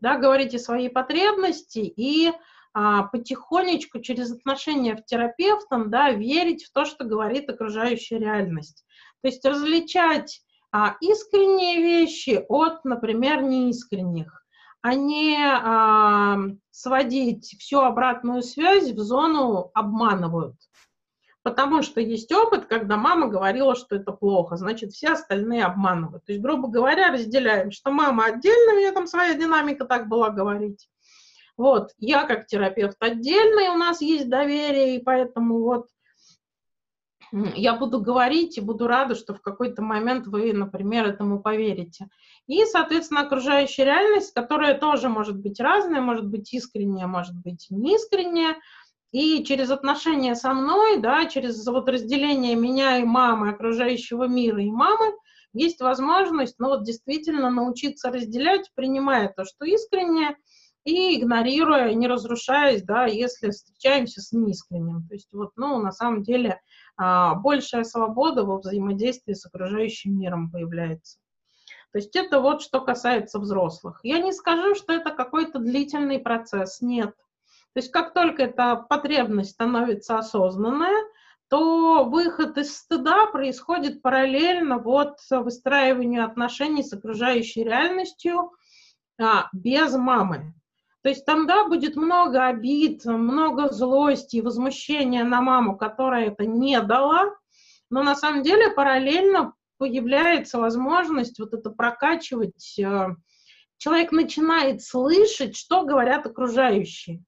да, 0.00 0.16
говорить 0.16 0.54
о 0.54 0.58
своей 0.58 0.88
потребности 0.88 1.80
и 1.80 2.32
а, 2.72 3.02
потихонечку 3.04 4.00
через 4.00 4.32
отношения 4.32 4.96
в 4.96 5.04
терапевтом, 5.04 5.90
да, 5.90 6.10
верить 6.12 6.64
в 6.64 6.72
то, 6.72 6.84
что 6.84 7.04
говорит 7.04 7.48
окружающая 7.50 8.18
реальность. 8.18 8.84
То 9.22 9.28
есть 9.28 9.44
различать 9.44 10.40
а, 10.72 10.96
искренние 11.00 11.82
вещи 11.82 12.44
от, 12.48 12.84
например, 12.84 13.42
неискренних 13.42 14.40
а 14.82 14.94
не 14.94 15.36
а, 15.38 16.38
сводить 16.70 17.54
всю 17.58 17.80
обратную 17.80 18.42
связь 18.42 18.90
в 18.90 18.98
зону 18.98 19.70
обманывают. 19.74 20.56
Потому 21.42 21.82
что 21.82 22.00
есть 22.00 22.30
опыт, 22.32 22.66
когда 22.66 22.96
мама 22.96 23.28
говорила, 23.28 23.74
что 23.74 23.96
это 23.96 24.12
плохо, 24.12 24.56
значит, 24.56 24.92
все 24.92 25.12
остальные 25.12 25.64
обманывают. 25.64 26.24
То 26.26 26.32
есть, 26.32 26.42
грубо 26.42 26.68
говоря, 26.68 27.12
разделяем, 27.12 27.70
что 27.70 27.90
мама 27.90 28.26
отдельно, 28.26 28.74
у 28.74 28.78
нее 28.78 28.92
там 28.92 29.06
своя 29.06 29.34
динамика 29.34 29.86
так 29.86 30.08
была 30.08 30.28
говорить. 30.28 30.88
Вот, 31.56 31.92
я 31.98 32.24
как 32.24 32.46
терапевт 32.46 32.96
отдельно, 33.00 33.72
у 33.74 33.76
нас 33.76 34.00
есть 34.00 34.28
доверие, 34.28 34.96
и 34.96 35.02
поэтому 35.02 35.60
вот 35.60 35.88
я 37.32 37.76
буду 37.76 38.00
говорить 38.00 38.58
и 38.58 38.60
буду 38.60 38.86
рада, 38.86 39.14
что 39.14 39.34
в 39.34 39.40
какой-то 39.40 39.82
момент 39.82 40.26
вы, 40.26 40.52
например, 40.52 41.06
этому 41.06 41.40
поверите. 41.40 42.08
И, 42.46 42.64
соответственно, 42.64 43.20
окружающая 43.20 43.84
реальность, 43.84 44.34
которая 44.34 44.76
тоже 44.76 45.08
может 45.08 45.36
быть 45.38 45.60
разная, 45.60 46.00
может 46.00 46.26
быть 46.26 46.52
искренняя, 46.52 47.06
может 47.06 47.36
быть 47.36 47.68
неискренняя. 47.70 48.56
И 49.12 49.42
через 49.44 49.70
отношения 49.70 50.34
со 50.34 50.52
мной, 50.52 50.98
да, 50.98 51.26
через 51.26 51.66
вот 51.66 51.88
разделение 51.88 52.54
меня 52.54 52.98
и 52.98 53.04
мамы, 53.04 53.50
окружающего 53.50 54.28
мира 54.28 54.62
и 54.62 54.70
мамы, 54.70 55.14
есть 55.52 55.80
возможность, 55.80 56.60
ну 56.60 56.68
вот 56.68 56.84
действительно 56.84 57.50
научиться 57.50 58.10
разделять, 58.10 58.70
принимая 58.74 59.32
то, 59.34 59.44
что 59.44 59.64
искреннее, 59.64 60.36
и 60.84 61.20
игнорируя, 61.20 61.92
не 61.92 62.06
разрушаясь, 62.08 62.82
да, 62.82 63.04
если 63.04 63.50
встречаемся 63.50 64.22
с 64.22 64.32
неискренним. 64.32 65.06
То 65.08 65.14
есть 65.14 65.32
вот, 65.32 65.50
ну, 65.56 65.78
на 65.78 65.92
самом 65.92 66.22
деле, 66.22 66.60
а, 66.96 67.34
большая 67.34 67.84
свобода 67.84 68.44
во 68.44 68.58
взаимодействии 68.58 69.34
с 69.34 69.44
окружающим 69.44 70.18
миром 70.18 70.50
появляется. 70.50 71.18
То 71.92 71.98
есть 71.98 72.14
это 72.16 72.40
вот 72.40 72.62
что 72.62 72.80
касается 72.80 73.38
взрослых. 73.40 74.00
Я 74.04 74.20
не 74.20 74.32
скажу, 74.32 74.74
что 74.74 74.92
это 74.92 75.10
какой-то 75.10 75.58
длительный 75.58 76.20
процесс, 76.20 76.80
нет. 76.80 77.14
То 77.74 77.80
есть 77.80 77.92
как 77.92 78.14
только 78.14 78.44
эта 78.44 78.76
потребность 78.76 79.50
становится 79.50 80.18
осознанная, 80.18 81.04
то 81.48 82.04
выход 82.04 82.58
из 82.58 82.76
стыда 82.76 83.26
происходит 83.26 84.02
параллельно 84.02 84.78
вот 84.78 85.18
выстраиванию 85.30 86.24
отношений 86.24 86.82
с 86.82 86.92
окружающей 86.92 87.64
реальностью 87.64 88.52
а, 89.20 89.48
без 89.52 89.92
мамы. 89.94 90.54
То 91.02 91.08
есть 91.08 91.24
там, 91.24 91.46
да, 91.46 91.66
будет 91.66 91.96
много 91.96 92.46
обид, 92.46 93.04
много 93.04 93.72
злости 93.72 94.36
и 94.36 94.42
возмущения 94.42 95.24
на 95.24 95.40
маму, 95.40 95.76
которая 95.76 96.26
это 96.26 96.44
не 96.44 96.80
дала, 96.80 97.34
но 97.88 98.02
на 98.02 98.14
самом 98.14 98.42
деле 98.42 98.70
параллельно 98.70 99.54
появляется 99.78 100.58
возможность 100.58 101.38
вот 101.40 101.54
это 101.54 101.70
прокачивать. 101.70 102.78
Э, 102.78 103.16
человек 103.78 104.12
начинает 104.12 104.82
слышать, 104.82 105.56
что 105.56 105.84
говорят 105.84 106.26
окружающие, 106.26 107.24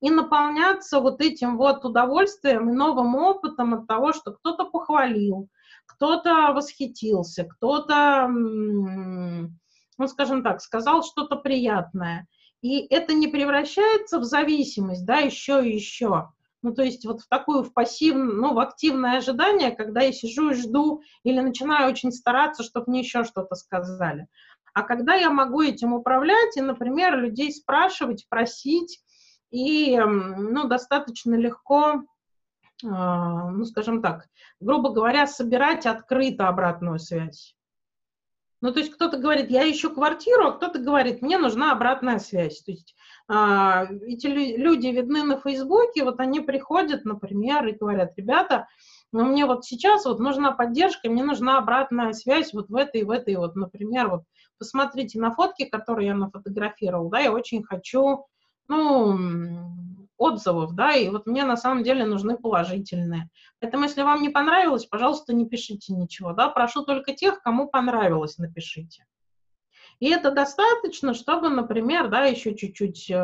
и 0.00 0.10
наполняться 0.10 1.00
вот 1.00 1.20
этим 1.20 1.56
вот 1.56 1.84
удовольствием 1.84 2.70
и 2.70 2.72
новым 2.72 3.16
опытом 3.16 3.74
от 3.74 3.86
того, 3.86 4.12
что 4.12 4.32
кто-то 4.32 4.64
похвалил, 4.64 5.48
кто-то 5.86 6.52
восхитился, 6.52 7.44
кто-то, 7.44 8.28
ну, 8.28 10.06
скажем 10.06 10.42
так, 10.42 10.60
сказал 10.60 11.02
что-то 11.02 11.36
приятное. 11.36 12.26
И 12.60 12.86
это 12.92 13.14
не 13.14 13.28
превращается 13.28 14.18
в 14.18 14.24
зависимость, 14.24 15.04
да, 15.04 15.18
еще 15.18 15.64
и 15.64 15.74
еще. 15.74 16.30
Ну, 16.62 16.74
то 16.74 16.82
есть 16.82 17.04
вот 17.06 17.20
в 17.20 17.28
такую, 17.28 17.62
в 17.62 17.72
пассивное, 17.72 18.34
ну, 18.34 18.54
в 18.54 18.58
активное 18.58 19.18
ожидание, 19.18 19.70
когда 19.70 20.02
я 20.02 20.12
сижу 20.12 20.50
и 20.50 20.54
жду 20.54 21.02
или 21.22 21.38
начинаю 21.38 21.88
очень 21.88 22.10
стараться, 22.10 22.64
чтобы 22.64 22.86
мне 22.88 23.00
еще 23.00 23.22
что-то 23.22 23.54
сказали. 23.54 24.26
А 24.74 24.82
когда 24.82 25.14
я 25.14 25.30
могу 25.30 25.62
этим 25.62 25.92
управлять 25.92 26.56
и, 26.56 26.60
например, 26.60 27.16
людей 27.18 27.52
спрашивать, 27.52 28.26
просить, 28.28 29.00
и, 29.50 29.98
ну, 29.98 30.68
достаточно 30.68 31.34
легко, 31.34 32.04
э, 32.82 32.86
ну, 32.86 33.64
скажем 33.64 34.02
так, 34.02 34.26
грубо 34.60 34.90
говоря, 34.90 35.26
собирать 35.26 35.86
открыто 35.86 36.48
обратную 36.48 36.98
связь. 36.98 37.54
Ну, 38.60 38.72
то 38.72 38.80
есть 38.80 38.92
кто-то 38.92 39.18
говорит, 39.18 39.50
я 39.50 39.70
ищу 39.70 39.94
квартиру, 39.94 40.48
а 40.48 40.52
кто-то 40.52 40.80
говорит, 40.80 41.22
мне 41.22 41.38
нужна 41.38 41.70
обратная 41.70 42.18
связь. 42.18 42.60
То 42.62 42.72
есть 42.72 42.96
а, 43.28 43.84
эти 44.02 44.26
люди 44.26 44.88
видны 44.88 45.22
на 45.22 45.40
Фейсбуке, 45.40 46.02
вот 46.02 46.18
они 46.18 46.40
приходят, 46.40 47.04
например, 47.04 47.64
и 47.68 47.76
говорят, 47.76 48.14
ребята, 48.16 48.66
но 49.12 49.24
мне 49.24 49.46
вот 49.46 49.64
сейчас 49.64 50.04
вот 50.06 50.18
нужна 50.18 50.52
поддержка, 50.52 51.08
мне 51.08 51.22
нужна 51.22 51.58
обратная 51.58 52.12
связь 52.12 52.52
вот 52.52 52.68
в 52.68 52.74
этой, 52.74 53.04
в 53.04 53.10
этой 53.10 53.36
вот, 53.36 53.54
например, 53.54 54.08
вот 54.08 54.22
посмотрите 54.58 55.20
на 55.20 55.30
фотки, 55.30 55.64
которые 55.64 56.08
я 56.08 56.14
нафотографировал, 56.14 57.08
да, 57.10 57.20
я 57.20 57.32
очень 57.32 57.62
хочу, 57.62 58.26
ну, 58.68 59.18
отзывов, 60.18 60.74
да, 60.74 60.94
и 60.94 61.08
вот 61.08 61.26
мне 61.26 61.44
на 61.44 61.56
самом 61.56 61.82
деле 61.82 62.04
нужны 62.04 62.36
положительные. 62.36 63.30
Поэтому, 63.60 63.84
если 63.84 64.02
вам 64.02 64.20
не 64.20 64.28
понравилось, 64.28 64.86
пожалуйста, 64.86 65.32
не 65.32 65.48
пишите 65.48 65.94
ничего, 65.94 66.32
да, 66.32 66.48
прошу 66.48 66.84
только 66.84 67.14
тех, 67.14 67.40
кому 67.40 67.68
понравилось, 67.68 68.38
напишите. 68.38 69.06
И 70.00 70.10
это 70.10 70.30
достаточно, 70.30 71.14
чтобы, 71.14 71.48
например, 71.48 72.08
да, 72.08 72.24
еще 72.24 72.54
чуть-чуть 72.54 73.10
э, 73.10 73.14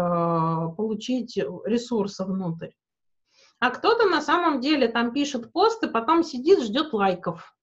получить 0.76 1.36
ресурсы 1.36 2.24
внутрь. 2.24 2.70
А 3.60 3.70
кто-то 3.70 4.06
на 4.08 4.20
самом 4.20 4.60
деле 4.60 4.88
там 4.88 5.12
пишет 5.12 5.52
посты, 5.52 5.88
потом 5.88 6.24
сидит, 6.24 6.62
ждет 6.62 6.92
лайков. 6.92 7.54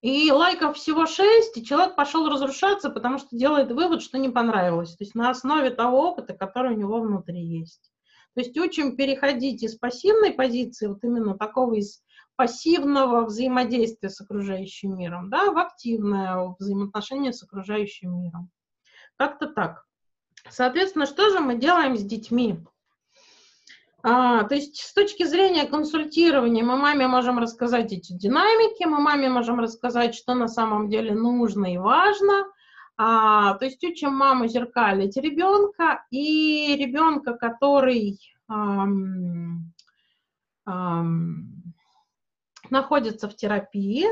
И 0.00 0.30
лайков 0.30 0.76
всего 0.76 1.06
6, 1.06 1.56
и 1.56 1.64
человек 1.64 1.96
пошел 1.96 2.28
разрушаться, 2.28 2.88
потому 2.88 3.18
что 3.18 3.36
делает 3.36 3.72
вывод, 3.72 4.00
что 4.00 4.16
не 4.18 4.28
понравилось. 4.28 4.94
То 4.94 5.02
есть 5.02 5.16
на 5.16 5.30
основе 5.30 5.70
того 5.70 6.10
опыта, 6.10 6.34
который 6.34 6.74
у 6.74 6.78
него 6.78 7.00
внутри 7.00 7.40
есть. 7.40 7.90
То 8.34 8.40
есть 8.40 8.56
учим 8.56 8.96
переходить 8.96 9.62
из 9.64 9.76
пассивной 9.76 10.32
позиции, 10.32 10.86
вот 10.86 11.02
именно 11.02 11.36
такого 11.36 11.74
из 11.74 12.04
пассивного 12.36 13.24
взаимодействия 13.24 14.10
с 14.10 14.20
окружающим 14.20 14.96
миром, 14.96 15.28
да, 15.28 15.50
в 15.50 15.58
активное 15.58 16.54
взаимоотношение 16.56 17.32
с 17.32 17.42
окружающим 17.42 18.16
миром. 18.16 18.50
Как-то 19.16 19.48
так. 19.48 19.84
Соответственно, 20.48 21.06
что 21.06 21.30
же 21.30 21.40
мы 21.40 21.56
делаем 21.56 21.96
с 21.96 22.04
детьми? 22.04 22.60
А, 24.02 24.44
то 24.44 24.54
есть 24.54 24.76
с 24.76 24.92
точки 24.92 25.24
зрения 25.24 25.66
консультирования 25.66 26.62
мы 26.62 26.76
маме 26.76 27.08
можем 27.08 27.38
рассказать 27.38 27.92
эти 27.92 28.12
динамики, 28.12 28.84
мы 28.84 29.00
маме 29.00 29.28
можем 29.28 29.58
рассказать, 29.58 30.14
что 30.14 30.34
на 30.34 30.46
самом 30.46 30.88
деле 30.88 31.14
нужно 31.14 31.72
и 31.72 31.78
важно. 31.78 32.46
А, 32.96 33.54
то 33.54 33.64
есть 33.64 33.82
учим 33.82 34.12
маму 34.14 34.46
зеркалить 34.46 35.16
ребенка 35.16 36.04
и 36.10 36.76
ребенка, 36.76 37.34
который 37.34 38.20
ам, 38.48 39.72
ам, 40.64 41.46
находится 42.70 43.28
в 43.28 43.34
терапии. 43.34 44.06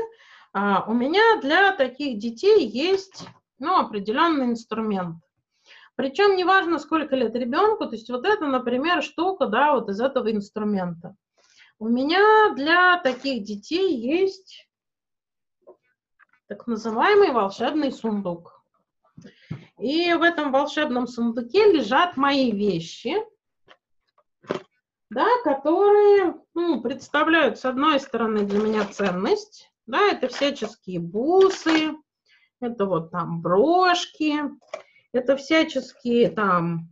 А, 0.53 0.83
у 0.87 0.93
меня 0.93 1.39
для 1.41 1.71
таких 1.71 2.17
детей 2.17 2.67
есть 2.67 3.27
ну, 3.59 3.77
определенный 3.77 4.47
инструмент. 4.47 5.17
Причем 5.97 6.35
неважно, 6.35 6.77
сколько 6.77 7.15
лет 7.15 7.35
ребенку, 7.35 7.87
то 7.87 7.93
есть 7.93 8.09
вот 8.11 8.23
это, 8.23 8.45
например, 8.45 9.01
штука, 9.01 9.47
да, 9.47 9.73
вот 9.73 9.89
из 9.89 9.99
этого 9.99 10.31
инструмента. 10.31 11.15
У 11.79 11.87
меня 11.87 12.53
для 12.53 12.99
таких 12.99 13.43
детей 13.43 13.97
есть 13.97 14.69
так 16.47 16.67
называемый 16.67 17.31
волшебный 17.31 17.91
сундук. 17.91 18.63
И 19.79 20.13
в 20.13 20.21
этом 20.21 20.51
волшебном 20.51 21.07
сундуке 21.07 21.71
лежат 21.71 22.15
мои 22.15 22.51
вещи, 22.51 23.15
да, 25.09 25.25
которые 25.43 26.35
ну, 26.53 26.79
представляют, 26.81 27.57
с 27.57 27.65
одной 27.65 27.99
стороны, 27.99 28.45
для 28.45 28.59
меня 28.59 28.85
ценность, 28.85 29.71
да, 29.87 30.11
это 30.11 30.27
всяческие 30.27 30.99
бусы, 30.99 31.95
это 32.59 32.85
вот 32.85 33.09
там 33.09 33.41
брошки, 33.41 34.43
это 35.13 35.37
всяческие 35.37 36.29
там 36.29 36.89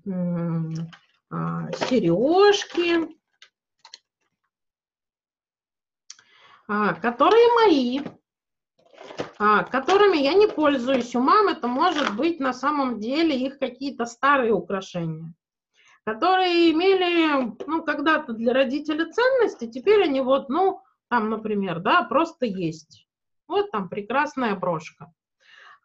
а, 1.29 1.71
сережки, 1.73 3.15
а, 6.67 6.93
которые 6.95 7.53
мои, 7.53 8.01
а, 9.37 9.63
которыми 9.63 10.17
я 10.17 10.33
не 10.33 10.47
пользуюсь. 10.47 11.15
У 11.15 11.19
мам 11.19 11.47
это 11.47 11.67
может 11.67 12.15
быть 12.15 12.39
на 12.39 12.53
самом 12.53 12.99
деле 12.99 13.37
их 13.37 13.59
какие-то 13.59 14.05
старые 14.05 14.53
украшения, 14.53 15.33
которые 16.05 16.71
имели, 16.71 17.53
ну, 17.67 17.83
когда-то 17.83 18.33
для 18.33 18.53
родителя 18.53 19.11
ценности, 19.11 19.67
теперь 19.67 20.03
они 20.03 20.21
вот, 20.21 20.49
ну, 20.49 20.81
там, 21.09 21.29
например, 21.29 21.79
да, 21.79 22.03
просто 22.03 22.45
есть. 22.45 23.07
Вот 23.47 23.71
там 23.71 23.89
прекрасная 23.89 24.55
брошка. 24.55 25.13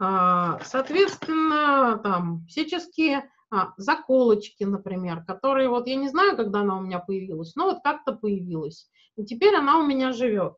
А, 0.03 0.59
соответственно, 0.65 2.01
там 2.03 2.47
всяческие 2.47 3.31
а, 3.51 3.75
заколочки, 3.77 4.65
например, 4.65 5.23
которые 5.25 5.69
вот 5.69 5.87
я 5.87 5.97
не 5.97 6.09
знаю, 6.09 6.37
когда 6.37 6.61
она 6.61 6.79
у 6.79 6.81
меня 6.81 7.01
появилась, 7.01 7.55
но 7.55 7.67
вот 7.67 7.83
как-то 7.85 8.15
появилась. 8.15 8.89
И 9.17 9.27
теперь 9.27 9.55
она 9.55 9.79
у 9.79 9.87
меня 9.87 10.13
живет. 10.13 10.55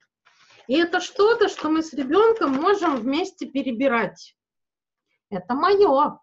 И 0.69 0.75
это 0.75 1.01
что-то, 1.01 1.49
что 1.49 1.69
мы 1.69 1.83
с 1.83 1.93
ребенком 1.93 2.53
можем 2.53 2.97
вместе 2.97 3.47
перебирать. 3.47 4.37
Это 5.29 5.55
мое. 5.55 6.21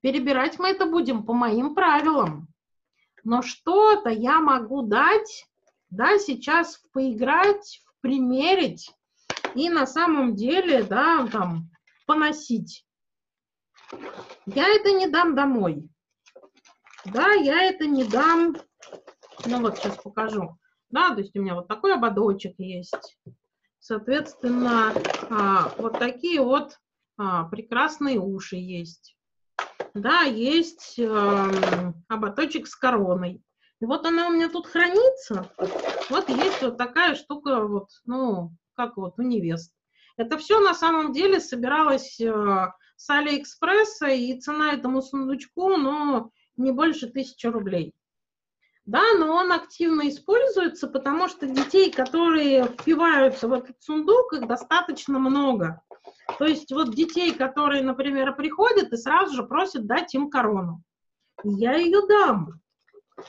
Перебирать 0.00 0.58
мы 0.58 0.70
это 0.70 0.86
будем 0.86 1.22
по 1.24 1.32
моим 1.32 1.76
правилам. 1.76 2.48
Но 3.22 3.42
что-то 3.42 4.10
я 4.10 4.40
могу 4.40 4.82
дать, 4.82 5.46
да, 5.90 6.18
сейчас 6.18 6.82
поиграть, 6.92 7.84
примерить. 8.00 8.90
И 9.54 9.68
на 9.68 9.86
самом 9.86 10.34
деле, 10.34 10.82
да, 10.82 11.28
там, 11.30 11.70
поносить. 12.10 12.84
Я 14.44 14.66
это 14.66 14.90
не 14.90 15.06
дам 15.06 15.36
домой. 15.36 15.88
Да, 17.04 17.30
я 17.34 17.62
это 17.62 17.86
не 17.86 18.02
дам. 18.02 18.56
Ну 19.46 19.60
вот 19.60 19.78
сейчас 19.78 19.96
покажу. 19.96 20.56
Да, 20.88 21.14
то 21.14 21.20
есть 21.20 21.36
у 21.36 21.40
меня 21.40 21.54
вот 21.54 21.68
такой 21.68 21.94
ободочек 21.94 22.56
есть. 22.58 23.16
Соответственно, 23.78 24.92
а, 25.30 25.72
вот 25.78 26.00
такие 26.00 26.42
вот 26.42 26.80
а, 27.16 27.44
прекрасные 27.44 28.18
уши 28.18 28.56
есть. 28.56 29.16
Да, 29.94 30.22
есть 30.22 30.98
а, 30.98 31.48
ободочек 32.08 32.66
с 32.66 32.74
короной. 32.74 33.40
И 33.80 33.84
вот 33.84 34.04
она 34.04 34.26
у 34.26 34.32
меня 34.32 34.48
тут 34.48 34.66
хранится. 34.66 35.48
Вот 36.10 36.28
есть 36.28 36.60
вот 36.60 36.76
такая 36.76 37.14
штука, 37.14 37.64
вот, 37.64 37.86
ну, 38.04 38.50
как 38.74 38.96
вот 38.96 39.14
у 39.18 39.22
невест. 39.22 39.72
Это 40.16 40.38
все 40.38 40.60
на 40.60 40.74
самом 40.74 41.12
деле 41.12 41.40
собиралось 41.40 42.20
э, 42.20 42.72
с 42.96 43.10
Алиэкспресса, 43.10 44.08
и 44.08 44.38
цена 44.38 44.72
этому 44.74 45.02
сундучку, 45.02 45.76
ну, 45.76 46.30
не 46.56 46.72
больше 46.72 47.08
тысячи 47.08 47.46
рублей. 47.46 47.94
Да, 48.86 49.02
но 49.18 49.34
он 49.34 49.52
активно 49.52 50.08
используется, 50.08 50.88
потому 50.88 51.28
что 51.28 51.46
детей, 51.46 51.92
которые 51.92 52.64
впиваются 52.64 53.46
в 53.46 53.52
этот 53.52 53.80
сундук, 53.80 54.32
их 54.32 54.48
достаточно 54.48 55.18
много. 55.18 55.82
То 56.38 56.44
есть 56.44 56.72
вот 56.72 56.94
детей, 56.94 57.32
которые, 57.32 57.82
например, 57.82 58.34
приходят 58.34 58.92
и 58.92 58.96
сразу 58.96 59.34
же 59.34 59.44
просят 59.44 59.86
дать 59.86 60.14
им 60.14 60.30
корону. 60.30 60.82
Я 61.44 61.76
ее 61.76 62.06
дам 62.06 62.59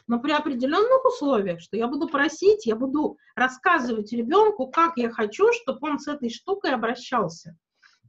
но 0.07 0.19
при 0.19 0.31
определенных 0.31 1.05
условиях, 1.05 1.59
что 1.59 1.77
я 1.77 1.87
буду 1.87 2.07
просить, 2.07 2.65
я 2.65 2.75
буду 2.75 3.17
рассказывать 3.35 4.11
ребенку, 4.13 4.67
как 4.67 4.97
я 4.97 5.09
хочу, 5.11 5.51
чтобы 5.53 5.89
он 5.89 5.99
с 5.99 6.07
этой 6.07 6.29
штукой 6.29 6.73
обращался. 6.73 7.57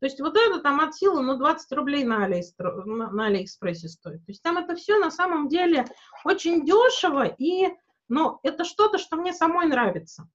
То 0.00 0.06
есть 0.06 0.20
вот 0.20 0.36
это 0.36 0.58
там 0.58 0.80
от 0.80 0.96
силы, 0.96 1.22
ну, 1.22 1.36
20 1.36 1.72
рублей 1.72 2.02
на, 2.02 2.24
Алиэкспр... 2.24 2.84
на 2.84 3.26
Алиэкспрессе 3.26 3.88
стоит. 3.88 4.24
То 4.26 4.32
есть 4.32 4.42
там 4.42 4.58
это 4.58 4.74
все 4.74 4.98
на 4.98 5.12
самом 5.12 5.48
деле 5.48 5.86
очень 6.24 6.66
дешево, 6.66 7.24
и, 7.38 7.68
но 8.08 8.40
это 8.42 8.64
что-то, 8.64 8.98
что 8.98 9.16
мне 9.16 9.32
самой 9.32 9.66
нравится. 9.66 10.28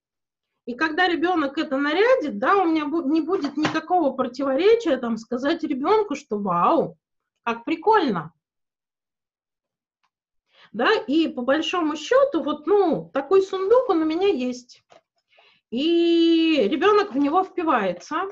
И 0.65 0.73
когда 0.73 1.07
ребенок 1.07 1.57
это 1.57 1.77
нарядит, 1.77 2.39
да, 2.39 2.55
у 2.55 2.65
меня 2.65 2.85
не 3.05 3.21
будет 3.21 3.57
никакого 3.57 4.11
противоречия 4.11 4.97
там 4.97 5.17
сказать 5.17 5.63
ребенку, 5.63 6.15
что 6.15 6.39
вау, 6.39 6.97
как 7.43 7.65
прикольно 7.65 8.33
да, 10.71 10.93
и 10.93 11.27
по 11.27 11.41
большому 11.41 11.95
счету 11.95 12.43
вот, 12.43 12.67
ну, 12.67 13.09
такой 13.13 13.41
сундук 13.41 13.89
он 13.89 14.01
у 14.01 14.05
меня 14.05 14.27
есть. 14.27 14.83
И 15.69 16.67
ребенок 16.69 17.13
в 17.13 17.17
него 17.17 17.43
впивается, 17.43 18.23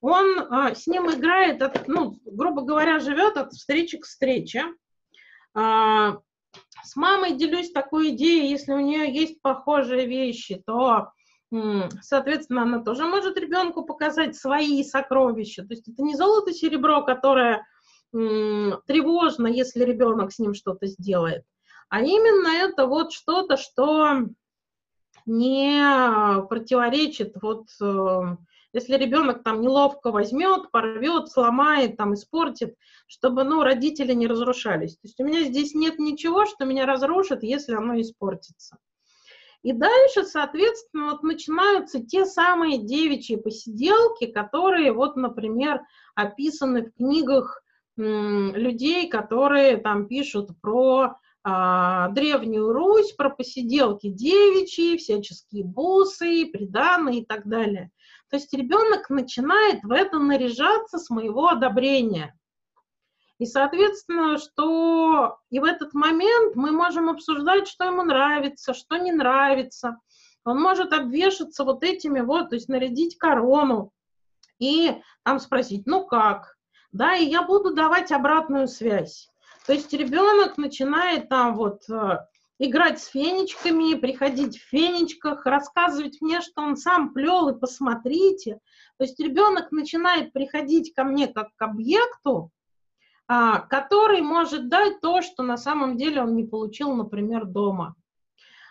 он 0.00 0.46
а, 0.50 0.74
с 0.74 0.86
ним 0.86 1.10
играет, 1.10 1.60
от, 1.62 1.86
ну, 1.88 2.18
грубо 2.24 2.62
говоря, 2.62 3.00
живет 3.00 3.36
от 3.36 3.52
встречи 3.52 3.98
к 3.98 4.06
встрече. 4.06 4.64
А, 5.54 6.16
с 6.82 6.96
мамой 6.96 7.36
делюсь 7.36 7.70
такой 7.70 8.10
идеей, 8.10 8.50
если 8.50 8.72
у 8.72 8.80
нее 8.80 9.12
есть 9.12 9.42
похожие 9.42 10.06
вещи, 10.06 10.62
то, 10.66 11.12
соответственно, 12.00 12.62
она 12.62 12.82
тоже 12.82 13.04
может 13.04 13.36
ребенку 13.36 13.84
показать 13.84 14.36
свои 14.36 14.82
сокровища. 14.84 15.62
То 15.62 15.74
есть 15.74 15.88
это 15.88 16.02
не 16.02 16.16
золото, 16.16 16.52
серебро, 16.52 17.04
которое 17.04 17.66
тревожно, 18.12 19.46
если 19.46 19.84
ребенок 19.84 20.32
с 20.32 20.38
ним 20.38 20.54
что-то 20.54 20.86
сделает, 20.86 21.44
а 21.90 22.00
именно 22.00 22.48
это 22.48 22.86
вот 22.86 23.12
что-то, 23.12 23.56
что 23.56 24.22
не 25.26 26.42
противоречит 26.48 27.34
вот 27.42 27.66
э, 27.82 28.36
если 28.72 28.94
ребенок 28.94 29.42
там 29.42 29.60
неловко 29.60 30.12
возьмет, 30.12 30.70
порвет, 30.70 31.28
сломает, 31.28 31.96
там 31.96 32.14
испортит, 32.14 32.76
чтобы, 33.06 33.44
ну, 33.44 33.62
родители 33.62 34.12
не 34.12 34.28
разрушались. 34.28 34.94
То 34.94 35.00
есть 35.04 35.20
у 35.20 35.24
меня 35.24 35.42
здесь 35.42 35.74
нет 35.74 35.98
ничего, 35.98 36.46
что 36.46 36.64
меня 36.64 36.86
разрушит, 36.86 37.42
если 37.42 37.74
оно 37.74 38.00
испортится. 38.00 38.78
И 39.62 39.72
дальше, 39.72 40.24
соответственно, 40.24 41.10
вот 41.10 41.22
начинаются 41.22 42.02
те 42.02 42.24
самые 42.24 42.78
девичьи 42.78 43.36
посиделки, 43.36 44.26
которые, 44.26 44.92
вот, 44.92 45.16
например, 45.16 45.80
описаны 46.14 46.84
в 46.84 46.94
книгах 46.94 47.62
людей, 47.96 49.08
которые 49.08 49.76
там 49.76 50.06
пишут 50.06 50.50
про 50.62 51.18
а, 51.42 52.08
Древнюю 52.08 52.72
Русь, 52.72 53.12
про 53.12 53.30
посиделки 53.30 54.08
девичьи, 54.08 54.96
всяческие 54.96 55.64
бусы, 55.64 56.46
приданные 56.46 57.20
и 57.20 57.24
так 57.24 57.46
далее. 57.46 57.90
То 58.28 58.36
есть 58.36 58.52
ребенок 58.52 59.10
начинает 59.10 59.82
в 59.82 59.90
это 59.90 60.18
наряжаться 60.18 60.98
с 60.98 61.10
моего 61.10 61.48
одобрения. 61.48 62.38
И, 63.38 63.46
соответственно, 63.46 64.36
что 64.36 65.38
и 65.48 65.60
в 65.60 65.64
этот 65.64 65.94
момент 65.94 66.56
мы 66.56 66.72
можем 66.72 67.08
обсуждать, 67.08 67.68
что 67.68 67.84
ему 67.84 68.02
нравится, 68.02 68.74
что 68.74 68.98
не 68.98 69.12
нравится. 69.12 69.98
Он 70.44 70.60
может 70.60 70.92
обвешаться 70.92 71.64
вот 71.64 71.82
этими 71.82 72.20
вот, 72.20 72.50
то 72.50 72.56
есть 72.56 72.68
нарядить 72.68 73.16
корону 73.16 73.92
и 74.58 75.00
там 75.22 75.40
спросить, 75.40 75.86
ну 75.86 76.06
как? 76.06 76.56
Да, 76.92 77.16
и 77.16 77.24
я 77.24 77.42
буду 77.42 77.74
давать 77.74 78.12
обратную 78.12 78.68
связь. 78.68 79.30
То 79.66 79.72
есть 79.72 79.92
ребенок 79.92 80.58
начинает 80.58 81.28
там 81.28 81.54
вот 81.56 81.82
э, 81.88 82.18
играть 82.58 83.00
с 83.00 83.06
фенечками, 83.06 83.94
приходить 83.94 84.58
в 84.58 84.68
фенечках, 84.68 85.46
рассказывать 85.46 86.18
мне, 86.20 86.42
что 86.42 86.62
он 86.62 86.76
сам 86.76 87.12
плел, 87.12 87.48
и 87.48 87.58
посмотрите. 87.58 88.60
То 88.98 89.04
есть 89.04 89.18
ребенок 89.18 89.72
начинает 89.72 90.32
приходить 90.32 90.92
ко 90.94 91.04
мне 91.04 91.26
как 91.26 91.56
к 91.56 91.62
объекту, 91.62 92.50
а, 93.26 93.60
который 93.60 94.20
может 94.20 94.68
дать 94.68 95.00
то, 95.00 95.22
что 95.22 95.42
на 95.42 95.56
самом 95.56 95.96
деле 95.96 96.22
он 96.22 96.36
не 96.36 96.44
получил, 96.44 96.94
например, 96.94 97.46
дома. 97.46 97.94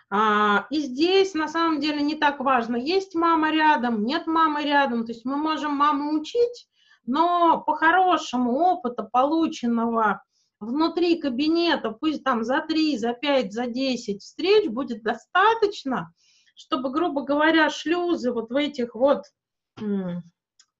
А, 0.08 0.66
и 0.70 0.80
здесь 0.80 1.34
на 1.34 1.48
самом 1.48 1.80
деле 1.80 2.00
не 2.02 2.14
так 2.14 2.38
важно, 2.38 2.76
есть 2.76 3.14
мама 3.14 3.50
рядом, 3.50 4.04
нет 4.04 4.26
мамы 4.28 4.64
рядом. 4.64 5.04
То 5.04 5.12
есть 5.12 5.24
мы 5.24 5.36
можем 5.36 5.72
маму 5.72 6.12
учить, 6.20 6.68
но 7.06 7.60
по-хорошему 7.66 8.52
опыта, 8.52 9.02
полученного 9.02 10.22
внутри 10.60 11.18
кабинета, 11.18 11.90
пусть 11.90 12.22
там 12.22 12.44
за 12.44 12.60
3, 12.60 12.98
за 12.98 13.14
5, 13.14 13.52
за 13.52 13.66
10 13.66 14.22
встреч 14.22 14.68
будет 14.68 15.02
достаточно, 15.02 16.12
чтобы, 16.54 16.92
грубо 16.92 17.22
говоря, 17.22 17.70
шлюзы 17.70 18.32
вот 18.32 18.50
в 18.50 18.56
этих 18.56 18.94
вот... 18.94 19.24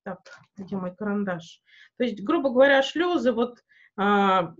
Так, 0.02 0.18
где 0.56 0.76
мой 0.76 0.94
карандаш? 0.94 1.60
То 1.98 2.04
есть, 2.04 2.22
грубо 2.22 2.50
говоря, 2.50 2.82
шлюзы 2.82 3.32
вот 3.32 3.58
а, 3.96 4.54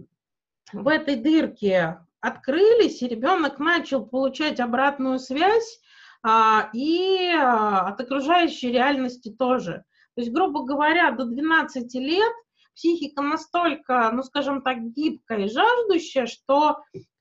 в 0.72 0.86
этой 0.86 1.16
дырке 1.16 1.98
открылись, 2.20 3.02
и 3.02 3.09
ребенок 3.09 3.59
начал 3.59 4.05
получать 4.05 4.60
обратную 4.60 5.18
связь 5.18 5.80
а, 6.22 6.68
и 6.74 7.32
а, 7.32 7.88
от 7.88 8.01
окружающей 8.01 8.70
реальности 8.70 9.30
тоже. 9.30 9.84
То 10.14 10.20
есть, 10.20 10.30
грубо 10.30 10.64
говоря, 10.64 11.10
до 11.12 11.24
12 11.24 11.94
лет 11.94 12.32
психика 12.81 13.20
настолько, 13.20 14.11
ну, 14.11 14.23
скажем 14.23 14.62
так, 14.62 14.78
гибкая 14.93 15.44
и 15.44 15.51
жаждущая, 15.51 16.24
что 16.24 16.78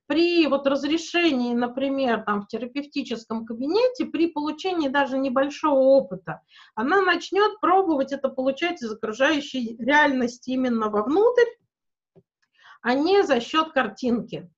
при 0.08 0.48
вот 0.48 0.66
разрешении, 0.66 1.54
например, 1.54 2.24
там 2.24 2.42
в 2.42 2.48
терапевтическом 2.48 3.46
кабинете, 3.46 4.06
при 4.06 4.28
получении 4.28 4.88
даже 4.88 5.18
небольшого 5.18 5.78
опыта, 5.78 6.42
она 6.76 7.02
начнет 7.02 7.60
пробовать 7.60 8.14
это 8.14 8.30
получать 8.30 8.82
из 8.82 8.92
окружающей 8.94 9.76
реальности 9.78 10.52
именно 10.52 10.90
вовнутрь, 10.90 11.52
а 12.82 12.94
не 12.94 13.22
за 13.24 13.42
счет 13.42 13.74
картинки. 13.74 14.50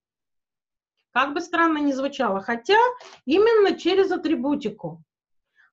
Как 1.11 1.33
бы 1.33 1.41
странно 1.41 1.79
ни 1.79 1.91
звучало, 1.93 2.41
хотя 2.41 2.77
именно 3.25 3.75
через 3.75 4.11
атрибутику. 4.11 5.03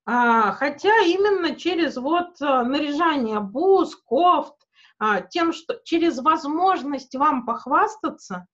А, 0.05 0.53
хотя 0.53 1.03
именно 1.03 1.55
через 1.55 1.95
вот 1.97 2.41
а, 2.41 2.63
наряжание 2.63 3.39
бус, 3.39 3.95
кофт, 3.95 4.58
тем, 5.29 5.53
что 5.53 5.79
через 5.83 6.19
возможность 6.19 7.15
вам 7.15 7.45
похвастаться 7.45 8.47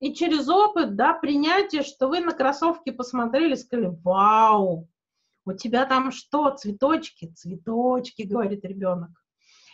и 0.00 0.14
через 0.14 0.48
опыт, 0.48 0.96
да, 0.96 1.12
принятие, 1.12 1.82
что 1.82 2.08
вы 2.08 2.20
на 2.20 2.32
кроссовки 2.32 2.90
посмотрели, 2.90 3.54
сказали, 3.54 3.92
вау, 4.02 4.88
у 5.44 5.52
тебя 5.52 5.84
там 5.84 6.10
что, 6.10 6.50
цветочки? 6.50 7.32
Цветочки, 7.36 8.22
говорит 8.22 8.64
ребенок. 8.64 9.10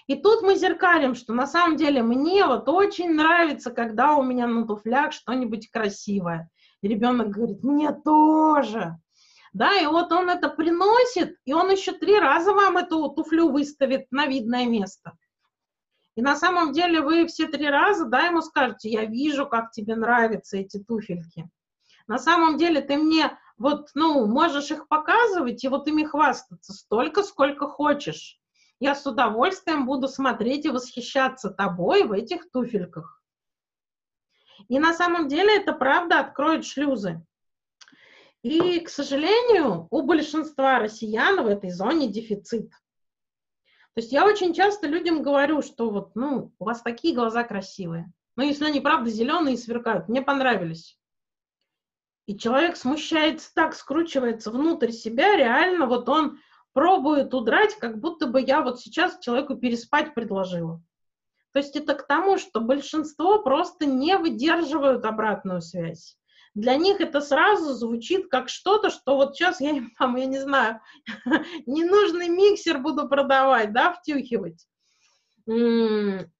И 0.06 0.14
тут 0.14 0.42
мы 0.42 0.56
зеркалим, 0.56 1.14
что 1.14 1.32
на 1.32 1.46
самом 1.46 1.76
деле 1.76 2.02
мне 2.02 2.46
вот 2.46 2.68
очень 2.68 3.14
нравится, 3.14 3.70
когда 3.70 4.14
у 4.14 4.22
меня 4.22 4.46
на 4.46 4.66
туфлях 4.66 5.12
что-нибудь 5.12 5.70
красивое. 5.70 6.48
И 6.80 6.88
ребенок 6.88 7.30
говорит, 7.30 7.64
мне 7.64 7.92
тоже. 7.92 8.96
Да, 9.52 9.74
и 9.80 9.86
вот 9.86 10.12
он 10.12 10.28
это 10.28 10.48
приносит, 10.48 11.38
и 11.44 11.54
он 11.54 11.70
еще 11.70 11.92
три 11.92 12.18
раза 12.18 12.52
вам 12.52 12.76
эту 12.76 13.08
туфлю 13.08 13.50
выставит 13.50 14.06
на 14.10 14.26
видное 14.26 14.66
место. 14.66 15.16
И 16.16 16.22
на 16.22 16.34
самом 16.34 16.72
деле 16.72 17.00
вы 17.00 17.26
все 17.26 17.46
три 17.46 17.68
раза, 17.68 18.06
да, 18.06 18.22
ему 18.26 18.42
скажете, 18.42 18.90
я 18.90 19.04
вижу, 19.04 19.46
как 19.46 19.70
тебе 19.70 19.94
нравятся 19.94 20.56
эти 20.56 20.82
туфельки. 20.82 21.48
На 22.08 22.18
самом 22.18 22.56
деле 22.56 22.80
ты 22.80 22.96
мне 22.96 23.38
вот, 23.58 23.90
ну, 23.94 24.26
можешь 24.26 24.70
их 24.70 24.88
показывать 24.88 25.62
и 25.62 25.68
вот 25.68 25.86
ими 25.86 26.04
хвастаться 26.04 26.72
столько, 26.72 27.22
сколько 27.22 27.68
хочешь 27.68 28.40
я 28.80 28.94
с 28.94 29.06
удовольствием 29.06 29.86
буду 29.86 30.08
смотреть 30.08 30.66
и 30.66 30.70
восхищаться 30.70 31.50
тобой 31.50 32.04
в 32.04 32.12
этих 32.12 32.50
туфельках. 32.50 33.22
И 34.68 34.78
на 34.78 34.94
самом 34.94 35.28
деле 35.28 35.56
это 35.56 35.72
правда 35.72 36.20
откроет 36.20 36.64
шлюзы. 36.64 37.24
И, 38.42 38.80
к 38.80 38.88
сожалению, 38.88 39.88
у 39.90 40.02
большинства 40.02 40.78
россиян 40.78 41.42
в 41.42 41.46
этой 41.46 41.70
зоне 41.70 42.08
дефицит. 42.08 42.70
То 43.96 44.02
есть 44.02 44.12
я 44.12 44.26
очень 44.26 44.52
часто 44.52 44.86
людям 44.88 45.22
говорю, 45.22 45.62
что 45.62 45.88
вот, 45.88 46.14
ну, 46.14 46.52
у 46.58 46.64
вас 46.66 46.82
такие 46.82 47.14
глаза 47.14 47.44
красивые. 47.44 48.12
Но 48.36 48.42
если 48.42 48.66
они, 48.66 48.82
правда, 48.82 49.08
зеленые 49.08 49.54
и 49.54 49.58
сверкают, 49.58 50.06
мне 50.06 50.20
понравились. 50.20 50.98
И 52.26 52.36
человек 52.36 52.76
смущается 52.76 53.54
так, 53.54 53.74
скручивается 53.74 54.50
внутрь 54.50 54.90
себя, 54.90 55.34
реально 55.38 55.86
вот 55.86 56.10
он 56.10 56.38
пробует 56.74 57.32
удрать, 57.32 57.74
как 57.76 57.98
будто 57.98 58.26
бы 58.26 58.42
я 58.42 58.60
вот 58.60 58.80
сейчас 58.80 59.18
человеку 59.18 59.56
переспать 59.56 60.12
предложила. 60.12 60.82
То 61.52 61.60
есть 61.60 61.74
это 61.74 61.94
к 61.94 62.06
тому, 62.06 62.36
что 62.36 62.60
большинство 62.60 63.42
просто 63.42 63.86
не 63.86 64.18
выдерживают 64.18 65.06
обратную 65.06 65.62
связь. 65.62 66.18
Для 66.56 66.76
них 66.76 67.00
это 67.02 67.20
сразу 67.20 67.74
звучит 67.74 68.28
как 68.30 68.48
что-то, 68.48 68.88
что 68.88 69.16
вот 69.16 69.36
сейчас 69.36 69.60
я 69.60 69.72
им 69.72 69.92
там, 69.98 70.16
я 70.16 70.24
не 70.24 70.38
знаю, 70.38 70.80
ненужный 71.66 72.28
миксер 72.28 72.78
буду 72.78 73.06
продавать, 73.08 73.74
да, 73.74 73.92
втюхивать. 73.92 74.66
Кому-то 75.44 76.30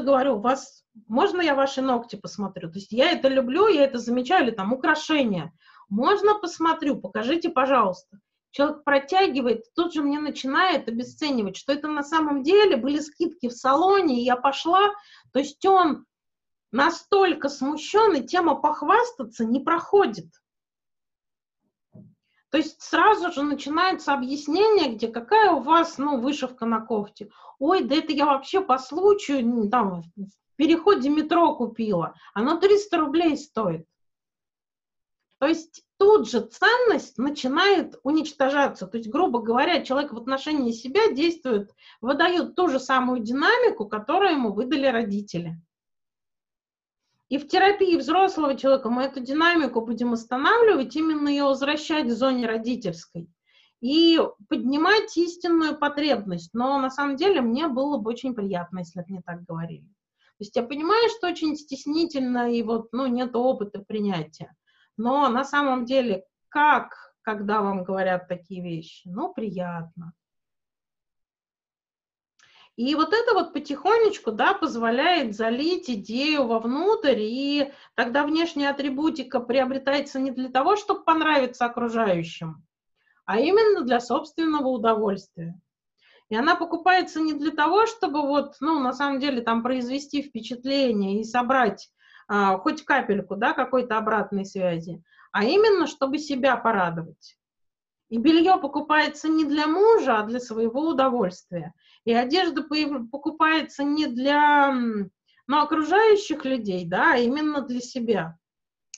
говорю, 0.00 0.36
у 0.36 0.40
вас 0.40 0.84
можно 1.08 1.40
я 1.40 1.54
ваши 1.54 1.80
ногти 1.80 2.16
посмотрю? 2.16 2.70
То 2.70 2.78
есть 2.78 2.92
я 2.92 3.10
это 3.10 3.28
люблю, 3.28 3.66
я 3.66 3.84
это 3.84 3.96
замечаю, 3.96 4.44
или 4.44 4.50
там 4.50 4.74
украшения. 4.74 5.54
Можно 5.88 6.38
посмотрю, 6.38 7.00
покажите, 7.00 7.48
пожалуйста 7.48 8.18
человек 8.50 8.84
протягивает, 8.84 9.64
тут 9.74 9.94
же 9.94 10.02
мне 10.02 10.20
начинает 10.20 10.86
обесценивать, 10.86 11.56
что 11.56 11.72
это 11.72 11.88
на 11.88 12.02
самом 12.02 12.42
деле 12.42 12.76
были 12.76 13.00
скидки 13.00 13.48
в 13.48 13.52
салоне, 13.52 14.20
и 14.20 14.24
я 14.24 14.36
пошла, 14.36 14.90
то 15.32 15.38
есть 15.38 15.64
он 15.64 16.04
настолько 16.72 17.48
смущен, 17.48 18.16
и 18.16 18.26
тема 18.26 18.56
похвастаться 18.56 19.44
не 19.44 19.60
проходит. 19.60 20.26
То 22.50 22.58
есть 22.58 22.82
сразу 22.82 23.32
же 23.32 23.42
начинается 23.42 24.12
объяснение, 24.12 24.94
где 24.94 25.08
какая 25.08 25.52
у 25.52 25.60
вас, 25.60 25.96
ну, 25.96 26.20
вышивка 26.20 26.66
на 26.66 26.80
кофте. 26.80 27.30
Ой, 27.58 27.82
да 27.82 27.94
это 27.94 28.12
я 28.12 28.26
вообще 28.26 28.60
по 28.60 28.78
случаю, 28.78 29.70
там, 29.70 30.02
в 30.16 30.56
переходе 30.56 31.08
метро 31.08 31.54
купила. 31.54 32.14
Оно 32.34 32.58
300 32.58 32.96
рублей 32.98 33.36
стоит. 33.38 33.86
То 35.38 35.46
есть 35.46 35.82
тут 35.96 36.28
же 36.30 36.40
ценность 36.40 37.16
начинает 37.16 37.98
уничтожаться. 38.02 38.86
То 38.86 38.98
есть, 38.98 39.08
грубо 39.08 39.40
говоря, 39.40 39.82
человек 39.82 40.12
в 40.12 40.18
отношении 40.18 40.72
себя 40.72 41.10
действует, 41.10 41.74
выдает 42.00 42.54
ту 42.54 42.68
же 42.68 42.78
самую 42.78 43.20
динамику, 43.20 43.86
которую 43.88 44.32
ему 44.32 44.52
выдали 44.52 44.86
родители. 44.86 45.56
И 47.32 47.38
в 47.38 47.48
терапии 47.48 47.96
взрослого 47.96 48.58
человека 48.58 48.90
мы 48.90 49.04
эту 49.04 49.20
динамику 49.20 49.80
будем 49.80 50.12
останавливать, 50.12 50.94
именно 50.94 51.30
ее 51.30 51.44
возвращать 51.44 52.04
в 52.04 52.14
зоне 52.14 52.46
родительской 52.46 53.30
и 53.80 54.20
поднимать 54.50 55.16
истинную 55.16 55.78
потребность. 55.78 56.52
Но 56.52 56.78
на 56.78 56.90
самом 56.90 57.16
деле 57.16 57.40
мне 57.40 57.68
было 57.68 57.96
бы 57.96 58.10
очень 58.10 58.34
приятно, 58.34 58.80
если 58.80 59.00
бы 59.00 59.06
мне 59.08 59.22
так 59.24 59.44
говорили. 59.44 59.86
То 59.86 60.40
есть 60.40 60.56
я 60.56 60.62
понимаю, 60.62 61.08
что 61.08 61.28
очень 61.28 61.56
стеснительно 61.56 62.52
и 62.52 62.62
вот, 62.62 62.92
ну, 62.92 63.06
нет 63.06 63.34
опыта 63.34 63.78
принятия. 63.78 64.54
Но 64.98 65.26
на 65.30 65.42
самом 65.42 65.86
деле, 65.86 66.26
как, 66.50 67.14
когда 67.22 67.62
вам 67.62 67.82
говорят 67.82 68.28
такие 68.28 68.62
вещи? 68.62 69.08
Ну, 69.08 69.32
приятно. 69.32 70.12
И 72.76 72.94
вот 72.94 73.12
это 73.12 73.34
вот 73.34 73.52
потихонечку, 73.52 74.32
да, 74.32 74.54
позволяет 74.54 75.36
залить 75.36 75.90
идею 75.90 76.46
вовнутрь, 76.46 77.20
и 77.20 77.70
тогда 77.94 78.24
внешняя 78.24 78.70
атрибутика 78.70 79.40
приобретается 79.40 80.18
не 80.18 80.30
для 80.30 80.48
того, 80.48 80.76
чтобы 80.76 81.04
понравиться 81.04 81.66
окружающим, 81.66 82.64
а 83.26 83.38
именно 83.38 83.82
для 83.82 84.00
собственного 84.00 84.68
удовольствия. 84.68 85.60
И 86.30 86.34
она 86.34 86.56
покупается 86.56 87.20
не 87.20 87.34
для 87.34 87.50
того, 87.50 87.84
чтобы 87.84 88.22
вот, 88.22 88.54
ну, 88.60 88.80
на 88.80 88.94
самом 88.94 89.20
деле, 89.20 89.42
там 89.42 89.62
произвести 89.62 90.22
впечатление 90.22 91.20
и 91.20 91.24
собрать 91.24 91.90
а, 92.26 92.56
хоть 92.56 92.86
капельку, 92.86 93.36
да, 93.36 93.52
какой-то 93.52 93.98
обратной 93.98 94.46
связи, 94.46 95.02
а 95.30 95.44
именно, 95.44 95.86
чтобы 95.86 96.16
себя 96.16 96.56
порадовать. 96.56 97.36
И 98.08 98.16
белье 98.16 98.56
покупается 98.58 99.28
не 99.28 99.44
для 99.44 99.66
мужа, 99.66 100.20
а 100.20 100.22
для 100.22 100.40
своего 100.40 100.88
удовольствия. 100.88 101.74
И 102.04 102.12
одежда 102.12 102.62
покупается 102.62 103.84
не 103.84 104.06
для 104.06 104.72
ну, 104.72 105.58
окружающих 105.60 106.44
людей, 106.44 106.84
да, 106.86 107.14
а 107.14 107.18
именно 107.18 107.62
для 107.62 107.80
себя. 107.80 108.38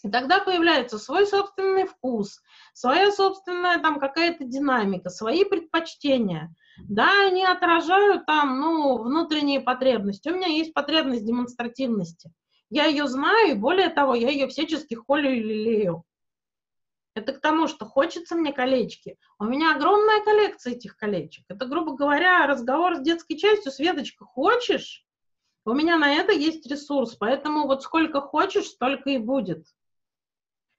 И 0.05 0.11
тогда 0.11 0.41
появляется 0.41 0.99
свой 0.99 1.27
собственный 1.27 1.87
вкус, 1.87 2.43
своя 2.75 3.11
собственная 3.11 3.79
там 3.79 3.99
какая-то 3.99 4.45
динамика, 4.45 5.09
свои 5.09 5.45
предпочтения. 5.45 6.55
Да, 6.89 7.27
они 7.27 7.45
отражают 7.45 8.27
там, 8.27 8.61
ну, 8.61 9.03
внутренние 9.03 9.61
потребности. 9.61 10.29
У 10.29 10.35
меня 10.35 10.49
есть 10.49 10.75
потребность 10.75 11.25
демонстративности. 11.25 12.33
Я 12.69 12.85
ее 12.85 13.07
знаю, 13.07 13.53
и 13.53 13.59
более 13.59 13.89
того, 13.89 14.15
я 14.15 14.29
ее 14.29 14.47
всячески 14.49 14.95
холю 14.95 15.31
и 15.31 15.41
лелею. 15.41 16.05
Это 17.15 17.33
к 17.33 17.41
тому, 17.41 17.69
что 17.69 17.87
хочется 17.87 18.35
мне 18.35 18.53
колечки. 18.53 19.17
У 19.39 19.45
меня 19.45 19.77
огромная 19.77 20.23
коллекция 20.25 20.73
этих 20.73 20.97
колечек. 20.97 21.45
Это, 21.49 21.67
грубо 21.67 21.95
говоря, 21.95 22.47
разговор 22.47 22.97
с 22.97 23.01
детской 23.01 23.37
частью. 23.37 23.71
Светочка, 23.71 24.25
хочешь? 24.25 25.05
У 25.65 25.73
меня 25.73 25.97
на 25.97 26.13
это 26.13 26.33
есть 26.33 26.67
ресурс, 26.67 27.15
поэтому 27.15 27.67
вот 27.67 27.83
сколько 27.83 28.21
хочешь, 28.21 28.67
столько 28.67 29.11
и 29.11 29.19
будет. 29.19 29.65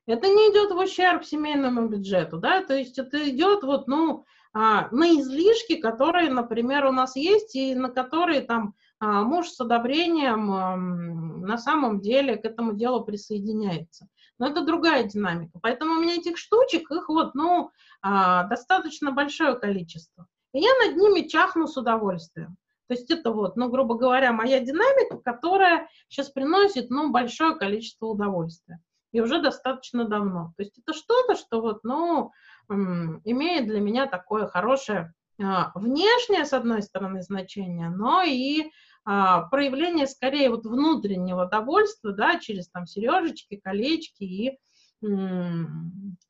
Это 0.08 0.28
не 0.28 0.52
идет 0.52 0.72
в 0.72 0.78
ущерб 0.78 1.26
семейному 1.26 1.88
бюджету, 1.88 2.38
да, 2.38 2.64
то 2.64 2.78
есть 2.78 3.00
это 3.00 3.28
идет 3.28 3.64
вот, 3.64 3.88
ну, 3.88 4.26
а, 4.54 4.88
на 4.92 5.20
излишки, 5.20 5.78
которые, 5.78 6.30
например, 6.30 6.86
у 6.86 6.92
нас 6.92 7.16
есть, 7.16 7.56
и 7.56 7.74
на 7.74 7.90
которые 7.90 8.42
там 8.42 8.76
а, 9.00 9.24
муж 9.24 9.50
с 9.50 9.60
одобрением 9.60 10.52
а, 10.52 10.76
на 10.76 11.58
самом 11.58 12.02
деле 12.02 12.38
к 12.38 12.46
этому 12.46 12.74
делу 12.74 13.04
присоединяется. 13.04 14.08
Но 14.38 14.48
это 14.48 14.66
другая 14.66 15.04
динамика. 15.04 15.60
Поэтому 15.62 15.96
у 15.96 16.02
меня 16.02 16.16
этих 16.16 16.38
штучек, 16.38 16.92
их 16.92 17.08
вот, 17.10 17.36
ну, 17.36 17.72
а, 18.02 18.44
достаточно 18.44 19.12
большое 19.12 19.56
количество. 19.56 20.28
И 20.54 20.60
я 20.60 20.70
над 20.86 20.98
ними 20.98 21.28
чахну 21.28 21.68
с 21.68 21.78
удовольствием. 21.78 22.58
То 22.88 22.94
есть 22.94 23.10
это 23.10 23.32
вот, 23.32 23.56
ну, 23.56 23.70
грубо 23.70 23.96
говоря, 23.96 24.32
моя 24.32 24.60
динамика, 24.60 25.18
которая 25.18 25.88
сейчас 26.08 26.30
приносит, 26.30 26.90
ну, 26.90 27.12
большое 27.12 27.56
количество 27.56 28.08
удовольствия. 28.08 28.80
И 29.12 29.22
уже 29.22 29.42
достаточно 29.42 30.06
давно. 30.06 30.54
То 30.58 30.64
есть 30.64 30.78
это 30.78 30.94
что-то, 30.94 31.36
что 31.36 31.62
вот, 31.62 31.84
ну, 31.84 32.32
имеет 32.70 33.68
для 33.68 33.80
меня 33.80 34.08
такое 34.08 34.48
хорошее 34.48 35.14
а, 35.42 35.72
внешнее, 35.76 36.46
с 36.46 36.54
одной 36.54 36.82
стороны, 36.82 37.22
значение, 37.22 37.90
но 37.90 38.24
и 38.24 38.72
проявление 39.06 40.08
скорее 40.08 40.50
вот 40.50 40.66
внутреннего 40.66 41.46
довольства, 41.46 42.12
да, 42.12 42.40
через 42.40 42.70
там 42.70 42.88
сережечки, 42.88 43.56
колечки 43.56 44.24
и, 44.24 44.60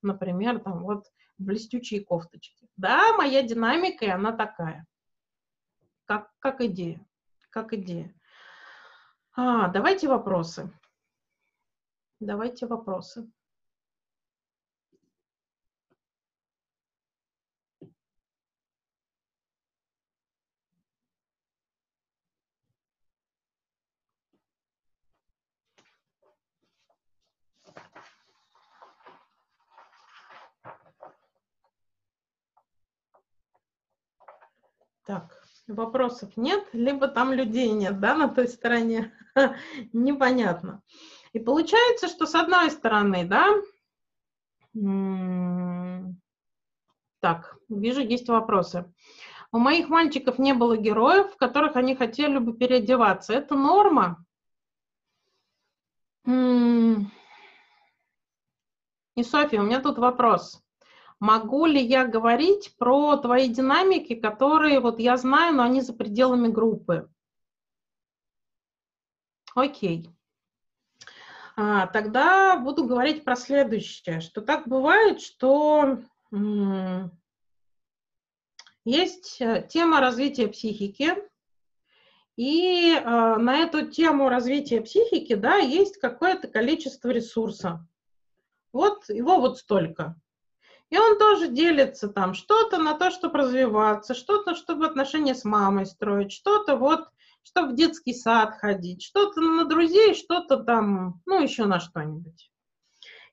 например, 0.02 0.60
там 0.60 0.84
вот 0.84 1.06
блестючие 1.38 2.04
кофточки. 2.04 2.68
Да, 2.78 3.14
моя 3.18 3.42
динамика, 3.44 4.06
и 4.06 4.10
она 4.10 4.32
такая, 4.34 4.86
как, 6.06 6.30
как 6.40 6.62
идея, 6.62 7.06
как 7.50 7.74
идея. 7.74 8.14
А, 9.38 9.70
давайте 9.70 10.08
вопросы. 10.08 10.72
Давайте 12.20 12.68
вопросы. 12.68 13.30
Так, 35.06 35.46
вопросов 35.68 36.32
нет, 36.36 36.68
либо 36.74 37.08
там 37.08 37.34
людей 37.34 37.72
нет, 37.72 38.00
да, 38.00 38.16
на 38.16 38.30
той 38.30 38.48
стороне. 38.48 39.14
Непонятно. 39.94 40.82
И 41.34 41.40
получается, 41.40 42.08
что 42.08 42.26
с 42.26 42.36
одной 42.36 42.72
стороны, 42.72 43.26
да, 43.26 43.48
так, 47.20 47.58
вижу, 47.70 48.02
есть 48.02 48.30
вопросы. 48.30 48.92
У 49.52 49.58
моих 49.58 49.90
мальчиков 49.90 50.38
не 50.38 50.54
было 50.54 50.78
героев, 50.78 51.32
в 51.32 51.38
которых 51.38 51.76
они 51.76 51.96
хотели 51.96 52.38
бы 52.40 52.54
переодеваться. 52.54 53.34
Это 53.34 53.56
норма? 53.56 54.24
И, 56.26 57.00
Софья, 59.24 59.62
у 59.62 59.64
меня 59.64 59.80
тут 59.80 59.98
вопрос 59.98 60.65
могу 61.20 61.66
ли 61.66 61.82
я 61.82 62.06
говорить 62.06 62.76
про 62.78 63.18
твои 63.18 63.48
динамики, 63.48 64.16
которые 64.16 64.80
вот 64.80 65.00
я 65.00 65.18
знаю, 65.18 65.56
но 65.56 65.64
они 65.64 65.82
за 65.82 65.94
пределами 65.94 66.48
группы? 66.48 67.10
Окей. 69.56 70.10
А, 71.56 71.88
тогда 71.88 72.58
буду 72.58 72.86
говорить 72.86 73.24
про 73.24 73.36
следующее, 73.36 74.20
что 74.20 74.42
так 74.42 74.68
бывает, 74.68 75.22
что 75.22 76.00
есть 78.84 79.38
э, 79.40 79.66
тема 79.70 80.02
развития 80.02 80.48
психики, 80.50 81.16
и 82.36 82.94
э, 82.94 83.02
на 83.02 83.60
эту 83.60 83.90
тему 83.90 84.28
развития 84.28 84.82
психики, 84.82 85.36
да, 85.36 85.56
есть 85.56 85.98
какое-то 85.98 86.50
количество 86.50 87.10
ресурса. 87.10 87.88
Вот 88.74 89.08
его 89.08 89.40
вот 89.40 89.58
столько. 89.58 90.20
И 90.90 90.98
он 90.98 91.18
тоже 91.18 91.48
делится 91.48 92.08
там 92.08 92.34
что-то 92.34 92.78
на 92.78 92.94
то, 92.94 93.12
чтобы 93.12 93.40
развиваться, 93.40 94.14
что-то, 94.14 94.56
чтобы 94.56 94.86
отношения 94.86 95.34
с 95.34 95.44
мамой 95.44 95.86
строить, 95.86 96.32
что-то 96.32 96.76
вот, 96.76 97.08
чтобы 97.44 97.70
в 97.70 97.76
детский 97.76 98.14
сад 98.14 98.56
ходить, 98.60 99.04
что-то 99.04 99.42
на 99.42 99.66
друзей, 99.66 100.14
что-то 100.14 100.58
там, 100.58 101.22
ну, 101.26 101.42
еще 101.42 101.66
на 101.66 101.80
что-нибудь. 101.80 102.52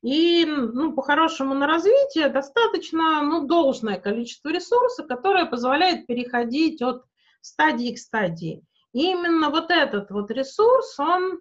И, 0.02 0.44
ну, 0.46 0.92
по-хорошему 0.94 1.54
на 1.54 1.66
развитие 1.66 2.28
достаточно, 2.28 3.22
ну, 3.22 3.46
должное 3.46 4.00
количество 4.00 4.48
ресурсов, 4.48 5.06
которое 5.06 5.46
позволяет 5.46 6.06
переходить 6.06 6.82
от 6.82 7.04
стадии 7.40 7.94
к 7.94 7.98
стадии. 7.98 8.64
И 8.92 9.10
именно 9.10 9.50
вот 9.50 9.70
этот 9.70 10.10
вот 10.10 10.30
ресурс, 10.30 10.98
он 10.98 11.40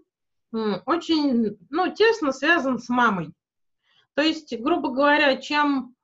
очень, 0.86 1.58
ну, 1.70 1.92
тесно 1.94 2.32
связан 2.32 2.78
с 2.78 2.88
мамой. 2.90 3.34
То 4.14 4.22
есть, 4.22 4.56
грубо 4.60 4.90
говоря, 4.90 5.38
чем 5.38 5.96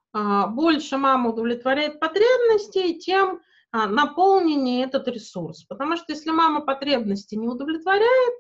больше 0.48 0.98
мама 0.98 1.30
удовлетворяет 1.30 2.00
потребности, 2.00 2.94
тем 2.94 3.42
а, 3.72 3.88
наполненнее 3.88 4.86
этот 4.86 5.08
ресурс. 5.08 5.64
Потому 5.64 5.98
что 5.98 6.06
если 6.10 6.32
мама 6.32 6.62
потребности 6.62 7.36
не 7.36 7.48
удовлетворяет, 7.48 8.34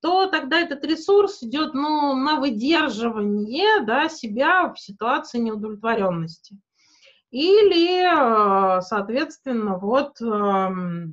то 0.00 0.26
тогда 0.26 0.60
этот 0.60 0.84
ресурс 0.84 1.42
идет 1.42 1.74
ну, 1.74 2.14
на 2.14 2.40
выдерживание 2.40 3.84
да, 3.84 4.08
себя 4.08 4.72
в 4.72 4.80
ситуации 4.80 5.38
неудовлетворенности. 5.38 6.58
Или, 7.30 8.02
а, 8.02 8.80
соответственно, 8.80 9.78
вот, 9.78 10.16
ну, 10.20 11.12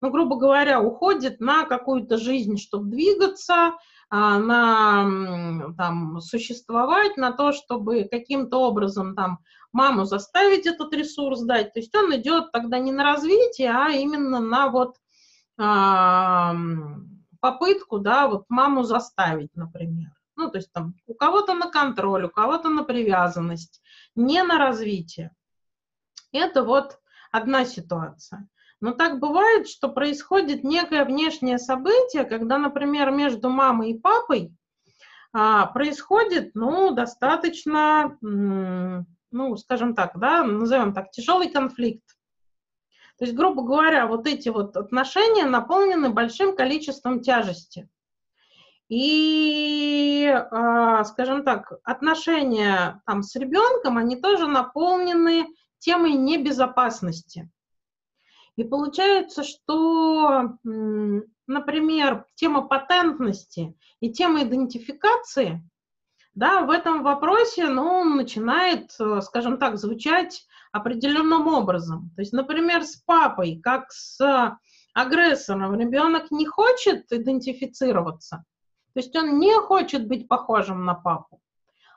грубо 0.00 0.36
говоря, 0.36 0.80
уходит 0.80 1.40
на 1.40 1.64
какую-то 1.64 2.16
жизнь, 2.16 2.56
чтобы 2.56 2.90
двигаться, 2.90 3.54
а, 3.54 3.78
на 4.12 5.72
там, 5.78 6.20
существовать, 6.20 7.16
на 7.16 7.32
то, 7.32 7.52
чтобы 7.52 8.06
каким-то 8.10 8.58
образом 8.58 9.14
там 9.14 9.38
маму 9.72 10.04
заставить 10.04 10.66
этот 10.66 10.92
ресурс 10.92 11.40
дать. 11.42 11.72
То 11.72 11.80
есть 11.80 11.94
он 11.94 12.14
идет 12.14 12.52
тогда 12.52 12.78
не 12.78 12.92
на 12.92 13.04
развитие, 13.04 13.70
а 13.70 13.88
именно 13.88 14.40
на 14.40 14.68
вот 14.68 14.96
а, 15.58 16.54
попытку, 17.40 17.98
да, 17.98 18.28
вот 18.28 18.44
маму 18.50 18.82
заставить, 18.82 19.54
например. 19.56 20.10
Ну, 20.36 20.50
то 20.50 20.58
есть 20.58 20.70
там 20.72 20.94
у 21.06 21.14
кого-то 21.14 21.54
на 21.54 21.70
контроль, 21.70 22.24
у 22.26 22.30
кого-то 22.30 22.68
на 22.68 22.84
привязанность, 22.84 23.80
не 24.14 24.42
на 24.42 24.58
развитие. 24.58 25.34
Это 26.32 26.64
вот 26.64 26.98
одна 27.30 27.64
ситуация. 27.64 28.46
Но 28.82 28.90
так 28.90 29.20
бывает, 29.20 29.68
что 29.68 29.88
происходит 29.88 30.64
некое 30.64 31.04
внешнее 31.04 31.58
событие, 31.58 32.24
когда, 32.24 32.58
например, 32.58 33.12
между 33.12 33.48
мамой 33.48 33.92
и 33.92 33.98
папой 33.98 34.52
а, 35.32 35.66
происходит, 35.66 36.50
ну, 36.54 36.90
достаточно, 36.90 38.18
ну, 38.20 39.56
скажем 39.56 39.94
так, 39.94 40.18
да, 40.18 40.42
назовем 40.42 40.92
так, 40.92 41.12
тяжелый 41.12 41.48
конфликт. 41.48 42.02
То 43.18 43.24
есть, 43.24 43.36
грубо 43.36 43.62
говоря, 43.62 44.08
вот 44.08 44.26
эти 44.26 44.48
вот 44.48 44.76
отношения 44.76 45.44
наполнены 45.44 46.10
большим 46.10 46.56
количеством 46.56 47.20
тяжести. 47.20 47.88
И, 48.88 50.26
а, 50.26 51.04
скажем 51.04 51.44
так, 51.44 51.74
отношения 51.84 53.00
там 53.06 53.22
с 53.22 53.36
ребенком, 53.36 53.96
они 53.96 54.16
тоже 54.16 54.48
наполнены 54.48 55.46
темой 55.78 56.14
небезопасности. 56.14 57.48
И 58.56 58.64
получается, 58.64 59.44
что, 59.44 60.56
например, 61.46 62.26
тема 62.34 62.62
патентности 62.62 63.74
и 64.00 64.12
тема 64.12 64.42
идентификации, 64.42 65.62
да, 66.34 66.62
в 66.62 66.70
этом 66.70 67.02
вопросе, 67.02 67.68
ну, 67.68 68.04
начинает, 68.04 68.94
э, 68.98 69.20
скажем 69.20 69.58
так, 69.58 69.76
звучать 69.76 70.46
определенным 70.72 71.46
образом. 71.46 72.10
То 72.16 72.22
есть, 72.22 72.32
например, 72.32 72.84
с 72.84 72.96
папой, 72.96 73.60
как 73.62 73.90
с 73.92 74.56
агрессором, 74.94 75.78
ребенок 75.78 76.30
не 76.30 76.46
хочет 76.46 77.12
идентифицироваться, 77.12 78.44
то 78.94 79.00
есть 79.00 79.14
он 79.16 79.38
не 79.38 79.54
хочет 79.60 80.06
быть 80.06 80.28
похожим 80.28 80.84
на 80.84 80.94
папу. 80.94 81.40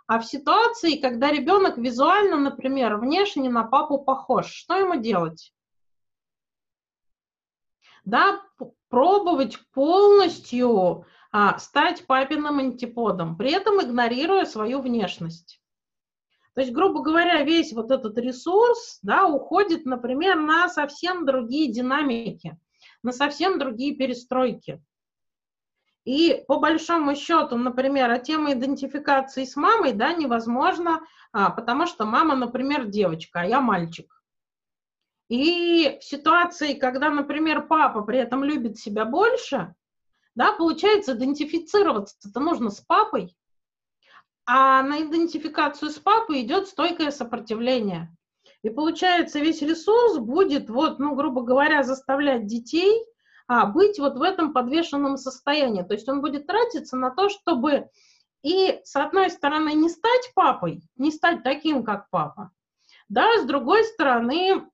А 0.07 0.19
в 0.19 0.25
ситуации, 0.25 0.97
когда 0.97 1.31
ребенок 1.31 1.77
визуально, 1.77 2.37
например, 2.37 2.97
внешне 2.97 3.49
на 3.49 3.63
папу 3.63 3.97
похож, 3.97 4.47
что 4.47 4.75
ему 4.75 4.97
делать? 4.97 5.51
Да, 8.05 8.41
пробовать 8.89 9.59
полностью 9.73 11.05
а, 11.31 11.57
стать 11.57 12.07
папиным 12.07 12.59
антиподом, 12.59 13.35
при 13.35 13.51
этом 13.51 13.81
игнорируя 13.81 14.45
свою 14.45 14.79
внешность. 14.81 15.59
То 16.53 16.61
есть, 16.61 16.71
грубо 16.71 17.01
говоря, 17.01 17.43
весь 17.43 17.73
вот 17.73 17.91
этот 17.91 18.17
ресурс 18.17 18.99
да, 19.01 19.27
уходит, 19.27 19.85
например, 19.85 20.37
на 20.37 20.69
совсем 20.69 21.25
другие 21.25 21.69
динамики, 21.73 22.57
на 23.03 23.11
совсем 23.11 23.59
другие 23.59 23.95
перестройки. 23.95 24.81
И 26.05 26.45
по 26.47 26.59
большому 26.59 27.15
счету, 27.15 27.57
например, 27.57 28.11
а 28.11 28.19
тема 28.19 28.53
идентификации 28.53 29.43
с 29.43 29.55
мамой, 29.55 29.91
да, 29.91 30.13
невозможно, 30.13 31.01
а, 31.33 31.49
потому 31.49 31.87
что 31.87 32.05
мама, 32.05 32.35
например, 32.35 32.85
девочка, 32.85 33.41
а 33.41 33.45
я 33.45 33.59
мальчик. 33.59 34.14
И 35.29 35.97
в 35.99 36.03
ситуации, 36.03 36.73
когда, 36.73 37.09
например, 37.09 37.65
папа 37.67 38.01
при 38.01 38.19
этом 38.19 38.43
любит 38.43 38.77
себя 38.77 39.05
больше, 39.05 39.73
да, 40.35 40.51
получается, 40.53 41.13
идентифицироваться-то 41.13 42.39
нужно 42.39 42.69
с 42.69 42.81
папой, 42.81 43.35
а 44.45 44.83
на 44.83 45.01
идентификацию 45.01 45.89
с 45.89 45.97
папой 45.97 46.41
идет 46.41 46.67
стойкое 46.67 47.09
сопротивление. 47.09 48.15
И 48.61 48.69
получается, 48.69 49.39
весь 49.39 49.61
ресурс 49.61 50.17
будет, 50.17 50.69
вот, 50.69 50.99
ну, 50.99 51.15
грубо 51.15 51.41
говоря, 51.41 51.83
заставлять 51.83 52.45
детей 52.45 53.03
а, 53.47 53.65
быть 53.65 53.99
вот 53.99 54.17
в 54.17 54.21
этом 54.21 54.53
подвешенном 54.53 55.17
состоянии. 55.17 55.83
То 55.83 55.93
есть 55.93 56.07
он 56.09 56.21
будет 56.21 56.47
тратиться 56.47 56.97
на 56.97 57.11
то, 57.11 57.29
чтобы 57.29 57.89
и, 58.43 58.79
с 58.83 58.95
одной 58.95 59.31
стороны, 59.31 59.73
не 59.73 59.89
стать 59.89 60.31
папой, 60.35 60.83
не 60.97 61.11
стать 61.11 61.41
таким, 61.43 61.83
как 61.83 62.09
папа, 62.11 62.51
да, 63.09 63.39
с 63.41 63.45
другой 63.45 63.83
стороны, 63.83 64.69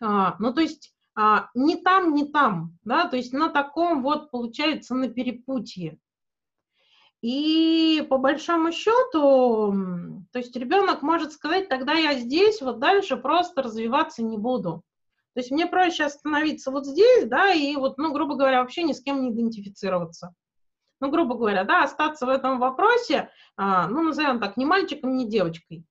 ну, 0.00 0.54
то 0.54 0.60
есть 0.60 0.94
а, 1.20 1.48
не 1.54 1.74
там, 1.74 2.14
не 2.14 2.26
там, 2.26 2.78
да, 2.84 3.08
то 3.08 3.16
есть 3.16 3.32
на 3.32 3.48
таком 3.48 4.02
вот, 4.02 4.30
получается, 4.30 4.94
на 4.94 5.08
перепутье. 5.08 5.98
И 7.20 8.06
по 8.08 8.18
большому 8.18 8.70
счету, 8.70 9.72
то 10.30 10.38
есть 10.38 10.54
ребенок 10.54 11.02
может 11.02 11.32
сказать, 11.32 11.68
тогда 11.68 11.94
я 11.94 12.14
здесь, 12.14 12.62
вот 12.62 12.78
дальше 12.78 13.16
просто 13.16 13.62
развиваться 13.62 14.22
не 14.22 14.38
буду. 14.38 14.84
То 15.34 15.40
есть 15.40 15.50
мне 15.50 15.66
проще 15.66 16.04
остановиться 16.04 16.70
вот 16.70 16.86
здесь, 16.86 17.26
да, 17.26 17.52
и 17.52 17.74
вот, 17.74 17.98
ну, 17.98 18.12
грубо 18.12 18.36
говоря, 18.36 18.60
вообще 18.60 18.84
ни 18.84 18.92
с 18.92 19.02
кем 19.02 19.20
не 19.20 19.30
идентифицироваться. 19.30 20.32
Ну, 21.00 21.10
грубо 21.10 21.34
говоря, 21.34 21.64
да, 21.64 21.82
остаться 21.82 22.26
в 22.26 22.28
этом 22.28 22.60
вопросе, 22.60 23.30
а, 23.56 23.88
ну, 23.88 24.02
назовем 24.02 24.38
так, 24.38 24.56
ни 24.56 24.64
мальчиком, 24.64 25.16
ни 25.16 25.24
девочкой. 25.24 25.84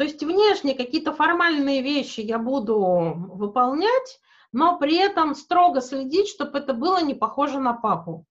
То 0.00 0.04
есть 0.04 0.22
внешне 0.22 0.74
какие-то 0.74 1.12
формальные 1.12 1.82
вещи 1.82 2.20
я 2.20 2.38
буду 2.38 2.78
выполнять, 3.34 4.18
но 4.50 4.78
при 4.78 4.96
этом 4.96 5.34
строго 5.34 5.82
следить, 5.82 6.28
чтобы 6.28 6.60
это 6.60 6.72
было 6.72 7.02
не 7.02 7.12
похоже 7.12 7.60
на 7.60 7.74
папу. 7.74 8.24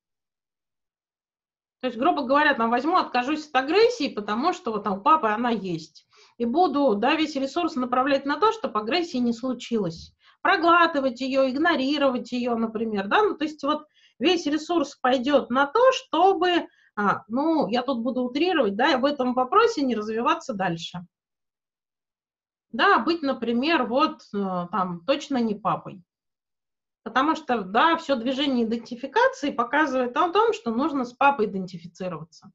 То 1.81 1.89
есть, 1.89 1.99
грубо 1.99 2.23
говоря, 2.23 2.55
там 2.55 2.71
возьму, 2.71 2.97
откажусь 2.97 3.47
от 3.47 3.55
агрессии, 3.55 4.09
потому 4.09 4.51
что 4.51 4.71
вот 4.71 4.83
там 4.83 4.97
у 4.97 5.01
папы 5.01 5.27
она 5.27 5.51
есть. 5.51 6.07
И 6.39 6.45
буду, 6.45 6.95
да, 6.95 7.13
весь 7.13 7.35
ресурс 7.35 7.75
направлять 7.75 8.25
на 8.25 8.39
то, 8.39 8.51
чтобы 8.51 8.79
агрессии 8.79 9.17
не 9.17 9.31
случилось. 9.31 10.15
Проглатывать 10.41 11.21
ее, 11.21 11.51
игнорировать 11.51 12.31
ее, 12.31 12.55
например, 12.55 13.07
да, 13.07 13.21
ну, 13.21 13.37
то 13.37 13.43
есть 13.43 13.61
вот 13.61 13.85
весь 14.17 14.47
ресурс 14.47 14.95
пойдет 14.95 15.51
на 15.51 15.67
то, 15.67 15.91
чтобы, 15.91 16.65
а, 16.95 17.21
ну, 17.27 17.67
я 17.67 17.83
тут 17.83 18.01
буду 18.01 18.23
утрировать, 18.23 18.75
да, 18.75 18.97
в 18.97 19.05
этом 19.05 19.35
вопросе 19.35 19.83
не 19.83 19.95
развиваться 19.95 20.55
дальше. 20.55 21.05
Да, 22.71 22.99
быть, 22.99 23.21
например, 23.23 23.85
вот 23.85 24.21
э, 24.33 24.67
там 24.71 25.03
точно 25.05 25.37
не 25.37 25.55
папой. 25.55 26.03
Потому 27.03 27.35
что, 27.35 27.61
да, 27.61 27.97
все 27.97 28.15
движение 28.15 28.65
идентификации 28.65 29.51
показывает 29.51 30.15
о 30.15 30.29
том, 30.29 30.53
что 30.53 30.71
нужно 30.71 31.05
с 31.05 31.13
папой 31.13 31.47
идентифицироваться. 31.47 32.51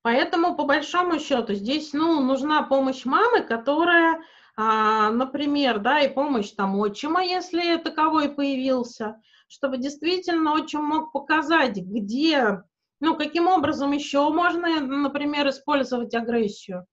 Поэтому, 0.00 0.54
по 0.54 0.64
большому 0.64 1.18
счету, 1.18 1.54
здесь, 1.54 1.92
ну, 1.92 2.20
нужна 2.20 2.62
помощь 2.62 3.04
мамы, 3.04 3.42
которая, 3.42 4.20
а, 4.56 5.10
например, 5.10 5.78
да, 5.78 6.00
и 6.00 6.12
помощь 6.12 6.50
там 6.50 6.78
отчима, 6.78 7.24
если 7.24 7.76
таковой 7.76 8.30
появился, 8.30 9.20
чтобы 9.48 9.78
действительно 9.78 10.52
отчим 10.52 10.84
мог 10.84 11.12
показать, 11.12 11.76
где, 11.78 12.62
ну, 13.00 13.16
каким 13.16 13.48
образом 13.48 13.92
еще 13.92 14.28
можно, 14.30 14.80
например, 14.80 15.48
использовать 15.48 16.14
агрессию 16.14 16.86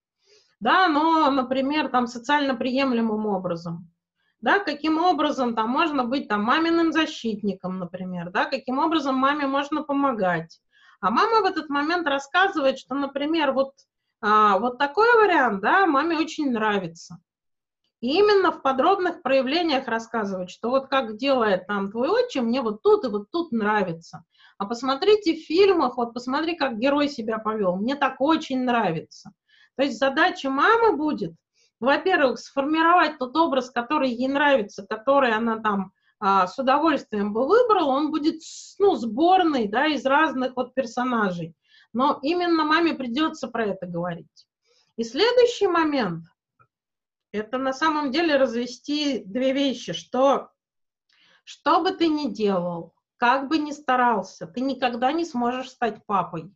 да, 0.61 0.87
но, 0.87 1.29
например, 1.31 1.89
там 1.89 2.07
социально 2.07 2.55
приемлемым 2.55 3.25
образом. 3.25 3.89
Да, 4.39 4.59
каким 4.59 4.97
образом 5.03 5.55
там 5.55 5.69
можно 5.69 6.03
быть 6.03 6.27
там 6.27 6.43
маминым 6.43 6.91
защитником, 6.91 7.77
например, 7.79 8.31
да, 8.31 8.45
каким 8.45 8.79
образом 8.79 9.15
маме 9.15 9.45
можно 9.45 9.83
помогать. 9.83 10.59
А 10.99 11.11
мама 11.11 11.41
в 11.41 11.45
этот 11.45 11.69
момент 11.69 12.07
рассказывает, 12.07 12.79
что, 12.79 12.95
например, 12.95 13.51
вот, 13.51 13.73
а, 14.21 14.57
вот 14.59 14.77
такой 14.77 15.11
вариант, 15.15 15.61
да, 15.61 15.85
маме 15.85 16.17
очень 16.17 16.51
нравится. 16.51 17.19
И 17.99 18.17
именно 18.17 18.51
в 18.51 18.61
подробных 18.61 19.21
проявлениях 19.21 19.87
рассказывать, 19.87 20.49
что 20.49 20.69
вот 20.69 20.87
как 20.87 21.17
делает 21.17 21.67
там 21.67 21.91
твой 21.91 22.09
отчим, 22.09 22.45
мне 22.45 22.61
вот 22.61 22.81
тут 22.81 23.05
и 23.05 23.09
вот 23.09 23.29
тут 23.31 23.51
нравится. 23.51 24.23
А 24.61 24.67
посмотрите 24.67 25.33
в 25.33 25.39
фильмах, 25.39 25.97
вот 25.97 26.13
посмотри, 26.13 26.55
как 26.55 26.77
герой 26.77 27.09
себя 27.09 27.39
повел, 27.39 27.77
мне 27.77 27.95
так 27.95 28.21
очень 28.21 28.63
нравится. 28.63 29.31
То 29.75 29.81
есть 29.81 29.97
задача 29.97 30.51
мамы 30.51 30.95
будет, 30.95 31.33
во-первых, 31.79 32.38
сформировать 32.38 33.17
тот 33.17 33.35
образ, 33.35 33.71
который 33.71 34.11
ей 34.11 34.27
нравится, 34.27 34.85
который 34.88 35.31
она 35.31 35.57
там 35.57 35.93
а, 36.19 36.45
с 36.45 36.59
удовольствием 36.59 37.33
бы 37.33 37.47
выбрала, 37.47 37.89
он 37.89 38.11
будет 38.11 38.35
ну, 38.77 38.93
сборный 38.93 39.67
да, 39.67 39.88
из 39.88 40.05
разных 40.05 40.55
вот 40.55 40.75
персонажей. 40.75 41.55
Но 41.91 42.19
именно 42.21 42.63
маме 42.63 42.93
придется 42.93 43.47
про 43.47 43.65
это 43.65 43.88
говорить. 43.88 44.47
И 44.95 45.03
следующий 45.03 45.65
момент– 45.65 46.25
это 47.31 47.57
на 47.57 47.73
самом 47.73 48.11
деле 48.11 48.38
развести 48.38 49.23
две 49.25 49.53
вещи, 49.53 49.93
что 49.93 50.49
что 51.45 51.81
бы 51.81 51.93
ты 51.93 52.09
ни 52.09 52.29
делал, 52.29 52.93
как 53.22 53.49
бы 53.49 53.60
ни 53.60 53.69
старался, 53.69 54.48
ты 54.48 54.61
никогда 54.61 55.11
не 55.11 55.26
сможешь 55.26 55.69
стать 55.69 56.03
папой. 56.07 56.52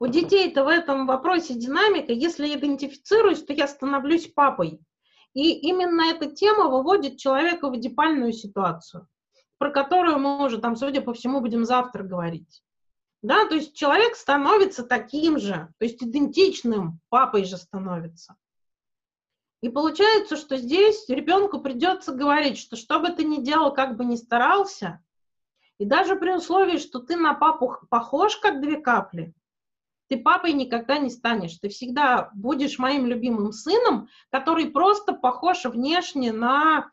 У 0.00 0.08
детей-то 0.08 0.64
в 0.64 0.68
этом 0.68 1.06
вопросе 1.06 1.54
динамика. 1.54 2.12
Если 2.12 2.48
я 2.48 2.56
идентифицируюсь, 2.56 3.44
то 3.44 3.52
я 3.52 3.68
становлюсь 3.68 4.26
папой. 4.26 4.80
И 5.32 5.52
именно 5.52 6.10
эта 6.10 6.26
тема 6.26 6.68
выводит 6.70 7.18
человека 7.18 7.68
в 7.70 7.74
адипальную 7.74 8.32
ситуацию, 8.32 9.06
про 9.58 9.70
которую 9.70 10.18
мы 10.18 10.44
уже 10.44 10.58
там, 10.58 10.74
судя 10.74 11.02
по 11.02 11.14
всему, 11.14 11.40
будем 11.40 11.64
завтра 11.64 12.02
говорить. 12.02 12.64
Да, 13.22 13.46
то 13.46 13.54
есть 13.54 13.76
человек 13.76 14.16
становится 14.16 14.82
таким 14.82 15.38
же, 15.38 15.72
то 15.78 15.84
есть 15.84 16.02
идентичным, 16.02 16.98
папой 17.10 17.44
же 17.44 17.58
становится. 17.58 18.34
И 19.60 19.68
получается, 19.68 20.36
что 20.36 20.56
здесь 20.56 21.08
ребенку 21.08 21.60
придется 21.60 22.10
говорить, 22.10 22.58
что 22.58 22.74
что 22.74 22.98
бы 22.98 23.10
ты 23.10 23.22
ни 23.22 23.40
делал, 23.40 23.72
как 23.72 23.96
бы 23.96 24.04
ни 24.04 24.16
старался, 24.16 25.00
и 25.78 25.84
даже 25.84 26.16
при 26.16 26.30
условии, 26.30 26.78
что 26.78 27.00
ты 27.00 27.16
на 27.16 27.34
папу 27.34 27.76
похож, 27.90 28.36
как 28.36 28.60
две 28.60 28.76
капли, 28.76 29.34
ты 30.08 30.18
папой 30.18 30.52
никогда 30.52 30.98
не 30.98 31.10
станешь. 31.10 31.58
Ты 31.58 31.68
всегда 31.68 32.30
будешь 32.34 32.78
моим 32.78 33.06
любимым 33.06 33.52
сыном, 33.52 34.08
который 34.30 34.70
просто 34.70 35.12
похож 35.12 35.64
внешне 35.64 36.32
на 36.32 36.90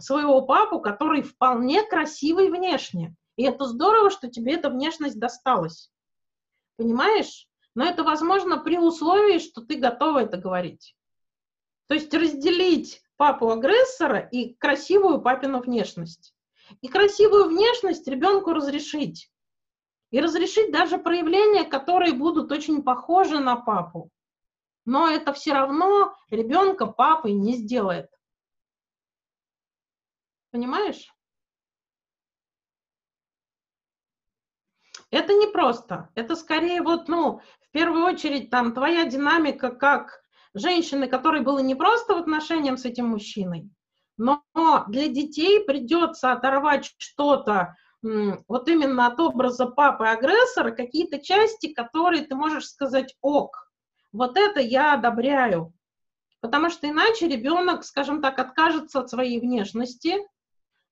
своего 0.00 0.42
папу, 0.42 0.80
который 0.80 1.22
вполне 1.22 1.82
красивый 1.82 2.50
внешне. 2.50 3.14
И 3.36 3.44
это 3.44 3.64
здорово, 3.64 4.10
что 4.10 4.28
тебе 4.28 4.54
эта 4.54 4.68
внешность 4.68 5.18
досталась. 5.18 5.90
Понимаешь? 6.76 7.48
Но 7.74 7.84
это 7.84 8.04
возможно 8.04 8.58
при 8.58 8.78
условии, 8.78 9.38
что 9.38 9.62
ты 9.62 9.76
готова 9.76 10.20
это 10.20 10.36
говорить. 10.36 10.94
То 11.88 11.94
есть 11.94 12.12
разделить 12.14 13.02
папу-агрессора 13.16 14.18
и 14.18 14.54
красивую 14.54 15.20
папину 15.22 15.60
внешность. 15.60 16.33
И 16.80 16.88
красивую 16.88 17.48
внешность 17.48 18.06
ребенку 18.08 18.52
разрешить. 18.52 19.30
И 20.10 20.20
разрешить 20.20 20.72
даже 20.72 20.98
проявления, 20.98 21.64
которые 21.64 22.12
будут 22.12 22.52
очень 22.52 22.82
похожи 22.82 23.38
на 23.38 23.56
папу. 23.56 24.10
Но 24.84 25.08
это 25.08 25.32
все 25.32 25.52
равно 25.52 26.14
ребенка 26.30 26.86
папой 26.86 27.32
не 27.32 27.56
сделает. 27.56 28.10
Понимаешь? 30.50 31.12
Это 35.10 35.32
не 35.32 35.46
просто. 35.46 36.10
Это 36.14 36.36
скорее 36.36 36.82
вот, 36.82 37.08
ну, 37.08 37.40
в 37.60 37.70
первую 37.70 38.04
очередь, 38.04 38.50
там, 38.50 38.74
твоя 38.74 39.04
динамика 39.04 39.70
как 39.70 40.22
женщины, 40.54 41.08
которой 41.08 41.42
было 41.42 41.60
непросто 41.60 42.14
в 42.14 42.18
отношениях 42.18 42.78
с 42.78 42.84
этим 42.84 43.08
мужчиной, 43.08 43.70
но 44.16 44.42
для 44.88 45.08
детей 45.08 45.64
придется 45.64 46.32
оторвать 46.32 46.92
что-то 46.98 47.76
вот 48.02 48.68
именно 48.68 49.06
от 49.06 49.18
образа 49.18 49.66
папы-агрессора, 49.66 50.72
какие-то 50.72 51.18
части, 51.20 51.72
которые 51.72 52.22
ты 52.22 52.34
можешь 52.34 52.68
сказать 52.68 53.16
«ок», 53.22 53.70
вот 54.12 54.36
это 54.36 54.60
я 54.60 54.94
одобряю. 54.94 55.72
Потому 56.40 56.68
что 56.68 56.88
иначе 56.88 57.26
ребенок, 57.26 57.84
скажем 57.84 58.20
так, 58.20 58.38
откажется 58.38 59.00
от 59.00 59.08
своей 59.08 59.40
внешности, 59.40 60.16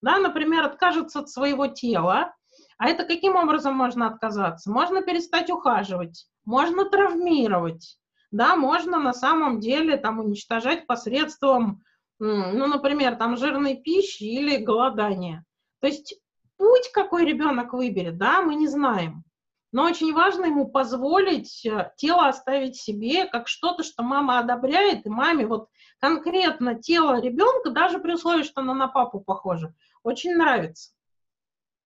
да, 0.01 0.19
например, 0.19 0.65
откажется 0.65 1.20
от 1.20 1.28
своего 1.28 1.66
тела. 1.66 2.35
А 2.78 2.89
это 2.89 3.05
каким 3.05 3.36
образом 3.36 3.74
можно 3.74 4.07
отказаться? 4.07 4.70
Можно 4.70 5.03
перестать 5.03 5.51
ухаживать, 5.51 6.27
можно 6.44 6.86
травмировать, 6.86 7.99
да, 8.31 8.57
можно 8.57 8.99
на 8.99 9.12
самом 9.12 9.61
деле 9.61 9.99
там 9.99 10.19
уничтожать 10.19 10.86
посредством, 10.86 11.82
ну, 12.18 12.66
например, 12.66 13.16
там 13.16 13.36
жирной 13.36 13.76
пищи 13.76 14.24
или 14.24 14.56
голодания. 14.56 15.44
То 15.80 15.89
есть 15.89 16.20
путь, 16.56 16.90
какой 16.93 17.24
ребенок 17.24 17.72
выберет, 17.72 18.18
да, 18.18 18.43
мы 18.43 18.55
не 18.55 18.68
знаем. 18.68 19.24
Но 19.72 19.84
очень 19.84 20.12
важно 20.12 20.44
ему 20.44 20.68
позволить 20.68 21.64
э, 21.64 21.93
тело 21.97 22.28
оставить 22.28 22.76
себе 22.76 23.24
как 23.24 23.48
что-то, 23.48 23.82
что 23.82 24.02
мама 24.02 24.39
одобряет, 24.39 25.06
и 25.06 25.09
маме 25.09 25.47
вот 25.47 25.68
конкретно 25.98 26.74
тело 26.74 27.18
ребенка, 27.20 27.70
даже 27.70 27.98
при 27.98 28.12
условии, 28.12 28.43
что 28.43 28.60
оно 28.60 28.74
на 28.74 28.86
папу 28.86 29.20
похоже, 29.20 29.74
очень 30.02 30.36
нравится. 30.36 30.93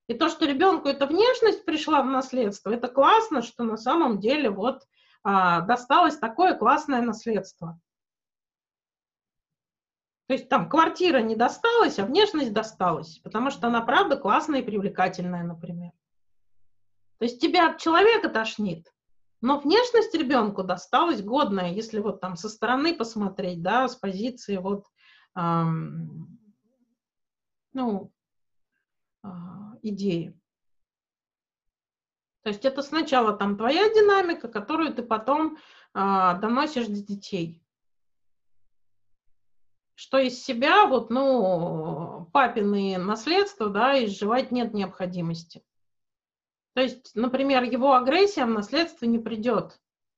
И 0.08 0.14
то, 0.14 0.28
что 0.28 0.46
ребенку 0.46 0.88
эта 0.88 1.06
внешность 1.06 1.64
пришла 1.64 2.02
в 2.02 2.06
наследство, 2.06 2.70
это 2.70 2.88
классно, 2.88 3.42
что 3.42 3.62
на 3.62 3.76
самом 3.76 4.18
деле 4.18 4.50
вот 4.50 4.82
а, 5.22 5.60
досталось 5.62 6.16
такое 6.18 6.54
классное 6.54 7.02
наследство. 7.02 7.80
То 10.26 10.34
есть 10.34 10.48
там 10.48 10.68
квартира 10.68 11.18
не 11.18 11.36
досталась, 11.36 11.98
а 11.98 12.04
внешность 12.04 12.52
досталась, 12.52 13.18
потому 13.18 13.50
что 13.50 13.68
она 13.68 13.80
правда 13.80 14.16
классная 14.16 14.60
и 14.60 14.64
привлекательная, 14.64 15.44
например. 15.44 15.92
То 17.18 17.24
есть 17.24 17.40
тебя 17.40 17.70
от 17.70 17.78
человека 17.78 18.28
тошнит, 18.28 18.92
но 19.40 19.60
внешность 19.60 20.14
ребенку 20.14 20.64
досталась 20.64 21.22
годная, 21.22 21.72
если 21.72 22.00
вот 22.00 22.20
там 22.20 22.36
со 22.36 22.48
стороны 22.48 22.94
посмотреть, 22.94 23.62
да, 23.62 23.86
с 23.86 23.94
позиции 23.94 24.56
вот, 24.56 24.86
эм, 25.36 26.40
ну, 27.72 28.12
э, 29.22 29.28
идеи. 29.82 30.38
То 32.42 32.50
есть 32.50 32.64
это 32.64 32.82
сначала 32.82 33.32
там 33.32 33.56
твоя 33.56 33.92
динамика, 33.92 34.48
которую 34.48 34.94
ты 34.94 35.02
потом 35.02 35.58
а, 35.94 36.34
доносишь 36.34 36.86
до 36.86 37.02
детей. 37.02 37.60
Что 39.96 40.18
из 40.18 40.44
себя, 40.44 40.86
вот, 40.86 41.08
ну, 41.08 42.28
папины 42.32 42.98
наследства, 42.98 43.70
да, 43.70 44.04
изживать 44.04 44.52
нет 44.52 44.74
необходимости. 44.74 45.64
То 46.74 46.82
есть, 46.82 47.12
например, 47.14 47.62
его 47.62 47.94
агрессия 47.94 48.44
в 48.44 48.50
наследство 48.50 49.06
не 49.06 49.18
придет. 49.18 49.70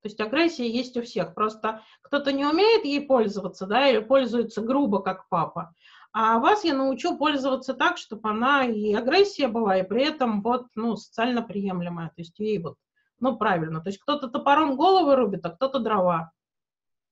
То 0.03 0.09
есть 0.09 0.21
агрессия 0.21 0.69
есть 0.69 0.97
у 0.97 1.03
всех. 1.03 1.33
Просто 1.33 1.83
кто-то 2.03 2.33
не 2.33 2.45
умеет 2.45 2.85
ей 2.85 3.01
пользоваться, 3.01 3.67
да, 3.67 3.89
или 3.89 4.01
пользуется 4.01 4.63
грубо, 4.63 5.01
как 5.01 5.29
папа. 5.29 5.73
А 6.13 6.41
вас 6.41 6.65
я 6.65 6.75
научу 6.75 7.17
пользоваться 7.17 7.73
так, 7.73 7.99
чтобы 7.99 8.29
она 8.31 8.65
и 8.65 8.93
агрессия 8.95 9.47
была, 9.47 9.79
и 9.79 9.87
при 9.87 10.03
этом 10.03 10.43
вот, 10.43 10.67
ну, 10.75 10.97
социально 10.97 11.41
приемлемая. 11.41 12.09
То 12.09 12.15
есть 12.23 12.37
ей 12.41 12.59
вот, 12.59 12.75
ну, 13.21 13.37
правильно. 13.37 13.81
То 13.81 13.91
есть 13.91 14.01
кто-то 14.01 14.27
топором 14.27 14.77
головы 14.77 15.15
рубит, 15.15 15.47
а 15.47 15.51
кто-то 15.51 15.79
дрова. 15.79 16.33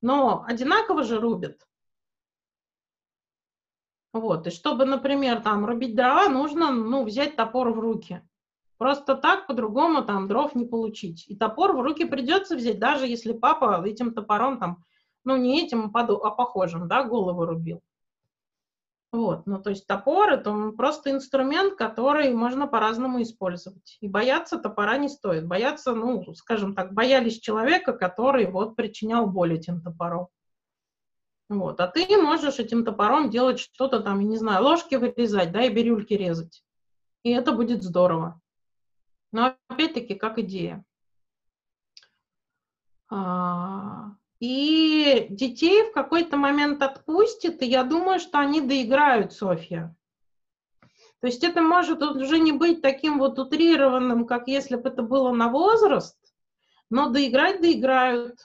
Но 0.02 0.44
одинаково 0.44 1.04
же 1.04 1.20
рубит. 1.20 1.62
Вот, 4.20 4.46
и 4.46 4.50
чтобы, 4.50 4.86
например, 4.86 5.42
там 5.42 5.66
рубить 5.66 5.94
дрова, 5.94 6.28
нужно, 6.28 6.70
ну, 6.70 7.04
взять 7.04 7.36
топор 7.36 7.70
в 7.70 7.78
руки. 7.78 8.22
Просто 8.78 9.14
так 9.14 9.46
по-другому 9.46 10.02
там 10.02 10.26
дров 10.26 10.54
не 10.54 10.64
получить. 10.64 11.24
И 11.28 11.36
топор 11.36 11.76
в 11.76 11.80
руки 11.80 12.04
придется 12.04 12.56
взять, 12.56 12.78
даже 12.78 13.06
если 13.06 13.32
папа 13.32 13.82
этим 13.86 14.14
топором 14.14 14.58
там, 14.58 14.84
ну, 15.24 15.36
не 15.36 15.62
этим, 15.62 15.90
а, 15.94 16.00
а 16.00 16.30
похожим, 16.30 16.88
да, 16.88 17.04
голову 17.04 17.44
рубил. 17.44 17.82
Вот, 19.12 19.46
ну 19.46 19.62
то 19.62 19.70
есть 19.70 19.86
топор 19.86 20.30
это 20.30 20.72
просто 20.76 21.10
инструмент, 21.10 21.76
который 21.76 22.34
можно 22.34 22.66
по-разному 22.66 23.22
использовать. 23.22 23.96
И 24.00 24.08
бояться 24.08 24.58
топора 24.58 24.98
не 24.98 25.08
стоит. 25.08 25.46
Бояться, 25.46 25.94
ну, 25.94 26.34
скажем 26.34 26.74
так, 26.74 26.92
боялись 26.92 27.38
человека, 27.38 27.92
который 27.92 28.50
вот 28.50 28.76
причинял 28.76 29.26
боль 29.26 29.54
этим 29.54 29.80
топором. 29.80 30.28
Вот, 31.48 31.80
а 31.80 31.86
ты 31.86 32.04
можешь 32.16 32.58
этим 32.58 32.84
топором 32.84 33.30
делать 33.30 33.60
что-то 33.60 34.00
там, 34.00 34.20
не 34.20 34.36
знаю, 34.36 34.64
ложки 34.64 34.96
вырезать, 34.96 35.52
да, 35.52 35.62
и 35.62 35.72
бирюльки 35.72 36.14
резать. 36.14 36.64
И 37.22 37.30
это 37.30 37.52
будет 37.52 37.84
здорово. 37.84 38.40
Но 39.30 39.56
опять-таки, 39.68 40.14
как 40.14 40.38
идея. 40.38 40.84
А, 43.08 44.10
и 44.40 45.26
детей 45.30 45.88
в 45.88 45.92
какой-то 45.92 46.36
момент 46.36 46.82
отпустит, 46.82 47.62
и 47.62 47.66
я 47.66 47.84
думаю, 47.84 48.18
что 48.18 48.38
они 48.38 48.60
доиграют, 48.60 49.32
Софья. 49.32 49.94
То 51.20 51.28
есть 51.28 51.44
это 51.44 51.62
может 51.62 52.02
уже 52.02 52.38
не 52.38 52.52
быть 52.52 52.82
таким 52.82 53.18
вот 53.18 53.38
утрированным, 53.38 54.26
как 54.26 54.48
если 54.48 54.76
бы 54.76 54.88
это 54.88 55.02
было 55.02 55.32
на 55.32 55.48
возраст, 55.48 56.18
но 56.90 57.08
доиграть 57.08 57.60
доиграют. 57.60 58.40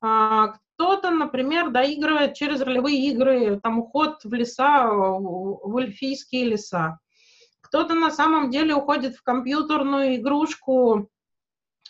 А, 0.00 0.54
кто-то, 0.80 1.10
например, 1.10 1.68
доигрывает 1.68 2.32
через 2.32 2.62
ролевые 2.62 3.08
игры, 3.08 3.60
там 3.62 3.80
уход 3.80 4.24
в 4.24 4.32
леса, 4.32 4.88
в 4.90 5.76
эльфийские 5.76 6.46
леса. 6.46 7.00
Кто-то 7.60 7.92
на 7.92 8.10
самом 8.10 8.50
деле 8.50 8.74
уходит 8.74 9.14
в 9.14 9.22
компьютерную 9.22 10.16
игрушку, 10.16 11.10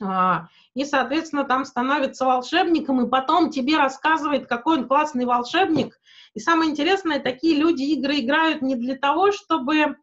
а, 0.03 0.49
и, 0.75 0.85
соответственно, 0.85 1.45
там 1.45 1.65
становится 1.67 2.25
волшебником, 2.25 3.07
и 3.07 3.09
потом 3.09 3.51
тебе 3.51 3.77
рассказывает, 3.77 4.49
какой 4.49 4.79
он 4.79 4.89
классный 4.89 5.25
волшебник. 5.25 5.97
И 6.35 6.41
самое 6.41 6.69
интересное, 6.69 7.21
такие 7.21 7.57
люди 7.57 7.85
игры 7.93 8.19
играют 8.19 8.61
не 8.61 8.75
для 8.75 8.97
того, 8.97 9.31
чтобы 9.31 9.99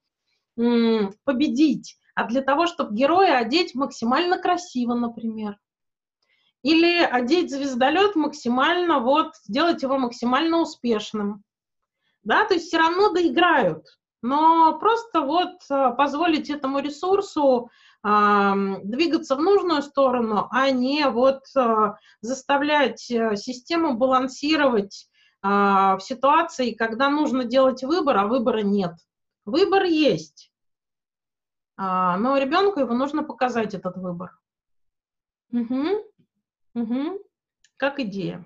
победить, 1.26 1.98
а 2.16 2.24
для 2.24 2.42
того, 2.42 2.68
чтобы 2.68 2.96
героя 2.96 3.38
одеть 3.40 3.76
максимально 3.76 4.38
красиво, 4.38 4.94
например. 4.94 5.58
Или 6.68 7.02
одеть 7.02 7.50
звездолет 7.50 8.18
максимально, 8.18 9.00
вот, 9.00 9.36
сделать 9.46 9.84
его 9.84 9.98
максимально 9.98 10.60
успешным. 10.60 11.44
Да, 12.24 12.44
то 12.44 12.56
есть 12.56 12.68
все 12.68 12.78
равно 12.78 13.14
доиграют. 13.14 13.86
Но 14.22 14.78
просто 14.78 15.22
вот 15.22 15.62
а, 15.70 15.92
позволить 15.92 16.50
этому 16.50 16.80
ресурсу 16.80 17.70
двигаться 18.04 19.36
в 19.36 19.42
нужную 19.42 19.82
сторону, 19.82 20.48
а 20.52 20.70
не 20.70 21.10
вот 21.10 21.44
а, 21.56 21.96
заставлять 22.22 23.10
э, 23.12 23.36
систему 23.36 23.98
балансировать 23.98 25.10
а, 25.42 25.98
в 25.98 26.02
ситуации, 26.02 26.72
когда 26.72 27.10
нужно 27.10 27.44
делать 27.44 27.84
выбор, 27.84 28.18
а 28.18 28.28
выбора 28.28 28.62
нет. 28.62 28.94
Выбор 29.46 29.84
есть, 29.84 30.52
а, 31.76 32.18
но 32.18 32.38
ребенку 32.38 32.80
его 32.80 32.94
нужно 32.94 33.24
показать 33.24 33.74
этот 33.74 33.98
выбор. 33.98 34.38
Угу. 35.52 36.04
Угу. 36.78 37.20
Как 37.78 38.00
идея. 38.00 38.46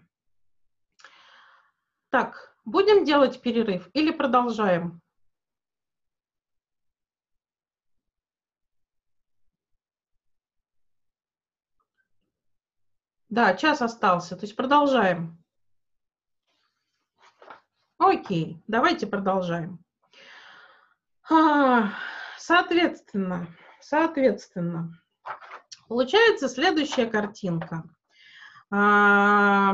Так, 2.11 2.55
будем 2.63 3.03
делать 3.03 3.41
перерыв 3.41 3.89
или 3.91 4.11
продолжаем? 4.11 5.01
Да, 13.27 13.53
час 13.55 13.81
остался, 13.81 14.37
то 14.37 14.43
есть 14.43 14.55
продолжаем. 14.55 15.43
Окей, 17.97 18.63
давайте 18.67 19.07
продолжаем. 19.07 19.83
А, 21.29 21.93
соответственно, 22.37 23.47
соответственно, 23.81 25.01
Получается 25.91 26.47
следующая 26.47 27.05
картинка. 27.05 27.83
А, 28.71 29.73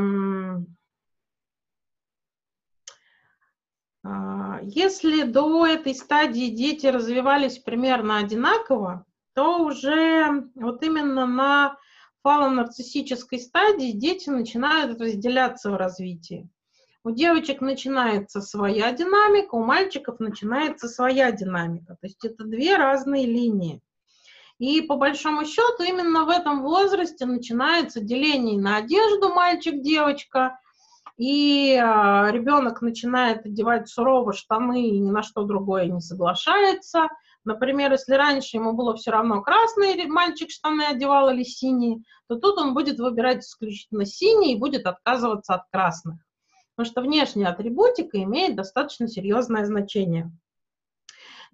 если 4.64 5.24
до 5.24 5.66
этой 5.68 5.94
стадии 5.94 6.50
дети 6.50 6.88
развивались 6.88 7.60
примерно 7.60 8.18
одинаково, 8.18 9.06
то 9.34 9.64
уже 9.64 10.50
вот 10.56 10.82
именно 10.84 11.28
на 11.28 11.78
фалонарциссической 12.24 13.40
стадии 13.40 13.92
дети 13.92 14.30
начинают 14.30 15.00
разделяться 15.00 15.72
в 15.72 15.76
развитии. 15.76 16.50
У 17.04 17.12
девочек 17.12 17.62
начинается 17.62 18.42
своя 18.42 18.92
динамика, 18.92 19.56
у 19.56 19.64
мальчиков 19.64 20.20
начинается 20.20 20.88
своя 20.88 21.32
динамика. 21.32 21.96
То 22.02 22.08
есть 22.08 22.26
это 22.26 22.44
две 22.44 22.76
разные 22.76 23.26
линии. 23.26 23.82
И 24.60 24.82
по 24.82 24.96
большому 24.96 25.46
счету 25.46 25.84
именно 25.84 26.26
в 26.26 26.30
этом 26.30 26.64
возрасте 26.64 27.26
начинается 27.26 28.02
деление 28.02 28.60
на 28.60 28.78
одежду 28.78 29.30
мальчик-девочка, 29.30 30.58
и 31.18 31.74
э, 31.74 32.32
ребенок 32.32 32.82
начинает 32.82 33.46
одевать 33.46 33.90
сурово 33.90 34.34
штаны 34.34 34.88
и 34.88 35.00
ни 35.00 35.10
на 35.10 35.24
что 35.24 35.44
другое 35.44 35.88
не 35.88 36.00
соглашается. 36.00 37.08
Например, 37.44 37.92
если 37.92 38.14
раньше 38.14 38.58
ему 38.58 38.74
было 38.74 38.96
все 38.96 39.12
равно 39.12 39.42
красный 39.42 40.06
мальчик 40.06 40.52
штаны 40.52 40.84
одевал 40.84 41.30
или 41.30 41.44
синие, 41.44 42.04
то 42.28 42.36
тут 42.36 42.60
он 42.60 42.76
будет 42.76 43.00
выбирать 43.00 43.44
исключительно 43.44 44.06
синие 44.06 44.54
и 44.54 44.60
будет 44.60 44.86
отказываться 44.86 45.56
от 45.56 45.64
красных. 45.72 46.20
Потому 46.76 46.92
что 46.92 47.02
внешняя 47.02 47.48
атрибутика 47.48 48.22
имеет 48.22 48.56
достаточно 48.56 49.08
серьезное 49.08 49.66
значение. 49.66 50.32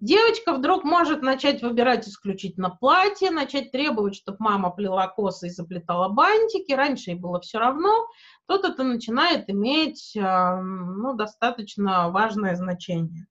Девочка 0.00 0.52
вдруг 0.52 0.84
может 0.84 1.22
начать 1.22 1.62
выбирать 1.62 2.08
исключительно 2.08 2.70
платье, 2.70 3.30
начать 3.30 3.70
требовать, 3.70 4.16
чтобы 4.16 4.38
мама 4.40 4.70
плела 4.70 5.06
косы 5.08 5.46
и 5.46 5.50
заплетала 5.50 6.08
бантики. 6.08 6.72
Раньше 6.72 7.10
ей 7.10 7.18
было 7.18 7.40
все 7.40 7.58
равно. 7.58 8.06
Тут 8.46 8.64
это 8.64 8.82
начинает 8.82 9.48
иметь 9.48 10.16
а, 10.16 10.60
ну, 10.60 11.14
достаточно 11.14 12.10
важное 12.10 12.56
значение. 12.56 13.26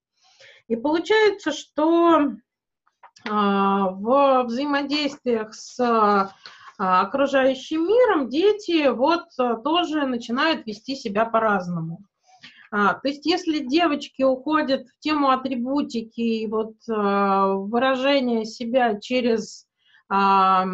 И 0.67 0.75
получается, 0.75 1.51
что 1.51 2.31
а, 3.29 3.89
в 3.89 4.43
взаимодействиях 4.45 5.53
с 5.53 5.79
а, 5.79 6.31
окружающим 6.77 7.85
миром 7.85 8.29
дети 8.29 8.87
вот 8.87 9.25
тоже 9.63 10.05
начинают 10.07 10.65
вести 10.65 10.95
себя 10.95 11.25
по-разному. 11.25 12.03
А, 12.75 12.95
то 12.95 13.07
есть 13.07 13.23
если 13.27 13.59
девочки 13.59 14.23
уходят 14.23 14.87
в 14.87 14.99
тему 14.99 15.29
атрибутики 15.29 16.21
и 16.21 16.47
вот 16.47 16.73
а, 16.89 17.53
выражение 17.53 18.45
себя 18.45 18.99
через 18.99 19.67
а, 20.09 20.65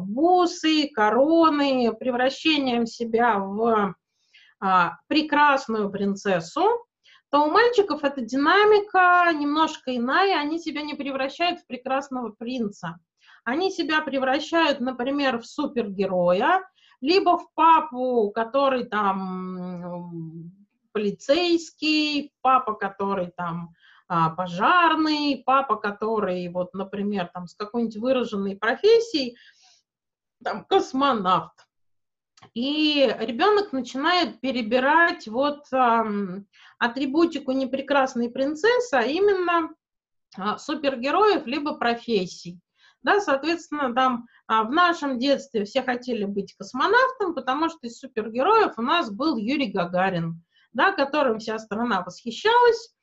бусы, 0.00 0.88
короны, 0.94 1.92
превращением 1.92 2.86
себя 2.86 3.38
в 3.38 3.94
а, 4.60 4.92
прекрасную 5.08 5.90
принцессу, 5.90 6.86
то 7.28 7.44
у 7.44 7.50
мальчиков 7.50 8.02
эта 8.02 8.22
динамика 8.22 9.30
немножко 9.34 9.94
иная, 9.94 10.40
они 10.40 10.58
себя 10.58 10.80
не 10.80 10.94
превращают 10.94 11.60
в 11.60 11.66
прекрасного 11.66 12.30
принца. 12.30 12.98
Они 13.44 13.70
себя 13.70 14.00
превращают, 14.00 14.80
например, 14.80 15.40
в 15.40 15.46
супергероя, 15.46 16.66
либо 17.02 17.36
в 17.36 17.52
папу, 17.52 18.30
который 18.34 18.86
там 18.86 20.65
полицейский, 20.96 22.32
папа, 22.40 22.72
который 22.72 23.30
там 23.36 23.74
а, 24.08 24.30
пожарный, 24.30 25.42
папа, 25.44 25.76
который, 25.76 26.48
вот, 26.48 26.72
например, 26.72 27.28
там 27.34 27.46
с 27.46 27.54
какой-нибудь 27.54 27.98
выраженной 27.98 28.56
профессией, 28.56 29.36
там, 30.42 30.64
космонавт. 30.64 31.52
И 32.54 33.14
ребенок 33.20 33.72
начинает 33.72 34.40
перебирать 34.40 35.28
вот 35.28 35.66
атрибутику 36.78 37.52
не 37.52 37.66
прекрасной 37.66 38.30
принцессы, 38.30 38.94
а 38.94 39.02
именно 39.02 39.74
а, 40.38 40.56
супергероев 40.56 41.46
либо 41.46 41.74
профессий. 41.74 42.58
Да, 43.02 43.20
соответственно, 43.20 43.94
там 43.94 44.26
а, 44.46 44.64
в 44.64 44.72
нашем 44.72 45.18
детстве 45.18 45.66
все 45.66 45.82
хотели 45.82 46.24
быть 46.24 46.54
космонавтом, 46.54 47.34
потому 47.34 47.68
что 47.68 47.80
из 47.82 47.98
супергероев 47.98 48.78
у 48.78 48.82
нас 48.82 49.10
был 49.10 49.36
Юрий 49.36 49.70
Гагарин 49.70 50.42
да, 50.72 50.92
которым 50.92 51.38
вся 51.38 51.58
страна 51.58 52.02
восхищалась, 52.02 52.94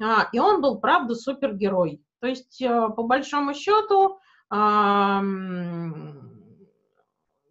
а, 0.00 0.28
и 0.32 0.38
он 0.38 0.60
был, 0.60 0.80
правда, 0.80 1.14
супергерой. 1.14 2.02
То 2.20 2.26
есть, 2.26 2.62
а, 2.62 2.88
по 2.88 3.02
большому 3.02 3.54
счету, 3.54 4.18
а, 4.50 5.22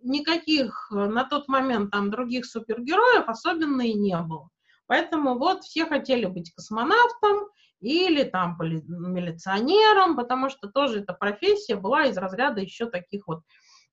никаких 0.03 0.87
на 0.91 1.23
тот 1.23 1.47
момент 1.47 1.91
там 1.91 2.09
других 2.09 2.45
супергероев 2.45 3.27
особенно 3.27 3.81
и 3.81 3.93
не 3.93 4.17
было. 4.17 4.49
Поэтому 4.87 5.37
вот 5.37 5.63
все 5.63 5.85
хотели 5.85 6.25
быть 6.25 6.51
космонавтом 6.53 7.47
или 7.79 8.23
там 8.23 8.57
милиционером, 8.59 10.15
потому 10.15 10.49
что 10.49 10.69
тоже 10.69 10.99
эта 10.99 11.13
профессия 11.13 11.75
была 11.75 12.05
из 12.05 12.17
разряда 12.17 12.61
еще 12.61 12.87
таких 12.87 13.27
вот 13.27 13.41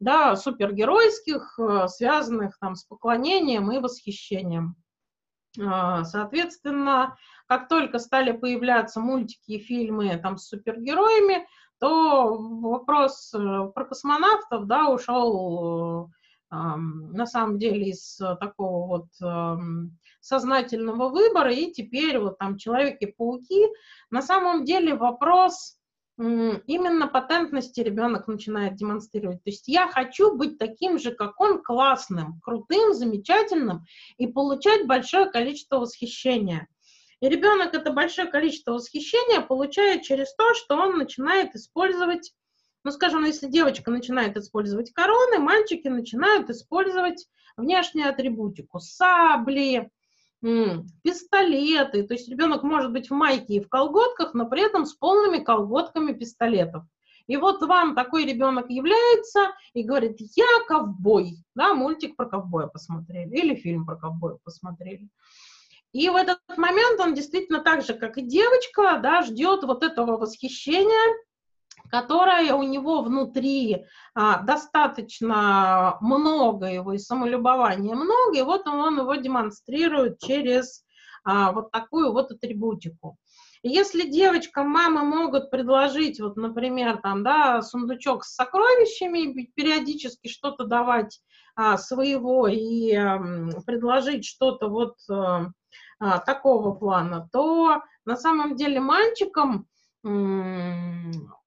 да, 0.00 0.36
супергеройских, 0.36 1.58
э, 1.58 1.88
связанных 1.88 2.58
там 2.58 2.74
с 2.74 2.84
поклонением 2.84 3.70
и 3.72 3.78
восхищением. 3.78 4.76
А, 5.60 6.04
соответственно, 6.04 7.16
как 7.46 7.68
только 7.68 7.98
стали 7.98 8.32
появляться 8.32 9.00
мультики 9.00 9.52
и 9.52 9.58
фильмы 9.58 10.18
там, 10.22 10.36
с 10.36 10.48
супергероями, 10.48 11.46
то 11.80 12.36
вопрос 12.36 13.32
э, 13.34 13.38
про 13.74 13.84
космонавтов 13.84 14.66
да, 14.66 14.88
ушел 14.88 16.10
э, 16.50 16.54
на 16.54 17.26
самом 17.26 17.58
деле 17.58 17.90
из 17.90 18.16
такого 18.40 18.86
вот 18.86 19.68
сознательного 20.20 21.08
выбора, 21.08 21.52
и 21.52 21.70
теперь 21.72 22.18
вот 22.18 22.38
там 22.38 22.58
Человеки-пауки. 22.58 23.68
На 24.10 24.22
самом 24.22 24.64
деле 24.64 24.94
вопрос 24.94 25.77
именно 26.18 27.06
патентности 27.06 27.80
ребенок 27.80 28.26
начинает 28.26 28.74
демонстрировать. 28.74 29.42
То 29.44 29.50
есть 29.50 29.68
я 29.68 29.88
хочу 29.88 30.34
быть 30.34 30.58
таким 30.58 30.98
же, 30.98 31.12
как 31.12 31.40
он, 31.40 31.62
классным, 31.62 32.40
крутым, 32.40 32.92
замечательным 32.92 33.84
и 34.16 34.26
получать 34.26 34.86
большое 34.86 35.30
количество 35.30 35.78
восхищения. 35.78 36.66
И 37.20 37.28
ребенок 37.28 37.74
это 37.74 37.92
большое 37.92 38.28
количество 38.28 38.72
восхищения 38.72 39.40
получает 39.40 40.02
через 40.02 40.34
то, 40.34 40.54
что 40.54 40.76
он 40.76 40.98
начинает 40.98 41.54
использовать, 41.54 42.32
ну, 42.82 42.90
скажем, 42.90 43.24
если 43.24 43.46
девочка 43.46 43.90
начинает 43.90 44.36
использовать 44.36 44.92
короны, 44.92 45.38
мальчики 45.38 45.86
начинают 45.88 46.50
использовать 46.50 47.28
внешнюю 47.56 48.08
атрибутику, 48.08 48.80
сабли, 48.80 49.90
пистолеты. 50.40 52.02
То 52.04 52.14
есть 52.14 52.28
ребенок 52.28 52.62
может 52.62 52.92
быть 52.92 53.10
в 53.10 53.14
майке 53.14 53.54
и 53.54 53.60
в 53.60 53.68
колготках, 53.68 54.34
но 54.34 54.46
при 54.46 54.62
этом 54.62 54.86
с 54.86 54.94
полными 54.94 55.42
колготками 55.42 56.12
пистолетов. 56.12 56.84
И 57.26 57.36
вот 57.36 57.62
вам 57.62 57.94
такой 57.94 58.24
ребенок 58.24 58.70
является 58.70 59.52
и 59.74 59.82
говорит, 59.82 60.16
я 60.34 60.46
ковбой. 60.66 61.36
Да, 61.54 61.74
мультик 61.74 62.16
про 62.16 62.26
ковбоя 62.26 62.66
посмотрели 62.68 63.36
или 63.36 63.54
фильм 63.54 63.84
про 63.84 63.96
ковбоя 63.96 64.38
посмотрели. 64.42 65.08
И 65.92 66.08
в 66.08 66.16
этот 66.16 66.40
момент 66.56 67.00
он 67.00 67.14
действительно 67.14 67.60
так 67.60 67.82
же, 67.82 67.94
как 67.94 68.18
и 68.18 68.22
девочка, 68.22 68.98
да, 69.02 69.22
ждет 69.22 69.64
вот 69.64 69.82
этого 69.82 70.16
восхищения, 70.16 71.16
которое 71.90 72.54
у 72.54 72.62
него 72.62 73.02
внутри 73.02 73.84
а, 74.14 74.42
достаточно 74.42 75.96
много 76.00 76.66
его, 76.66 76.92
и 76.92 76.98
самолюбования 76.98 77.94
много, 77.94 78.38
и 78.38 78.42
вот 78.42 78.66
он, 78.66 78.98
его 78.98 79.14
демонстрирует 79.14 80.18
через 80.18 80.84
а, 81.24 81.52
вот 81.52 81.70
такую 81.70 82.12
вот 82.12 82.30
атрибутику. 82.30 83.16
Если 83.62 84.08
девочкам 84.08 84.68
мамы 84.68 85.02
могут 85.02 85.50
предложить, 85.50 86.20
вот, 86.20 86.36
например, 86.36 86.98
там, 87.02 87.24
да, 87.24 87.60
сундучок 87.60 88.24
с 88.24 88.34
сокровищами, 88.34 89.50
периодически 89.54 90.28
что-то 90.28 90.64
давать 90.64 91.20
а, 91.56 91.76
своего 91.76 92.46
и 92.46 92.94
а, 92.94 93.20
предложить 93.66 94.24
что-то 94.24 94.68
вот 94.68 94.94
а, 95.10 95.46
а, 95.98 96.18
такого 96.18 96.72
плана, 96.72 97.28
то 97.32 97.82
на 98.04 98.16
самом 98.16 98.54
деле 98.54 98.80
мальчикам 98.80 99.66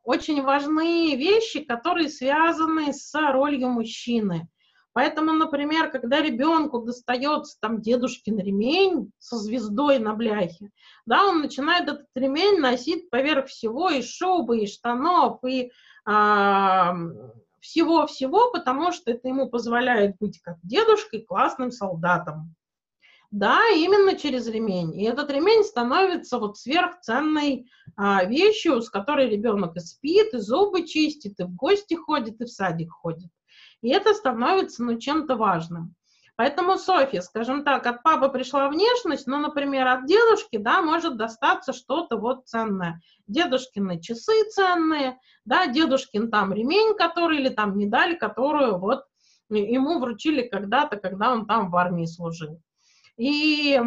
очень 0.03 0.41
важны 0.41 1.15
вещи, 1.15 1.63
которые 1.63 2.09
связаны 2.09 2.93
с 2.93 3.13
ролью 3.13 3.69
мужчины. 3.69 4.47
Поэтому, 4.93 5.31
например, 5.31 5.89
когда 5.89 6.21
ребенку 6.21 6.79
достается 6.79 7.57
там 7.61 7.79
дедушкин 7.81 8.39
ремень 8.39 9.11
со 9.19 9.37
звездой 9.37 9.99
на 9.99 10.13
бляхе, 10.13 10.69
да, 11.05 11.25
он 11.27 11.41
начинает 11.41 11.87
этот 11.87 12.07
ремень 12.13 12.59
носить 12.59 13.09
поверх 13.09 13.47
всего, 13.47 13.89
и 13.89 14.01
шубы, 14.01 14.59
и 14.59 14.67
штанов, 14.67 15.39
и 15.45 15.71
а, 16.05 16.93
всего-всего, 17.61 18.51
потому 18.51 18.91
что 18.91 19.11
это 19.11 19.29
ему 19.29 19.49
позволяет 19.49 20.17
быть 20.19 20.41
как 20.41 20.57
дедушкой, 20.63 21.21
классным 21.21 21.71
солдатом. 21.71 22.53
Да, 23.31 23.61
именно 23.69 24.17
через 24.17 24.47
ремень. 24.47 24.93
И 24.99 25.05
этот 25.05 25.31
ремень 25.31 25.63
становится 25.63 26.37
вот 26.37 26.57
сверхценной 26.57 27.65
а, 27.95 28.25
вещью, 28.25 28.81
с 28.81 28.89
которой 28.89 29.29
ребенок 29.29 29.77
и 29.77 29.79
спит, 29.79 30.33
и 30.33 30.37
зубы 30.39 30.85
чистит, 30.85 31.39
и 31.39 31.43
в 31.43 31.55
гости 31.55 31.93
ходит, 31.93 32.41
и 32.41 32.45
в 32.45 32.49
садик 32.49 32.91
ходит. 32.91 33.29
И 33.81 33.89
это 33.89 34.13
становится, 34.13 34.83
ну, 34.83 34.99
чем-то 34.99 35.37
важным. 35.37 35.95
Поэтому 36.35 36.77
Софья, 36.77 37.21
скажем 37.21 37.63
так, 37.63 37.85
от 37.85 38.03
папы 38.03 38.27
пришла 38.27 38.67
внешность, 38.67 39.27
ну, 39.27 39.37
например, 39.37 39.87
от 39.87 40.07
дедушки, 40.07 40.57
да, 40.57 40.81
может 40.81 41.15
достаться 41.15 41.71
что-то 41.71 42.17
вот 42.17 42.47
ценное. 42.47 43.01
Дедушкины 43.27 44.01
часы 44.01 44.33
ценные, 44.49 45.19
да, 45.45 45.67
дедушкин 45.67 46.29
там 46.29 46.51
ремень, 46.51 46.95
который, 46.95 47.37
или 47.37 47.49
там 47.49 47.77
медаль, 47.77 48.17
которую 48.17 48.77
вот 48.77 49.05
ему 49.49 49.99
вручили 49.99 50.41
когда-то, 50.41 50.97
когда 50.97 51.31
он 51.31 51.45
там 51.45 51.69
в 51.71 51.75
армии 51.77 52.05
служил. 52.05 52.61
И 53.21 53.79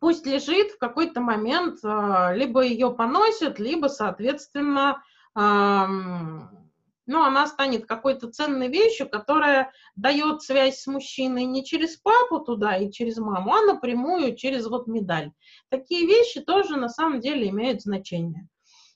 пусть 0.00 0.24
лежит 0.24 0.70
в 0.70 0.78
какой-то 0.78 1.20
момент, 1.20 1.80
а, 1.84 2.32
либо 2.32 2.62
ее 2.62 2.90
поносят, 2.90 3.58
либо, 3.58 3.88
соответственно, 3.88 5.02
ну, 5.34 7.22
она 7.22 7.46
станет 7.46 7.84
какой-то 7.84 8.30
ценной 8.30 8.68
вещью, 8.68 9.10
которая 9.10 9.70
дает 9.96 10.40
связь 10.40 10.80
с 10.80 10.86
мужчиной 10.86 11.44
не 11.44 11.62
через 11.62 11.98
папу 11.98 12.40
туда 12.40 12.78
и 12.78 12.90
через 12.90 13.18
маму, 13.18 13.52
а 13.52 13.60
напрямую 13.66 14.34
через 14.34 14.66
вот 14.66 14.86
медаль. 14.86 15.32
Такие 15.68 16.06
вещи 16.06 16.40
тоже 16.40 16.76
на 16.76 16.88
самом 16.88 17.20
деле 17.20 17.50
имеют 17.50 17.82
значение. 17.82 18.48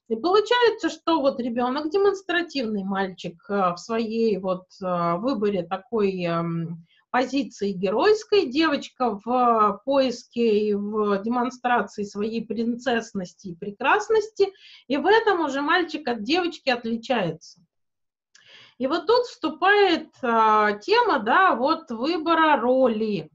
И 0.08 0.16
получается, 0.16 0.88
что 0.88 1.20
вот 1.20 1.38
ребенок 1.40 1.90
демонстративный 1.90 2.84
мальчик 2.84 3.36
э, 3.48 3.74
в 3.74 3.76
своей 3.76 4.38
вот 4.38 4.64
э, 4.82 5.16
выборе 5.18 5.62
такой 5.62 6.26
позиции 7.10 7.72
геройской, 7.72 8.46
девочка 8.46 9.20
в 9.24 9.82
поиске 9.84 10.68
и 10.68 10.74
в 10.74 11.22
демонстрации 11.22 12.04
своей 12.04 12.44
принцессности 12.44 13.48
и 13.48 13.56
прекрасности, 13.56 14.52
и 14.86 14.96
в 14.96 15.06
этом 15.06 15.40
уже 15.40 15.60
мальчик 15.60 16.06
от 16.08 16.22
девочки 16.22 16.70
отличается. 16.70 17.60
И 18.80 18.86
вот 18.86 19.06
тут 19.06 19.26
вступает 19.26 20.08
а, 20.22 20.72
тема, 20.72 21.18
да, 21.18 21.54
вот 21.54 21.90
выбора 21.90 22.58
роли. 22.58 23.30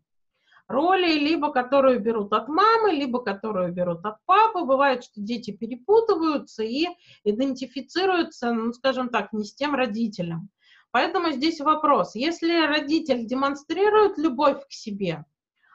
Роли, 0.68 1.19
либо 1.19 1.52
которую 1.52 1.99
берут 1.99 2.34
от 2.34 2.47
мамы, 2.47 2.93
либо 2.93 3.23
которую 3.23 3.72
берут 3.72 4.03
от 4.03 4.15
папы. 4.26 4.65
Бывает, 4.65 5.03
что 5.03 5.22
дети 5.22 5.52
перепутываются 5.52 6.64
и 6.64 6.88
идентифицируются, 7.23 8.53
ну, 8.53 8.73
скажем 8.73 9.10
так, 9.10 9.34
не 9.34 9.43
с 9.43 9.53
тем 9.53 9.76
родителем. 9.76 10.49
Поэтому 10.95 11.31
здесь 11.31 11.59
вопрос. 11.59 12.15
Если 12.15 12.65
родитель 12.65 13.26
демонстрирует 13.26 14.17
любовь 14.17 14.65
к 14.65 14.72
себе, 14.72 15.26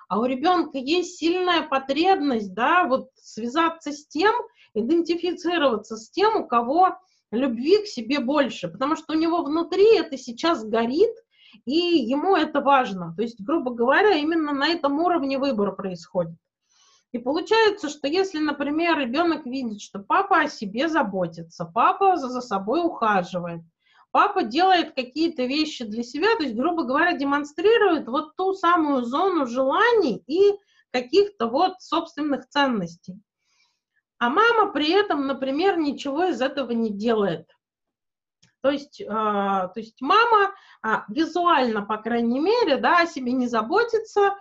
а 0.09 0.18
у 0.18 0.24
ребенка 0.24 0.78
есть 0.78 1.18
сильная 1.18 1.60
потребность, 1.60 2.55
да, 2.55 2.84
вот 2.84 3.10
связаться 3.16 3.92
с 3.92 4.06
тем, 4.06 4.32
идентифицироваться 4.72 5.98
с 5.98 6.10
тем, 6.10 6.36
у 6.36 6.47
кого 6.47 6.97
любви 7.32 7.82
к 7.82 7.86
себе 7.86 8.20
больше, 8.20 8.68
потому 8.68 8.97
что 8.97 9.12
у 9.12 9.18
него 9.18 9.42
внутри 9.42 9.94
это 9.98 10.16
сейчас 10.16 10.64
горит, 10.64 11.14
и 11.66 11.76
ему 11.76 12.34
это 12.34 12.62
важно. 12.62 13.12
То 13.14 13.20
есть, 13.20 13.42
грубо 13.42 13.74
говоря, 13.74 14.12
именно 14.12 14.55
на 14.55 14.68
этом 14.68 15.01
уровне 15.01 15.36
выбор 15.36 15.76
происходит. 15.76 16.38
И 17.12 17.18
получается, 17.18 17.90
что 17.90 18.09
если, 18.09 18.38
например, 18.38 18.98
ребенок 18.98 19.44
видит, 19.44 19.82
что 19.82 19.98
папа 19.98 20.40
о 20.40 20.48
себе 20.48 20.88
заботится, 20.88 21.66
папа 21.66 22.16
за, 22.16 22.40
собой 22.40 22.80
ухаживает, 22.82 23.60
папа 24.11 24.43
делает 24.43 24.95
какие-то 24.95 25.45
вещи 25.45 25.85
для 25.85 26.03
себя, 26.03 26.37
то 26.37 26.45
есть, 26.45 26.57
грубо 26.57 26.85
говоря, 26.85 27.12
демонстрирует 27.12 28.09
вот 28.09 28.37
ту 28.37 28.53
самую 28.53 29.05
зону 29.05 29.47
желаний 29.47 30.23
и 30.27 30.53
каких-то 30.91 31.47
вот 31.47 31.81
собственных 31.81 32.49
ценностей 32.49 33.20
а 34.20 34.28
мама 34.28 34.70
при 34.70 34.91
этом, 34.91 35.27
например, 35.27 35.78
ничего 35.78 36.24
из 36.24 36.43
этого 36.43 36.73
не 36.73 36.91
делает. 36.91 37.49
То 38.61 38.70
есть, 38.70 39.01
э, 39.01 39.07
то 39.07 39.73
есть 39.77 40.03
мама 40.03 40.53
э, 40.85 40.89
визуально, 41.09 41.81
по 41.81 41.97
крайней 41.97 42.39
мере, 42.39 42.77
да, 42.77 43.01
о 43.01 43.07
себе 43.07 43.32
не 43.32 43.49
заботится, 43.49 44.37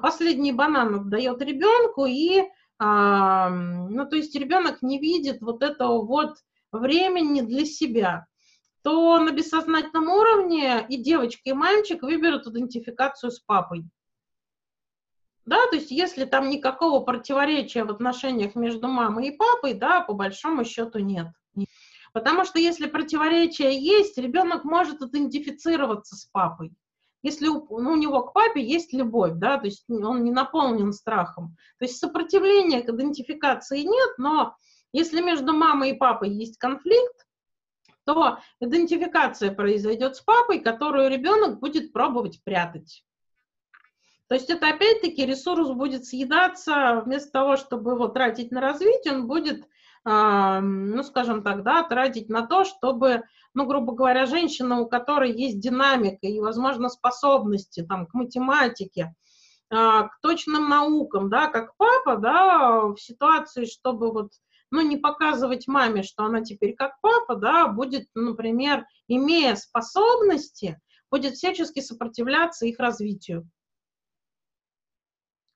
последний 0.00 0.52
банан 0.52 0.94
отдает 0.94 1.42
ребенку, 1.42 2.06
и, 2.06 2.38
э, 2.38 2.44
ну, 2.78 4.08
то 4.08 4.14
есть 4.14 4.36
ребенок 4.36 4.80
не 4.80 5.00
видит 5.00 5.42
вот 5.42 5.64
этого 5.64 6.06
вот 6.06 6.36
времени 6.70 7.40
для 7.40 7.64
себя 7.64 8.28
то 8.86 9.18
на 9.18 9.32
бессознательном 9.32 10.08
уровне 10.08 10.86
и 10.88 10.96
девочка, 10.96 11.40
и 11.46 11.52
мальчик 11.52 12.04
выберут 12.04 12.46
идентификацию 12.46 13.32
с 13.32 13.40
папой. 13.40 13.84
Да, 15.44 15.66
то 15.66 15.74
есть 15.74 15.90
если 15.90 16.24
там 16.24 16.48
никакого 16.50 17.00
противоречия 17.04 17.82
в 17.82 17.90
отношениях 17.90 18.54
между 18.54 18.86
мамой 18.86 19.26
и 19.26 19.36
папой, 19.36 19.74
да, 19.74 20.02
по 20.02 20.12
большому 20.12 20.64
счету 20.64 21.00
нет. 21.00 21.26
Потому 22.12 22.44
что 22.44 22.60
если 22.60 22.86
противоречие 22.86 23.76
есть, 23.76 24.18
ребенок 24.18 24.62
может 24.62 25.02
идентифицироваться 25.02 26.14
с 26.14 26.26
папой. 26.26 26.72
Если 27.22 27.48
у, 27.48 27.66
ну, 27.80 27.90
у 27.90 27.96
него 27.96 28.22
к 28.22 28.34
папе 28.34 28.64
есть 28.64 28.92
любовь, 28.92 29.32
да, 29.34 29.58
то 29.58 29.64
есть 29.64 29.84
он 29.90 30.22
не 30.22 30.30
наполнен 30.30 30.92
страхом. 30.92 31.56
То 31.80 31.86
есть 31.86 31.98
сопротивления 31.98 32.82
к 32.82 32.88
идентификации 32.88 33.80
нет, 33.80 34.10
но 34.16 34.54
если 34.92 35.20
между 35.22 35.52
мамой 35.52 35.90
и 35.90 35.96
папой 35.96 36.30
есть 36.30 36.56
конфликт, 36.58 37.25
то 38.06 38.38
идентификация 38.60 39.52
произойдет 39.52 40.16
с 40.16 40.20
папой, 40.20 40.60
которую 40.60 41.10
ребенок 41.10 41.58
будет 41.58 41.92
пробовать 41.92 42.42
прятать. 42.44 43.04
То 44.28 44.34
есть 44.34 44.48
это 44.48 44.68
опять-таки 44.68 45.26
ресурс 45.26 45.70
будет 45.70 46.06
съедаться, 46.06 47.02
вместо 47.04 47.32
того, 47.32 47.56
чтобы 47.56 47.92
его 47.92 48.08
тратить 48.08 48.50
на 48.50 48.60
развитие, 48.60 49.14
он 49.14 49.26
будет, 49.26 49.64
э, 50.04 50.60
ну, 50.60 51.02
скажем 51.02 51.42
так, 51.42 51.62
да, 51.62 51.82
тратить 51.82 52.28
на 52.28 52.46
то, 52.46 52.64
чтобы, 52.64 53.24
ну, 53.54 53.66
грубо 53.66 53.92
говоря, 53.92 54.26
женщина, 54.26 54.80
у 54.80 54.88
которой 54.88 55.32
есть 55.32 55.60
динамика 55.60 56.26
и, 56.26 56.40
возможно, 56.40 56.88
способности 56.88 57.84
там, 57.84 58.06
к 58.06 58.14
математике, 58.14 59.14
э, 59.70 59.74
к 59.74 60.10
точным 60.22 60.68
наукам, 60.68 61.28
да, 61.28 61.46
как 61.46 61.76
папа, 61.76 62.16
да, 62.16 62.80
в 62.82 62.96
ситуации, 62.98 63.64
чтобы 63.64 64.10
вот, 64.12 64.32
ну, 64.70 64.80
не 64.80 64.96
показывать 64.96 65.68
маме, 65.68 66.02
что 66.02 66.24
она 66.24 66.42
теперь 66.42 66.74
как 66.74 67.00
папа, 67.00 67.36
да, 67.36 67.68
будет, 67.68 68.08
например, 68.14 68.86
имея 69.08 69.54
способности, 69.54 70.80
будет 71.10 71.34
всячески 71.34 71.80
сопротивляться 71.80 72.66
их 72.66 72.78
развитию. 72.78 73.48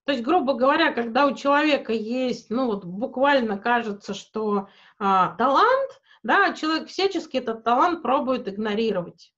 То 0.04 0.12
есть, 0.12 0.24
грубо 0.24 0.54
говоря, 0.54 0.92
когда 0.92 1.26
у 1.26 1.34
человека 1.34 1.92
есть, 1.92 2.50
ну 2.50 2.66
вот 2.66 2.84
буквально 2.84 3.58
кажется, 3.58 4.14
что 4.14 4.68
а, 4.98 5.36
талант, 5.36 6.00
да, 6.22 6.52
человек 6.52 6.88
всячески 6.88 7.36
этот 7.36 7.62
талант 7.64 8.02
пробует 8.02 8.48
игнорировать. 8.48 9.32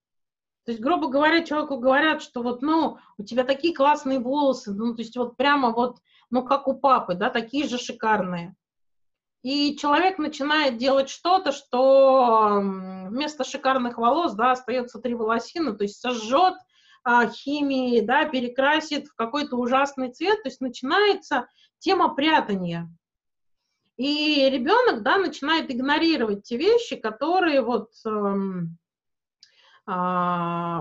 То 0.64 0.70
есть, 0.70 0.82
грубо 0.82 1.08
говоря, 1.08 1.44
человеку 1.44 1.78
говорят, 1.78 2.22
что 2.22 2.42
вот, 2.42 2.62
ну, 2.62 2.98
у 3.18 3.24
тебя 3.24 3.44
такие 3.44 3.74
классные 3.74 4.20
волосы, 4.20 4.72
ну, 4.72 4.94
то 4.94 5.02
есть 5.02 5.16
вот 5.16 5.36
прямо 5.36 5.72
вот, 5.72 5.98
ну, 6.30 6.44
как 6.44 6.68
у 6.68 6.74
папы, 6.74 7.14
да, 7.14 7.30
такие 7.30 7.66
же 7.66 7.78
шикарные. 7.78 8.54
И 9.42 9.76
человек 9.76 10.18
начинает 10.18 10.76
делать 10.76 11.08
что-то, 11.08 11.50
что 11.50 12.60
вместо 12.62 13.42
шикарных 13.42 13.98
волос, 13.98 14.34
да, 14.34 14.52
остается 14.52 15.00
три 15.00 15.14
волосины, 15.14 15.76
то 15.76 15.82
есть 15.82 16.00
сожжет 16.00 16.54
а, 17.02 17.26
химии, 17.28 18.00
да, 18.00 18.24
перекрасит 18.24 19.08
в 19.08 19.14
какой-то 19.16 19.56
ужасный 19.56 20.12
цвет, 20.12 20.42
то 20.42 20.48
есть 20.48 20.60
начинается 20.60 21.48
тема 21.80 22.14
прятания. 22.14 22.88
И 23.96 24.48
ребенок, 24.48 25.02
да, 25.02 25.18
начинает 25.18 25.70
игнорировать 25.70 26.44
те 26.44 26.56
вещи, 26.56 26.94
которые 26.94 27.62
вот, 27.62 27.90
эм, 28.06 28.78
а, 29.86 30.80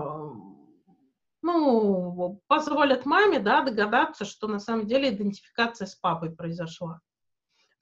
ну, 1.42 2.40
позволят 2.46 3.04
маме, 3.06 3.40
да, 3.40 3.62
догадаться, 3.62 4.24
что 4.24 4.46
на 4.46 4.60
самом 4.60 4.86
деле 4.86 5.10
идентификация 5.10 5.86
с 5.86 5.96
папой 5.96 6.30
произошла. 6.30 7.00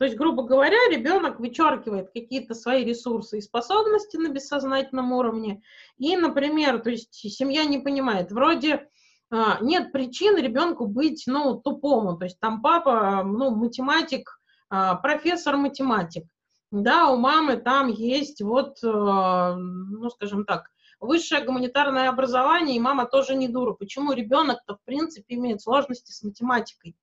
То 0.01 0.07
есть, 0.07 0.17
грубо 0.17 0.45
говоря, 0.45 0.79
ребенок 0.91 1.41
вычеркивает 1.41 2.11
какие-то 2.11 2.55
свои 2.55 2.87
ресурсы 2.87 3.37
и 3.37 3.43
способности 3.43 4.17
на 4.17 4.31
бессознательном 4.31 5.13
уровне. 5.13 5.63
И, 5.99 6.17
например, 6.17 6.81
то 6.81 6.89
есть 6.89 7.13
семья 7.13 7.67
не 7.67 7.81
понимает, 7.81 8.33
вроде 8.33 8.89
а, 9.31 9.59
нет 9.61 9.93
причин 9.93 10.39
ребенку 10.39 10.87
быть, 10.87 11.25
ну, 11.27 11.61
тупому. 11.61 12.17
То 12.17 12.25
есть 12.25 12.41
там 12.41 12.63
папа, 12.63 13.23
ну, 13.25 13.51
математик, 13.55 14.41
а, 14.71 14.95
профессор-математик. 14.95 16.25
Да, 16.71 17.11
у 17.11 17.19
мамы 17.19 17.59
там 17.59 17.89
есть 17.89 18.41
вот, 18.41 18.79
а, 18.83 19.55
ну, 19.55 20.09
скажем 20.09 20.47
так, 20.47 20.71
высшее 20.99 21.45
гуманитарное 21.45 22.09
образование, 22.09 22.77
и 22.77 22.81
мама 22.81 23.05
тоже 23.05 23.35
не 23.35 23.49
дура. 23.49 23.75
Почему 23.75 24.15
ребенок-то, 24.15 24.77
в 24.77 24.83
принципе, 24.87 25.35
имеет 25.35 25.61
сложности 25.61 26.11
с 26.11 26.23
математикой? 26.23 26.97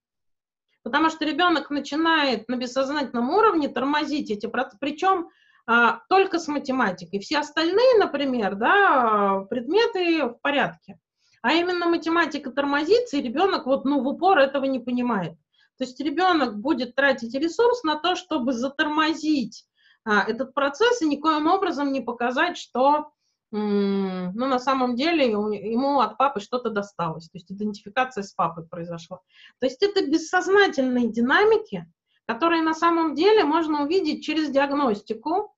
Потому 0.88 1.10
что 1.10 1.26
ребенок 1.26 1.70
начинает 1.70 2.48
на 2.48 2.56
бессознательном 2.56 3.30
уровне 3.30 3.68
тормозить 3.68 4.32
эти 4.32 4.46
процессы, 4.46 4.78
причем 4.80 5.28
а, 5.66 6.00
только 6.08 6.40
с 6.40 6.48
математикой. 6.48 7.20
Все 7.20 7.40
остальные, 7.40 7.98
например, 8.00 8.56
да, 8.56 9.46
предметы 9.50 10.28
в 10.28 10.40
порядке. 10.42 10.98
А 11.42 11.52
именно 11.52 11.88
математика 11.88 12.52
тормозится, 12.52 13.18
и 13.18 13.22
ребенок 13.22 13.66
вот, 13.66 13.84
ну, 13.84 14.02
в 14.02 14.08
упор 14.08 14.40
этого 14.40 14.64
не 14.64 14.80
понимает. 14.80 15.34
То 15.78 15.84
есть 15.84 16.00
ребенок 16.00 16.58
будет 16.58 16.96
тратить 16.96 17.36
ресурс 17.36 17.84
на 17.84 17.98
то, 17.98 18.16
чтобы 18.16 18.54
затормозить 18.54 19.66
а, 20.06 20.24
этот 20.24 20.54
процесс 20.54 21.02
и 21.02 21.06
никоим 21.06 21.48
образом 21.48 21.92
не 21.92 22.00
показать, 22.00 22.58
что 22.58 23.12
ну, 23.52 24.32
на 24.34 24.60
самом 24.60 24.96
деле 24.96 25.26
ему 25.30 26.00
от 26.00 26.18
папы 26.18 26.40
что-то 26.40 26.70
досталось, 26.70 27.30
то 27.30 27.38
есть 27.38 27.52
идентификация 27.52 28.24
с 28.24 28.34
папой 28.34 28.66
произошла. 28.66 29.20
То 29.60 29.68
есть 29.68 29.82
это 29.82 30.06
бессознательные 30.06 31.10
динамики, 31.10 31.86
которые 32.26 32.62
на 32.62 32.74
самом 32.74 33.16
деле 33.16 33.46
можно 33.46 33.84
увидеть 33.84 34.24
через 34.24 34.50
диагностику, 34.50 35.56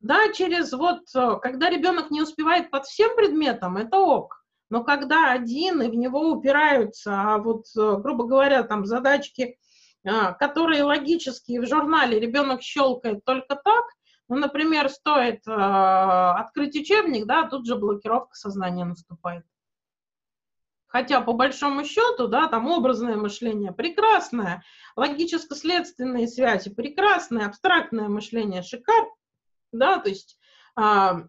да, 0.00 0.32
через 0.32 0.72
вот, 0.72 1.00
э, 1.14 1.36
когда 1.42 1.68
ребенок 1.68 2.10
не 2.10 2.22
успевает 2.22 2.70
под 2.70 2.86
всем 2.86 3.14
предметом, 3.16 3.76
это 3.76 3.98
ок, 3.98 4.44
но 4.70 4.84
когда 4.84 5.32
один, 5.32 5.82
и 5.82 5.88
в 5.88 5.94
него 5.94 6.30
упираются, 6.30 7.12
а 7.12 7.38
вот, 7.38 7.66
э, 7.76 7.96
грубо 7.98 8.24
говоря, 8.24 8.62
там 8.62 8.86
задачки, 8.86 9.58
а, 10.06 10.32
которые 10.32 10.84
логические 10.84 11.60
в 11.60 11.66
журнале 11.66 12.20
ребенок 12.20 12.62
щелкает 12.62 13.24
только 13.24 13.56
так, 13.56 13.84
ну, 14.28 14.36
например, 14.36 14.88
стоит 14.90 15.46
э, 15.46 15.50
открыть 15.52 16.76
учебник, 16.76 17.26
да, 17.26 17.48
тут 17.48 17.66
же 17.66 17.76
блокировка 17.76 18.34
сознания 18.34 18.84
наступает. 18.84 19.44
Хотя, 20.86 21.20
по 21.20 21.32
большому 21.32 21.84
счету, 21.84 22.28
да, 22.28 22.48
там 22.48 22.66
образное 22.66 23.16
мышление 23.16 23.72
прекрасное, 23.72 24.62
логическо-следственные 24.96 26.28
связи 26.28 26.74
прекрасное, 26.74 27.46
абстрактное 27.46 28.08
мышление 28.08 28.62
шикар, 28.62 29.06
да, 29.70 29.98
то 29.98 30.08
есть 30.08 30.38
а, 30.76 31.24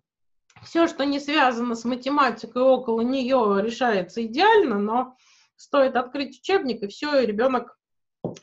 все, 0.63 0.87
что 0.87 1.05
не 1.05 1.19
связано 1.19 1.75
с 1.75 1.83
математикой 1.83 2.61
около 2.61 3.01
нее, 3.01 3.59
решается 3.61 4.25
идеально, 4.25 4.79
но 4.79 5.17
стоит 5.55 5.97
открыть 5.97 6.39
учебник, 6.39 6.81
и 6.83 6.87
все, 6.87 7.19
и 7.19 7.25
ребенок 7.25 7.77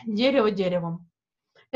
дерево 0.05 0.51
деревом. 0.51 1.09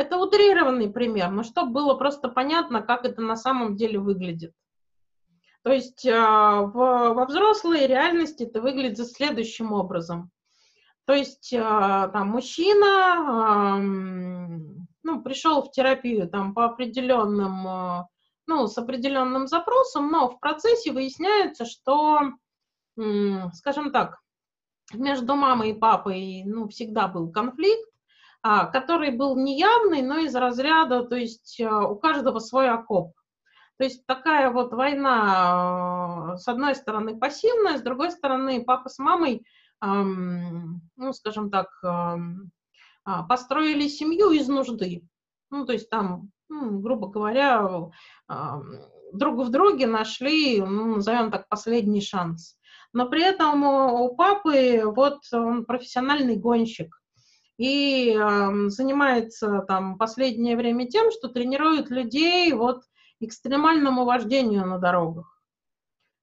Это 0.00 0.16
утрированный 0.16 0.88
пример, 0.88 1.30
но 1.30 1.42
чтобы 1.42 1.72
было 1.72 1.94
просто 1.94 2.30
понятно, 2.30 2.80
как 2.80 3.04
это 3.04 3.20
на 3.20 3.36
самом 3.36 3.76
деле 3.76 3.98
выглядит. 3.98 4.54
То 5.62 5.72
есть 5.72 6.06
э, 6.06 6.10
в, 6.10 6.72
во 6.72 7.26
взрослой 7.26 7.86
реальности 7.86 8.44
это 8.44 8.62
выглядит 8.62 9.10
следующим 9.10 9.74
образом. 9.74 10.30
То 11.04 11.12
есть 11.12 11.52
э, 11.52 11.58
там 11.58 12.28
мужчина 12.28 13.76
э, 13.76 13.82
ну, 15.02 15.22
пришел 15.22 15.60
в 15.60 15.70
терапию 15.70 16.30
там 16.30 16.54
по 16.54 16.64
определенным, 16.64 17.68
э, 17.68 18.06
ну, 18.46 18.68
с 18.68 18.78
определенным 18.78 19.48
запросом, 19.48 20.10
но 20.10 20.30
в 20.30 20.40
процессе 20.40 20.92
выясняется, 20.92 21.66
что, 21.66 22.20
скажем 23.52 23.92
так, 23.92 24.18
между 24.94 25.34
мамой 25.34 25.72
и 25.72 25.78
папой 25.78 26.42
ну, 26.46 26.68
всегда 26.68 27.06
был 27.06 27.30
конфликт, 27.30 27.89
который 28.42 29.10
был 29.10 29.36
неявный, 29.36 30.02
но 30.02 30.18
из 30.18 30.34
разряда, 30.34 31.04
то 31.04 31.16
есть 31.16 31.60
а, 31.60 31.86
у 31.86 31.96
каждого 31.96 32.38
свой 32.38 32.70
окоп. 32.70 33.12
То 33.76 33.84
есть 33.84 34.06
такая 34.06 34.50
вот 34.50 34.72
война, 34.72 36.32
а, 36.32 36.36
с 36.36 36.48
одной 36.48 36.74
стороны, 36.74 37.18
пассивная, 37.18 37.78
с 37.78 37.82
другой 37.82 38.10
стороны, 38.10 38.64
папа 38.64 38.88
с 38.88 38.98
мамой, 38.98 39.44
ну, 39.82 41.12
скажем 41.14 41.50
так, 41.50 41.70
построили 43.30 43.88
семью 43.88 44.30
из 44.30 44.46
нужды. 44.46 45.02
Ну, 45.48 45.64
то 45.64 45.72
есть 45.72 45.88
там, 45.88 46.28
ну, 46.50 46.80
грубо 46.80 47.08
говоря, 47.08 47.90
друг 49.14 49.38
в 49.38 49.48
друге 49.48 49.86
нашли, 49.86 50.60
ну, 50.60 50.96
назовем 50.96 51.30
так, 51.30 51.48
последний 51.48 52.02
шанс. 52.02 52.58
Но 52.92 53.08
при 53.08 53.22
этом 53.22 53.64
у 53.64 54.14
папы 54.14 54.82
вот 54.84 55.20
он 55.32 55.64
профессиональный 55.64 56.36
гонщик 56.36 56.99
и 57.60 58.16
э, 58.16 58.68
занимается 58.68 59.62
там 59.68 59.98
последнее 59.98 60.56
время 60.56 60.88
тем, 60.88 61.10
что 61.10 61.28
тренирует 61.28 61.90
людей 61.90 62.50
вот 62.54 62.84
экстремальному 63.20 64.06
вождению 64.06 64.66
на 64.66 64.78
дорогах. 64.78 65.42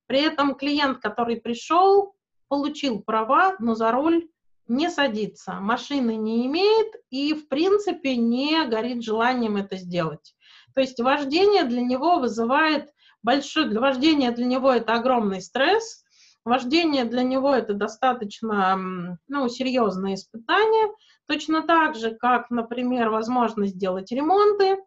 При 0.08 0.20
этом 0.20 0.56
клиент, 0.56 0.98
который 0.98 1.40
пришел, 1.40 2.16
получил 2.48 3.04
права, 3.04 3.56
но 3.60 3.76
за 3.76 3.92
руль 3.92 4.28
не 4.68 4.90
садится, 4.90 5.60
машины 5.60 6.16
не 6.16 6.48
имеет 6.48 6.96
и, 7.12 7.36
в 7.36 7.48
принципе, 7.50 8.16
не 8.16 8.66
горит 8.66 9.04
желанием 9.04 9.58
это 9.58 9.78
сделать. 9.78 10.36
То 10.74 10.82
есть 10.82 11.00
вождение 11.00 11.66
для 11.66 11.82
него 11.82 12.18
вызывает 12.18 12.90
большой, 13.22 13.70
для 13.70 13.80
вождения 13.80 14.32
для 14.32 14.46
него 14.46 14.72
это 14.72 14.96
огромный 14.96 15.42
стресс, 15.42 16.04
вождение 16.44 17.06
для 17.06 17.22
него 17.22 17.54
это 17.54 17.76
достаточно 17.76 19.20
ну, 19.28 19.50
серьезное 19.50 20.16
испытание, 20.16 20.88
Точно 21.28 21.62
так 21.62 21.96
же, 21.96 22.12
как, 22.16 22.50
например, 22.50 23.10
возможность 23.10 23.76
сделать 23.76 24.12
ремонты. 24.12 24.78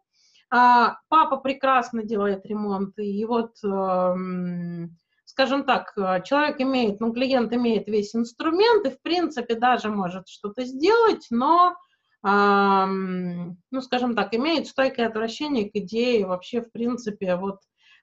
А, 0.49 0.97
папа 1.09 1.37
прекрасно 1.37 2.03
делает 2.03 2.45
ремонты, 2.45 3.05
и 3.05 3.23
вот, 3.25 3.53
эм, 3.63 4.97
скажем 5.25 5.63
так, 5.65 5.93
человек 6.25 6.59
имеет, 6.61 6.99
ну, 6.99 7.13
клиент 7.13 7.53
имеет 7.53 7.87
весь 7.87 8.15
инструмент, 8.15 8.85
и, 8.85 8.89
в 8.89 9.01
принципе, 9.01 9.55
даже 9.55 9.89
может 9.89 10.27
что-то 10.27 10.65
сделать, 10.65 11.27
но, 11.29 11.75
ну, 12.23 13.81
скажем 13.81 14.15
так, 14.15 14.33
имеет 14.35 14.67
стойкое 14.67 15.07
отвращение 15.07 15.69
к 15.71 15.75
идее 15.75 16.25
вообще, 16.27 16.61
в 16.61 16.71
принципе, 16.71 17.35
вот 17.37 17.59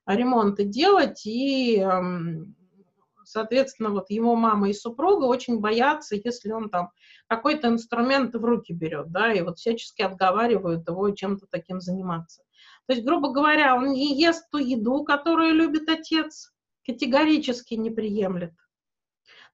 ремонты 0.07 0.65
делать, 0.65 1.27
и 1.27 1.77
эм, 1.79 2.57
соответственно, 3.29 3.91
вот 3.91 4.11
его 4.11 4.35
мама 4.37 4.71
и 4.71 4.73
супруга 4.73 5.25
очень 5.25 5.61
боятся, 5.61 6.17
если 6.17 6.51
он 6.51 6.71
там 6.71 6.91
какой-то 7.27 7.69
инструмент 7.69 8.35
в 8.35 8.45
руки 8.45 8.73
берет, 8.73 9.11
да, 9.11 9.33
и 9.33 9.43
вот 9.43 9.59
всячески 9.59 10.03
отговаривают 10.03 10.89
его 10.89 11.11
чем-то 11.11 11.47
таким 11.51 11.81
заниматься. 11.81 12.43
То 12.87 12.95
есть, 12.95 13.05
грубо 13.05 13.31
говоря, 13.31 13.77
он 13.77 13.93
не 13.93 14.19
ест 14.19 14.49
ту 14.51 14.59
еду, 14.59 15.05
которую 15.05 15.55
любит 15.55 15.89
отец, 15.89 16.53
категорически 16.87 17.75
не 17.75 17.91
приемлет. 17.91 18.55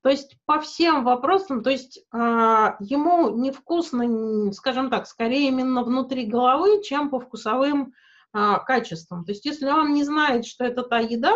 То 0.05 0.11
есть 0.11 0.37
по 0.45 0.61
всем 0.61 1.03
вопросам, 1.03 1.63
то 1.63 1.71
есть 1.71 1.99
э, 1.99 2.17
ему 2.19 3.31
невкусно, 3.31 4.53
скажем 4.53 4.91
так, 4.91 5.07
скорее 5.07 5.49
именно 5.49 5.83
внутри 5.83 6.27
головы, 6.27 6.83
чем 6.83 7.09
по 7.09 7.19
вкусовым 7.19 7.95
э, 8.35 8.57
качествам. 8.67 9.25
То 9.25 9.33
есть 9.33 9.47
если 9.47 9.67
он 9.67 9.95
не 9.95 10.05
знает, 10.05 10.45
что 10.45 10.65
это 10.65 10.83
та 10.83 10.99
еда, 10.99 11.35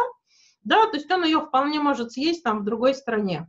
да, 0.69 0.87
то 0.87 0.99
есть 0.99 1.11
он 1.11 1.25
ее 1.25 1.41
вполне 1.41 1.81
может 1.81 2.13
съесть 2.13 2.43
там 2.43 2.61
в 2.61 2.65
другой 2.65 2.95
стране. 2.95 3.47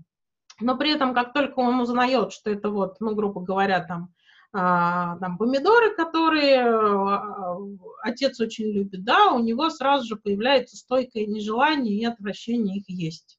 Но 0.62 0.78
при 0.78 0.92
этом, 0.92 1.14
как 1.14 1.34
только 1.34 1.60
он 1.60 1.82
узнает, 1.82 2.32
что 2.32 2.50
это 2.50 2.70
вот, 2.70 3.02
ну, 3.02 3.14
грубо 3.14 3.42
говоря, 3.42 3.84
там, 3.84 4.14
а, 4.54 5.18
там 5.18 5.38
помидоры, 5.38 5.94
которые 5.96 6.62
а, 6.62 7.58
отец 8.04 8.40
очень 8.40 8.72
любит, 8.72 9.04
да, 9.04 9.34
у 9.34 9.40
него 9.40 9.70
сразу 9.70 10.08
же 10.08 10.16
появляется 10.16 10.78
стойкое 10.78 11.26
нежелание 11.26 11.94
и 11.94 12.06
отвращение 12.06 12.78
их 12.78 12.90
есть. 12.90 13.38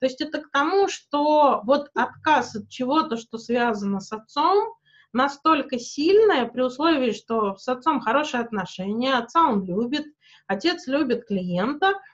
То 0.00 0.06
есть 0.06 0.20
это 0.20 0.40
к 0.40 0.50
тому, 0.50 0.88
что 0.88 1.60
вот 1.64 1.90
отказ 1.94 2.56
от 2.56 2.68
чего-то, 2.68 3.16
что 3.16 3.38
связано 3.38 4.00
с 4.00 4.12
отцом, 4.12 4.74
настолько 5.12 5.78
сильное, 5.78 6.46
при 6.46 6.62
условии, 6.62 7.12
что 7.12 7.56
с 7.56 7.68
отцом 7.68 8.00
хорошие 8.00 8.40
отношения, 8.40 9.14
отца 9.14 9.46
он 9.46 9.64
любит, 9.64 10.06
отец 10.48 10.88
любит 10.88 11.28
клиента– 11.28 11.92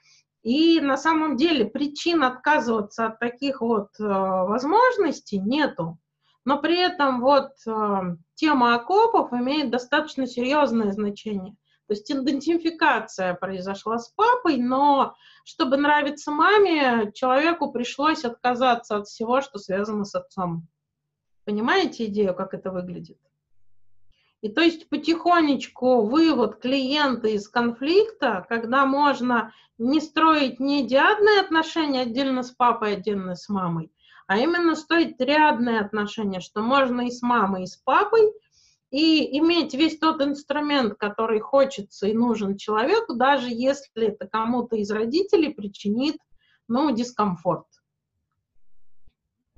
и 0.43 0.79
на 0.81 0.97
самом 0.97 1.37
деле 1.37 1.65
причин 1.65 2.23
отказываться 2.23 3.07
от 3.07 3.19
таких 3.19 3.61
вот 3.61 3.89
э, 3.99 4.03
возможностей 4.03 5.39
нету. 5.39 5.99
Но 6.45 6.59
при 6.59 6.79
этом 6.79 7.21
вот 7.21 7.51
э, 7.67 8.01
тема 8.33 8.75
окопов 8.75 9.31
имеет 9.33 9.69
достаточно 9.69 10.25
серьезное 10.25 10.91
значение. 10.91 11.55
То 11.87 11.93
есть 11.93 12.11
идентификация 12.11 13.35
произошла 13.35 13.99
с 13.99 14.09
папой, 14.09 14.57
но 14.57 15.13
чтобы 15.43 15.77
нравиться 15.77 16.31
маме, 16.31 17.11
человеку 17.13 17.71
пришлось 17.71 18.23
отказаться 18.23 18.97
от 18.97 19.07
всего, 19.07 19.41
что 19.41 19.59
связано 19.59 20.05
с 20.05 20.15
отцом. 20.15 20.67
Понимаете 21.43 22.05
идею, 22.05 22.33
как 22.33 22.53
это 22.53 22.71
выглядит? 22.71 23.17
И 24.41 24.49
то 24.49 24.61
есть 24.61 24.89
потихонечку 24.89 26.01
вывод 26.01 26.59
клиента 26.59 27.27
из 27.27 27.47
конфликта, 27.47 28.45
когда 28.49 28.85
можно 28.85 29.53
не 29.77 30.01
строить 30.01 30.59
не 30.59 30.85
диадные 30.85 31.39
отношения 31.39 32.01
отдельно 32.01 32.41
с 32.41 32.49
папой, 32.51 32.93
отдельно 32.93 33.35
с 33.35 33.49
мамой, 33.49 33.91
а 34.25 34.37
именно 34.37 34.75
строить 34.75 35.19
рядные 35.19 35.79
отношения, 35.79 36.39
что 36.39 36.61
можно 36.61 37.01
и 37.01 37.11
с 37.11 37.21
мамой, 37.21 37.63
и 37.63 37.67
с 37.67 37.77
папой, 37.77 38.33
и 38.89 39.37
иметь 39.37 39.75
весь 39.75 39.99
тот 39.99 40.21
инструмент, 40.21 40.95
который 40.95 41.39
хочется 41.39 42.07
и 42.07 42.13
нужен 42.13 42.57
человеку, 42.57 43.13
даже 43.13 43.47
если 43.47 44.07
это 44.07 44.27
кому-то 44.27 44.75
из 44.75 44.89
родителей 44.89 45.53
причинит 45.53 46.17
ну, 46.67 46.91
дискомфорт 46.91 47.67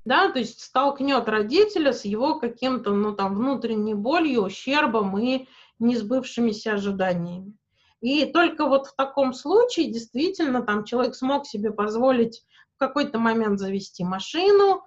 да, 0.04 0.30
то 0.30 0.38
есть 0.38 0.60
столкнет 0.60 1.28
родителя 1.28 1.92
с 1.92 2.04
его 2.04 2.38
каким-то, 2.38 2.92
ну, 2.92 3.14
там, 3.14 3.34
внутренней 3.34 3.94
болью, 3.94 4.42
ущербом 4.42 5.18
и 5.18 5.48
несбывшимися 5.78 6.74
ожиданиями. 6.74 7.56
И 8.00 8.26
только 8.26 8.66
вот 8.66 8.86
в 8.86 8.94
таком 8.96 9.32
случае 9.32 9.90
действительно 9.90 10.62
там 10.62 10.84
человек 10.84 11.14
смог 11.14 11.46
себе 11.46 11.72
позволить 11.72 12.42
в 12.76 12.78
какой-то 12.78 13.18
момент 13.18 13.58
завести 13.58 14.04
машину, 14.04 14.82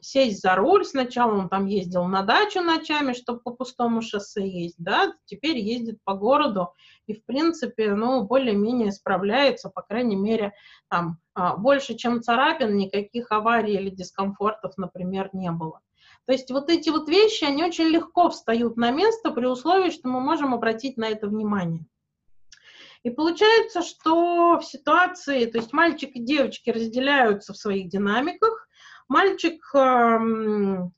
сесть 0.00 0.42
за 0.42 0.54
руль. 0.54 0.84
Сначала 0.84 1.32
он 1.32 1.48
там 1.48 1.66
ездил 1.66 2.04
на 2.04 2.22
дачу 2.22 2.60
ночами, 2.60 3.14
чтобы 3.14 3.40
по 3.40 3.50
пустому 3.50 4.00
шоссе 4.00 4.46
ездить, 4.46 4.76
да, 4.78 5.12
теперь 5.24 5.58
ездит 5.58 5.98
по 6.04 6.14
городу 6.14 6.72
и, 7.06 7.14
в 7.14 7.24
принципе, 7.24 7.94
ну, 7.94 8.24
более-менее 8.24 8.92
справляется, 8.92 9.70
по 9.70 9.82
крайней 9.82 10.16
мере, 10.16 10.52
там, 10.88 11.18
больше, 11.34 11.94
чем 11.94 12.22
царапин, 12.22 12.76
никаких 12.76 13.30
аварий 13.30 13.74
или 13.74 13.90
дискомфортов, 13.90 14.76
например, 14.76 15.30
не 15.32 15.50
было. 15.50 15.80
То 16.26 16.32
есть 16.32 16.50
вот 16.50 16.70
эти 16.70 16.90
вот 16.90 17.08
вещи, 17.08 17.44
они 17.44 17.64
очень 17.64 17.86
легко 17.86 18.30
встают 18.30 18.76
на 18.76 18.90
место 18.90 19.30
при 19.32 19.46
условии, 19.46 19.90
что 19.90 20.08
мы 20.08 20.20
можем 20.20 20.54
обратить 20.54 20.96
на 20.96 21.08
это 21.08 21.26
внимание. 21.26 21.84
И 23.02 23.10
получается, 23.10 23.82
что 23.82 24.58
в 24.60 24.64
ситуации, 24.64 25.46
то 25.46 25.58
есть 25.58 25.72
мальчик 25.72 26.10
и 26.14 26.20
девочки 26.20 26.70
разделяются 26.70 27.52
в 27.52 27.56
своих 27.56 27.88
динамиках, 27.88 28.68
мальчик, 29.08 29.60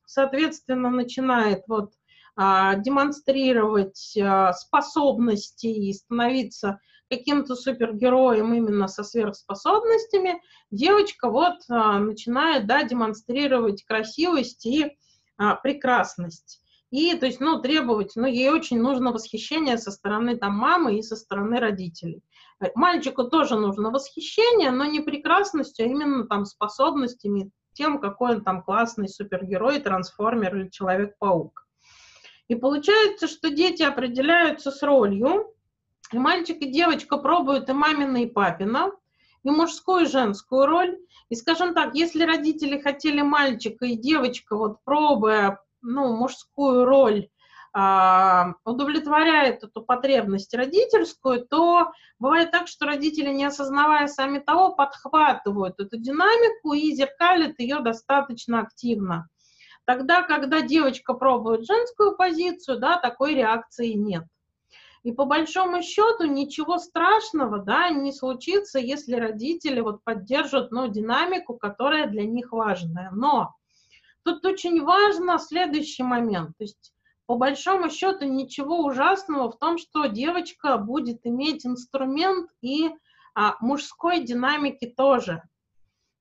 соответственно, 0.04 0.90
начинает 0.90 1.62
вот 1.66 1.92
а, 2.36 2.74
демонстрировать 2.74 4.16
а, 4.20 4.52
способности 4.52 5.66
и 5.66 5.92
становиться 5.92 6.80
каким-то 7.16 7.56
супергероем 7.56 8.54
именно 8.54 8.88
со 8.88 9.04
сверхспособностями, 9.04 10.40
девочка 10.70 11.28
вот 11.28 11.56
а, 11.68 11.98
начинает, 11.98 12.66
да, 12.66 12.82
демонстрировать 12.82 13.84
красивость 13.84 14.66
и 14.66 14.96
прекрасность. 15.62 16.60
И, 16.90 17.12
то 17.16 17.26
есть, 17.26 17.40
ну, 17.40 17.60
требовать, 17.60 18.12
ну, 18.14 18.26
ей 18.26 18.50
очень 18.50 18.80
нужно 18.80 19.10
восхищение 19.10 19.78
со 19.78 19.90
стороны 19.90 20.36
там 20.36 20.52
мамы 20.52 20.96
и 20.96 21.02
со 21.02 21.16
стороны 21.16 21.58
родителей. 21.58 22.22
Э, 22.60 22.66
мальчику 22.76 23.24
тоже 23.24 23.58
нужно 23.58 23.90
восхищение, 23.90 24.70
но 24.70 24.84
не 24.84 25.00
прекрасностью, 25.00 25.86
а 25.86 25.88
именно 25.88 26.26
там 26.28 26.44
способностями, 26.44 27.50
тем, 27.72 28.00
какой 28.00 28.36
он 28.36 28.44
там 28.44 28.62
классный 28.62 29.08
супергерой, 29.08 29.80
трансформер 29.80 30.56
или 30.56 30.68
Человек-паук. 30.68 31.66
И 32.46 32.54
получается, 32.54 33.26
что 33.26 33.50
дети 33.50 33.82
определяются 33.82 34.70
с 34.70 34.82
ролью, 34.82 35.53
и 36.12 36.18
мальчик 36.18 36.58
и 36.60 36.70
девочка 36.70 37.16
пробуют 37.16 37.68
и 37.68 37.72
мамина, 37.72 38.22
и 38.22 38.26
папина, 38.26 38.92
и 39.42 39.50
мужскую, 39.50 40.04
и 40.04 40.08
женскую 40.08 40.66
роль. 40.66 40.98
И, 41.28 41.34
скажем 41.34 41.74
так, 41.74 41.94
если 41.94 42.24
родители 42.24 42.80
хотели 42.80 43.22
мальчика 43.22 43.86
и 43.86 43.96
девочка, 43.96 44.56
вот 44.56 44.78
пробуя 44.84 45.60
ну, 45.82 46.16
мужскую 46.16 46.84
роль, 46.84 47.28
а, 47.76 48.54
удовлетворяет 48.64 49.64
эту 49.64 49.82
потребность 49.82 50.54
родительскую, 50.54 51.44
то 51.44 51.92
бывает 52.20 52.52
так, 52.52 52.68
что 52.68 52.86
родители, 52.86 53.30
не 53.30 53.44
осознавая 53.44 54.06
сами 54.06 54.38
того, 54.38 54.74
подхватывают 54.74 55.80
эту 55.80 55.96
динамику 55.96 56.74
и 56.74 56.94
зеркалят 56.94 57.58
ее 57.58 57.80
достаточно 57.80 58.60
активно. 58.60 59.28
Тогда, 59.86 60.22
когда 60.22 60.62
девочка 60.62 61.14
пробует 61.14 61.66
женскую 61.66 62.16
позицию, 62.16 62.78
да, 62.78 62.96
такой 62.96 63.34
реакции 63.34 63.92
нет. 63.92 64.24
И 65.04 65.12
по 65.12 65.26
большому 65.26 65.82
счету 65.82 66.24
ничего 66.24 66.78
страшного 66.78 67.58
да, 67.58 67.90
не 67.90 68.10
случится, 68.10 68.78
если 68.78 69.16
родители 69.16 69.80
вот 69.80 70.02
поддержат 70.02 70.72
ну, 70.72 70.88
динамику, 70.88 71.58
которая 71.58 72.08
для 72.08 72.24
них 72.24 72.52
важная. 72.52 73.10
Но 73.10 73.54
тут 74.22 74.44
очень 74.46 74.82
важно 74.82 75.38
следующий 75.38 76.02
момент. 76.02 76.56
То 76.56 76.64
есть 76.64 76.94
по 77.26 77.36
большому 77.36 77.90
счету 77.90 78.24
ничего 78.24 78.78
ужасного 78.78 79.50
в 79.50 79.58
том, 79.58 79.76
что 79.76 80.06
девочка 80.06 80.78
будет 80.78 81.26
иметь 81.26 81.66
инструмент 81.66 82.50
и 82.62 82.90
а, 83.34 83.56
мужской 83.60 84.24
динамики 84.24 84.86
тоже. 84.86 85.42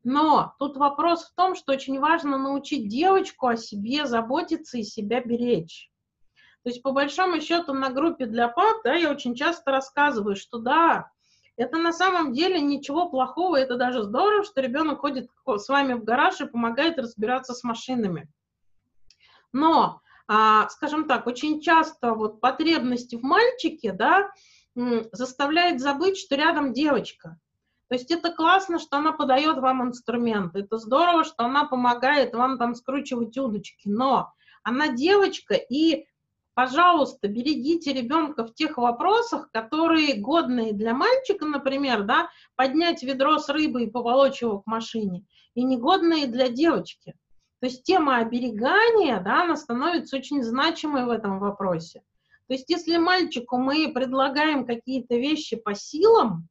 Но 0.04 0.56
тут 0.60 0.76
вопрос 0.76 1.24
в 1.24 1.36
том, 1.36 1.56
что 1.56 1.72
очень 1.72 2.02
важно 2.02 2.38
научить 2.38 2.90
девочку 2.90 3.48
о 3.48 3.56
себе 3.56 4.06
заботиться 4.06 4.78
и 4.78 4.84
себя 4.84 5.22
беречь. 5.22 5.90
То 6.64 6.69
есть, 6.69 6.81
по 6.81 6.91
большому 6.91 7.41
счету, 7.41 7.73
на 7.73 7.90
группе 7.90 8.26
для 8.26 8.48
пап, 8.48 8.77
да, 8.84 8.94
я 8.94 9.11
очень 9.11 9.35
часто 9.35 9.72
рассказываю, 9.72 10.38
что 10.38 10.60
да, 10.60 11.11
это 11.57 11.77
на 11.77 11.91
самом 11.91 12.34
деле 12.34 12.60
ничего 12.61 13.10
плохого, 13.10 13.57
это 13.57 13.76
даже 13.76 14.03
здорово, 14.03 14.44
что 14.44 14.61
ребенок 14.61 15.02
ходит 15.02 15.30
с 15.45 15.68
вами 15.68 15.94
в 15.94 16.03
гараж 16.03 16.40
и 16.41 16.45
помогает 16.45 16.98
разбираться 16.98 17.53
с 17.53 17.64
машинами. 17.64 18.30
Но, 19.52 20.02
а, 20.27 20.69
скажем 20.69 21.06
так, 21.06 21.27
очень 21.27 21.61
часто 21.61 22.14
вот 22.14 22.40
потребности 22.40 23.15
в 23.15 23.23
мальчике, 23.23 23.91
да, 23.91 24.31
заставляет 25.11 25.80
забыть, 25.80 26.18
что 26.18 26.35
рядом 26.35 26.73
девочка. 26.73 27.38
То 27.90 27.95
есть 27.95 28.10
это 28.10 28.31
классно, 28.31 28.80
что 28.80 28.98
она 28.98 29.11
подает 29.11 29.57
вам 29.57 29.84
инструмент, 29.84 30.56
это 30.56 30.77
здорово, 30.77 31.23
что 31.23 31.44
она 31.44 31.65
помогает 31.65 32.34
вам 32.34 32.57
там 32.57 32.73
скручивать 32.73 33.38
удочки, 33.38 33.88
но 33.88 34.34
она 34.64 34.88
девочка, 34.88 35.53
и 35.53 36.07
пожалуйста, 36.54 37.28
берегите 37.28 37.94
ребенка 37.94 38.46
в 38.46 38.54
тех 38.54 38.78
вопросах, 38.78 39.50
которые 39.52 40.16
годные 40.16 40.74
для 40.74 40.94
мальчика, 40.94 41.46
например, 41.46 42.04
да, 42.04 42.30
поднять 42.56 43.04
ведро 43.04 43.40
с 43.40 43.50
рыбой 43.50 43.86
и 43.86 43.90
поволочь 43.90 44.42
его 44.42 44.60
к 44.60 44.68
машине, 44.68 45.26
и 45.56 45.64
негодные 45.64 46.28
для 46.28 46.50
девочки. 46.50 47.16
То 47.60 47.68
есть 47.68 47.84
тема 47.84 48.18
оберегания, 48.18 49.22
да, 49.22 49.44
она 49.44 49.56
становится 49.56 50.18
очень 50.18 50.44
значимой 50.44 51.06
в 51.06 51.10
этом 51.10 51.40
вопросе. 51.40 52.04
То 52.48 52.54
есть 52.54 52.70
если 52.70 52.98
мальчику 52.98 53.58
мы 53.58 53.92
предлагаем 53.94 54.66
какие-то 54.66 55.16
вещи 55.16 55.56
по 55.56 55.74
силам, 55.74 56.50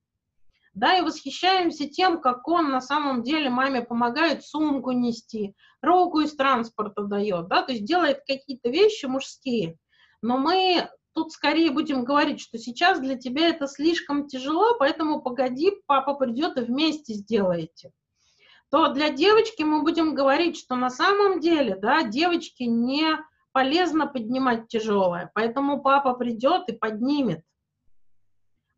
да, 0.75 0.97
и 0.97 1.03
восхищаемся 1.03 1.87
тем, 1.87 2.21
как 2.21 2.49
он 2.49 2.71
на 2.71 2.81
самом 2.81 3.23
деле 3.23 3.51
маме 3.51 3.83
помогает 3.83 4.43
сумку 4.43 4.93
нести, 4.93 5.55
руку 5.83 6.21
из 6.21 6.35
транспорта 6.35 7.03
дает, 7.03 7.49
да, 7.49 7.63
то 7.63 7.73
есть 7.73 7.85
делает 7.85 8.21
какие-то 8.27 8.71
вещи 8.71 9.05
мужские, 9.05 9.79
но 10.23 10.39
мы 10.39 10.89
тут 11.15 11.33
скорее 11.33 11.71
будем 11.71 12.05
говорить, 12.05 12.41
что 12.41 12.57
сейчас 12.59 13.01
для 13.01 13.17
тебя 13.17 13.49
это 13.49 13.67
слишком 13.67 14.29
тяжело, 14.29 14.77
поэтому 14.79 15.21
погоди, 15.21 15.73
папа 15.87 16.15
придет 16.15 16.57
и 16.57 16.63
вместе 16.63 17.13
сделаете. 17.15 17.93
То 18.71 18.89
для 18.89 19.11
девочки 19.11 19.63
мы 19.63 19.83
будем 19.83 20.15
говорить, 20.15 20.57
что 20.57 20.77
на 20.77 20.89
самом 20.89 21.41
деле, 21.41 21.77
да, 21.77 22.05
девочке 22.05 22.65
не 22.65 23.19
полезно 23.53 24.07
поднимать 24.07 24.69
тяжелое, 24.69 25.31
поэтому 25.35 25.83
папа 25.83 26.15
придет 26.15 26.69
и 26.69 26.73
поднимет. 26.73 27.43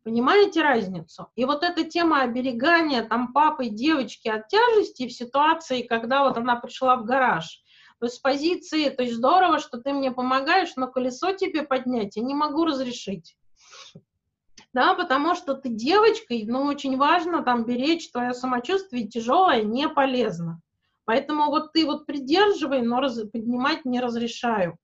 Понимаете 0.03 0.61
разницу? 0.61 1.29
И 1.35 1.45
вот 1.45 1.63
эта 1.63 1.83
тема 1.85 2.21
оберегания 2.21 3.03
там 3.03 3.31
папы 3.31 3.67
и 3.67 3.69
девочки 3.69 4.27
от 4.27 4.49
тяжести 4.49 5.07
в 5.07 5.13
ситуации, 5.13 5.83
когда 5.83 6.23
вот 6.25 6.37
она 6.37 6.57
пришла 6.57 6.97
в 6.97 7.05
гараж– 7.05 7.61
то 7.99 8.05
есть 8.05 8.17
с 8.17 8.19
позиции, 8.19 8.89
то 8.89 9.03
есть 9.03 9.15
здорово, 9.15 9.59
что 9.59 9.79
ты 9.79 9.93
мне 9.93 10.11
помогаешь, 10.11 10.75
но 10.75 10.87
колесо 10.87 11.31
тебе 11.31 11.63
поднять 11.63 12.17
я 12.17 12.23
не 12.23 12.33
могу 12.33 12.65
разрешить. 12.65 13.37
Да, 14.73 14.93
потому 14.93 15.35
что 15.35 15.53
ты 15.53 15.69
девочка, 15.69 16.33
и 16.33 16.45
ну, 16.45 16.63
очень 16.63 16.97
важно 16.97 17.43
там 17.43 17.63
беречь 17.63 18.11
твое 18.11 18.33
самочувствие, 18.33 19.07
тяжелое 19.07 19.61
не 19.61 19.87
полезно. 19.87 20.61
Поэтому 21.05 21.45
вот 21.45 21.71
ты 21.71 21.85
вот 21.85 22.05
придерживай, 22.05 22.81
но 22.81 22.99
раз, 22.99 23.17
поднимать 23.31 23.85
не 23.85 24.01
разрешаю. 24.01 24.77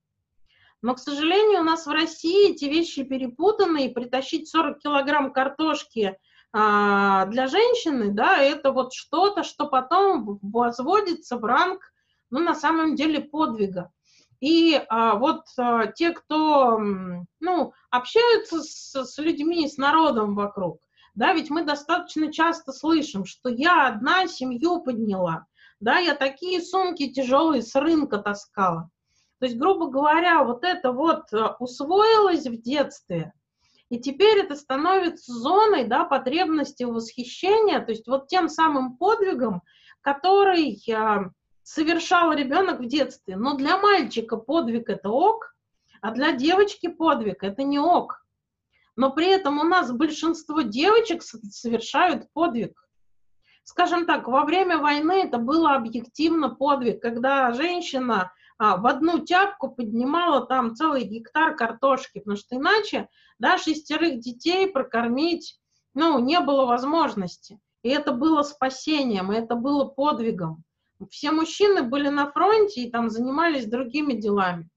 Но, 0.81 0.95
к 0.95 0.99
сожалению, 0.99 1.59
у 1.59 1.63
нас 1.63 1.85
в 1.85 1.91
России 1.91 2.51
эти 2.51 2.65
вещи 2.65 3.03
перепутаны, 3.03 3.85
и 3.85 3.93
притащить 3.93 4.47
40 4.47 4.79
килограмм 4.79 5.33
картошки 5.33 6.17
а, 6.53 7.25
для 7.25 7.47
женщины, 7.47 8.11
да, 8.11 8.37
это 8.37 8.71
вот 8.71 8.93
что-то, 8.93 9.43
что 9.43 9.67
потом 9.67 10.39
возводится 10.41 11.37
в 11.37 11.43
ранг 11.43 11.90
ну, 12.31 12.39
на 12.39 12.55
самом 12.55 12.95
деле 12.95 13.21
подвига. 13.21 13.91
И 14.39 14.81
а, 14.89 15.15
вот 15.15 15.43
а, 15.57 15.87
те, 15.87 16.11
кто 16.11 16.79
ну, 17.39 17.73
общаются 17.91 18.61
с, 18.63 18.95
с 18.95 19.17
людьми, 19.19 19.67
с 19.67 19.77
народом 19.77 20.33
вокруг, 20.33 20.79
да, 21.13 21.33
ведь 21.33 21.49
мы 21.51 21.63
достаточно 21.63 22.31
часто 22.31 22.71
слышим, 22.71 23.25
что 23.25 23.49
я 23.49 23.87
одна 23.87 24.27
семью 24.27 24.81
подняла, 24.81 25.45
да, 25.79 25.99
я 25.99 26.15
такие 26.15 26.61
сумки 26.61 27.11
тяжелые 27.11 27.61
с 27.61 27.75
рынка 27.75 28.17
таскала. 28.17 28.89
То 29.39 29.45
есть, 29.45 29.57
грубо 29.57 29.87
говоря, 29.87 30.43
вот 30.43 30.63
это 30.63 30.91
вот 30.91 31.31
а, 31.33 31.55
усвоилось 31.59 32.47
в 32.47 32.59
детстве, 32.61 33.33
и 33.89 33.99
теперь 33.99 34.39
это 34.39 34.55
становится 34.55 35.33
зоной, 35.33 35.83
да, 35.83 36.05
потребности 36.05 36.83
восхищения, 36.83 37.79
то 37.81 37.91
есть 37.91 38.07
вот 38.07 38.27
тем 38.27 38.47
самым 38.47 38.97
подвигом, 38.97 39.61
который 40.01 40.81
а, 40.91 41.31
совершал 41.63 42.33
ребенок 42.33 42.79
в 42.79 42.87
детстве. 42.87 43.35
Но 43.35 43.55
для 43.55 43.77
мальчика 43.77 44.37
подвиг 44.37 44.89
это 44.89 45.09
ок, 45.09 45.55
а 46.01 46.11
для 46.11 46.31
девочки 46.31 46.87
подвиг 46.87 47.43
это 47.43 47.63
не 47.63 47.79
ок. 47.79 48.25
Но 48.95 49.11
при 49.11 49.27
этом 49.27 49.59
у 49.59 49.63
нас 49.63 49.91
большинство 49.91 50.61
девочек 50.61 51.23
совершают 51.23 52.31
подвиг. 52.33 52.77
Скажем 53.63 54.05
так, 54.05 54.27
во 54.27 54.43
время 54.43 54.79
войны 54.79 55.23
это 55.23 55.37
было 55.37 55.75
объективно 55.75 56.49
подвиг, 56.49 57.01
когда 57.01 57.53
женщина 57.53 58.31
а, 58.57 58.77
в 58.77 58.85
одну 58.85 59.19
тяпку 59.19 59.69
поднимала 59.69 60.45
там 60.45 60.75
целый 60.75 61.03
гектар 61.03 61.55
картошки, 61.55 62.19
потому 62.19 62.37
что 62.37 62.57
иначе 62.57 63.07
да, 63.39 63.57
шестерых 63.57 64.19
детей 64.19 64.67
прокормить 64.67 65.59
ну, 65.93 66.19
не 66.19 66.39
было 66.39 66.65
возможности. 66.65 67.59
И 67.83 67.89
это 67.89 68.11
было 68.11 68.43
спасением, 68.43 69.31
и 69.31 69.35
это 69.35 69.55
было 69.55 69.85
подвигом. 69.85 70.63
Все 71.09 71.31
мужчины 71.31 71.83
были 71.83 72.09
на 72.09 72.31
фронте 72.31 72.81
и 72.81 72.91
там 72.91 73.09
занимались 73.09 73.65
другими 73.65 74.13
делами. 74.13 74.69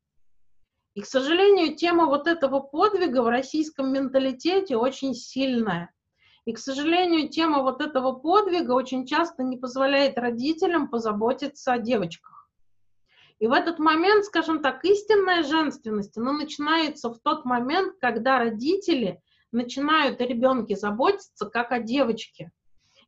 И, 0.94 1.01
к 1.01 1.06
сожалению, 1.06 1.76
тема 1.76 2.06
вот 2.06 2.28
этого 2.28 2.60
подвига 2.60 3.22
в 3.22 3.28
российском 3.28 3.92
менталитете 3.92 4.76
очень 4.76 5.14
сильная. 5.14 5.92
И, 6.44 6.52
к 6.52 6.59
сожалению, 6.59 7.28
тема 7.30 7.62
вот 7.62 7.80
этого 7.80 8.12
подвига 8.12 8.72
очень 8.72 9.06
часто 9.06 9.42
не 9.42 9.56
позволяет 9.56 10.18
родителям 10.18 10.88
позаботиться 10.88 11.72
о 11.72 11.78
девочках. 11.78 12.48
И 13.40 13.46
в 13.46 13.52
этот 13.52 13.78
момент, 13.78 14.24
скажем 14.24 14.62
так, 14.62 14.84
истинная 14.84 15.42
женственность, 15.42 16.16
она 16.16 16.32
начинается 16.32 17.10
в 17.10 17.18
тот 17.18 17.44
момент, 17.44 17.96
когда 18.01 18.38
родители 18.38 19.20
начинают 19.51 20.20
о 20.20 20.26
ребенке 20.26 20.76
заботиться 20.76 21.46
как 21.46 21.72
о 21.72 21.80
девочке. 21.80 22.52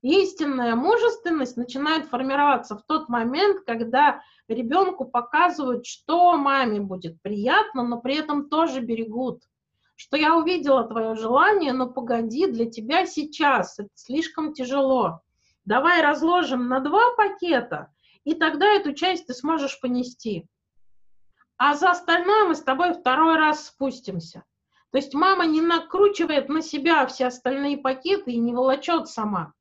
Истинная 0.09 0.77
мужественность 0.77 1.57
начинает 1.57 2.07
формироваться 2.07 2.77
в 2.77 2.83
тот 2.83 3.09
момент, 3.09 3.63
когда 3.67 4.23
ребенку 4.47 5.05
показывают, 5.05 5.87
что 5.87 6.37
маме 6.37 6.81
будет 6.81 7.21
приятно, 7.23 7.83
но 7.83 8.01
при 8.01 8.17
этом 8.17 8.49
тоже 8.49 8.81
берегут– 8.81 9.43
что 9.97 10.19
я 10.19 10.37
увидела 10.37 10.85
твое 10.85 11.17
желание, 11.17 11.73
но 11.73 11.89
погоди, 11.89 12.47
для 12.47 12.71
тебя 12.71 13.07
сейчас 13.07 13.79
это 13.79 13.89
слишком 13.95 14.53
тяжело. 14.53 15.23
Давай 15.65 16.03
разложим 16.03 16.69
на 16.69 16.81
два 16.81 17.15
пакета, 17.17 17.91
и 18.25 18.35
тогда 18.35 18.67
эту 18.67 18.93
часть 18.93 19.27
ты 19.27 19.33
сможешь 19.33 19.81
понести. 19.81 20.47
А 21.57 21.75
за 21.75 21.91
остальное 21.93 22.45
мы 22.45 22.55
с 22.55 22.63
тобой 22.63 22.93
второй 22.93 23.37
раз 23.37 23.69
спустимся. 23.69 24.45
То 24.91 24.99
есть 24.99 25.15
мама 25.15 25.47
не 25.47 25.63
накручивает 25.63 26.51
на 26.51 26.61
себя 26.61 27.07
все 27.07 27.27
остальные 27.27 27.79
пакеты 27.79 28.33
и 28.33 28.39
не 28.39 28.55
волочет 28.55 29.09
сама. 29.09 29.55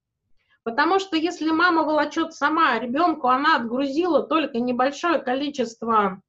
Потому 0.65 0.99
что 0.99 1.15
если 1.15 1.49
мама 1.51 1.83
волочет 1.83 2.33
сама, 2.33 2.77
ребенку 2.79 3.29
она 3.29 3.55
отгрузила 3.55 4.23
только 4.23 4.59
небольшое 4.59 5.19
количество 5.19 6.21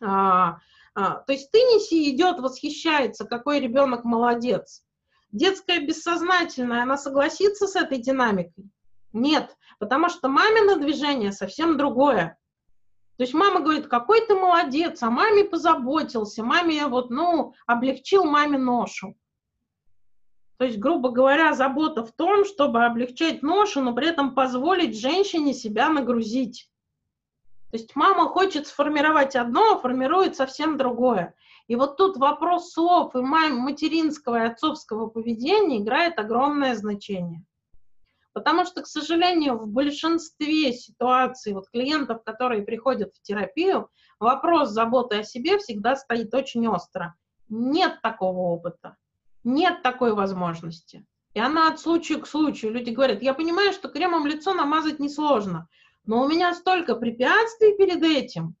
а, 0.00 0.58
а, 0.94 1.16
то 1.20 1.32
есть 1.32 1.50
ты 1.50 1.58
неси 1.58 2.10
идет, 2.10 2.40
восхищается, 2.40 3.24
какой 3.24 3.60
ребенок 3.60 4.04
молодец. 4.04 4.82
Детская 5.30 5.80
бессознательная, 5.80 6.82
она 6.82 6.96
согласится 6.96 7.68
с 7.68 7.76
этой 7.76 7.98
динамикой? 7.98 8.70
Нет, 9.12 9.56
потому 9.78 10.08
что 10.08 10.28
мамино 10.28 10.76
движение 10.76 11.32
совсем 11.32 11.76
другое. 11.76 12.36
То 13.16 13.22
есть 13.22 13.34
мама 13.34 13.60
говорит, 13.60 13.86
какой 13.86 14.26
ты 14.26 14.34
молодец, 14.34 15.02
а 15.02 15.10
маме 15.10 15.44
позаботился, 15.44 16.42
маме 16.42 16.86
вот, 16.86 17.10
ну, 17.10 17.54
облегчил 17.66 18.24
маме 18.24 18.58
ношу. 18.58 19.14
То 20.60 20.66
есть, 20.66 20.78
грубо 20.78 21.08
говоря, 21.08 21.54
забота 21.54 22.04
в 22.04 22.12
том, 22.12 22.44
чтобы 22.44 22.84
облегчать 22.84 23.42
ношу, 23.42 23.80
но 23.80 23.94
при 23.94 24.08
этом 24.08 24.34
позволить 24.34 25.00
женщине 25.00 25.54
себя 25.54 25.88
нагрузить. 25.88 26.68
То 27.70 27.78
есть 27.78 27.96
мама 27.96 28.28
хочет 28.28 28.66
сформировать 28.66 29.36
одно, 29.36 29.72
а 29.72 29.78
формирует 29.78 30.36
совсем 30.36 30.76
другое. 30.76 31.32
И 31.66 31.76
вот 31.76 31.96
тут 31.96 32.18
вопрос 32.18 32.74
слов 32.74 33.16
и 33.16 33.20
материнского 33.20 34.36
и 34.36 34.48
отцовского 34.48 35.06
поведения 35.06 35.78
играет 35.78 36.18
огромное 36.18 36.74
значение. 36.74 37.42
Потому 38.34 38.66
что, 38.66 38.82
к 38.82 38.86
сожалению, 38.86 39.56
в 39.56 39.66
большинстве 39.66 40.74
ситуаций 40.74 41.54
вот 41.54 41.70
клиентов, 41.70 42.22
которые 42.22 42.60
приходят 42.64 43.14
в 43.14 43.22
терапию, 43.22 43.88
вопрос 44.18 44.68
заботы 44.68 45.20
о 45.20 45.24
себе 45.24 45.56
всегда 45.56 45.96
стоит 45.96 46.34
очень 46.34 46.68
остро. 46.68 47.14
Нет 47.48 48.02
такого 48.02 48.40
опыта, 48.40 48.98
нет 49.44 49.82
такой 49.82 50.12
возможности. 50.14 51.06
И 51.34 51.40
она 51.40 51.68
от 51.68 51.80
случая 51.80 52.18
к 52.18 52.26
случаю. 52.26 52.72
Люди 52.72 52.90
говорят, 52.90 53.22
я 53.22 53.34
понимаю, 53.34 53.72
что 53.72 53.88
кремом 53.88 54.26
лицо 54.26 54.52
намазать 54.54 54.98
несложно, 54.98 55.68
но 56.04 56.22
у 56.22 56.28
меня 56.28 56.54
столько 56.54 56.96
препятствий 56.96 57.76
перед 57.76 58.02
этим. 58.02 58.56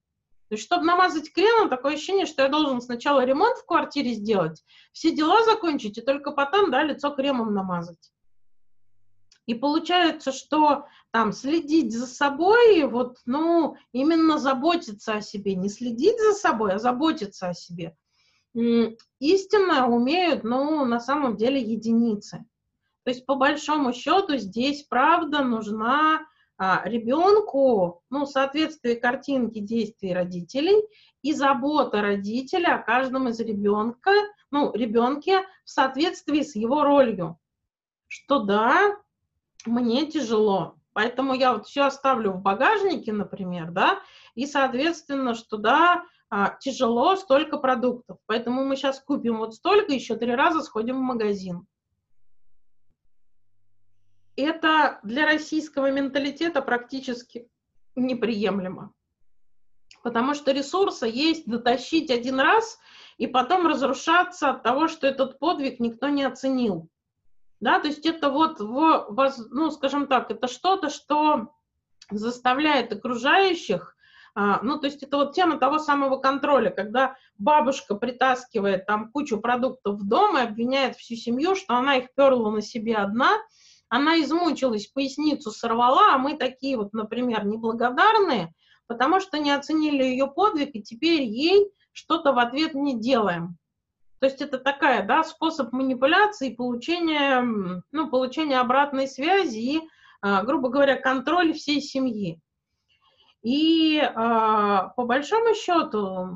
То 0.48 0.54
есть, 0.54 0.64
чтобы 0.64 0.84
намазать 0.84 1.32
кремом, 1.32 1.68
такое 1.68 1.94
ощущение, 1.94 2.26
что 2.26 2.42
я 2.42 2.48
должен 2.48 2.80
сначала 2.80 3.24
ремонт 3.24 3.58
в 3.58 3.66
квартире 3.66 4.14
сделать, 4.14 4.64
все 4.92 5.12
дела 5.12 5.44
закончить, 5.44 5.98
и 5.98 6.00
только 6.00 6.32
потом, 6.32 6.72
да, 6.72 6.82
лицо 6.82 7.10
кремом 7.10 7.54
намазать. 7.54 8.12
И 9.46 9.54
получается, 9.54 10.32
что 10.32 10.86
там 11.12 11.32
следить 11.32 11.92
за 11.92 12.06
собой, 12.06 12.84
вот, 12.84 13.18
ну, 13.26 13.76
именно 13.92 14.38
заботиться 14.38 15.14
о 15.14 15.20
себе, 15.22 15.54
не 15.54 15.68
следить 15.68 16.20
за 16.20 16.34
собой, 16.34 16.74
а 16.74 16.78
заботиться 16.78 17.48
о 17.48 17.54
себе. 17.54 17.96
Истинно 18.54 19.88
умеют, 19.88 20.42
ну, 20.44 20.84
на 20.84 21.00
самом 21.00 21.36
деле 21.36 21.60
единицы. 21.60 22.44
То 23.04 23.10
есть, 23.10 23.24
по 23.24 23.36
большому 23.36 23.92
счету, 23.92 24.36
здесь, 24.36 24.82
правда, 24.82 25.42
нужна 25.42 26.26
а, 26.58 26.82
ребенку, 26.84 28.02
ну, 28.10 28.26
соответствие 28.26 28.96
картинки 28.96 29.60
действий 29.60 30.12
родителей 30.12 30.84
и 31.22 31.32
забота 31.32 32.02
родителя 32.02 32.74
о 32.74 32.82
каждом 32.82 33.28
из 33.28 33.40
ребенка, 33.40 34.10
ну, 34.50 34.72
ребенке 34.74 35.40
в 35.64 35.70
соответствии 35.70 36.42
с 36.42 36.56
его 36.56 36.82
ролью. 36.82 37.38
Что 38.08 38.40
да, 38.40 38.98
мне 39.64 40.06
тяжело, 40.06 40.76
поэтому 40.92 41.34
я 41.34 41.54
вот 41.54 41.66
все 41.66 41.84
оставлю 41.84 42.32
в 42.32 42.42
багажнике, 42.42 43.12
например, 43.12 43.70
да, 43.70 44.00
и, 44.34 44.46
соответственно, 44.46 45.34
что 45.34 45.56
да, 45.56 46.04
а, 46.30 46.56
тяжело 46.60 47.16
столько 47.16 47.58
продуктов, 47.58 48.18
поэтому 48.26 48.64
мы 48.64 48.76
сейчас 48.76 49.00
купим 49.00 49.38
вот 49.38 49.54
столько, 49.54 49.92
еще 49.92 50.16
три 50.16 50.34
раза 50.34 50.62
сходим 50.62 50.96
в 50.96 51.02
магазин 51.02 51.66
это 54.42 55.00
для 55.02 55.26
российского 55.26 55.90
менталитета 55.90 56.62
практически 56.62 57.48
неприемлемо. 57.96 58.92
Потому 60.02 60.34
что 60.34 60.52
ресурса 60.52 61.06
есть 61.06 61.46
дотащить 61.46 62.10
один 62.10 62.40
раз 62.40 62.78
и 63.18 63.26
потом 63.26 63.66
разрушаться 63.66 64.50
от 64.50 64.62
того, 64.62 64.88
что 64.88 65.06
этот 65.06 65.38
подвиг 65.38 65.78
никто 65.78 66.08
не 66.08 66.24
оценил. 66.24 66.88
Да, 67.60 67.78
то 67.78 67.88
есть 67.88 68.06
это 68.06 68.30
вот, 68.30 68.60
в, 68.60 69.36
ну, 69.50 69.70
скажем 69.70 70.06
так, 70.06 70.30
это 70.30 70.48
что-то, 70.48 70.88
что 70.88 71.52
заставляет 72.10 72.90
окружающих, 72.92 73.94
а, 74.34 74.60
ну, 74.62 74.78
то 74.78 74.86
есть 74.86 75.02
это 75.02 75.16
вот 75.16 75.34
тема 75.34 75.58
того 75.58 75.78
самого 75.78 76.18
контроля, 76.18 76.70
когда 76.70 77.16
бабушка 77.38 77.94
притаскивает 77.94 78.86
там 78.86 79.10
кучу 79.10 79.40
продуктов 79.40 79.96
в 79.96 80.08
дом 80.08 80.38
и 80.38 80.42
обвиняет 80.42 80.96
всю 80.96 81.16
семью, 81.16 81.54
что 81.54 81.74
она 81.74 81.96
их 81.96 82.14
перла 82.14 82.50
на 82.50 82.62
себе 82.62 82.96
одна, 82.96 83.38
она 83.88 84.20
измучилась, 84.20 84.86
поясницу 84.86 85.50
сорвала, 85.50 86.14
а 86.14 86.18
мы 86.18 86.36
такие 86.36 86.76
вот, 86.76 86.92
например, 86.92 87.44
неблагодарные, 87.44 88.54
потому 88.86 89.20
что 89.20 89.38
не 89.38 89.50
оценили 89.50 90.04
ее 90.04 90.28
подвиг, 90.28 90.70
и 90.74 90.82
теперь 90.82 91.22
ей 91.22 91.66
что-то 91.92 92.32
в 92.32 92.38
ответ 92.38 92.74
не 92.74 92.98
делаем. 92.98 93.56
То 94.20 94.26
есть 94.26 94.40
это 94.42 94.58
такая, 94.58 95.04
да, 95.06 95.24
способ 95.24 95.72
манипуляции, 95.72 96.54
получения, 96.54 97.42
ну, 97.90 98.10
получения 98.10 98.60
обратной 98.60 99.08
связи 99.08 99.58
и, 99.58 99.80
а, 100.20 100.44
грубо 100.44 100.68
говоря, 100.68 100.96
контроль 100.96 101.54
всей 101.54 101.80
семьи. 101.80 102.38
И 103.42 103.98
а, 103.98 104.88
по 104.96 105.04
большому 105.04 105.54
счету, 105.54 106.28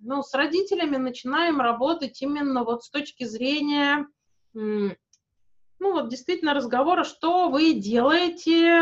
ну, 0.00 0.22
с 0.22 0.34
родителями 0.34 0.96
начинаем 0.96 1.60
работать 1.60 2.20
именно 2.20 2.64
вот 2.64 2.84
с 2.84 2.90
точки 2.90 3.24
зрения 3.24 4.06
ну 5.84 5.92
вот 5.92 6.08
действительно 6.08 6.54
разговора, 6.54 7.04
что 7.04 7.50
вы 7.50 7.74
делаете 7.74 8.72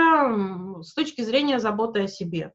с 0.82 0.94
точки 0.94 1.22
зрения 1.22 1.58
заботы 1.58 2.04
о 2.04 2.06
себе. 2.06 2.52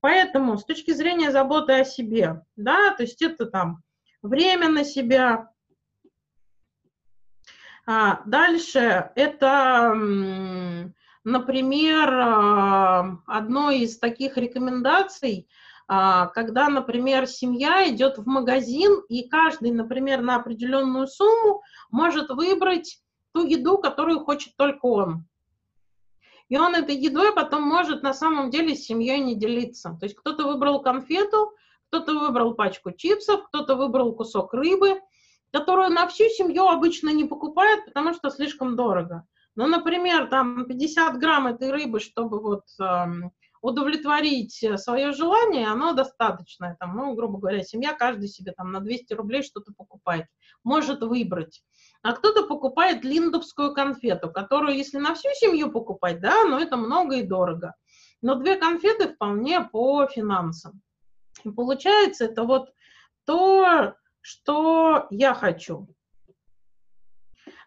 Поэтому 0.00 0.58
с 0.58 0.64
точки 0.64 0.92
зрения 0.92 1.32
заботы 1.32 1.72
о 1.72 1.84
себе, 1.84 2.42
да, 2.56 2.94
то 2.94 3.02
есть 3.02 3.22
это 3.22 3.46
там 3.46 3.82
время 4.20 4.68
на 4.68 4.84
себя. 4.84 5.50
А 7.86 8.22
дальше 8.26 9.10
это, 9.16 9.94
например, 11.28 12.10
а, 12.12 13.18
одной 13.26 13.80
из 13.80 13.98
таких 13.98 14.36
рекомендаций, 14.36 15.48
а, 15.86 16.26
когда, 16.26 16.68
например, 16.68 17.26
семья 17.26 17.88
идет 17.88 18.18
в 18.18 18.26
магазин, 18.26 19.02
и 19.08 19.28
каждый, 19.28 19.70
например, 19.70 20.22
на 20.22 20.36
определенную 20.36 21.06
сумму 21.06 21.62
может 21.90 22.30
выбрать 22.30 23.00
ту 23.32 23.46
еду, 23.46 23.78
которую 23.78 24.20
хочет 24.20 24.56
только 24.56 24.86
он. 24.86 25.26
И 26.48 26.56
он 26.56 26.74
этой 26.74 26.96
едой 26.96 27.34
потом 27.34 27.62
может 27.62 28.02
на 28.02 28.14
самом 28.14 28.50
деле 28.50 28.74
с 28.74 28.84
семьей 28.84 29.20
не 29.20 29.34
делиться. 29.34 29.96
То 30.00 30.06
есть 30.06 30.16
кто-то 30.16 30.46
выбрал 30.46 30.80
конфету, 30.80 31.52
кто-то 31.88 32.18
выбрал 32.18 32.54
пачку 32.54 32.90
чипсов, 32.90 33.46
кто-то 33.48 33.76
выбрал 33.76 34.14
кусок 34.14 34.54
рыбы, 34.54 35.00
которую 35.52 35.90
на 35.90 36.06
всю 36.08 36.24
семью 36.24 36.66
обычно 36.66 37.10
не 37.10 37.24
покупают, 37.24 37.84
потому 37.84 38.14
что 38.14 38.30
слишком 38.30 38.76
дорого. 38.76 39.26
Ну, 39.58 39.66
например, 39.66 40.28
там 40.28 40.66
50 40.66 41.18
грамм 41.18 41.48
этой 41.48 41.72
рыбы, 41.72 41.98
чтобы 41.98 42.40
вот 42.40 42.62
эм, 42.80 43.32
удовлетворить 43.60 44.64
свое 44.76 45.10
желание, 45.10 45.66
оно 45.66 45.94
достаточное. 45.94 46.76
Там, 46.78 46.96
ну, 46.96 47.12
грубо 47.14 47.40
говоря, 47.40 47.64
семья 47.64 47.92
каждый 47.92 48.28
себе 48.28 48.52
там 48.52 48.70
на 48.70 48.78
200 48.78 49.14
рублей 49.14 49.42
что-то 49.42 49.72
покупает. 49.76 50.26
Может 50.62 51.02
выбрать. 51.02 51.64
А 52.02 52.12
кто-то 52.12 52.46
покупает 52.46 53.02
линдовскую 53.02 53.74
конфету, 53.74 54.30
которую, 54.30 54.76
если 54.76 54.98
на 54.98 55.16
всю 55.16 55.30
семью 55.34 55.72
покупать, 55.72 56.20
да, 56.20 56.44
но 56.44 56.60
это 56.60 56.76
много 56.76 57.16
и 57.16 57.22
дорого. 57.22 57.74
но 58.22 58.36
две 58.36 58.54
конфеты 58.54 59.08
вполне 59.08 59.60
по 59.62 60.06
финансам. 60.06 60.82
И 61.42 61.50
получается, 61.50 62.26
это 62.26 62.44
вот 62.44 62.70
то, 63.24 63.94
что 64.20 65.08
я 65.10 65.34
хочу. 65.34 65.88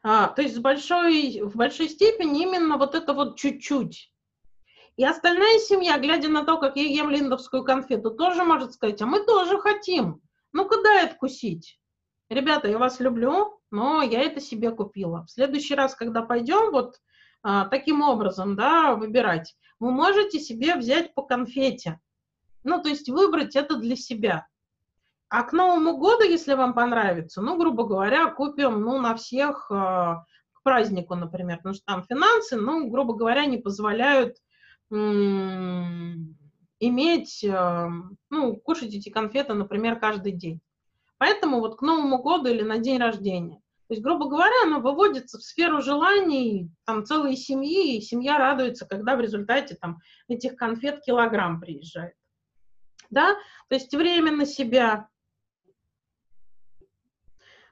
А, 0.04 0.28
то 0.28 0.42
есть 0.42 0.56
с 0.56 0.60
большой, 0.60 1.42
в 1.42 1.56
большой 1.56 1.90
степени 1.90 2.44
именно 2.44 2.78
вот 2.78 2.96
это 2.96 3.14
вот 3.14 3.38
чуть-чуть. 3.38 4.12
И 4.98 5.06
остальная 5.06 5.60
семья, 5.60 5.98
глядя 6.00 6.30
на 6.30 6.44
то, 6.44 6.58
как 6.58 6.76
я 6.76 6.84
ем 6.84 7.10
линдовскую 7.10 7.64
конфету, 7.64 8.12
тоже 8.12 8.44
может 8.44 8.74
сказать, 8.74 9.02
а 9.02 9.06
мы 9.06 9.24
тоже 9.26 9.60
хотим. 9.60 10.22
Ну-ка 10.54 10.82
дай 10.82 11.06
откусить. 11.06 11.80
Ребята, 12.30 12.68
я 12.68 12.78
вас 12.78 13.00
люблю, 13.00 13.60
но 13.72 14.02
я 14.02 14.22
это 14.22 14.42
себе 14.42 14.72
купила. 14.72 15.26
В 15.26 15.32
следующий 15.32 15.76
раз, 15.76 15.96
когда 15.96 16.22
пойдем 16.22 16.72
вот 16.72 17.00
а, 17.44 17.66
таким 17.66 18.02
образом, 18.02 18.56
да, 18.56 18.96
выбирать, 18.96 19.56
вы 19.80 19.92
можете 19.92 20.40
себе 20.40 20.76
взять 20.76 21.14
по 21.14 21.24
конфете. 21.24 22.00
Ну, 22.64 22.82
то 22.82 22.90
есть 22.90 23.10
выбрать 23.10 23.56
это 23.56 23.76
для 23.78 23.96
себя. 23.96 24.48
А 25.32 25.44
к 25.44 25.54
Новому 25.54 25.98
году, 25.98 26.24
если 26.24 26.56
вам 26.56 26.74
понравится, 26.74 27.42
ну, 27.42 27.58
грубо 27.58 27.86
говоря, 27.86 28.28
купим, 28.28 28.82
ну, 28.82 29.00
на 29.00 29.16
всех 29.16 29.72
э, 29.72 29.74
к 29.74 30.62
празднику, 30.62 31.16
например, 31.16 31.56
потому 31.60 31.74
что 31.74 31.86
там 31.86 32.04
финансы, 32.04 32.58
ну, 32.58 32.90
грубо 32.90 33.14
говоря, 33.14 33.46
не 33.46 33.58
позволяют 33.58 34.36
иметь, 34.90 35.46
э, 37.46 37.90
ну, 38.30 38.56
кушать 38.58 38.94
эти 38.94 39.08
конфеты, 39.08 39.54
например, 39.54 40.02
каждый 40.02 40.34
день. 40.34 40.60
Поэтому 41.18 41.62
вот 41.62 41.78
к 41.78 41.82
Новому 41.82 42.22
году 42.22 42.50
или 42.50 42.64
на 42.64 42.80
день 42.80 43.00
рождения. 43.00 43.62
То 43.88 43.94
есть, 43.94 44.02
грубо 44.02 44.28
говоря, 44.28 44.64
оно 44.66 44.82
выводится 44.82 45.38
в 45.38 45.44
сферу 45.44 45.82
желаний 45.82 46.70
там 46.84 47.06
целой 47.06 47.38
семьи, 47.38 47.96
и 47.96 48.02
семья 48.02 48.38
радуется, 48.38 48.86
когда 48.86 49.16
в 49.16 49.22
результате 49.22 49.76
там 49.76 50.00
этих 50.28 50.58
конфет 50.58 51.00
килограмм 51.06 51.62
приезжает. 51.62 52.16
Да, 53.10 53.36
то 53.70 53.76
есть 53.76 53.94
время 53.96 54.34
на 54.34 54.46
себя, 54.46 55.08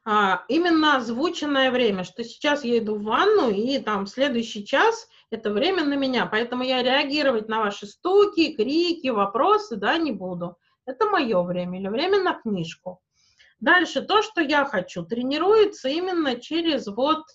а, 0.06 0.44
именно 0.48 0.98
озвученное 0.98 1.72
время, 1.72 2.04
что 2.04 2.24
сейчас 2.24 2.64
я 2.64 2.78
иду 2.80 2.96
в 2.96 3.04
ванну, 3.04 3.50
и 3.50 3.80
там 3.80 4.08
следующий 4.08 4.66
час– 4.66 5.08
это 5.32 5.52
время 5.52 5.84
на 5.84 5.96
меня, 5.96 6.26
поэтому 6.26 6.64
я 6.64 6.82
реагировать 6.82 7.48
на 7.48 7.60
ваши 7.60 7.86
стуки, 7.86 8.56
крики, 8.56 9.10
вопросы, 9.10 9.76
да, 9.76 9.98
не 9.98 10.12
буду. 10.12 10.58
Это 10.86 11.06
мое 11.06 11.42
время 11.44 11.80
или 11.80 11.88
время 11.88 12.24
на 12.24 12.34
книжку. 12.34 13.02
Дальше 13.60 14.02
то, 14.02 14.22
что 14.22 14.42
я 14.42 14.66
хочу, 14.66 15.04
тренируется 15.06 15.90
именно 15.90 16.40
через 16.40 16.88
вот, 16.88 17.26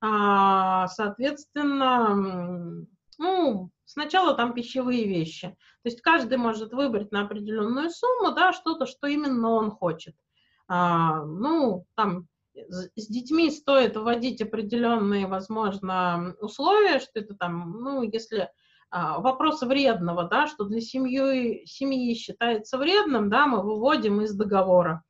а, 0.00 0.88
соответственно, 0.88 2.86
ну, 3.16 3.70
сначала 3.84 4.34
там 4.34 4.52
пищевые 4.54 5.06
вещи. 5.06 5.56
То 5.82 5.88
есть 5.88 6.02
каждый 6.02 6.36
может 6.36 6.72
выбрать 6.72 7.12
на 7.12 7.22
определенную 7.22 7.90
сумму, 7.90 8.32
да, 8.32 8.52
что-то, 8.52 8.86
что 8.86 9.06
именно 9.06 9.50
он 9.50 9.70
хочет. 9.70 10.14
А, 10.68 11.24
ну, 11.24 11.86
там 11.94 12.28
с 12.54 13.06
детьми 13.08 13.50
стоит 13.50 13.96
вводить 13.96 14.42
определенные, 14.42 15.26
возможно, 15.26 16.34
условия, 16.40 16.98
что 17.00 17.20
это 17.20 17.34
там, 17.34 17.80
ну, 17.80 18.02
если 18.02 18.50
а, 18.90 19.20
вопрос 19.20 19.62
вредного, 19.62 20.24
да, 20.24 20.46
что 20.46 20.64
для 20.64 20.80
семьи, 20.80 21.64
семьи 21.66 22.14
считается 22.14 22.78
вредным, 22.78 23.30
да, 23.30 23.46
мы 23.46 23.62
выводим 23.62 24.20
из 24.22 24.34
договора. 24.34 25.02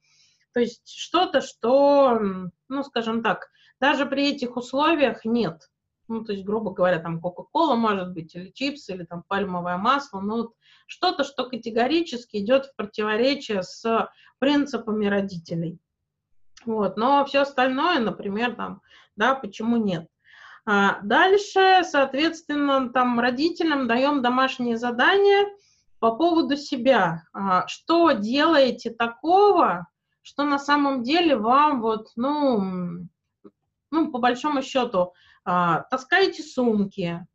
То 0.52 0.60
есть 0.60 0.88
что-то, 0.88 1.40
что, 1.40 2.20
ну, 2.68 2.82
скажем 2.82 3.22
так, 3.22 3.48
даже 3.80 4.06
при 4.06 4.30
этих 4.30 4.56
условиях 4.56 5.24
нет. 5.24 5.70
Ну, 6.08 6.24
то 6.24 6.32
есть, 6.32 6.44
грубо 6.44 6.72
говоря, 6.72 6.98
там 6.98 7.20
Кока-Кола 7.20 7.76
может 7.76 8.12
быть, 8.12 8.34
или 8.34 8.50
чипсы, 8.50 8.94
или 8.94 9.04
там 9.04 9.22
пальмовое 9.28 9.76
масло, 9.76 10.20
ну, 10.20 10.52
что-то, 10.88 11.22
что 11.22 11.44
категорически 11.44 12.38
идет 12.38 12.66
в 12.66 12.74
противоречие 12.74 13.62
с 13.62 14.10
принципами 14.38 15.06
родителей. 15.06 15.78
Вот, 16.64 16.96
но 16.96 17.24
все 17.24 17.42
остальное, 17.42 18.00
например, 18.00 18.56
там, 18.56 18.80
да, 19.14 19.34
почему 19.34 19.76
нет. 19.76 20.08
А 20.66 21.00
дальше, 21.02 21.82
соответственно, 21.84 22.90
там 22.90 23.20
родителям 23.20 23.86
даем 23.86 24.22
домашние 24.22 24.76
задания 24.76 25.46
по 25.98 26.14
поводу 26.16 26.56
себя. 26.56 27.22
А, 27.32 27.66
что 27.68 28.12
делаете 28.12 28.90
такого, 28.90 29.86
что 30.22 30.44
на 30.44 30.58
самом 30.58 31.02
деле 31.02 31.36
вам 31.36 31.80
вот, 31.80 32.08
ну, 32.16 33.06
ну 33.90 34.10
по 34.10 34.18
большому 34.18 34.62
счету, 34.62 35.14
а, 35.44 35.84
таскаете 35.90 36.42
сумки, 36.42 37.26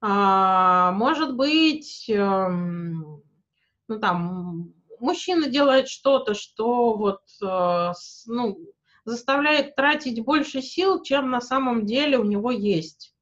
может 0.00 1.34
быть, 1.36 2.08
э, 2.08 2.48
ну 2.48 4.00
там, 4.00 4.74
мужчина 5.00 5.48
делает 5.48 5.88
что-то, 5.88 6.34
что 6.34 6.94
вот, 6.94 7.20
э, 7.42 7.92
ну, 8.26 8.58
заставляет 9.04 9.76
тратить 9.76 10.24
больше 10.24 10.62
сил, 10.62 11.02
чем 11.02 11.30
на 11.30 11.40
самом 11.40 11.86
деле 11.86 12.18
у 12.18 12.24
него 12.24 12.50
есть. 12.50 13.14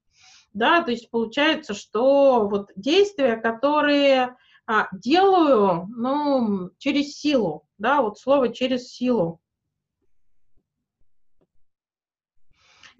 Да, 0.53 0.83
то 0.83 0.91
есть 0.91 1.11
получается, 1.11 1.75
что 1.75 2.47
вот 2.49 2.71
действия, 2.77 3.37
которые 3.37 4.37
а, 4.67 4.89
делаю, 4.93 5.87
ну, 5.97 6.71
через 6.79 7.19
силу, 7.19 7.67
да, 7.79 8.03
вот 8.03 8.19
слово 8.19 8.51
через 8.51 8.89
силу. 8.89 9.41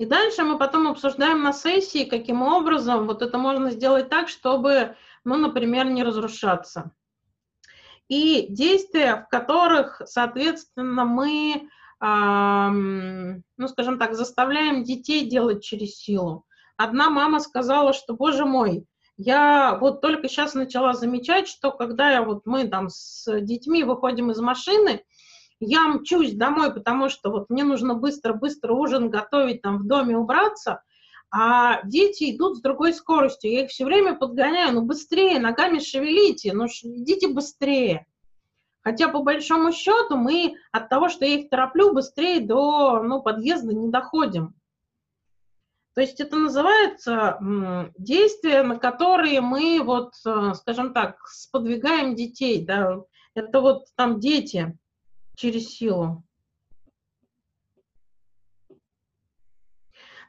И 0.03 0.05
дальше 0.05 0.43
мы 0.43 0.59
потом 0.59 0.89
обсуждаем 0.89 1.45
на 1.45 1.53
сессии, 1.53 2.03
каким 2.03 2.43
образом 2.43 3.07
вот 3.07 3.23
это 3.23 3.39
можно 3.39 3.71
сделать 3.71 4.09
так, 4.09 4.29
чтобы, 4.29 4.97
ну, 5.23 5.37
например, 5.37 5.87
не 5.87 6.03
разрушаться 6.03 6.91
и 8.09 8.47
действия, 8.51 9.25
в 9.25 9.29
которых, 9.31 10.03
соответственно, 10.07 11.05
мы, 11.05 11.69
ну, 12.01 13.69
скажем 13.69 13.99
так, 14.01 14.15
заставляем 14.15 14.83
детей 14.83 15.29
делать 15.31 15.63
через 15.63 15.97
силу. 15.97 16.45
Одна 16.77 17.09
мама 17.09 17.39
сказала, 17.39 17.93
что, 17.93 18.15
боже 18.15 18.45
мой, 18.45 18.85
я 19.17 19.79
вот 19.81 20.01
только 20.01 20.29
сейчас 20.29 20.55
начала 20.55 20.95
замечать, 20.95 21.47
что 21.47 21.71
когда 21.71 22.11
я 22.11 22.23
вот 22.23 22.43
мы 22.45 22.67
там 22.67 22.89
с 22.91 23.41
детьми 23.41 23.85
выходим 23.85 24.33
из 24.33 24.41
машины, 24.41 25.05
я 25.65 25.87
мчусь 25.89 26.33
домой, 26.35 26.75
потому 26.75 27.09
что 27.09 27.31
вот 27.31 27.49
мне 27.49 27.65
нужно 27.65 27.95
быстро-быстро 27.95 28.75
ужин 28.75 29.11
готовить, 29.11 29.63
там 29.63 29.79
в 29.79 29.87
доме 29.87 30.17
убраться, 30.17 30.83
а 31.31 31.83
дети 31.85 32.35
идут 32.35 32.59
с 32.59 32.61
другой 32.61 32.93
скоростью. 32.93 33.53
Я 33.53 33.65
их 33.65 33.71
все 33.71 33.85
время 33.85 34.15
подгоняю, 34.15 34.75
ну 34.75 34.83
быстрее, 34.83 35.39
ногами 35.39 35.79
шевелите, 35.79 36.53
ну 36.53 36.67
идите 36.67 37.29
быстрее. 37.29 38.07
Хотя 38.83 39.09
по 39.09 39.23
большому 39.23 39.73
счету 39.73 40.17
мы 40.17 40.57
от 40.73 40.89
того, 40.89 41.09
что 41.09 41.25
я 41.25 41.37
их 41.37 41.49
тороплю, 41.49 41.95
быстрее 41.95 42.41
до 42.41 43.01
ну, 43.03 43.23
подъезда 43.23 43.73
не 43.73 43.89
доходим. 43.89 44.55
То 45.95 46.01
есть 46.01 46.21
это 46.21 46.37
называется 46.37 47.39
действия, 47.97 48.63
на 48.63 48.77
которые 48.79 49.41
мы, 49.41 49.81
вот, 49.85 50.15
э, 50.27 50.55
скажем 50.55 50.95
так, 50.95 51.19
сподвигаем 51.29 52.15
детей. 52.15 52.65
Да? 52.65 53.03
Это 53.35 53.61
вот 53.61 53.85
там 53.95 54.19
дети 54.19 54.77
через 55.37 55.69
силу. 55.69 56.25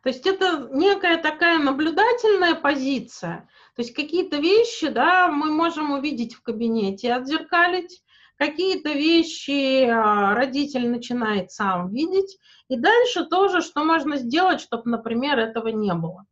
То 0.03 0.09
есть 0.09 0.27
это 0.27 0.67
некая 0.73 1.17
такая 1.17 1.59
наблюдательная 1.59 2.55
позиция. 2.55 3.47
То 3.75 3.81
есть 3.81 3.93
какие-то 3.95 4.37
вещи, 4.37 4.89
да, 4.89 5.29
мы 5.29 5.49
можем 5.49 5.91
увидеть 5.91 6.35
в 6.35 6.41
кабинете, 6.41 7.13
отзеркалить, 7.13 8.03
какие-то 8.37 8.91
вещи 8.91 9.85
а, 9.85 10.35
родитель 10.35 10.89
начинает 10.89 11.51
сам 11.51 11.89
видеть, 11.89 12.37
и 12.67 12.75
дальше 12.75 13.25
тоже, 13.25 13.61
что 13.61 13.85
можно 13.85 14.17
сделать, 14.17 14.59
чтобы, 14.59 14.89
например, 14.89 15.39
этого 15.39 15.69
не 15.69 15.93
было. 15.93 16.25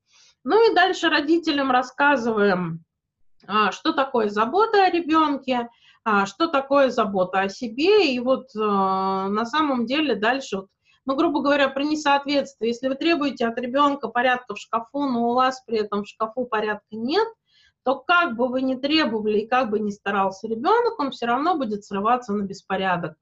Ну 0.44 0.70
и 0.70 0.76
дальше 0.76 1.08
родителям 1.08 1.72
рассказываем, 1.72 2.84
а, 3.48 3.72
что 3.72 3.94
такое 3.94 4.28
забота 4.28 4.84
о 4.84 4.92
ребенке, 4.92 5.70
что 6.26 6.48
такое 6.48 6.90
забота 6.90 7.42
о 7.42 7.50
себе, 7.50 8.14
и 8.14 8.20
вот 8.20 8.54
на 8.56 9.46
самом 9.46 9.86
деле 9.86 10.16
дальше 10.16 10.58
вот 10.58 10.68
ну, 11.06 11.16
грубо 11.16 11.42
говоря, 11.42 11.70
про 11.70 11.84
несоответствие. 11.84 12.70
Если 12.70 12.88
вы 12.88 12.96
требуете 12.96 13.48
от 13.48 13.58
ребенка 13.58 14.08
порядка 14.08 14.54
в 14.54 14.60
шкафу, 14.60 15.06
но 15.08 15.30
у 15.30 15.34
вас 15.34 15.62
при 15.66 15.80
этом 15.80 16.04
в 16.04 16.08
шкафу 16.08 16.46
порядка 16.46 16.86
нет, 16.92 17.28
то 17.84 17.96
как 17.96 18.36
бы 18.36 18.48
вы 18.48 18.62
ни 18.62 18.76
требовали 18.76 19.40
и 19.40 19.48
как 19.48 19.72
бы 19.72 19.80
ни 19.80 19.90
старался 19.90 20.48
ребенок, 20.48 21.00
он 21.00 21.12
все 21.12 21.26
равно 21.26 21.58
будет 21.58 21.84
срываться 21.84 22.34
на 22.34 22.44
беспорядок. 22.44 23.16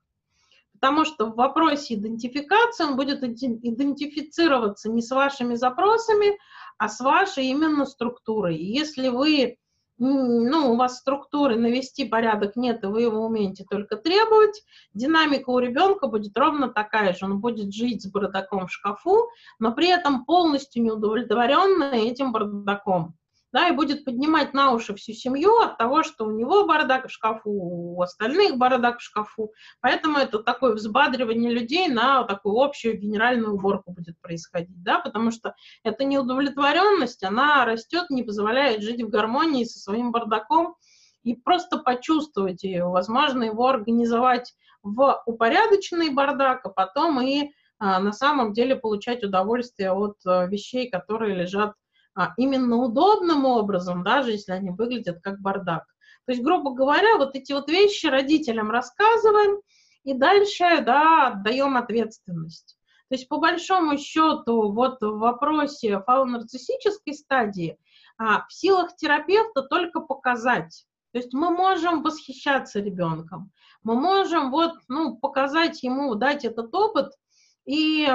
Потому 0.73 1.05
что 1.05 1.27
в 1.27 1.35
вопросе 1.35 1.95
идентификации 1.95 2.83
он 2.83 2.95
будет 2.95 3.23
идентифицироваться 3.23 4.89
не 4.89 5.01
с 5.01 5.11
вашими 5.11 5.55
запросами, 5.55 6.37
а 6.77 6.89
с 6.89 6.99
вашей 6.99 7.47
именно 7.47 7.85
структурой. 7.85 8.57
Если 8.57 9.07
вы, 9.09 9.57
ну, 9.99 10.71
у 10.71 10.75
вас 10.77 10.97
структуры 10.97 11.55
навести 11.55 12.05
порядок 12.05 12.55
нет, 12.55 12.83
и 12.83 12.87
вы 12.87 13.01
его 13.01 13.25
умеете 13.25 13.65
только 13.69 13.97
требовать, 13.97 14.63
динамика 14.93 15.49
у 15.49 15.59
ребенка 15.59 16.07
будет 16.07 16.37
ровно 16.37 16.69
такая 16.69 17.13
же. 17.13 17.25
Он 17.25 17.39
будет 17.39 17.73
жить 17.73 18.03
с 18.03 18.09
бардаком 18.09 18.67
в 18.67 18.71
шкафу, 18.71 19.29
но 19.59 19.73
при 19.73 19.89
этом 19.89 20.25
полностью 20.25 20.83
неудовлетворенный 20.83 22.07
этим 22.09 22.31
бардаком. 22.31 23.18
Да, 23.51 23.67
и 23.67 23.71
будет 23.71 24.05
поднимать 24.05 24.53
на 24.53 24.71
уши 24.71 24.95
всю 24.95 25.13
семью 25.13 25.57
от 25.59 25.77
того, 25.77 26.03
что 26.03 26.25
у 26.25 26.31
него 26.31 26.65
бардак 26.65 27.07
в 27.07 27.11
шкафу, 27.11 27.49
у 27.49 28.01
остальных 28.01 28.57
бардак 28.57 28.99
в 28.99 29.01
шкафу. 29.01 29.51
Поэтому 29.81 30.17
это 30.17 30.39
такое 30.39 30.73
взбадривание 30.73 31.51
людей 31.51 31.87
на 31.87 32.23
такую 32.23 32.59
общую 32.59 32.97
генеральную 32.97 33.53
уборку 33.53 33.91
будет 33.91 34.19
происходить, 34.21 34.83
да, 34.83 34.99
потому 34.99 35.31
что 35.31 35.55
эта 35.83 36.03
неудовлетворенность, 36.03 37.23
она 37.23 37.65
растет, 37.65 38.09
не 38.09 38.23
позволяет 38.23 38.83
жить 38.83 39.01
в 39.01 39.09
гармонии 39.09 39.63
со 39.63 39.79
своим 39.79 40.11
бардаком 40.11 40.75
и 41.23 41.35
просто 41.35 41.79
почувствовать 41.79 42.63
ее, 42.63 42.85
возможно, 42.85 43.43
его 43.43 43.67
организовать 43.67 44.53
в 44.83 45.21
упорядоченный 45.25 46.11
бардак, 46.11 46.65
а 46.65 46.69
потом 46.69 47.21
и 47.21 47.51
а, 47.79 47.99
на 47.99 48.11
самом 48.11 48.53
деле 48.53 48.75
получать 48.75 49.23
удовольствие 49.23 49.91
от 49.91 50.17
а, 50.25 50.45
вещей, 50.45 50.89
которые 50.89 51.35
лежат 51.35 51.73
а, 52.19 52.33
именно 52.35 52.75
удобным 52.75 53.45
образом, 53.45 54.03
даже 54.03 54.31
если 54.31 54.51
они 54.51 54.71
выглядят 54.71 55.21
как 55.21 55.39
бардак. 55.39 55.85
То 56.25 56.33
есть, 56.33 56.43
грубо 56.43 56.71
говоря, 56.71 57.15
вот 57.15 57.33
эти 57.33 57.53
вот 57.53 57.69
вещи 57.69 58.07
родителям 58.07 58.69
рассказываем 58.71 59.61
и 60.03 60.13
дальше, 60.13 60.81
да, 60.85 61.27
отдаем 61.27 61.77
ответственность. 61.77 62.77
То 63.07 63.15
есть, 63.15 63.29
по 63.29 63.37
большому 63.37 63.97
счету, 63.97 64.73
вот 64.73 64.99
в 64.99 65.17
вопросе 65.17 66.01
фалонарциссической 66.05 67.13
стадии 67.13 67.77
а, 68.17 68.45
в 68.49 68.53
силах 68.53 68.97
терапевта 68.97 69.61
только 69.61 70.01
показать. 70.01 70.85
То 71.13 71.19
есть 71.19 71.33
мы 71.33 71.51
можем 71.51 72.03
восхищаться 72.03 72.81
ребенком, 72.81 73.49
мы 73.81 73.95
можем 73.95 74.51
вот, 74.51 74.73
ну, 74.89 75.15
показать 75.15 75.83
ему, 75.83 76.15
дать 76.15 76.43
этот 76.43 76.75
опыт– 76.75 77.13
и 77.69 78.07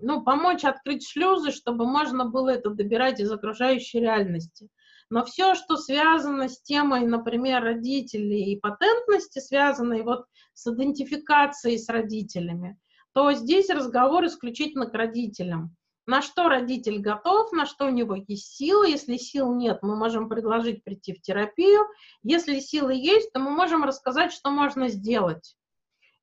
ну, 0.00 0.22
помочь 0.22 0.64
открыть 0.64 1.06
шлюзы, 1.06 1.50
чтобы 1.50 1.86
можно 1.86 2.24
было 2.24 2.48
это 2.48 2.70
добирать 2.70 3.20
из 3.20 3.30
окружающей 3.30 4.00
реальности. 4.00 4.70
Но 5.10 5.26
все, 5.26 5.54
что 5.54 5.76
связано 5.76 6.48
с 6.48 6.62
темой, 6.62 7.06
например, 7.06 7.62
родителей 7.62 8.54
и 8.54 8.58
патентности, 8.58 9.40
связанной 9.40 10.04
вот 10.04 10.24
с 10.54 10.66
идентификацией 10.72 11.78
с 11.78 11.90
родителями, 11.90 12.78
то 13.12 13.30
здесь 13.34 13.68
разговор 13.68 14.24
исключительно 14.24 14.86
к 14.86 14.94
родителям. 14.94 15.76
На 16.06 16.22
что 16.22 16.48
родитель 16.48 16.98
готов, 16.98 17.52
на 17.52 17.66
что 17.66 17.84
у 17.88 17.90
него 17.90 18.16
есть 18.26 18.56
силы. 18.56 18.88
Если 18.88 19.18
сил 19.18 19.54
нет, 19.54 19.80
мы 19.82 19.96
можем 19.96 20.30
предложить 20.30 20.82
прийти 20.82 21.12
в 21.12 21.20
терапию. 21.20 21.82
Если 22.22 22.58
силы 22.58 22.94
есть, 22.94 23.30
то 23.34 23.38
мы 23.38 23.50
можем 23.50 23.84
рассказать, 23.84 24.32
что 24.32 24.50
можно 24.50 24.88
сделать. 24.88 25.56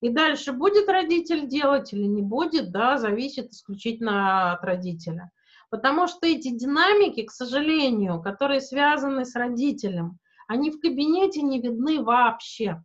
И 0.02 0.10
дальше 0.10 0.52
будет 0.52 0.90
родитель 0.90 1.48
делать 1.48 1.94
или 1.94 2.04
не 2.04 2.24
будет, 2.24 2.72
да, 2.72 2.98
зависит 2.98 3.52
исключительно 3.52 4.54
от 4.54 4.64
родителя. 4.64 5.32
Потому 5.70 6.08
что 6.08 6.28
эти 6.28 6.50
динамики, 6.50 7.24
к 7.24 7.32
сожалению, 7.32 8.22
которые 8.22 8.62
связаны 8.62 9.26
с 9.26 9.36
родителем, 9.36 10.18
они 10.48 10.72
в 10.72 10.82
кабинете 10.82 11.44
не 11.44 11.62
видны 11.62 12.04
вообще. 12.04 12.84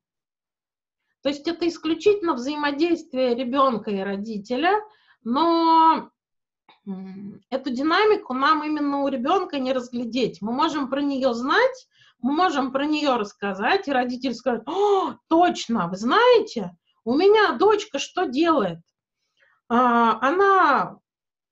То 1.22 1.30
есть 1.30 1.48
это 1.48 1.66
исключительно 1.66 2.34
взаимодействие 2.34 3.34
ребенка 3.34 3.90
и 3.90 3.98
родителя, 3.98 4.80
но 5.24 6.10
эту 7.50 7.70
динамику 7.70 8.34
нам 8.34 8.62
именно 8.62 9.02
у 9.02 9.08
ребенка 9.08 9.58
не 9.58 9.72
разглядеть. 9.72 10.40
Мы 10.40 10.52
можем 10.52 10.88
про 10.88 11.00
нее 11.02 11.34
знать, 11.34 11.88
мы 12.20 12.32
можем 12.32 12.70
про 12.70 12.86
нее 12.86 13.16
рассказать, 13.16 13.88
и 13.88 13.92
родитель 13.92 14.34
скажет, 14.34 14.68
о, 14.68 15.14
точно, 15.28 15.88
вы 15.88 15.96
знаете, 15.96 16.76
у 17.06 17.16
меня 17.16 17.52
дочка 17.52 17.98
что 18.00 18.26
делает? 18.26 18.80
А, 19.68 20.18
она, 20.20 20.98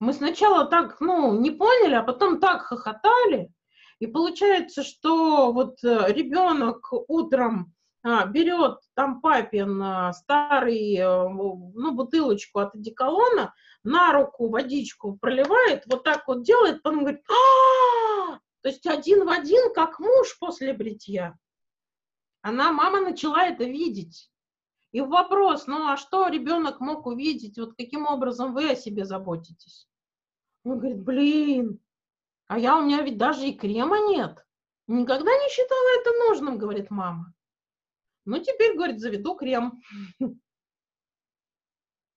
мы 0.00 0.12
сначала 0.12 0.66
так, 0.66 1.00
ну, 1.00 1.40
не 1.40 1.52
поняли, 1.52 1.94
а 1.94 2.02
потом 2.02 2.40
так 2.40 2.62
хохотали. 2.62 3.52
И 4.00 4.08
получается, 4.08 4.82
что 4.82 5.52
вот 5.52 5.82
э, 5.84 6.12
ребенок 6.12 6.92
утром 7.08 7.72
а, 8.02 8.26
берет 8.26 8.80
там 8.94 9.20
папин 9.20 9.80
а, 9.80 10.12
старый, 10.12 10.98
а, 10.98 11.28
ну, 11.28 11.92
бутылочку 11.92 12.58
от 12.58 12.74
одеколона, 12.74 13.54
на 13.84 14.12
руку 14.12 14.48
водичку 14.48 15.16
проливает, 15.16 15.84
вот 15.86 16.02
так 16.02 16.26
вот 16.26 16.42
делает, 16.42 16.82
потом 16.82 17.00
говорит, 17.00 17.22
а, 17.30 18.40
то 18.62 18.68
есть 18.68 18.86
один 18.86 19.24
в 19.24 19.30
один, 19.30 19.72
как 19.72 20.00
муж 20.00 20.36
после 20.40 20.72
бритья. 20.72 21.38
Она, 22.42 22.72
мама 22.72 23.00
начала 23.00 23.46
это 23.46 23.62
видеть. 23.62 24.32
И 24.94 25.00
вопрос, 25.00 25.66
ну 25.66 25.88
а 25.88 25.96
что 25.96 26.28
ребенок 26.28 26.78
мог 26.78 27.06
увидеть, 27.06 27.58
вот 27.58 27.74
каким 27.74 28.06
образом 28.06 28.54
вы 28.54 28.70
о 28.70 28.76
себе 28.76 29.04
заботитесь? 29.04 29.88
Он 30.62 30.78
говорит, 30.78 31.02
блин, 31.02 31.80
а 32.46 32.60
я 32.60 32.78
у 32.78 32.82
меня 32.82 33.02
ведь 33.02 33.18
даже 33.18 33.44
и 33.48 33.58
крема 33.58 33.98
нет. 34.08 34.46
Никогда 34.86 35.32
не 35.32 35.50
считала 35.50 36.00
это 36.00 36.10
нужным, 36.28 36.58
говорит 36.58 36.92
мама. 36.92 37.34
Ну, 38.24 38.38
теперь, 38.38 38.76
говорит, 38.76 39.00
заведу 39.00 39.34
крем. 39.34 39.82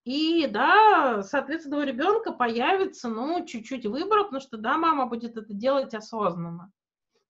И, 0.04 0.46
да, 0.46 1.24
соответственно, 1.24 1.80
у 1.80 1.84
ребенка 1.84 2.32
появится, 2.32 3.10
ну, 3.10 3.44
чуть-чуть 3.44 3.88
выбора, 3.88 4.26
потому 4.26 4.40
что, 4.40 4.58
да, 4.58 4.78
мама 4.78 5.08
будет 5.08 5.36
это 5.36 5.52
делать 5.52 5.96
осознанно. 5.96 6.72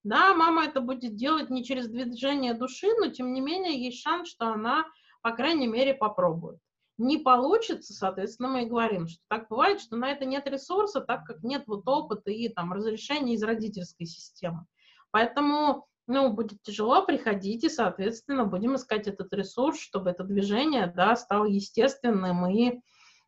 Да, 0.04 0.36
мама 0.36 0.66
это 0.66 0.82
будет 0.82 1.16
делать 1.16 1.50
не 1.50 1.64
через 1.64 1.88
движение 1.88 2.54
души, 2.54 2.88
но, 3.00 3.08
тем 3.08 3.32
не 3.32 3.40
менее, 3.40 3.82
есть 3.82 4.02
шанс, 4.02 4.28
что 4.28 4.48
она 4.48 4.86
по 5.28 5.36
крайней 5.36 5.68
мере, 5.68 5.94
попробуют. 5.94 6.58
Не 6.98 7.18
получится, 7.18 7.94
соответственно, 7.94 8.48
мы 8.48 8.64
и 8.64 8.70
говорим, 8.70 9.10
что 9.10 9.20
так 9.28 9.50
бывает, 9.50 9.82
что 9.82 9.98
на 9.98 10.10
это 10.10 10.24
нет 10.24 10.48
ресурса, 10.48 11.02
так 11.02 11.26
как 11.26 11.44
нет 11.44 11.66
вот 11.68 11.86
опыта 11.86 12.32
и 12.32 12.48
там 12.48 12.72
разрешения 12.72 13.34
из 13.34 13.44
родительской 13.44 14.06
системы. 14.06 14.66
Поэтому, 15.12 15.86
ну, 16.08 16.32
будет 16.32 16.62
тяжело, 16.62 17.06
приходите, 17.06 17.70
соответственно, 17.70 18.46
будем 18.46 18.78
искать 18.78 19.10
этот 19.10 19.34
ресурс, 19.34 19.82
чтобы 19.82 20.12
это 20.12 20.24
движение, 20.24 20.94
да, 20.96 21.18
стало 21.18 21.44
естественным 21.44 22.48
и, 22.48 22.80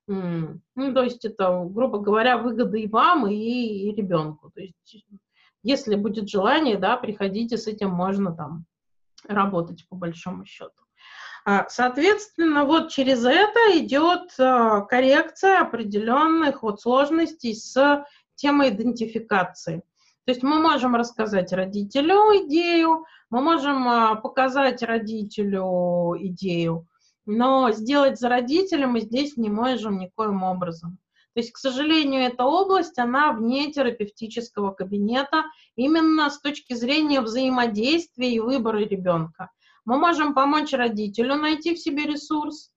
ну, 0.08 0.94
то 0.94 1.04
есть 1.04 1.26
это, 1.26 1.66
грубо 1.66 2.00
говоря, 2.00 2.38
выгода 2.38 2.78
и 2.78 2.88
вам, 2.88 3.28
и, 3.28 3.36
и 3.36 3.94
ребенку. 3.94 4.52
То 4.52 4.62
есть, 4.62 5.06
если 5.64 5.96
будет 5.96 6.30
желание, 6.30 6.78
да, 6.78 6.96
приходите, 6.96 7.58
с 7.58 7.68
этим 7.68 7.90
можно 7.90 8.34
там 8.34 8.64
работать 9.28 9.86
по 9.90 9.98
большому 9.98 10.46
счету. 10.46 10.86
А, 11.52 11.66
соответственно, 11.68 12.64
вот 12.64 12.92
через 12.92 13.26
это 13.26 13.60
идет 13.80 14.36
а, 14.38 14.82
коррекция 14.82 15.62
определенных 15.62 16.62
вот 16.62 16.80
сложностей 16.80 17.56
с 17.56 18.06
темой 18.36 18.70
идентификации. 18.70 19.78
То 20.26 20.32
есть 20.32 20.44
мы 20.44 20.60
можем 20.60 20.96
рассказать 20.96 21.52
родителю 21.52 22.46
идею, 22.46 23.06
мы 23.32 23.42
можем 23.42 23.88
а, 23.88 24.14
показать 24.14 24.84
родителю 24.84 26.16
идею, 26.20 26.86
но 27.26 27.72
сделать 27.72 28.20
за 28.20 28.30
родителя 28.30 28.86
мы 28.86 29.00
здесь 29.00 29.36
не 29.36 29.50
можем 29.50 29.98
никоим 29.98 30.44
образом. 30.44 31.00
То 31.34 31.40
есть, 31.40 31.52
к 31.52 31.58
сожалению, 31.58 32.22
эта 32.22 32.44
область, 32.44 33.00
она 33.00 33.32
вне 33.32 33.72
терапевтического 33.72 34.70
кабинета 34.70 35.46
именно 35.76 36.30
с 36.30 36.40
точки 36.40 36.76
зрения 36.76 37.22
взаимодействия 37.22 38.32
и 38.32 38.40
выбора 38.40 38.78
ребенка. 38.78 39.50
Мы 39.90 39.98
можем 39.98 40.36
помочь 40.36 40.72
родителю 40.72 41.34
найти 41.34 41.74
в 41.74 41.80
себе 41.80 42.04
ресурс, 42.04 42.70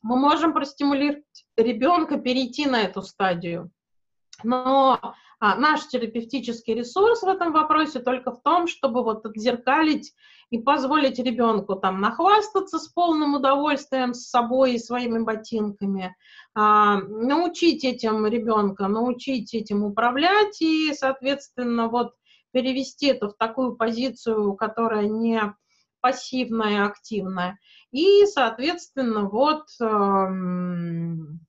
мы 0.00 0.16
можем 0.16 0.54
простимулировать 0.54 1.22
ребенка 1.58 2.16
перейти 2.16 2.64
на 2.64 2.80
эту 2.80 3.02
стадию. 3.02 3.70
Но 4.42 4.98
а, 5.40 5.56
наш 5.56 5.86
терапевтический 5.88 6.72
ресурс 6.72 7.20
в 7.20 7.28
этом 7.28 7.52
вопросе 7.52 8.00
только 8.00 8.32
в 8.32 8.40
том, 8.40 8.66
чтобы 8.66 9.02
вот 9.02 9.26
отзеркалить 9.26 10.14
и 10.48 10.58
позволить 10.58 11.18
ребенку 11.18 11.76
там 11.76 12.00
нахвастаться 12.00 12.78
с 12.78 12.88
полным 12.88 13.34
удовольствием 13.34 14.14
с 14.14 14.30
собой 14.30 14.76
и 14.76 14.78
своими 14.78 15.18
ботинками, 15.18 16.16
а, 16.54 16.96
научить 16.96 17.84
этим 17.84 18.26
ребенка, 18.26 18.88
научить 18.88 19.52
этим 19.52 19.84
управлять 19.84 20.62
и, 20.62 20.94
соответственно, 20.94 21.88
вот 21.88 22.14
перевести 22.52 23.08
это 23.08 23.28
в 23.28 23.36
такую 23.36 23.76
позицию, 23.76 24.54
которая 24.54 25.08
не 25.08 25.52
пассивная, 26.04 26.84
активная. 26.84 27.58
И, 27.90 28.26
соответственно, 28.26 29.22
вот 29.26 29.68
эм, 29.80 31.40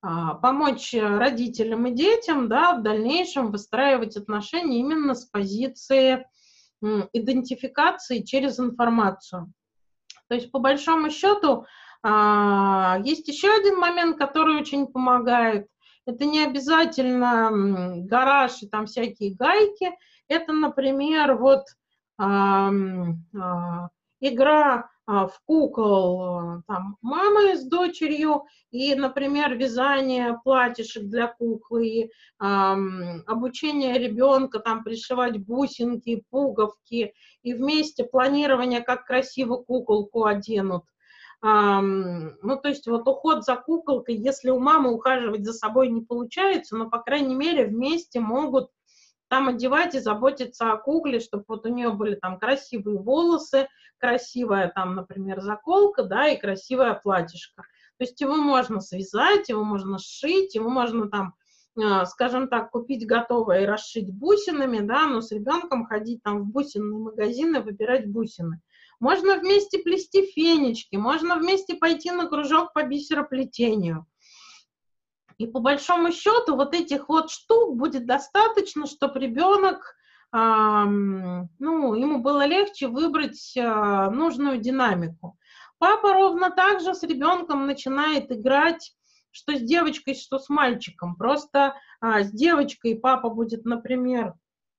а, 0.00 0.34
помочь 0.34 0.94
родителям 0.94 1.88
и 1.88 1.90
детям 1.90 2.48
да, 2.48 2.76
в 2.76 2.84
дальнейшем 2.84 3.50
выстраивать 3.50 4.16
отношения 4.16 4.78
именно 4.78 5.16
с 5.16 5.24
позиции 5.24 6.24
идентификации 7.12 8.20
через 8.22 8.60
информацию. 8.60 9.52
То 10.28 10.36
есть, 10.36 10.52
по 10.52 10.60
большому 10.60 11.10
счету, 11.10 11.66
а, 12.04 13.00
есть 13.02 13.26
еще 13.26 13.52
один 13.52 13.76
момент, 13.80 14.18
который 14.18 14.54
очень 14.54 14.86
помогает. 14.86 15.66
Это 16.06 16.26
не 16.26 16.44
обязательно 16.44 18.04
гараж 18.04 18.62
и 18.62 18.68
там 18.68 18.86
всякие 18.86 19.34
гайки. 19.34 19.90
Это, 20.28 20.52
например, 20.52 21.34
вот 21.34 21.64
игра 24.28 24.90
а, 25.06 25.28
в 25.28 25.40
кукол 25.46 26.22
а, 26.22 26.62
там, 26.66 26.96
мамы 27.00 27.56
с 27.56 27.64
дочерью, 27.64 28.44
и, 28.70 28.94
например, 28.94 29.54
вязание 29.56 30.40
платьишек 30.42 31.04
для 31.04 31.28
куклы, 31.28 32.10
обучение 32.38 33.98
ребенка 33.98 34.58
там 34.58 34.82
пришивать 34.82 35.38
бусинки, 35.38 36.24
пуговки, 36.30 37.14
и 37.42 37.54
вместе 37.54 38.04
планирование, 38.04 38.82
как 38.82 39.06
красиво 39.06 39.56
куколку 39.56 40.24
оденут. 40.24 40.82
Ну, 41.42 42.56
то 42.60 42.68
есть 42.68 42.86
вот 42.86 43.06
уход 43.06 43.44
за 43.44 43.56
куколкой, 43.56 44.16
если 44.16 44.50
у 44.50 44.58
мамы 44.58 44.92
ухаживать 44.92 45.44
за 45.44 45.52
собой 45.52 45.88
не 45.88 46.00
получается, 46.00 46.76
но, 46.76 46.90
по 46.90 46.98
крайней 46.98 47.36
мере, 47.36 47.66
вместе 47.66 48.20
могут 48.20 48.70
там 49.28 49.48
одевать 49.48 49.94
и 49.94 50.00
заботиться 50.00 50.72
о 50.72 50.76
кукле, 50.76 51.20
чтобы 51.20 51.44
вот 51.48 51.66
у 51.66 51.68
нее 51.68 51.90
были 51.90 52.14
там 52.14 52.38
красивые 52.38 52.98
волосы, 52.98 53.68
красивая 53.98 54.68
там, 54.74 54.94
например, 54.94 55.40
заколка, 55.40 56.04
да, 56.04 56.28
и 56.28 56.40
красивое 56.40 56.94
платьишко. 56.94 57.62
То 57.98 58.04
есть 58.04 58.20
его 58.20 58.36
можно 58.36 58.80
связать, 58.80 59.48
его 59.48 59.64
можно 59.64 59.98
сшить, 59.98 60.54
его 60.54 60.68
можно 60.68 61.08
там, 61.08 61.34
а, 61.82 62.04
скажем 62.04 62.48
так, 62.48 62.70
купить 62.70 63.06
готовое 63.06 63.62
и 63.62 63.66
расшить 63.66 64.12
бусинами, 64.12 64.80
да, 64.80 65.06
но 65.06 65.20
с 65.20 65.32
ребенком 65.32 65.86
ходить 65.86 66.22
там 66.22 66.42
в 66.42 66.46
бусинный 66.46 66.98
магазин 66.98 67.56
и 67.56 67.60
выбирать 67.60 68.06
бусины. 68.10 68.60
Можно 69.00 69.38
вместе 69.38 69.78
плести 69.78 70.26
фенечки, 70.26 70.96
можно 70.96 71.36
вместе 71.36 71.74
пойти 71.74 72.10
на 72.10 72.28
кружок 72.28 72.72
по 72.72 72.82
бисероплетению. 72.82 74.06
И 75.38 75.46
по 75.46 75.60
большому 75.60 76.12
счету 76.12 76.56
вот 76.56 76.74
этих 76.74 77.08
вот 77.08 77.30
штук 77.30 77.76
будет 77.76 78.06
достаточно, 78.06 78.86
чтобы 78.86 79.20
ребенок, 79.20 79.94
ну, 80.32 81.48
ему 81.94 82.18
было 82.18 82.46
легче 82.46 82.88
выбрать 82.88 83.56
а, 83.56 84.10
нужную 84.10 84.58
динамику. 84.58 85.38
Папа 85.78 86.12
ровно 86.12 86.50
так 86.50 86.80
же 86.80 86.94
с 86.94 87.02
ребенком 87.02 87.66
начинает 87.66 88.30
играть 88.32 88.92
что 89.36 89.54
с 89.54 89.60
девочкой, 89.60 90.14
что 90.14 90.38
с 90.38 90.48
мальчиком. 90.48 91.14
Просто 91.14 91.74
а, 92.00 92.22
с 92.22 92.32
девочкой 92.32 92.96
папа 92.96 93.28
будет, 93.28 93.66
например, 93.66 94.32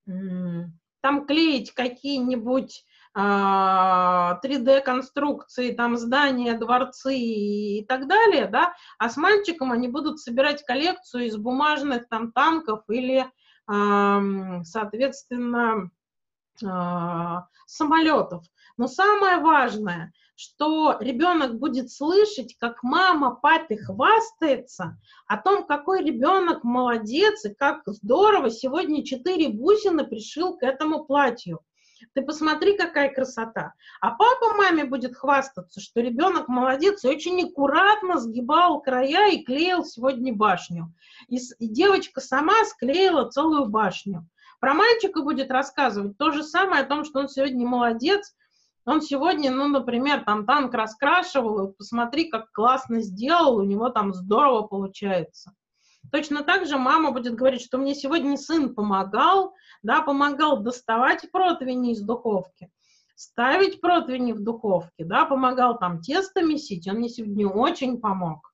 там 0.06 1.26
клеить 1.28 1.72
какие-нибудь 1.72 2.84
3D-конструкции, 3.16 5.72
а, 5.72 5.76
там 5.76 5.98
здания, 5.98 6.58
дворцы 6.58 7.16
и 7.16 7.86
так 7.88 8.08
далее, 8.08 8.48
да, 8.48 8.74
а 8.98 9.10
с 9.10 9.18
мальчиком 9.18 9.72
они 9.72 9.88
будут 9.88 10.20
собирать 10.20 10.64
коллекцию 10.64 11.26
из 11.26 11.38
бумажных 11.38 12.10
там 12.10 12.32
танков 12.32 12.84
или, 12.90 13.28
соответственно, 13.68 15.92
а, 16.66 17.48
самолетов. 17.66 18.44
Но 18.78 18.88
самое 18.88 19.38
важное, 19.38 20.14
что 20.36 20.98
ребенок 21.00 21.60
будет 21.60 21.92
слышать, 21.92 22.56
как 22.60 22.84
мама 22.84 23.36
папе 23.36 23.78
хвастается 23.78 24.98
о 25.28 25.38
том, 25.38 25.66
какой 25.66 26.04
ребенок 26.04 26.64
молодец 26.64 27.46
и 27.46 27.54
как 27.54 27.82
здорово 27.86 28.50
сегодня 28.50 29.04
четыре 29.04 29.50
бусины 29.50 30.06
пришил 30.06 30.58
к 30.58 30.64
этому 30.64 31.06
платью. 31.06 31.60
Ты 32.18 32.24
посмотри, 32.24 32.76
какая 32.76 33.14
красота. 33.14 33.76
А 34.02 34.10
папа 34.10 34.56
маме 34.58 34.86
будет 34.86 35.16
хвастаться, 35.16 35.80
что 35.80 36.02
ребенок 36.02 36.48
молодец 36.48 37.04
и 37.04 37.08
очень 37.08 37.48
аккуратно 37.48 38.18
сгибал 38.18 38.82
края 38.82 39.30
и 39.30 39.44
клеил 39.44 39.86
сегодня 39.86 40.34
башню. 40.34 40.92
И, 41.28 41.38
и 41.38 41.68
девочка 41.68 42.20
сама 42.20 42.66
склеила 42.66 43.30
целую 43.30 43.68
башню. 43.68 44.28
Про 44.60 44.74
мальчика 44.74 45.22
будет 45.22 45.52
рассказывать 45.52 46.18
то 46.18 46.32
же 46.32 46.42
самое 46.42 46.82
о 46.82 46.88
том, 46.88 47.06
что 47.06 47.20
он 47.20 47.30
сегодня 47.30 47.68
молодец, 47.68 48.34
он 48.84 49.04
сегодня, 49.04 49.52
ну, 49.52 49.68
например, 49.68 50.24
там 50.24 50.48
танк 50.48 50.74
раскрашивал, 50.74 51.68
посмотри, 51.74 52.30
как 52.32 52.52
классно 52.52 53.02
сделал, 53.02 53.58
у 53.58 53.64
него 53.64 53.90
там 53.90 54.16
здорово 54.16 54.64
получается. 54.64 55.54
Точно 56.12 56.44
так 56.44 56.66
же 56.66 56.78
мама 56.78 57.12
будет 57.12 57.36
говорить, 57.36 57.62
что 57.62 57.78
мне 57.78 57.94
сегодня 57.94 58.38
сын 58.38 58.74
помогал, 58.74 59.54
да, 59.84 60.02
помогал 60.02 60.62
доставать 60.62 61.30
противни 61.32 61.92
из 61.92 62.02
духовки, 62.02 62.70
ставить 63.16 63.82
противни 63.82 64.32
в 64.32 64.42
духовке, 64.42 65.04
да, 65.04 65.26
помогал 65.26 65.78
там 65.78 66.02
тесто 66.02 66.44
месить, 66.44 66.88
он 66.88 66.98
мне 66.98 67.10
сегодня 67.10 67.48
очень 67.48 68.00
помог. 68.00 68.54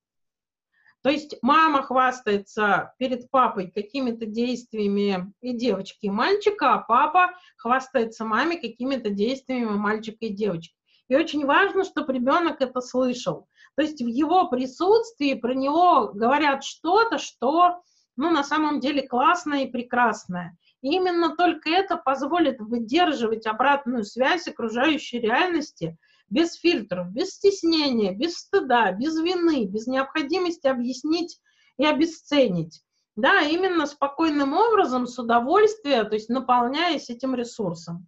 То 1.04 1.10
есть 1.10 1.36
мама 1.42 1.84
хвастается 1.84 2.94
перед 2.98 3.30
папой 3.30 3.70
какими-то 3.70 4.26
действиями 4.26 5.34
и 5.42 5.52
девочки, 5.54 6.06
и 6.06 6.10
мальчика, 6.10 6.76
а 6.76 6.78
папа 6.80 7.32
хвастается 7.58 8.24
маме 8.24 8.58
какими-то 8.58 9.10
действиями 9.10 9.66
мальчика 9.66 10.26
и 10.26 10.30
девочки. 10.30 10.76
И 11.10 11.16
очень 11.16 11.46
важно, 11.46 11.84
чтобы 11.84 12.14
ребенок 12.14 12.62
это 12.62 12.80
слышал. 12.80 13.50
То 13.76 13.84
есть 13.84 14.02
в 14.02 14.08
его 14.08 14.48
присутствии 14.50 15.34
про 15.34 15.54
него 15.54 16.12
говорят 16.14 16.64
что-то, 16.64 17.18
что 17.18 17.82
ну, 18.16 18.30
на 18.30 18.44
самом 18.44 18.80
деле 18.80 19.08
классное 19.08 19.64
и 19.64 19.72
прекрасное. 19.72 20.58
И 20.82 20.96
именно 20.96 21.36
только 21.36 21.70
это 21.70 21.98
позволит 21.98 22.60
выдерживать 22.60 23.48
обратную 23.48 24.04
связь 24.04 24.48
окружающей 24.48 25.20
реальности 25.20 25.98
без 26.30 26.56
фильтров, 26.56 27.10
без 27.10 27.32
стеснения, 27.32 28.14
без 28.14 28.38
стыда, 28.38 28.92
без 28.92 29.20
вины, 29.20 29.66
без 29.66 29.88
необходимости 29.88 30.68
объяснить 30.68 31.40
и 31.78 31.86
обесценить. 31.86 32.84
Да, 33.16 33.42
именно 33.42 33.86
спокойным 33.86 34.54
образом, 34.54 35.06
с 35.06 35.20
удовольствием, 35.20 36.08
то 36.08 36.16
есть 36.16 36.30
наполняясь 36.30 37.10
этим 37.10 37.36
ресурсом. 37.36 38.08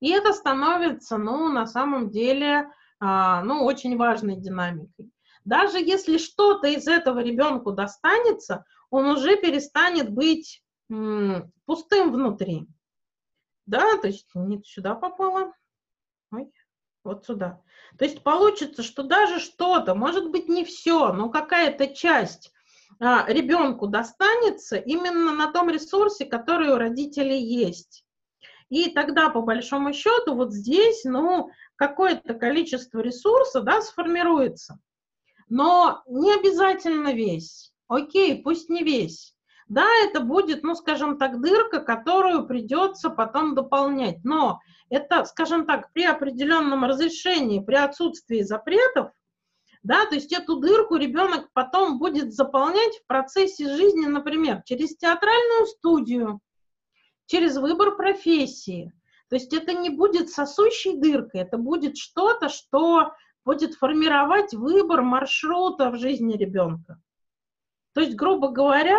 И 0.00 0.10
это 0.10 0.32
становится, 0.32 1.18
ну, 1.18 1.48
на 1.48 1.66
самом 1.66 2.10
деле, 2.10 2.70
ну, 3.00 3.64
очень 3.64 3.96
важной 3.96 4.36
динамикой. 4.36 5.10
Даже 5.44 5.78
если 5.78 6.18
что-то 6.18 6.66
из 6.66 6.88
этого 6.88 7.20
ребенку 7.20 7.72
достанется, 7.72 8.64
он 8.90 9.06
уже 9.06 9.36
перестанет 9.36 10.10
быть 10.10 10.62
пустым 10.88 12.12
внутри. 12.12 12.66
Да, 13.66 13.98
то 13.98 14.06
есть 14.06 14.28
не 14.34 14.62
сюда 14.62 14.94
попало, 14.94 15.52
Ой, 16.32 16.50
вот 17.04 17.24
сюда. 17.24 17.62
То 17.98 18.04
есть 18.04 18.22
получится, 18.22 18.82
что 18.82 19.02
даже 19.02 19.40
что-то, 19.40 19.94
может 19.94 20.30
быть 20.30 20.48
не 20.48 20.64
все, 20.64 21.12
но 21.12 21.30
какая-то 21.30 21.88
часть 21.88 22.52
а, 22.98 23.24
ребенку 23.28 23.86
достанется 23.86 24.76
именно 24.76 25.32
на 25.32 25.52
том 25.52 25.70
ресурсе, 25.70 26.26
который 26.26 26.70
у 26.70 26.76
родителей 26.76 27.40
есть. 27.40 28.04
И 28.68 28.90
тогда, 28.90 29.28
по 29.28 29.42
большому 29.42 29.92
счету, 29.92 30.34
вот 30.34 30.52
здесь, 30.52 31.04
ну, 31.04 31.50
какое-то 31.76 32.34
количество 32.34 32.98
ресурса, 33.00 33.60
да, 33.60 33.80
сформируется. 33.80 34.78
Но 35.48 36.02
не 36.08 36.34
обязательно 36.34 37.12
весь. 37.12 37.72
Окей, 37.88 38.42
пусть 38.42 38.68
не 38.68 38.82
весь. 38.82 39.34
Да, 39.68 39.86
это 40.04 40.20
будет, 40.20 40.62
ну, 40.62 40.74
скажем 40.74 41.18
так, 41.18 41.40
дырка, 41.40 41.80
которую 41.80 42.46
придется 42.46 43.10
потом 43.10 43.54
дополнять. 43.54 44.24
Но 44.24 44.60
это, 44.90 45.24
скажем 45.24 45.66
так, 45.66 45.92
при 45.92 46.04
определенном 46.04 46.84
разрешении, 46.84 47.60
при 47.60 47.74
отсутствии 47.74 48.42
запретов, 48.42 49.10
да, 49.82 50.04
то 50.06 50.16
есть 50.16 50.32
эту 50.32 50.56
дырку 50.56 50.96
ребенок 50.96 51.48
потом 51.52 51.98
будет 51.98 52.32
заполнять 52.32 52.96
в 52.96 53.06
процессе 53.06 53.68
жизни, 53.68 54.06
например, 54.06 54.62
через 54.64 54.96
театральную 54.96 55.66
студию, 55.66 56.40
через 57.26 57.56
выбор 57.56 57.96
профессии. 57.96 58.92
То 59.28 59.36
есть 59.36 59.52
это 59.52 59.72
не 59.72 59.90
будет 59.90 60.30
сосущей 60.30 60.96
дыркой, 60.96 61.42
это 61.42 61.58
будет 61.58 61.96
что-то, 61.96 62.48
что 62.48 63.12
будет 63.44 63.74
формировать 63.74 64.54
выбор 64.54 65.02
маршрута 65.02 65.90
в 65.90 65.96
жизни 65.96 66.36
ребенка. 66.36 67.00
То 67.94 68.00
есть, 68.00 68.14
грубо 68.14 68.48
говоря, 68.48 68.98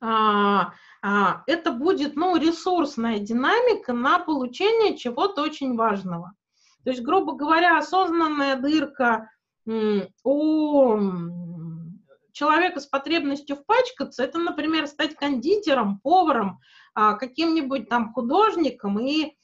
а, 0.00 0.72
а, 1.02 1.42
это 1.46 1.72
будет 1.72 2.14
ну, 2.14 2.36
ресурсная 2.36 3.18
динамика 3.18 3.92
на 3.92 4.18
получение 4.18 4.96
чего-то 4.96 5.42
очень 5.42 5.76
важного. 5.76 6.32
То 6.84 6.90
есть, 6.90 7.02
грубо 7.02 7.34
говоря, 7.34 7.78
осознанная 7.78 8.56
дырка 8.56 9.30
у 10.24 10.96
человека 12.38 12.78
с 12.78 12.86
потребностью 12.86 13.56
впачкаться, 13.56 14.22
это, 14.22 14.38
например, 14.38 14.86
стать 14.86 15.16
кондитером, 15.16 15.98
поваром, 15.98 16.60
а, 16.94 17.14
каким-нибудь 17.14 17.88
там 17.88 18.12
художником, 18.12 19.00
и 19.00 19.34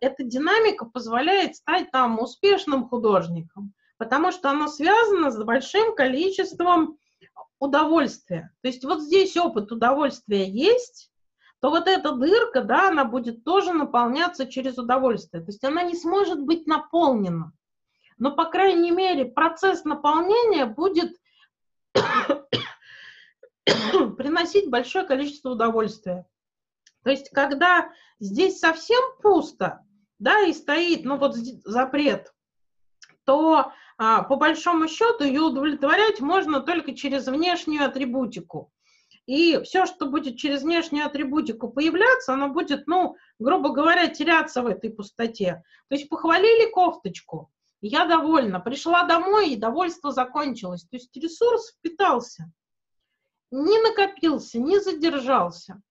эта 0.00 0.24
динамика 0.24 0.84
позволяет 0.84 1.56
стать 1.56 1.90
там 1.92 2.18
успешным 2.18 2.88
художником, 2.88 3.72
потому 3.98 4.32
что 4.32 4.50
она 4.50 4.66
связана 4.66 5.30
с 5.30 5.42
большим 5.42 5.94
количеством 5.94 6.98
удовольствия. 7.60 8.52
То 8.62 8.68
есть 8.68 8.84
вот 8.84 9.00
здесь 9.00 9.36
опыт 9.36 9.70
удовольствия 9.70 10.48
есть, 10.48 11.12
то 11.60 11.70
вот 11.70 11.86
эта 11.86 12.12
дырка, 12.12 12.62
да, 12.62 12.88
она 12.88 13.04
будет 13.04 13.44
тоже 13.44 13.72
наполняться 13.72 14.46
через 14.46 14.76
удовольствие. 14.76 15.42
То 15.42 15.50
есть 15.50 15.62
она 15.62 15.82
не 15.82 15.94
сможет 15.94 16.42
быть 16.42 16.66
наполнена. 16.66 17.52
Но, 18.18 18.32
по 18.32 18.46
крайней 18.46 18.90
мере, 18.90 19.24
процесс 19.26 19.84
наполнения 19.84 20.66
будет 20.66 21.19
приносить 24.16 24.70
большое 24.70 25.06
количество 25.06 25.50
удовольствия. 25.50 26.26
То 27.02 27.10
есть, 27.10 27.30
когда 27.30 27.90
здесь 28.18 28.58
совсем 28.58 29.00
пусто, 29.22 29.84
да, 30.18 30.42
и 30.42 30.52
стоит, 30.52 31.04
ну 31.04 31.16
вот 31.16 31.34
запрет, 31.34 32.32
то 33.24 33.72
а, 33.96 34.22
по 34.22 34.36
большому 34.36 34.88
счету 34.88 35.24
ее 35.24 35.40
удовлетворять 35.40 36.20
можно 36.20 36.60
только 36.60 36.94
через 36.94 37.26
внешнюю 37.26 37.86
атрибутику. 37.86 38.70
И 39.26 39.60
все, 39.62 39.86
что 39.86 40.06
будет 40.06 40.36
через 40.36 40.62
внешнюю 40.62 41.06
атрибутику 41.06 41.68
появляться, 41.68 42.32
оно 42.32 42.48
будет, 42.48 42.86
ну, 42.86 43.16
грубо 43.38 43.70
говоря, 43.70 44.08
теряться 44.08 44.62
в 44.62 44.66
этой 44.66 44.90
пустоте. 44.90 45.62
То 45.88 45.94
есть 45.94 46.08
похвалили 46.08 46.70
кофточку, 46.70 47.50
я 47.80 48.06
довольна. 48.06 48.60
Пришла 48.60 49.04
домой, 49.04 49.50
и 49.50 49.56
довольство 49.56 50.12
закончилось. 50.12 50.84
То 50.84 50.96
есть 50.96 51.16
ресурс 51.16 51.72
впитался. 51.72 52.52
Не 53.50 53.80
накопился, 53.80 54.58
не 54.58 54.80
задержался. 54.80 55.82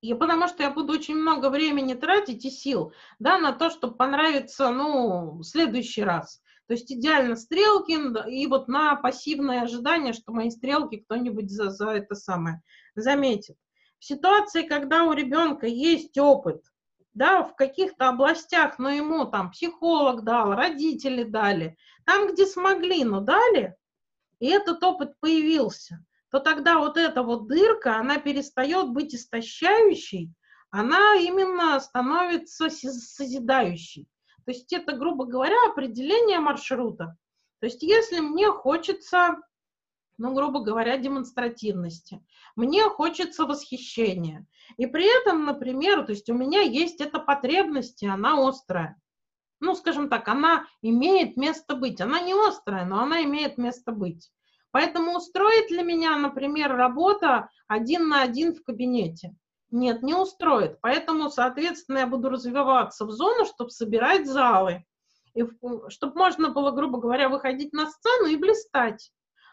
И 0.00 0.14
потому 0.14 0.48
что 0.48 0.62
я 0.62 0.70
буду 0.70 0.94
очень 0.94 1.16
много 1.16 1.50
времени 1.50 1.94
тратить 1.94 2.44
и 2.44 2.50
сил, 2.50 2.92
да, 3.18 3.38
на 3.38 3.52
то, 3.52 3.68
чтобы 3.68 3.96
понравиться, 3.96 4.70
ну, 4.70 5.38
в 5.38 5.42
следующий 5.44 6.02
раз. 6.02 6.40
То 6.68 6.74
есть 6.74 6.90
идеально 6.90 7.36
стрелки 7.36 7.98
и 8.30 8.46
вот 8.46 8.68
на 8.68 8.94
пассивное 8.94 9.62
ожидание, 9.62 10.12
что 10.12 10.32
мои 10.32 10.50
стрелки 10.50 10.98
кто-нибудь 10.98 11.50
за, 11.50 11.70
за 11.70 11.90
это 11.90 12.14
самое 12.14 12.62
заметит. 12.94 13.56
В 13.98 14.04
ситуации, 14.04 14.62
когда 14.62 15.04
у 15.04 15.12
ребенка 15.12 15.66
есть 15.66 16.16
опыт, 16.16 16.62
да, 17.14 17.42
в 17.42 17.54
каких-то 17.56 18.08
областях, 18.08 18.78
но 18.78 18.90
ему 18.90 19.24
там 19.24 19.50
психолог 19.50 20.24
дал, 20.24 20.54
родители 20.54 21.24
дали, 21.24 21.76
там, 22.06 22.32
где 22.32 22.46
смогли, 22.46 23.04
но 23.04 23.20
дали, 23.20 23.76
и 24.38 24.46
этот 24.48 24.82
опыт 24.82 25.18
появился, 25.20 26.04
то 26.30 26.40
тогда 26.40 26.78
вот 26.78 26.96
эта 26.96 27.22
вот 27.22 27.48
дырка, 27.48 27.96
она 27.96 28.18
перестает 28.18 28.90
быть 28.90 29.14
истощающей, 29.14 30.32
она 30.70 31.16
именно 31.16 31.78
становится 31.80 32.70
созидающей. 32.70 34.08
То 34.44 34.52
есть 34.52 34.72
это, 34.72 34.92
грубо 34.92 35.26
говоря, 35.26 35.56
определение 35.68 36.38
маршрута. 36.38 37.16
То 37.60 37.66
есть 37.66 37.82
если 37.82 38.20
мне 38.20 38.50
хочется, 38.50 39.36
ну, 40.20 40.34
грубо 40.34 40.60
говоря, 40.60 40.98
демонстративности, 40.98 42.22
мне 42.54 42.84
хочется 42.84 43.46
восхищения, 43.46 44.46
и 44.76 44.84
при 44.86 45.06
этом, 45.20 45.46
например, 45.46 46.04
то 46.04 46.12
есть 46.12 46.28
у 46.28 46.34
меня 46.34 46.60
есть 46.60 47.00
эта 47.00 47.18
потребность, 47.18 48.02
и 48.02 48.06
она 48.06 48.34
острая. 48.46 49.00
Ну, 49.60 49.74
скажем 49.74 50.10
так, 50.10 50.28
она 50.28 50.66
имеет 50.82 51.38
место 51.38 51.74
быть. 51.74 52.00
Она 52.00 52.20
не 52.20 52.34
острая, 52.34 52.84
но 52.84 53.00
она 53.00 53.24
имеет 53.24 53.56
место 53.56 53.92
быть. 53.92 54.30
Поэтому 54.72 55.16
устроит 55.16 55.68
для 55.68 55.82
меня, 55.82 56.16
например, 56.16 56.76
работа 56.76 57.48
один 57.66 58.08
на 58.08 58.22
один 58.22 58.54
в 58.54 58.62
кабинете? 58.62 59.34
Нет, 59.70 60.02
не 60.02 60.14
устроит. 60.14 60.80
Поэтому, 60.82 61.30
соответственно, 61.30 61.98
я 61.98 62.06
буду 62.06 62.28
развиваться 62.28 63.06
в 63.06 63.10
зону, 63.10 63.46
чтобы 63.46 63.70
собирать 63.70 64.26
залы. 64.26 64.84
И 65.34 65.44
чтобы 65.88 66.14
можно 66.14 66.50
было, 66.50 66.72
грубо 66.72 66.98
говоря, 66.98 67.28
выходить 67.30 67.72
на 67.72 67.86
сцену 67.86 68.26
и 68.26 68.36
блистать. 68.36 69.10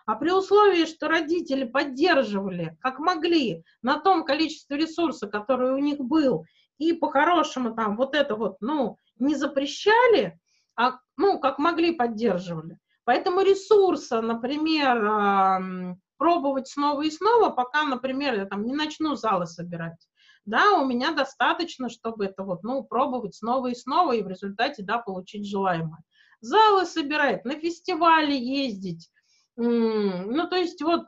А 0.07 0.15
при 0.15 0.31
условии, 0.31 0.85
что 0.85 1.09
родители 1.09 1.65
поддерживали, 1.65 2.77
как 2.79 2.97
могли, 2.97 3.65
на 3.81 3.99
том 3.99 4.23
количестве 4.23 4.77
ресурса, 4.77 5.27
который 5.27 5.73
у 5.73 5.79
них 5.79 5.99
был, 5.99 6.45
и 6.77 6.93
по-хорошему 6.93 7.75
там 7.75 7.97
вот 7.97 8.15
это 8.15 8.37
вот, 8.37 8.55
ну, 8.61 8.97
не 9.19 9.35
запрещали, 9.35 10.39
а, 10.77 10.93
ну, 11.17 11.41
как 11.41 11.59
могли, 11.59 11.91
поддерживали. 11.91 12.79
Поэтому 13.03 13.41
ресурса, 13.41 14.21
например, 14.21 15.97
пробовать 16.17 16.69
снова 16.69 17.01
и 17.01 17.11
снова, 17.11 17.49
пока, 17.49 17.83
например, 17.83 18.35
я 18.35 18.45
там 18.45 18.65
не 18.65 18.73
начну 18.73 19.15
залы 19.15 19.45
собирать. 19.45 20.07
Да, 20.45 20.79
у 20.79 20.85
меня 20.85 21.11
достаточно, 21.11 21.89
чтобы 21.89 22.27
это 22.27 22.43
вот, 22.43 22.63
ну, 22.63 22.81
пробовать 22.81 23.35
снова 23.35 23.67
и 23.67 23.75
снова, 23.75 24.13
и 24.13 24.23
в 24.23 24.29
результате, 24.29 24.83
да, 24.83 24.99
получить 24.99 25.45
желаемое. 25.45 26.01
Залы 26.39 26.85
собирать, 26.85 27.43
на 27.43 27.59
фестивали 27.59 28.33
ездить. 28.33 29.09
Ну, 29.57 30.47
то 30.47 30.55
есть 30.55 30.81
вот, 30.81 31.07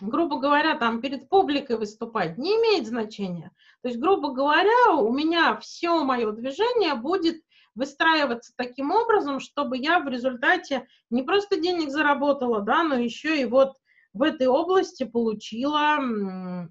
грубо 0.00 0.40
говоря, 0.40 0.76
там 0.76 1.00
перед 1.00 1.28
публикой 1.28 1.78
выступать 1.78 2.36
не 2.36 2.50
имеет 2.50 2.86
значения. 2.86 3.52
То 3.82 3.88
есть, 3.88 4.00
грубо 4.00 4.32
говоря, 4.32 4.94
у 4.94 5.12
меня 5.12 5.56
все 5.58 6.02
мое 6.02 6.32
движение 6.32 6.94
будет 6.94 7.40
выстраиваться 7.76 8.52
таким 8.56 8.90
образом, 8.90 9.38
чтобы 9.38 9.78
я 9.78 10.00
в 10.00 10.08
результате 10.08 10.88
не 11.10 11.22
просто 11.22 11.60
денег 11.60 11.90
заработала, 11.90 12.60
да, 12.60 12.82
но 12.82 12.96
еще 12.96 13.40
и 13.40 13.44
вот 13.44 13.74
в 14.12 14.22
этой 14.22 14.48
области 14.48 15.04
получила 15.04 15.98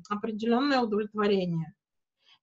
определенное 0.09 0.81
удовлетворение. 0.81 1.73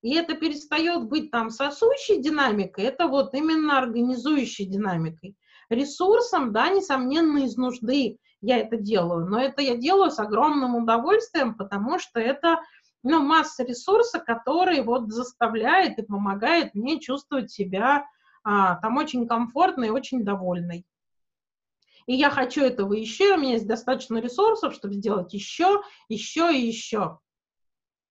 И 0.00 0.14
это 0.14 0.34
перестает 0.34 1.04
быть 1.08 1.30
там 1.30 1.50
сосущей 1.50 2.22
динамикой, 2.22 2.84
это 2.84 3.06
вот 3.06 3.34
именно 3.34 3.78
организующей 3.78 4.64
динамикой. 4.64 5.36
Ресурсом, 5.68 6.52
да, 6.52 6.70
несомненно, 6.70 7.44
из 7.44 7.56
нужды 7.56 8.18
я 8.40 8.58
это 8.58 8.76
делаю, 8.76 9.26
но 9.26 9.40
это 9.40 9.62
я 9.62 9.76
делаю 9.76 10.10
с 10.10 10.18
огромным 10.18 10.76
удовольствием, 10.76 11.54
потому 11.54 11.98
что 11.98 12.20
это 12.20 12.60
ну, 13.02 13.22
масса 13.22 13.64
ресурса, 13.64 14.18
который 14.18 14.82
вот 14.82 15.12
заставляет 15.12 15.98
и 15.98 16.02
помогает 16.02 16.74
мне 16.74 17.00
чувствовать 17.00 17.50
себя 17.50 18.04
а, 18.42 18.76
там 18.76 18.96
очень 18.96 19.26
комфортно 19.26 19.84
и 19.84 19.90
очень 19.90 20.24
довольной. 20.24 20.84
И 22.06 22.14
я 22.14 22.30
хочу 22.30 22.62
этого 22.62 22.92
еще, 22.92 23.34
у 23.34 23.38
меня 23.38 23.54
есть 23.54 23.66
достаточно 23.66 24.18
ресурсов, 24.18 24.74
чтобы 24.74 24.94
сделать 24.94 25.34
еще, 25.34 25.82
еще 26.08 26.56
и 26.56 26.66
еще. 26.66 27.18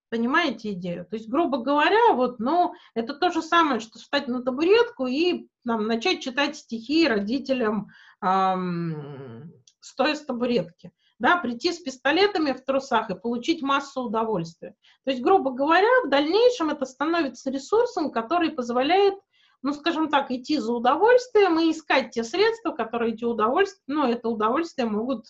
Понимаете 0.10 0.74
идею? 0.74 1.06
То 1.06 1.16
есть, 1.16 1.30
грубо 1.30 1.58
говоря, 1.58 2.14
вот, 2.14 2.40
ну, 2.40 2.74
это 2.94 3.14
то 3.14 3.32
же 3.32 3.42
самое, 3.42 3.80
что 3.80 3.98
встать 3.98 4.28
на 4.28 4.44
табуретку 4.44 5.08
и 5.08 5.48
там, 5.66 5.88
начать 5.88 6.22
читать 6.22 6.58
стихи 6.58 7.08
родителям, 7.08 7.90
эм, 8.22 9.52
стоя 9.86 10.16
с 10.16 10.26
табуретки. 10.26 10.92
Да, 11.20 11.38
прийти 11.38 11.72
с 11.72 11.80
пистолетами 11.80 12.52
в 12.52 12.66
трусах 12.66 13.10
и 13.10 13.16
получить 13.16 13.62
массу 13.62 14.02
удовольствия. 14.02 14.76
То 15.06 15.12
есть, 15.12 15.24
грубо 15.24 15.52
говоря, 15.52 15.88
в 16.04 16.10
дальнейшем 16.10 16.70
это 16.70 16.86
становится 16.86 17.50
ресурсом, 17.52 18.12
который 18.12 18.52
позволяет 18.52 19.16
ну, 19.62 19.74
скажем 19.74 20.10
так, 20.10 20.30
идти 20.30 20.60
за 20.60 20.72
удовольствием 20.72 21.60
и 21.60 21.72
искать 21.72 22.12
те 22.12 22.24
средства, 22.24 22.72
которые 22.72 23.16
эти 23.16 23.24
удовольствия, 23.24 23.82
ну, 23.88 24.06
это 24.06 24.30
удовольствие 24.30 24.88
могут 24.88 25.26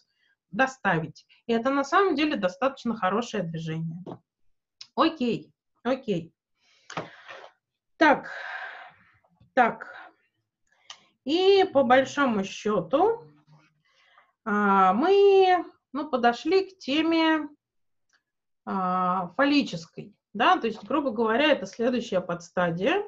доставить. 0.51 1.25
И 1.47 1.53
это 1.53 1.69
на 1.69 1.85
самом 1.85 2.15
деле 2.15 2.35
достаточно 2.35 2.97
хорошее 2.97 3.43
движение. 3.43 4.03
Окей, 4.93 5.53
окей. 5.83 6.33
Так, 7.95 8.29
так. 9.53 9.87
И 11.23 11.63
по 11.71 11.83
большому 11.83 12.43
счету 12.43 13.23
мы 14.45 15.65
ну, 15.93 16.09
подошли 16.09 16.69
к 16.69 16.77
теме 16.77 17.49
а, 18.65 19.27
фаллической. 19.37 20.13
Да, 20.33 20.57
то 20.57 20.67
есть, 20.67 20.83
грубо 20.83 21.11
говоря, 21.11 21.51
это 21.51 21.65
следующая 21.65 22.19
подстадия. 22.19 23.03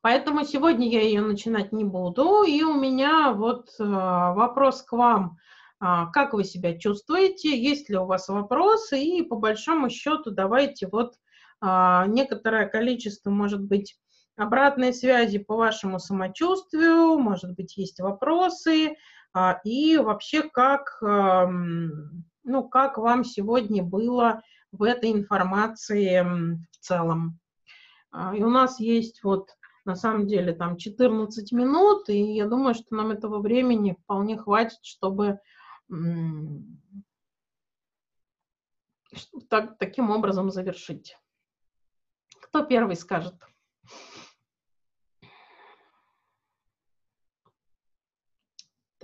Поэтому 0.00 0.44
сегодня 0.44 0.88
я 0.88 1.00
ее 1.00 1.22
начинать 1.22 1.72
не 1.72 1.82
буду. 1.82 2.44
И 2.44 2.62
у 2.62 2.74
меня 2.74 3.32
вот 3.32 3.70
э, 3.80 3.82
вопрос 3.82 4.82
к 4.82 4.92
вам. 4.92 5.38
А, 5.80 6.06
как 6.12 6.34
вы 6.34 6.44
себя 6.44 6.78
чувствуете? 6.78 7.58
Есть 7.58 7.88
ли 7.88 7.96
у 7.96 8.04
вас 8.04 8.28
вопросы? 8.28 9.02
И 9.02 9.22
по 9.22 9.36
большому 9.36 9.88
счету 9.88 10.30
давайте 10.30 10.88
вот 10.88 11.14
а, 11.60 12.06
некоторое 12.06 12.66
количество, 12.66 13.30
может 13.30 13.62
быть, 13.62 13.98
обратной 14.36 14.92
связи 14.92 15.38
по 15.38 15.56
вашему 15.56 15.98
самочувствию, 15.98 17.18
может 17.18 17.54
быть, 17.54 17.76
есть 17.76 17.98
вопросы, 17.98 18.90
а, 18.90 18.94
и 19.64 19.98
вообще 19.98 20.48
как, 20.48 20.98
ну, 21.00 22.68
как 22.68 22.98
вам 22.98 23.24
сегодня 23.24 23.82
было 23.82 24.42
в 24.70 24.82
этой 24.82 25.10
информации 25.12 26.22
в 26.22 26.76
целом. 26.78 27.38
И 28.34 28.42
у 28.44 28.50
нас 28.50 28.78
есть 28.78 29.24
вот 29.24 29.50
на 29.84 29.96
самом 29.96 30.26
деле 30.26 30.52
там 30.52 30.76
14 30.76 31.52
минут, 31.52 32.08
и 32.08 32.34
я 32.34 32.46
думаю, 32.46 32.74
что 32.74 32.94
нам 32.94 33.10
этого 33.10 33.40
времени 33.40 33.96
вполне 34.02 34.38
хватит, 34.38 34.78
чтобы 34.82 35.40
так, 39.48 39.76
таким 39.78 40.10
образом 40.10 40.50
завершить. 40.50 41.16
Кто 42.40 42.64
первый 42.64 42.96
скажет? 42.96 43.34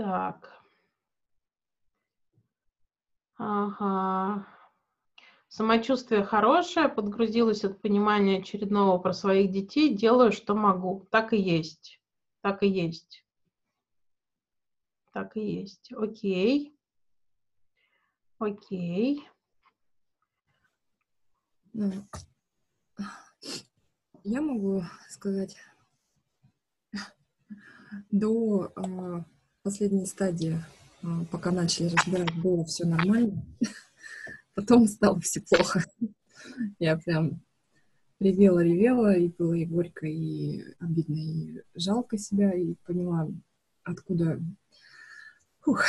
Так. 0.01 0.65
Ага. 3.37 4.47
Самочувствие 5.49 6.25
хорошее, 6.25 6.89
подгрузилась 6.89 7.65
от 7.65 7.83
понимания 7.83 8.39
очередного 8.39 8.97
про 8.97 9.13
своих 9.13 9.51
детей, 9.51 9.95
делаю, 9.95 10.33
что 10.33 10.55
могу. 10.55 11.07
Так 11.11 11.35
и 11.35 11.37
есть. 11.37 12.01
Так 12.41 12.63
и 12.63 12.69
есть. 12.69 13.27
Так 15.13 15.37
и 15.37 15.41
есть. 15.41 15.93
Окей. 15.93 16.75
Окей. 18.39 19.29
Я 24.25 24.41
могу 24.41 24.83
сказать 25.11 25.59
До 28.11 28.73
э, 28.77 29.25
последней 29.63 30.07
стадии, 30.07 30.63
э, 31.03 31.07
пока 31.31 31.51
начали 31.51 31.89
разбирать, 31.89 32.35
было 32.43 32.65
все 32.65 32.87
нормально. 32.87 33.45
Потом 34.55 34.87
стало 34.87 35.21
все 35.21 35.41
плохо. 35.41 35.85
Я 36.79 36.97
прям 36.97 37.41
ревела-ревела, 38.21 39.17
и 39.17 39.29
было 39.29 39.55
и 39.55 39.65
горько, 39.65 40.07
и 40.07 40.63
обидно, 40.79 41.17
и 41.17 41.63
жалко 41.75 42.19
себя, 42.19 42.53
и 42.53 42.75
поняла, 42.87 43.29
откуда... 43.83 44.41
Фух. 45.61 45.85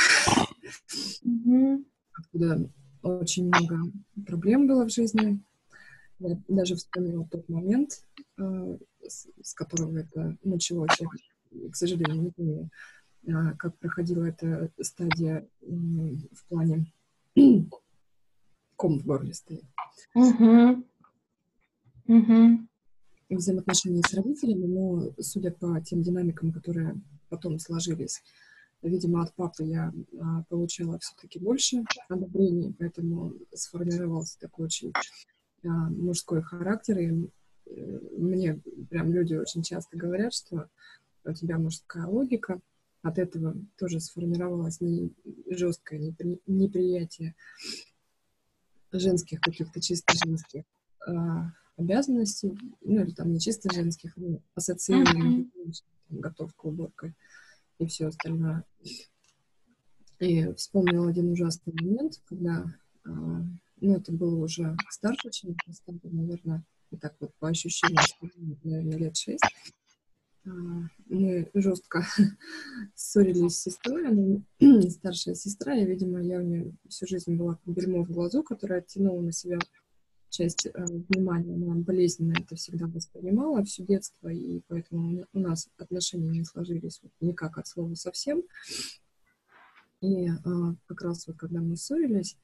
Откуда 2.13 2.69
очень 3.03 3.47
много 3.47 3.79
проблем 4.25 4.67
было 4.67 4.85
в 4.85 4.91
жизни. 4.91 5.41
Я 6.19 6.37
даже 6.47 6.75
вспомнила 6.75 7.27
тот 7.31 7.47
момент, 7.49 8.05
э, 8.37 8.77
с, 9.07 9.53
которого 9.55 9.97
это 9.97 10.37
началось. 10.43 10.91
Я, 10.99 11.69
к 11.71 11.75
сожалению, 11.75 12.21
не 12.21 12.31
помню, 12.31 12.69
как 13.25 13.77
проходила 13.77 14.25
эта 14.25 14.71
стадия 14.81 15.47
в 15.61 16.45
плане 16.49 16.91
ком 18.81 18.99
в 18.99 19.05
горле 19.05 19.33
стоит. 19.33 19.63
Угу. 20.15 20.83
Угу. 22.07 22.67
Взаимоотношения 23.29 24.01
с 24.01 24.13
родителями, 24.13 24.65
но 24.65 25.13
судя 25.19 25.51
по 25.51 25.79
тем 25.81 26.01
динамикам, 26.01 26.51
которые 26.51 26.99
потом 27.29 27.59
сложились, 27.59 28.21
видимо, 28.81 29.21
от 29.21 29.33
папы 29.35 29.65
я 29.65 29.93
а, 30.19 30.43
получала 30.49 30.97
все-таки 30.99 31.39
больше 31.39 31.83
одобрений, 32.09 32.75
поэтому 32.77 33.33
сформировался 33.53 34.39
такой 34.39 34.65
очень 34.65 34.91
а, 35.63 35.67
мужской 35.67 36.41
характер. 36.41 36.97
И 36.97 37.29
э, 37.67 37.99
мне 38.17 38.59
прям 38.89 39.13
люди 39.13 39.35
очень 39.35 39.61
часто 39.61 39.95
говорят, 39.95 40.33
что 40.33 40.69
у 41.23 41.33
тебя 41.33 41.59
мужская 41.59 42.07
логика, 42.07 42.59
от 43.01 43.17
этого 43.17 43.55
тоже 43.77 43.99
сформировалось 43.99 44.79
не 44.81 45.13
жесткое 45.49 45.99
непри, 45.99 46.39
неприятие 46.45 47.35
женских 48.91 49.39
каких-то 49.41 49.81
чисто 49.81 50.13
женских 50.23 50.63
э, 51.07 51.11
обязанностей, 51.77 52.57
ну 52.81 53.01
или 53.01 53.11
там 53.11 53.31
не 53.31 53.39
чисто 53.39 53.73
женских, 53.73 54.15
ну, 54.17 54.41
ассоциированных, 54.55 55.47
mm-hmm. 55.47 55.73
готовка, 56.09 56.65
уборка 56.65 57.13
и 57.79 57.87
все 57.87 58.07
остальное. 58.07 58.63
И 60.19 60.53
вспомнила 60.53 61.09
один 61.09 61.31
ужасный 61.31 61.73
момент, 61.73 62.21
когда, 62.25 62.65
э, 63.05 63.09
ну 63.09 63.95
это 63.95 64.11
было 64.11 64.35
уже 64.43 64.75
старше, 64.89 65.31
чем 65.31 65.55
наверное, 66.03 66.63
и 66.91 66.97
так 66.97 67.15
вот 67.19 67.33
по 67.39 67.47
ощущениям, 67.47 68.03
наверное, 68.63 68.97
лет 68.97 69.17
шесть. 69.17 69.43
Мы 70.43 71.49
жестко 71.53 72.03
ссорились 72.95 73.57
с 73.57 73.63
сестрой, 73.63 74.07
она 74.07 74.41
старшая 74.89 75.35
сестра, 75.35 75.75
и, 75.75 75.85
видимо, 75.85 76.21
я 76.21 76.39
у 76.39 76.43
нее 76.43 76.73
всю 76.87 77.05
жизнь 77.05 77.35
была 77.35 77.59
бельмо 77.65 78.03
в 78.03 78.11
глазу, 78.11 78.41
которая 78.43 78.79
оттянула 78.79 79.21
на 79.21 79.31
себя 79.31 79.59
часть 80.29 80.65
э, 80.65 80.71
внимания, 81.09 81.55
она 81.55 81.75
болезненно 81.75 82.33
это 82.33 82.55
всегда 82.55 82.87
воспринимала 82.87 83.63
всю 83.63 83.85
детство, 83.85 84.29
и 84.29 84.61
поэтому 84.67 85.25
у 85.33 85.39
нас 85.39 85.69
отношения 85.77 86.29
не 86.29 86.45
сложились 86.45 87.01
никак 87.19 87.57
от 87.57 87.67
слова 87.67 87.93
совсем. 87.95 88.41
И 89.99 90.27
э, 90.27 90.33
как 90.87 91.01
раз 91.01 91.27
вот 91.27 91.37
когда 91.37 91.59
мы 91.59 91.75
ссорились, 91.75 92.37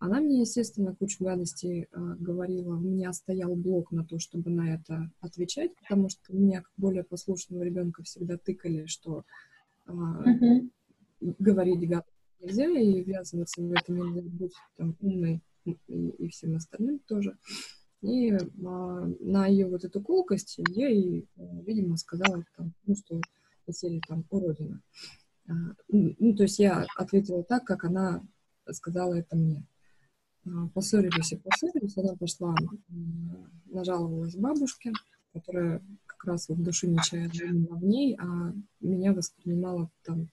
она 0.00 0.18
мне, 0.20 0.40
естественно, 0.40 0.96
кучу 0.96 1.22
гадостей 1.22 1.82
э, 1.82 1.86
говорила. 2.18 2.74
У 2.74 2.80
меня 2.80 3.12
стоял 3.12 3.54
блок 3.54 3.92
на 3.92 4.02
то, 4.02 4.18
чтобы 4.18 4.50
на 4.50 4.74
это 4.74 5.10
отвечать, 5.20 5.76
потому 5.76 6.08
что 6.08 6.34
меня, 6.34 6.62
как 6.62 6.72
более 6.78 7.04
послушного 7.04 7.62
ребенка, 7.62 8.02
всегда 8.02 8.38
тыкали, 8.38 8.86
что 8.86 9.24
э, 9.86 9.92
mm-hmm. 9.92 10.70
говорить 11.38 11.86
гадость 11.86 12.16
нельзя, 12.40 12.66
и 12.66 13.04
ввязываться 13.04 13.60
в 13.60 13.70
это 13.72 13.92
нельзя, 13.92 14.22
быть 14.22 14.54
там 14.78 14.96
умной 15.00 15.42
и, 15.66 15.76
и 15.86 16.28
всем 16.28 16.56
остальным 16.56 17.00
тоже. 17.00 17.36
И 18.00 18.32
а, 18.32 18.38
на 19.20 19.46
ее 19.46 19.66
вот 19.66 19.84
эту 19.84 20.00
колкость 20.00 20.58
я 20.70 20.88
ей, 20.88 21.28
видимо, 21.36 21.98
сказала, 21.98 22.42
там, 22.56 22.72
ну, 22.86 22.96
что 22.96 23.20
на 23.66 24.00
там 24.08 24.24
уродина. 24.30 24.80
Ну, 25.88 26.34
то 26.34 26.44
есть 26.44 26.58
я 26.58 26.86
ответила 26.96 27.44
так, 27.44 27.64
как 27.64 27.84
она 27.84 28.26
сказала 28.70 29.14
это 29.14 29.36
мне. 29.36 29.66
А, 30.46 30.68
поссорились 30.68 31.32
и 31.32 31.36
поссорились, 31.36 31.96
она 31.98 32.16
пошла, 32.16 32.54
нажаловалась 33.66 34.36
бабушке, 34.36 34.92
которая 35.32 35.82
как 36.06 36.24
раз 36.24 36.48
вот 36.48 36.62
души 36.62 36.88
не 36.88 36.98
чаяла 36.98 37.76
в 37.76 37.84
ней, 37.84 38.16
а 38.18 38.52
меня 38.80 39.12
воспринимала 39.12 39.90
там 40.02 40.30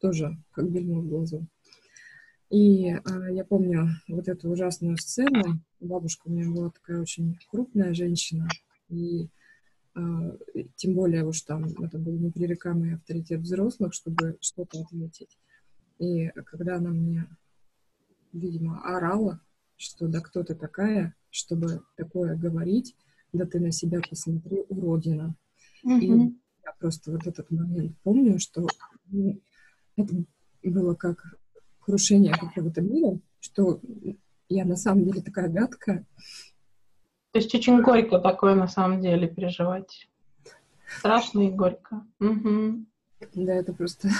тоже 0.00 0.36
как 0.52 0.70
бельмо 0.70 1.00
в 1.00 1.08
глазу. 1.08 1.46
И 2.50 2.90
а, 2.90 3.30
я 3.30 3.44
помню 3.44 3.88
вот 4.08 4.28
эту 4.28 4.50
ужасную 4.50 4.96
сцену. 4.98 5.60
Бабушка 5.80 6.28
у 6.28 6.30
меня 6.30 6.50
была 6.50 6.70
такая 6.70 7.00
очень 7.00 7.38
крупная 7.50 7.94
женщина, 7.94 8.48
и 8.88 9.28
а, 9.94 10.36
тем 10.76 10.94
более 10.94 11.24
уж 11.24 11.40
там 11.42 11.64
это 11.82 11.98
был 11.98 12.12
непререкаемый 12.12 12.94
авторитет 12.94 13.40
взрослых, 13.40 13.94
чтобы 13.94 14.36
что-то 14.40 14.80
ответить. 14.80 15.38
И 15.98 16.28
когда 16.46 16.76
она 16.76 16.90
мне 16.90 17.26
видимо, 18.32 18.82
орала, 18.82 19.40
что 19.76 20.08
да 20.08 20.20
кто 20.20 20.42
ты 20.42 20.54
такая, 20.54 21.14
чтобы 21.30 21.82
такое 21.96 22.36
говорить, 22.36 22.96
да 23.32 23.46
ты 23.46 23.60
на 23.60 23.72
себя 23.72 24.00
посмотри, 24.08 24.64
уродина. 24.68 25.34
Mm-hmm. 25.84 26.00
И 26.00 26.08
я 26.64 26.72
просто 26.78 27.12
вот 27.12 27.26
этот 27.26 27.50
момент 27.50 27.96
помню, 28.02 28.38
что 28.38 28.66
ну, 29.06 29.40
это 29.96 30.24
было 30.62 30.94
как 30.94 31.36
крушение 31.80 32.32
какого-то 32.34 32.80
мира, 32.80 33.18
что 33.40 33.80
я 34.48 34.64
на 34.64 34.76
самом 34.76 35.04
деле 35.04 35.20
такая 35.20 35.48
гадкая. 35.48 36.06
То 37.32 37.38
есть 37.38 37.54
очень 37.54 37.80
горько 37.82 38.18
такое 38.18 38.54
на 38.54 38.68
самом 38.68 39.00
деле 39.00 39.26
переживать. 39.26 40.08
Страшно 40.98 41.48
и 41.48 41.50
горько. 41.50 42.06
Угу. 42.20 42.84
Да, 43.34 43.54
это 43.54 43.72
просто 43.72 44.10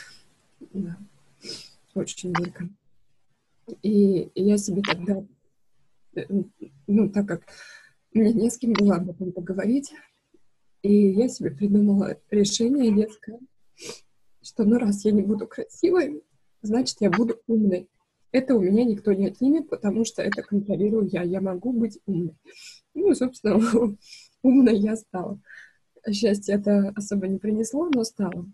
да. 0.72 0.96
очень 1.94 2.32
горько. 2.32 2.68
И 3.82 4.30
я 4.34 4.58
себе 4.58 4.82
тогда, 4.82 5.24
э, 6.16 6.26
ну, 6.86 7.08
так 7.10 7.26
как 7.26 7.42
мне 8.12 8.32
не 8.32 8.50
с 8.50 8.58
кем 8.58 8.72
было 8.72 8.96
об 8.96 9.10
этом 9.10 9.32
поговорить, 9.32 9.92
и 10.82 11.08
я 11.10 11.28
себе 11.28 11.50
придумала 11.50 12.16
решение 12.30 12.94
детское, 12.94 13.40
что 14.42 14.64
ну 14.64 14.78
раз 14.78 15.04
я 15.04 15.12
не 15.12 15.22
буду 15.22 15.46
красивой, 15.46 16.22
значит, 16.62 16.98
я 17.00 17.10
буду 17.10 17.40
умной. 17.46 17.88
Это 18.32 18.54
у 18.56 18.60
меня 18.60 18.84
никто 18.84 19.12
не 19.12 19.28
отнимет, 19.28 19.70
потому 19.70 20.04
что 20.04 20.20
это 20.20 20.42
контролирую 20.42 21.06
я. 21.06 21.22
Я 21.22 21.40
могу 21.40 21.72
быть 21.72 22.00
умной. 22.04 22.36
Ну, 22.92 23.14
собственно, 23.14 23.58
умной 24.42 24.76
я 24.76 24.96
стала. 24.96 25.40
Счастье 26.10 26.56
это 26.56 26.90
особо 26.96 27.28
не 27.28 27.38
принесло, 27.38 27.88
но 27.88 28.04
стало 28.04 28.46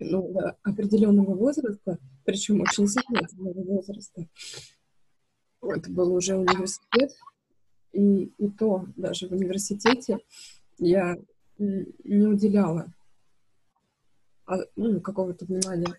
ну, 0.00 0.34
определенного 0.62 1.34
возраста, 1.34 1.98
причем 2.24 2.60
очень 2.60 2.86
сознательного 2.86 3.62
возраста. 3.62 4.26
Это 5.62 5.90
был 5.90 6.14
уже 6.14 6.36
университет, 6.36 7.12
и, 7.92 8.24
и 8.38 8.50
то 8.50 8.86
даже 8.96 9.28
в 9.28 9.32
университете 9.32 10.18
я 10.78 11.18
не 11.58 12.26
уделяла 12.26 12.92
а, 14.46 14.58
ну, 14.76 15.00
какого-то 15.00 15.44
внимания 15.44 15.94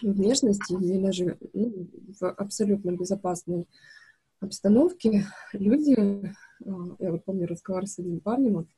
внешности, 0.00 0.72
и 0.72 1.00
даже 1.00 1.38
ну, 1.52 1.88
в 2.18 2.30
абсолютно 2.32 2.92
безопасной 2.92 3.68
обстановке 4.40 5.26
люди, 5.52 5.94
а, 6.64 6.96
я 6.98 7.12
вот 7.12 7.24
помню 7.24 7.46
разговор 7.46 7.86
с 7.86 7.98
одним 7.98 8.20
парнем, 8.20 8.54
вот, 8.54 8.68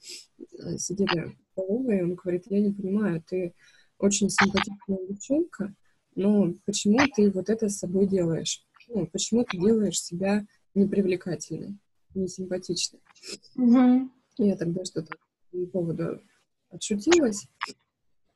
э, 0.59 0.77
сидели 0.79 1.25
в 1.25 1.53
столовой, 1.53 2.03
он 2.03 2.15
говорит, 2.15 2.45
я 2.47 2.61
не 2.61 2.73
понимаю, 2.73 3.23
ты 3.27 3.55
очень 3.99 4.29
симпатичная 4.29 5.07
девчонка, 5.09 5.75
но 6.15 6.55
почему 6.65 6.99
ты 7.15 7.31
вот 7.31 7.49
это 7.49 7.69
с 7.69 7.79
собой 7.79 8.07
делаешь? 8.07 8.65
Ну, 8.89 9.07
почему 9.07 9.45
ты 9.45 9.59
делаешь 9.59 10.01
себя 10.01 10.47
непривлекательной, 10.75 11.79
несимпатичной? 12.15 13.01
Угу. 13.57 14.11
Я 14.39 14.57
тогда 14.57 14.85
что-то 14.85 15.17
по 15.51 15.67
поводу 15.67 16.21
отшутилась. 16.71 17.47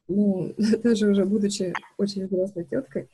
Но 0.06 0.52
даже 0.82 1.08
уже 1.08 1.24
будучи 1.24 1.72
очень 1.98 2.26
взрослой 2.26 2.64
теткой, 2.64 3.08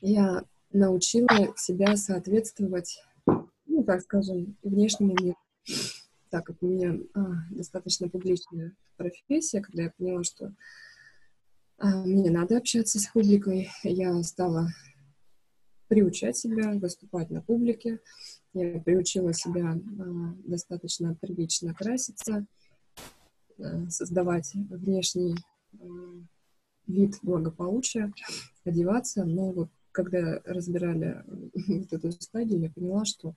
я 0.00 0.44
научила 0.72 1.54
себя 1.56 1.96
соответствовать, 1.96 3.02
ну, 3.66 3.84
так 3.84 4.02
скажем, 4.02 4.56
внешнему 4.62 5.14
миру. 5.20 5.38
Так 6.30 6.46
как 6.46 6.62
у 6.62 6.66
меня 6.66 6.98
а, 7.14 7.20
достаточно 7.50 8.08
публичная 8.08 8.72
профессия, 8.96 9.62
когда 9.62 9.84
я 9.84 9.92
поняла, 9.96 10.24
что 10.24 10.52
мне 11.78 12.30
надо 12.30 12.58
общаться 12.58 12.98
с 12.98 13.06
публикой. 13.08 13.70
Я 13.82 14.22
стала 14.22 14.68
приучать 15.88 16.36
себя 16.36 16.72
выступать 16.72 17.30
на 17.30 17.42
публике. 17.42 18.00
Я 18.52 18.80
приучила 18.80 19.32
себя 19.32 19.72
а, 19.72 20.34
достаточно 20.46 21.14
прилично 21.14 21.74
краситься. 21.74 22.46
э, 23.58 23.88
создавать 23.88 24.52
внешний 24.54 25.36
вид 26.86 27.18
благополучия, 27.22 28.12
одеваться, 28.64 29.24
но 29.24 29.52
вот 29.52 29.70
когда 29.92 30.40
разбирали 30.44 31.22
вот 31.68 31.92
эту 31.92 32.12
стадию, 32.12 32.60
я 32.60 32.70
поняла, 32.70 33.04
что 33.04 33.34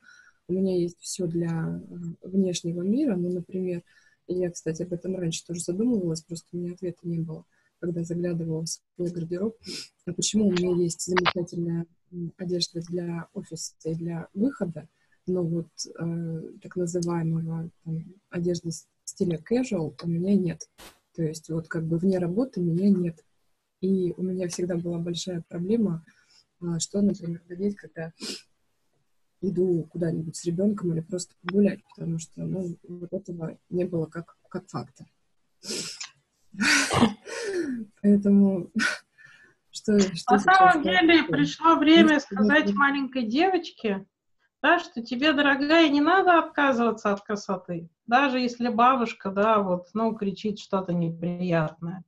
у 0.47 0.53
меня 0.53 0.77
есть 0.77 0.99
все 0.99 1.27
для 1.27 1.81
внешнего 2.21 2.81
мира, 2.81 3.15
ну, 3.15 3.29
например, 3.29 3.83
я, 4.27 4.51
кстати, 4.51 4.83
об 4.83 4.93
этом 4.93 5.15
раньше 5.15 5.45
тоже 5.45 5.61
задумывалась, 5.61 6.23
просто 6.23 6.47
у 6.51 6.57
меня 6.57 6.73
ответа 6.73 7.07
не 7.07 7.19
было, 7.19 7.45
когда 7.79 8.03
заглядывала 8.03 8.63
в 8.63 8.67
свой 8.67 9.11
гардероб. 9.11 9.55
А 10.05 10.13
почему 10.13 10.47
у 10.47 10.51
меня 10.51 10.75
есть 10.75 11.05
замечательная 11.05 11.85
одежда 12.37 12.81
для 12.81 13.27
офиса 13.33 13.73
и 13.83 13.95
для 13.95 14.27
выхода, 14.33 14.87
но 15.25 15.43
вот 15.43 15.67
э, 15.99 16.41
так 16.61 16.75
называемого 16.75 17.69
там, 17.83 18.05
одежды 18.29 18.71
стиля 19.03 19.39
casual 19.39 19.95
у 20.03 20.07
меня 20.07 20.35
нет. 20.35 20.69
То 21.13 21.23
есть 21.23 21.49
вот 21.49 21.67
как 21.67 21.85
бы 21.85 21.97
вне 21.97 22.19
работы 22.19 22.61
меня 22.61 22.89
нет. 22.89 23.23
И 23.81 24.13
у 24.17 24.23
меня 24.23 24.47
всегда 24.47 24.75
была 24.75 24.97
большая 24.99 25.43
проблема, 25.47 26.05
э, 26.61 26.79
что, 26.79 27.01
например, 27.01 27.41
надеть, 27.47 27.75
когда 27.75 28.13
иду 29.41 29.83
куда-нибудь 29.91 30.35
с 30.35 30.45
ребенком 30.45 30.93
или 30.93 31.01
просто 31.01 31.35
погулять, 31.41 31.81
потому 31.95 32.17
что, 32.17 32.43
ну, 32.43 32.75
вот 32.87 33.13
этого 33.13 33.57
не 33.69 33.85
было 33.85 34.05
как, 34.07 34.35
как 34.49 34.67
факта. 34.67 35.05
Поэтому 38.01 38.71
что, 39.71 39.99
что 39.99 40.33
На 40.33 40.39
самом 40.39 40.83
деле 40.83 41.23
пришло 41.23 41.75
время 41.75 42.19
сказать 42.19 42.73
маленькой 42.73 43.23
девочке, 43.23 44.05
да, 44.61 44.79
что 44.79 45.01
тебе, 45.01 45.33
дорогая, 45.33 45.87
не 45.89 46.01
надо 46.01 46.39
отказываться 46.39 47.11
от 47.11 47.21
красоты, 47.21 47.89
даже 48.05 48.39
если 48.39 48.69
бабушка, 48.69 49.29
да, 49.29 49.59
вот, 49.59 49.87
ну, 49.93 50.13
кричит 50.15 50.59
что-то 50.59 50.93
неприятное. 50.93 52.03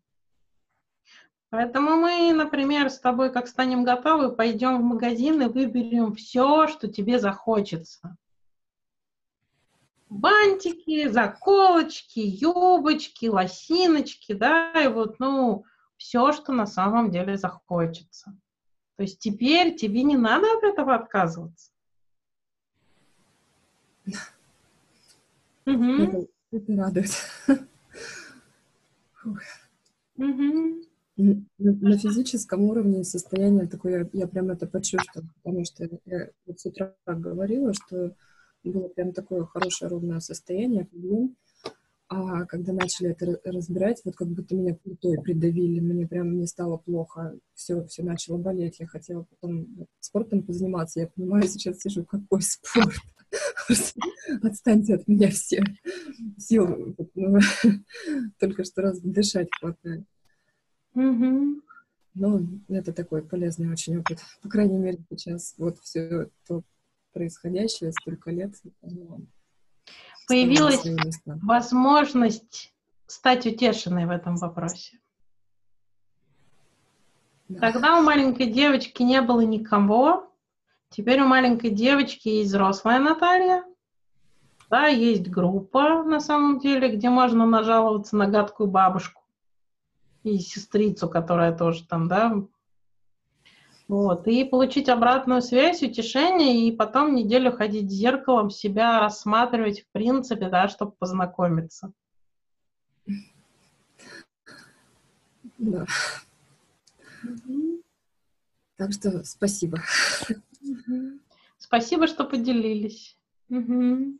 Поэтому 1.52 1.96
мы, 1.96 2.32
например, 2.34 2.90
с 2.90 3.00
тобой, 3.00 3.32
как 3.32 3.48
станем 3.48 3.84
готовы, 3.84 4.36
пойдем 4.36 4.78
в 4.78 4.84
магазин 4.84 5.42
и 5.42 5.48
выберем 5.48 6.14
все, 6.14 6.68
что 6.68 6.88
тебе 6.88 7.20
захочется. 7.20 8.16
Бантики, 10.10 11.08
заколочки, 11.08 12.20
юбочки, 12.20 13.28
лосиночки, 13.28 14.34
да, 14.34 14.74
и 14.84 14.88
вот, 14.88 15.20
ну, 15.20 15.66
все, 15.98 16.34
что 16.34 16.52
на 16.52 16.66
самом 16.66 17.12
деле 17.12 17.38
захочется. 17.38 18.36
То 18.96 19.04
есть 19.04 19.20
теперь 19.20 19.76
тебе 19.76 20.04
не 20.04 20.18
надо 20.18 20.48
от 20.58 20.64
этого 20.64 20.96
отказываться. 20.96 21.72
Это, 25.66 26.26
это 26.52 26.76
радует. 26.76 27.12
Угу 30.18 30.90
на 31.58 31.98
физическом 31.98 32.64
уровне 32.64 33.04
состояние 33.04 33.68
такое, 33.68 34.10
я, 34.14 34.22
я 34.22 34.28
прям 34.28 34.50
это 34.52 34.68
почувствовала, 34.68 35.30
потому 35.44 35.66
что 35.66 35.90
я 36.06 36.30
вот 36.46 36.60
с 36.60 36.66
утра 36.66 36.94
говорила, 37.06 37.74
что 37.74 38.16
было 38.64 38.88
прям 38.88 39.14
такое 39.14 39.46
хорошее 39.46 39.90
ровное 39.90 40.20
состояние, 40.20 40.86
подъем, 40.86 41.36
а 42.12 42.46
когда 42.46 42.74
начали 42.74 43.12
это 43.12 43.40
разбирать, 43.46 44.02
вот 44.04 44.16
как 44.16 44.28
будто 44.30 44.56
меня 44.56 44.74
плитой 44.74 45.22
придавили, 45.22 45.80
мне 45.80 46.08
прям 46.08 46.40
не 46.40 46.48
стало 46.48 46.78
плохо, 46.78 47.38
все, 47.54 47.86
все 47.86 48.02
начало 48.02 48.38
болеть, 48.38 48.80
я 48.80 48.88
хотела 48.88 49.28
потом 49.30 49.88
спортом 50.00 50.42
позаниматься, 50.42 51.02
я 51.02 51.08
понимаю, 51.08 51.48
сейчас 51.48 51.80
сижу, 51.80 52.04
какой 52.04 52.42
спорт? 52.42 52.96
Отстаньте 54.42 54.96
от 54.96 55.08
меня 55.08 55.30
все. 55.30 55.64
Сил 56.38 56.96
только 58.40 58.64
что 58.64 58.82
раз 58.82 59.00
дышать 59.02 59.50
хватает. 59.60 60.04
Ну, 60.96 62.48
это 62.70 62.92
такой 62.92 63.22
полезный 63.22 63.72
очень 63.72 63.98
опыт. 64.00 64.20
По 64.42 64.50
крайней 64.50 64.80
мере, 64.80 64.98
сейчас 65.12 65.54
вот 65.58 65.78
все 65.80 66.30
то 66.48 66.64
происходящее, 67.14 67.92
столько 67.92 68.32
лет. 68.32 68.54
Появилась 70.28 70.84
возможность 71.26 72.74
стать 73.08 73.46
утешенной 73.46 74.06
в 74.06 74.12
этом 74.12 74.38
вопросе. 74.38 75.00
Да. 77.48 77.72
Тогда 77.72 78.00
у 78.00 78.04
маленькой 78.04 78.52
девочки 78.52 79.02
не 79.02 79.22
было 79.22 79.42
никого. 79.42 80.32
Теперь 80.90 81.22
у 81.22 81.26
маленькой 81.26 81.72
девочки 81.72 82.30
есть 82.30 82.50
взрослая 82.50 83.00
Наталья. 83.00 83.64
Да, 84.70 84.86
есть 84.86 85.28
группа, 85.28 86.04
на 86.04 86.20
самом 86.20 86.60
деле, 86.60 86.96
где 86.96 87.10
можно 87.10 87.48
нажаловаться 87.48 88.16
на 88.16 88.28
гадкую 88.28 88.70
бабушку 88.70 89.24
и 90.24 90.38
сестрицу, 90.38 91.10
которая 91.10 91.58
тоже 91.58 91.88
там, 91.88 92.08
да, 92.08 92.44
вот, 93.90 94.28
и 94.28 94.44
получить 94.44 94.88
обратную 94.88 95.42
связь, 95.42 95.82
утешение, 95.82 96.68
и 96.68 96.72
потом 96.72 97.16
неделю 97.16 97.52
ходить 97.52 97.90
зеркалом, 97.90 98.52
себя 98.52 99.00
рассматривать, 99.00 99.82
в 99.82 99.88
принципе, 99.92 100.48
да, 100.48 100.70
чтобы 100.70 100.92
познакомиться. 100.92 101.92
Да. 105.58 105.88
Угу. 107.24 107.82
Так 108.78 108.94
что 108.94 109.24
спасибо. 109.24 109.80
Угу. 110.62 111.20
Спасибо, 111.58 112.06
что 112.06 112.26
поделились. 112.26 113.18
Угу. 113.50 114.20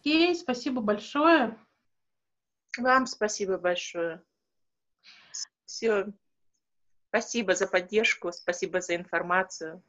Окей, 0.00 0.34
спасибо 0.34 0.80
большое. 0.80 1.58
Вам 2.78 3.06
спасибо 3.06 3.58
большое. 3.58 4.22
Все. 5.66 6.06
Спасибо 7.12 7.54
за 7.54 7.66
поддержку, 7.66 8.32
спасибо 8.32 8.80
за 8.80 8.96
информацию. 8.96 9.82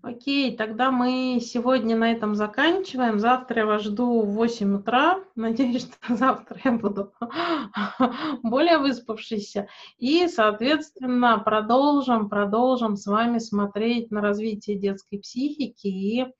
Окей, 0.00 0.56
тогда 0.56 0.92
мы 0.92 1.40
сегодня 1.42 1.96
на 1.96 2.12
этом 2.12 2.36
заканчиваем. 2.36 3.18
Завтра 3.18 3.62
я 3.62 3.66
вас 3.66 3.82
жду 3.82 4.22
в 4.22 4.34
8 4.34 4.76
утра. 4.76 5.18
Надеюсь, 5.34 5.88
что 5.88 6.14
завтра 6.14 6.60
я 6.62 6.70
буду 6.70 7.12
более 8.44 8.78
выспавшейся. 8.78 9.66
И, 9.98 10.28
соответственно, 10.28 11.40
продолжим, 11.40 12.28
продолжим 12.28 12.94
с 12.94 13.08
вами 13.08 13.38
смотреть 13.38 14.12
на 14.12 14.20
развитие 14.20 14.78
детской 14.78 15.18
психики 15.18 15.88
и 15.88 16.32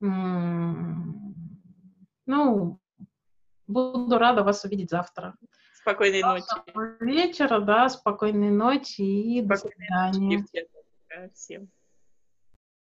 ну, 0.00 1.20
Буду 3.70 4.18
рада 4.18 4.42
вас 4.42 4.64
увидеть 4.64 4.90
завтра. 4.90 5.36
Спокойной 5.82 6.22
ночи. 6.22 6.44
Вечера, 7.00 7.60
да, 7.60 7.88
спокойной 7.88 8.50
ночи 8.50 9.00
и 9.00 9.42
спокойной 9.42 9.42
до 9.42 9.56
свидания. 9.56 10.38
Ночи 10.38 11.30
всем. 11.34 11.70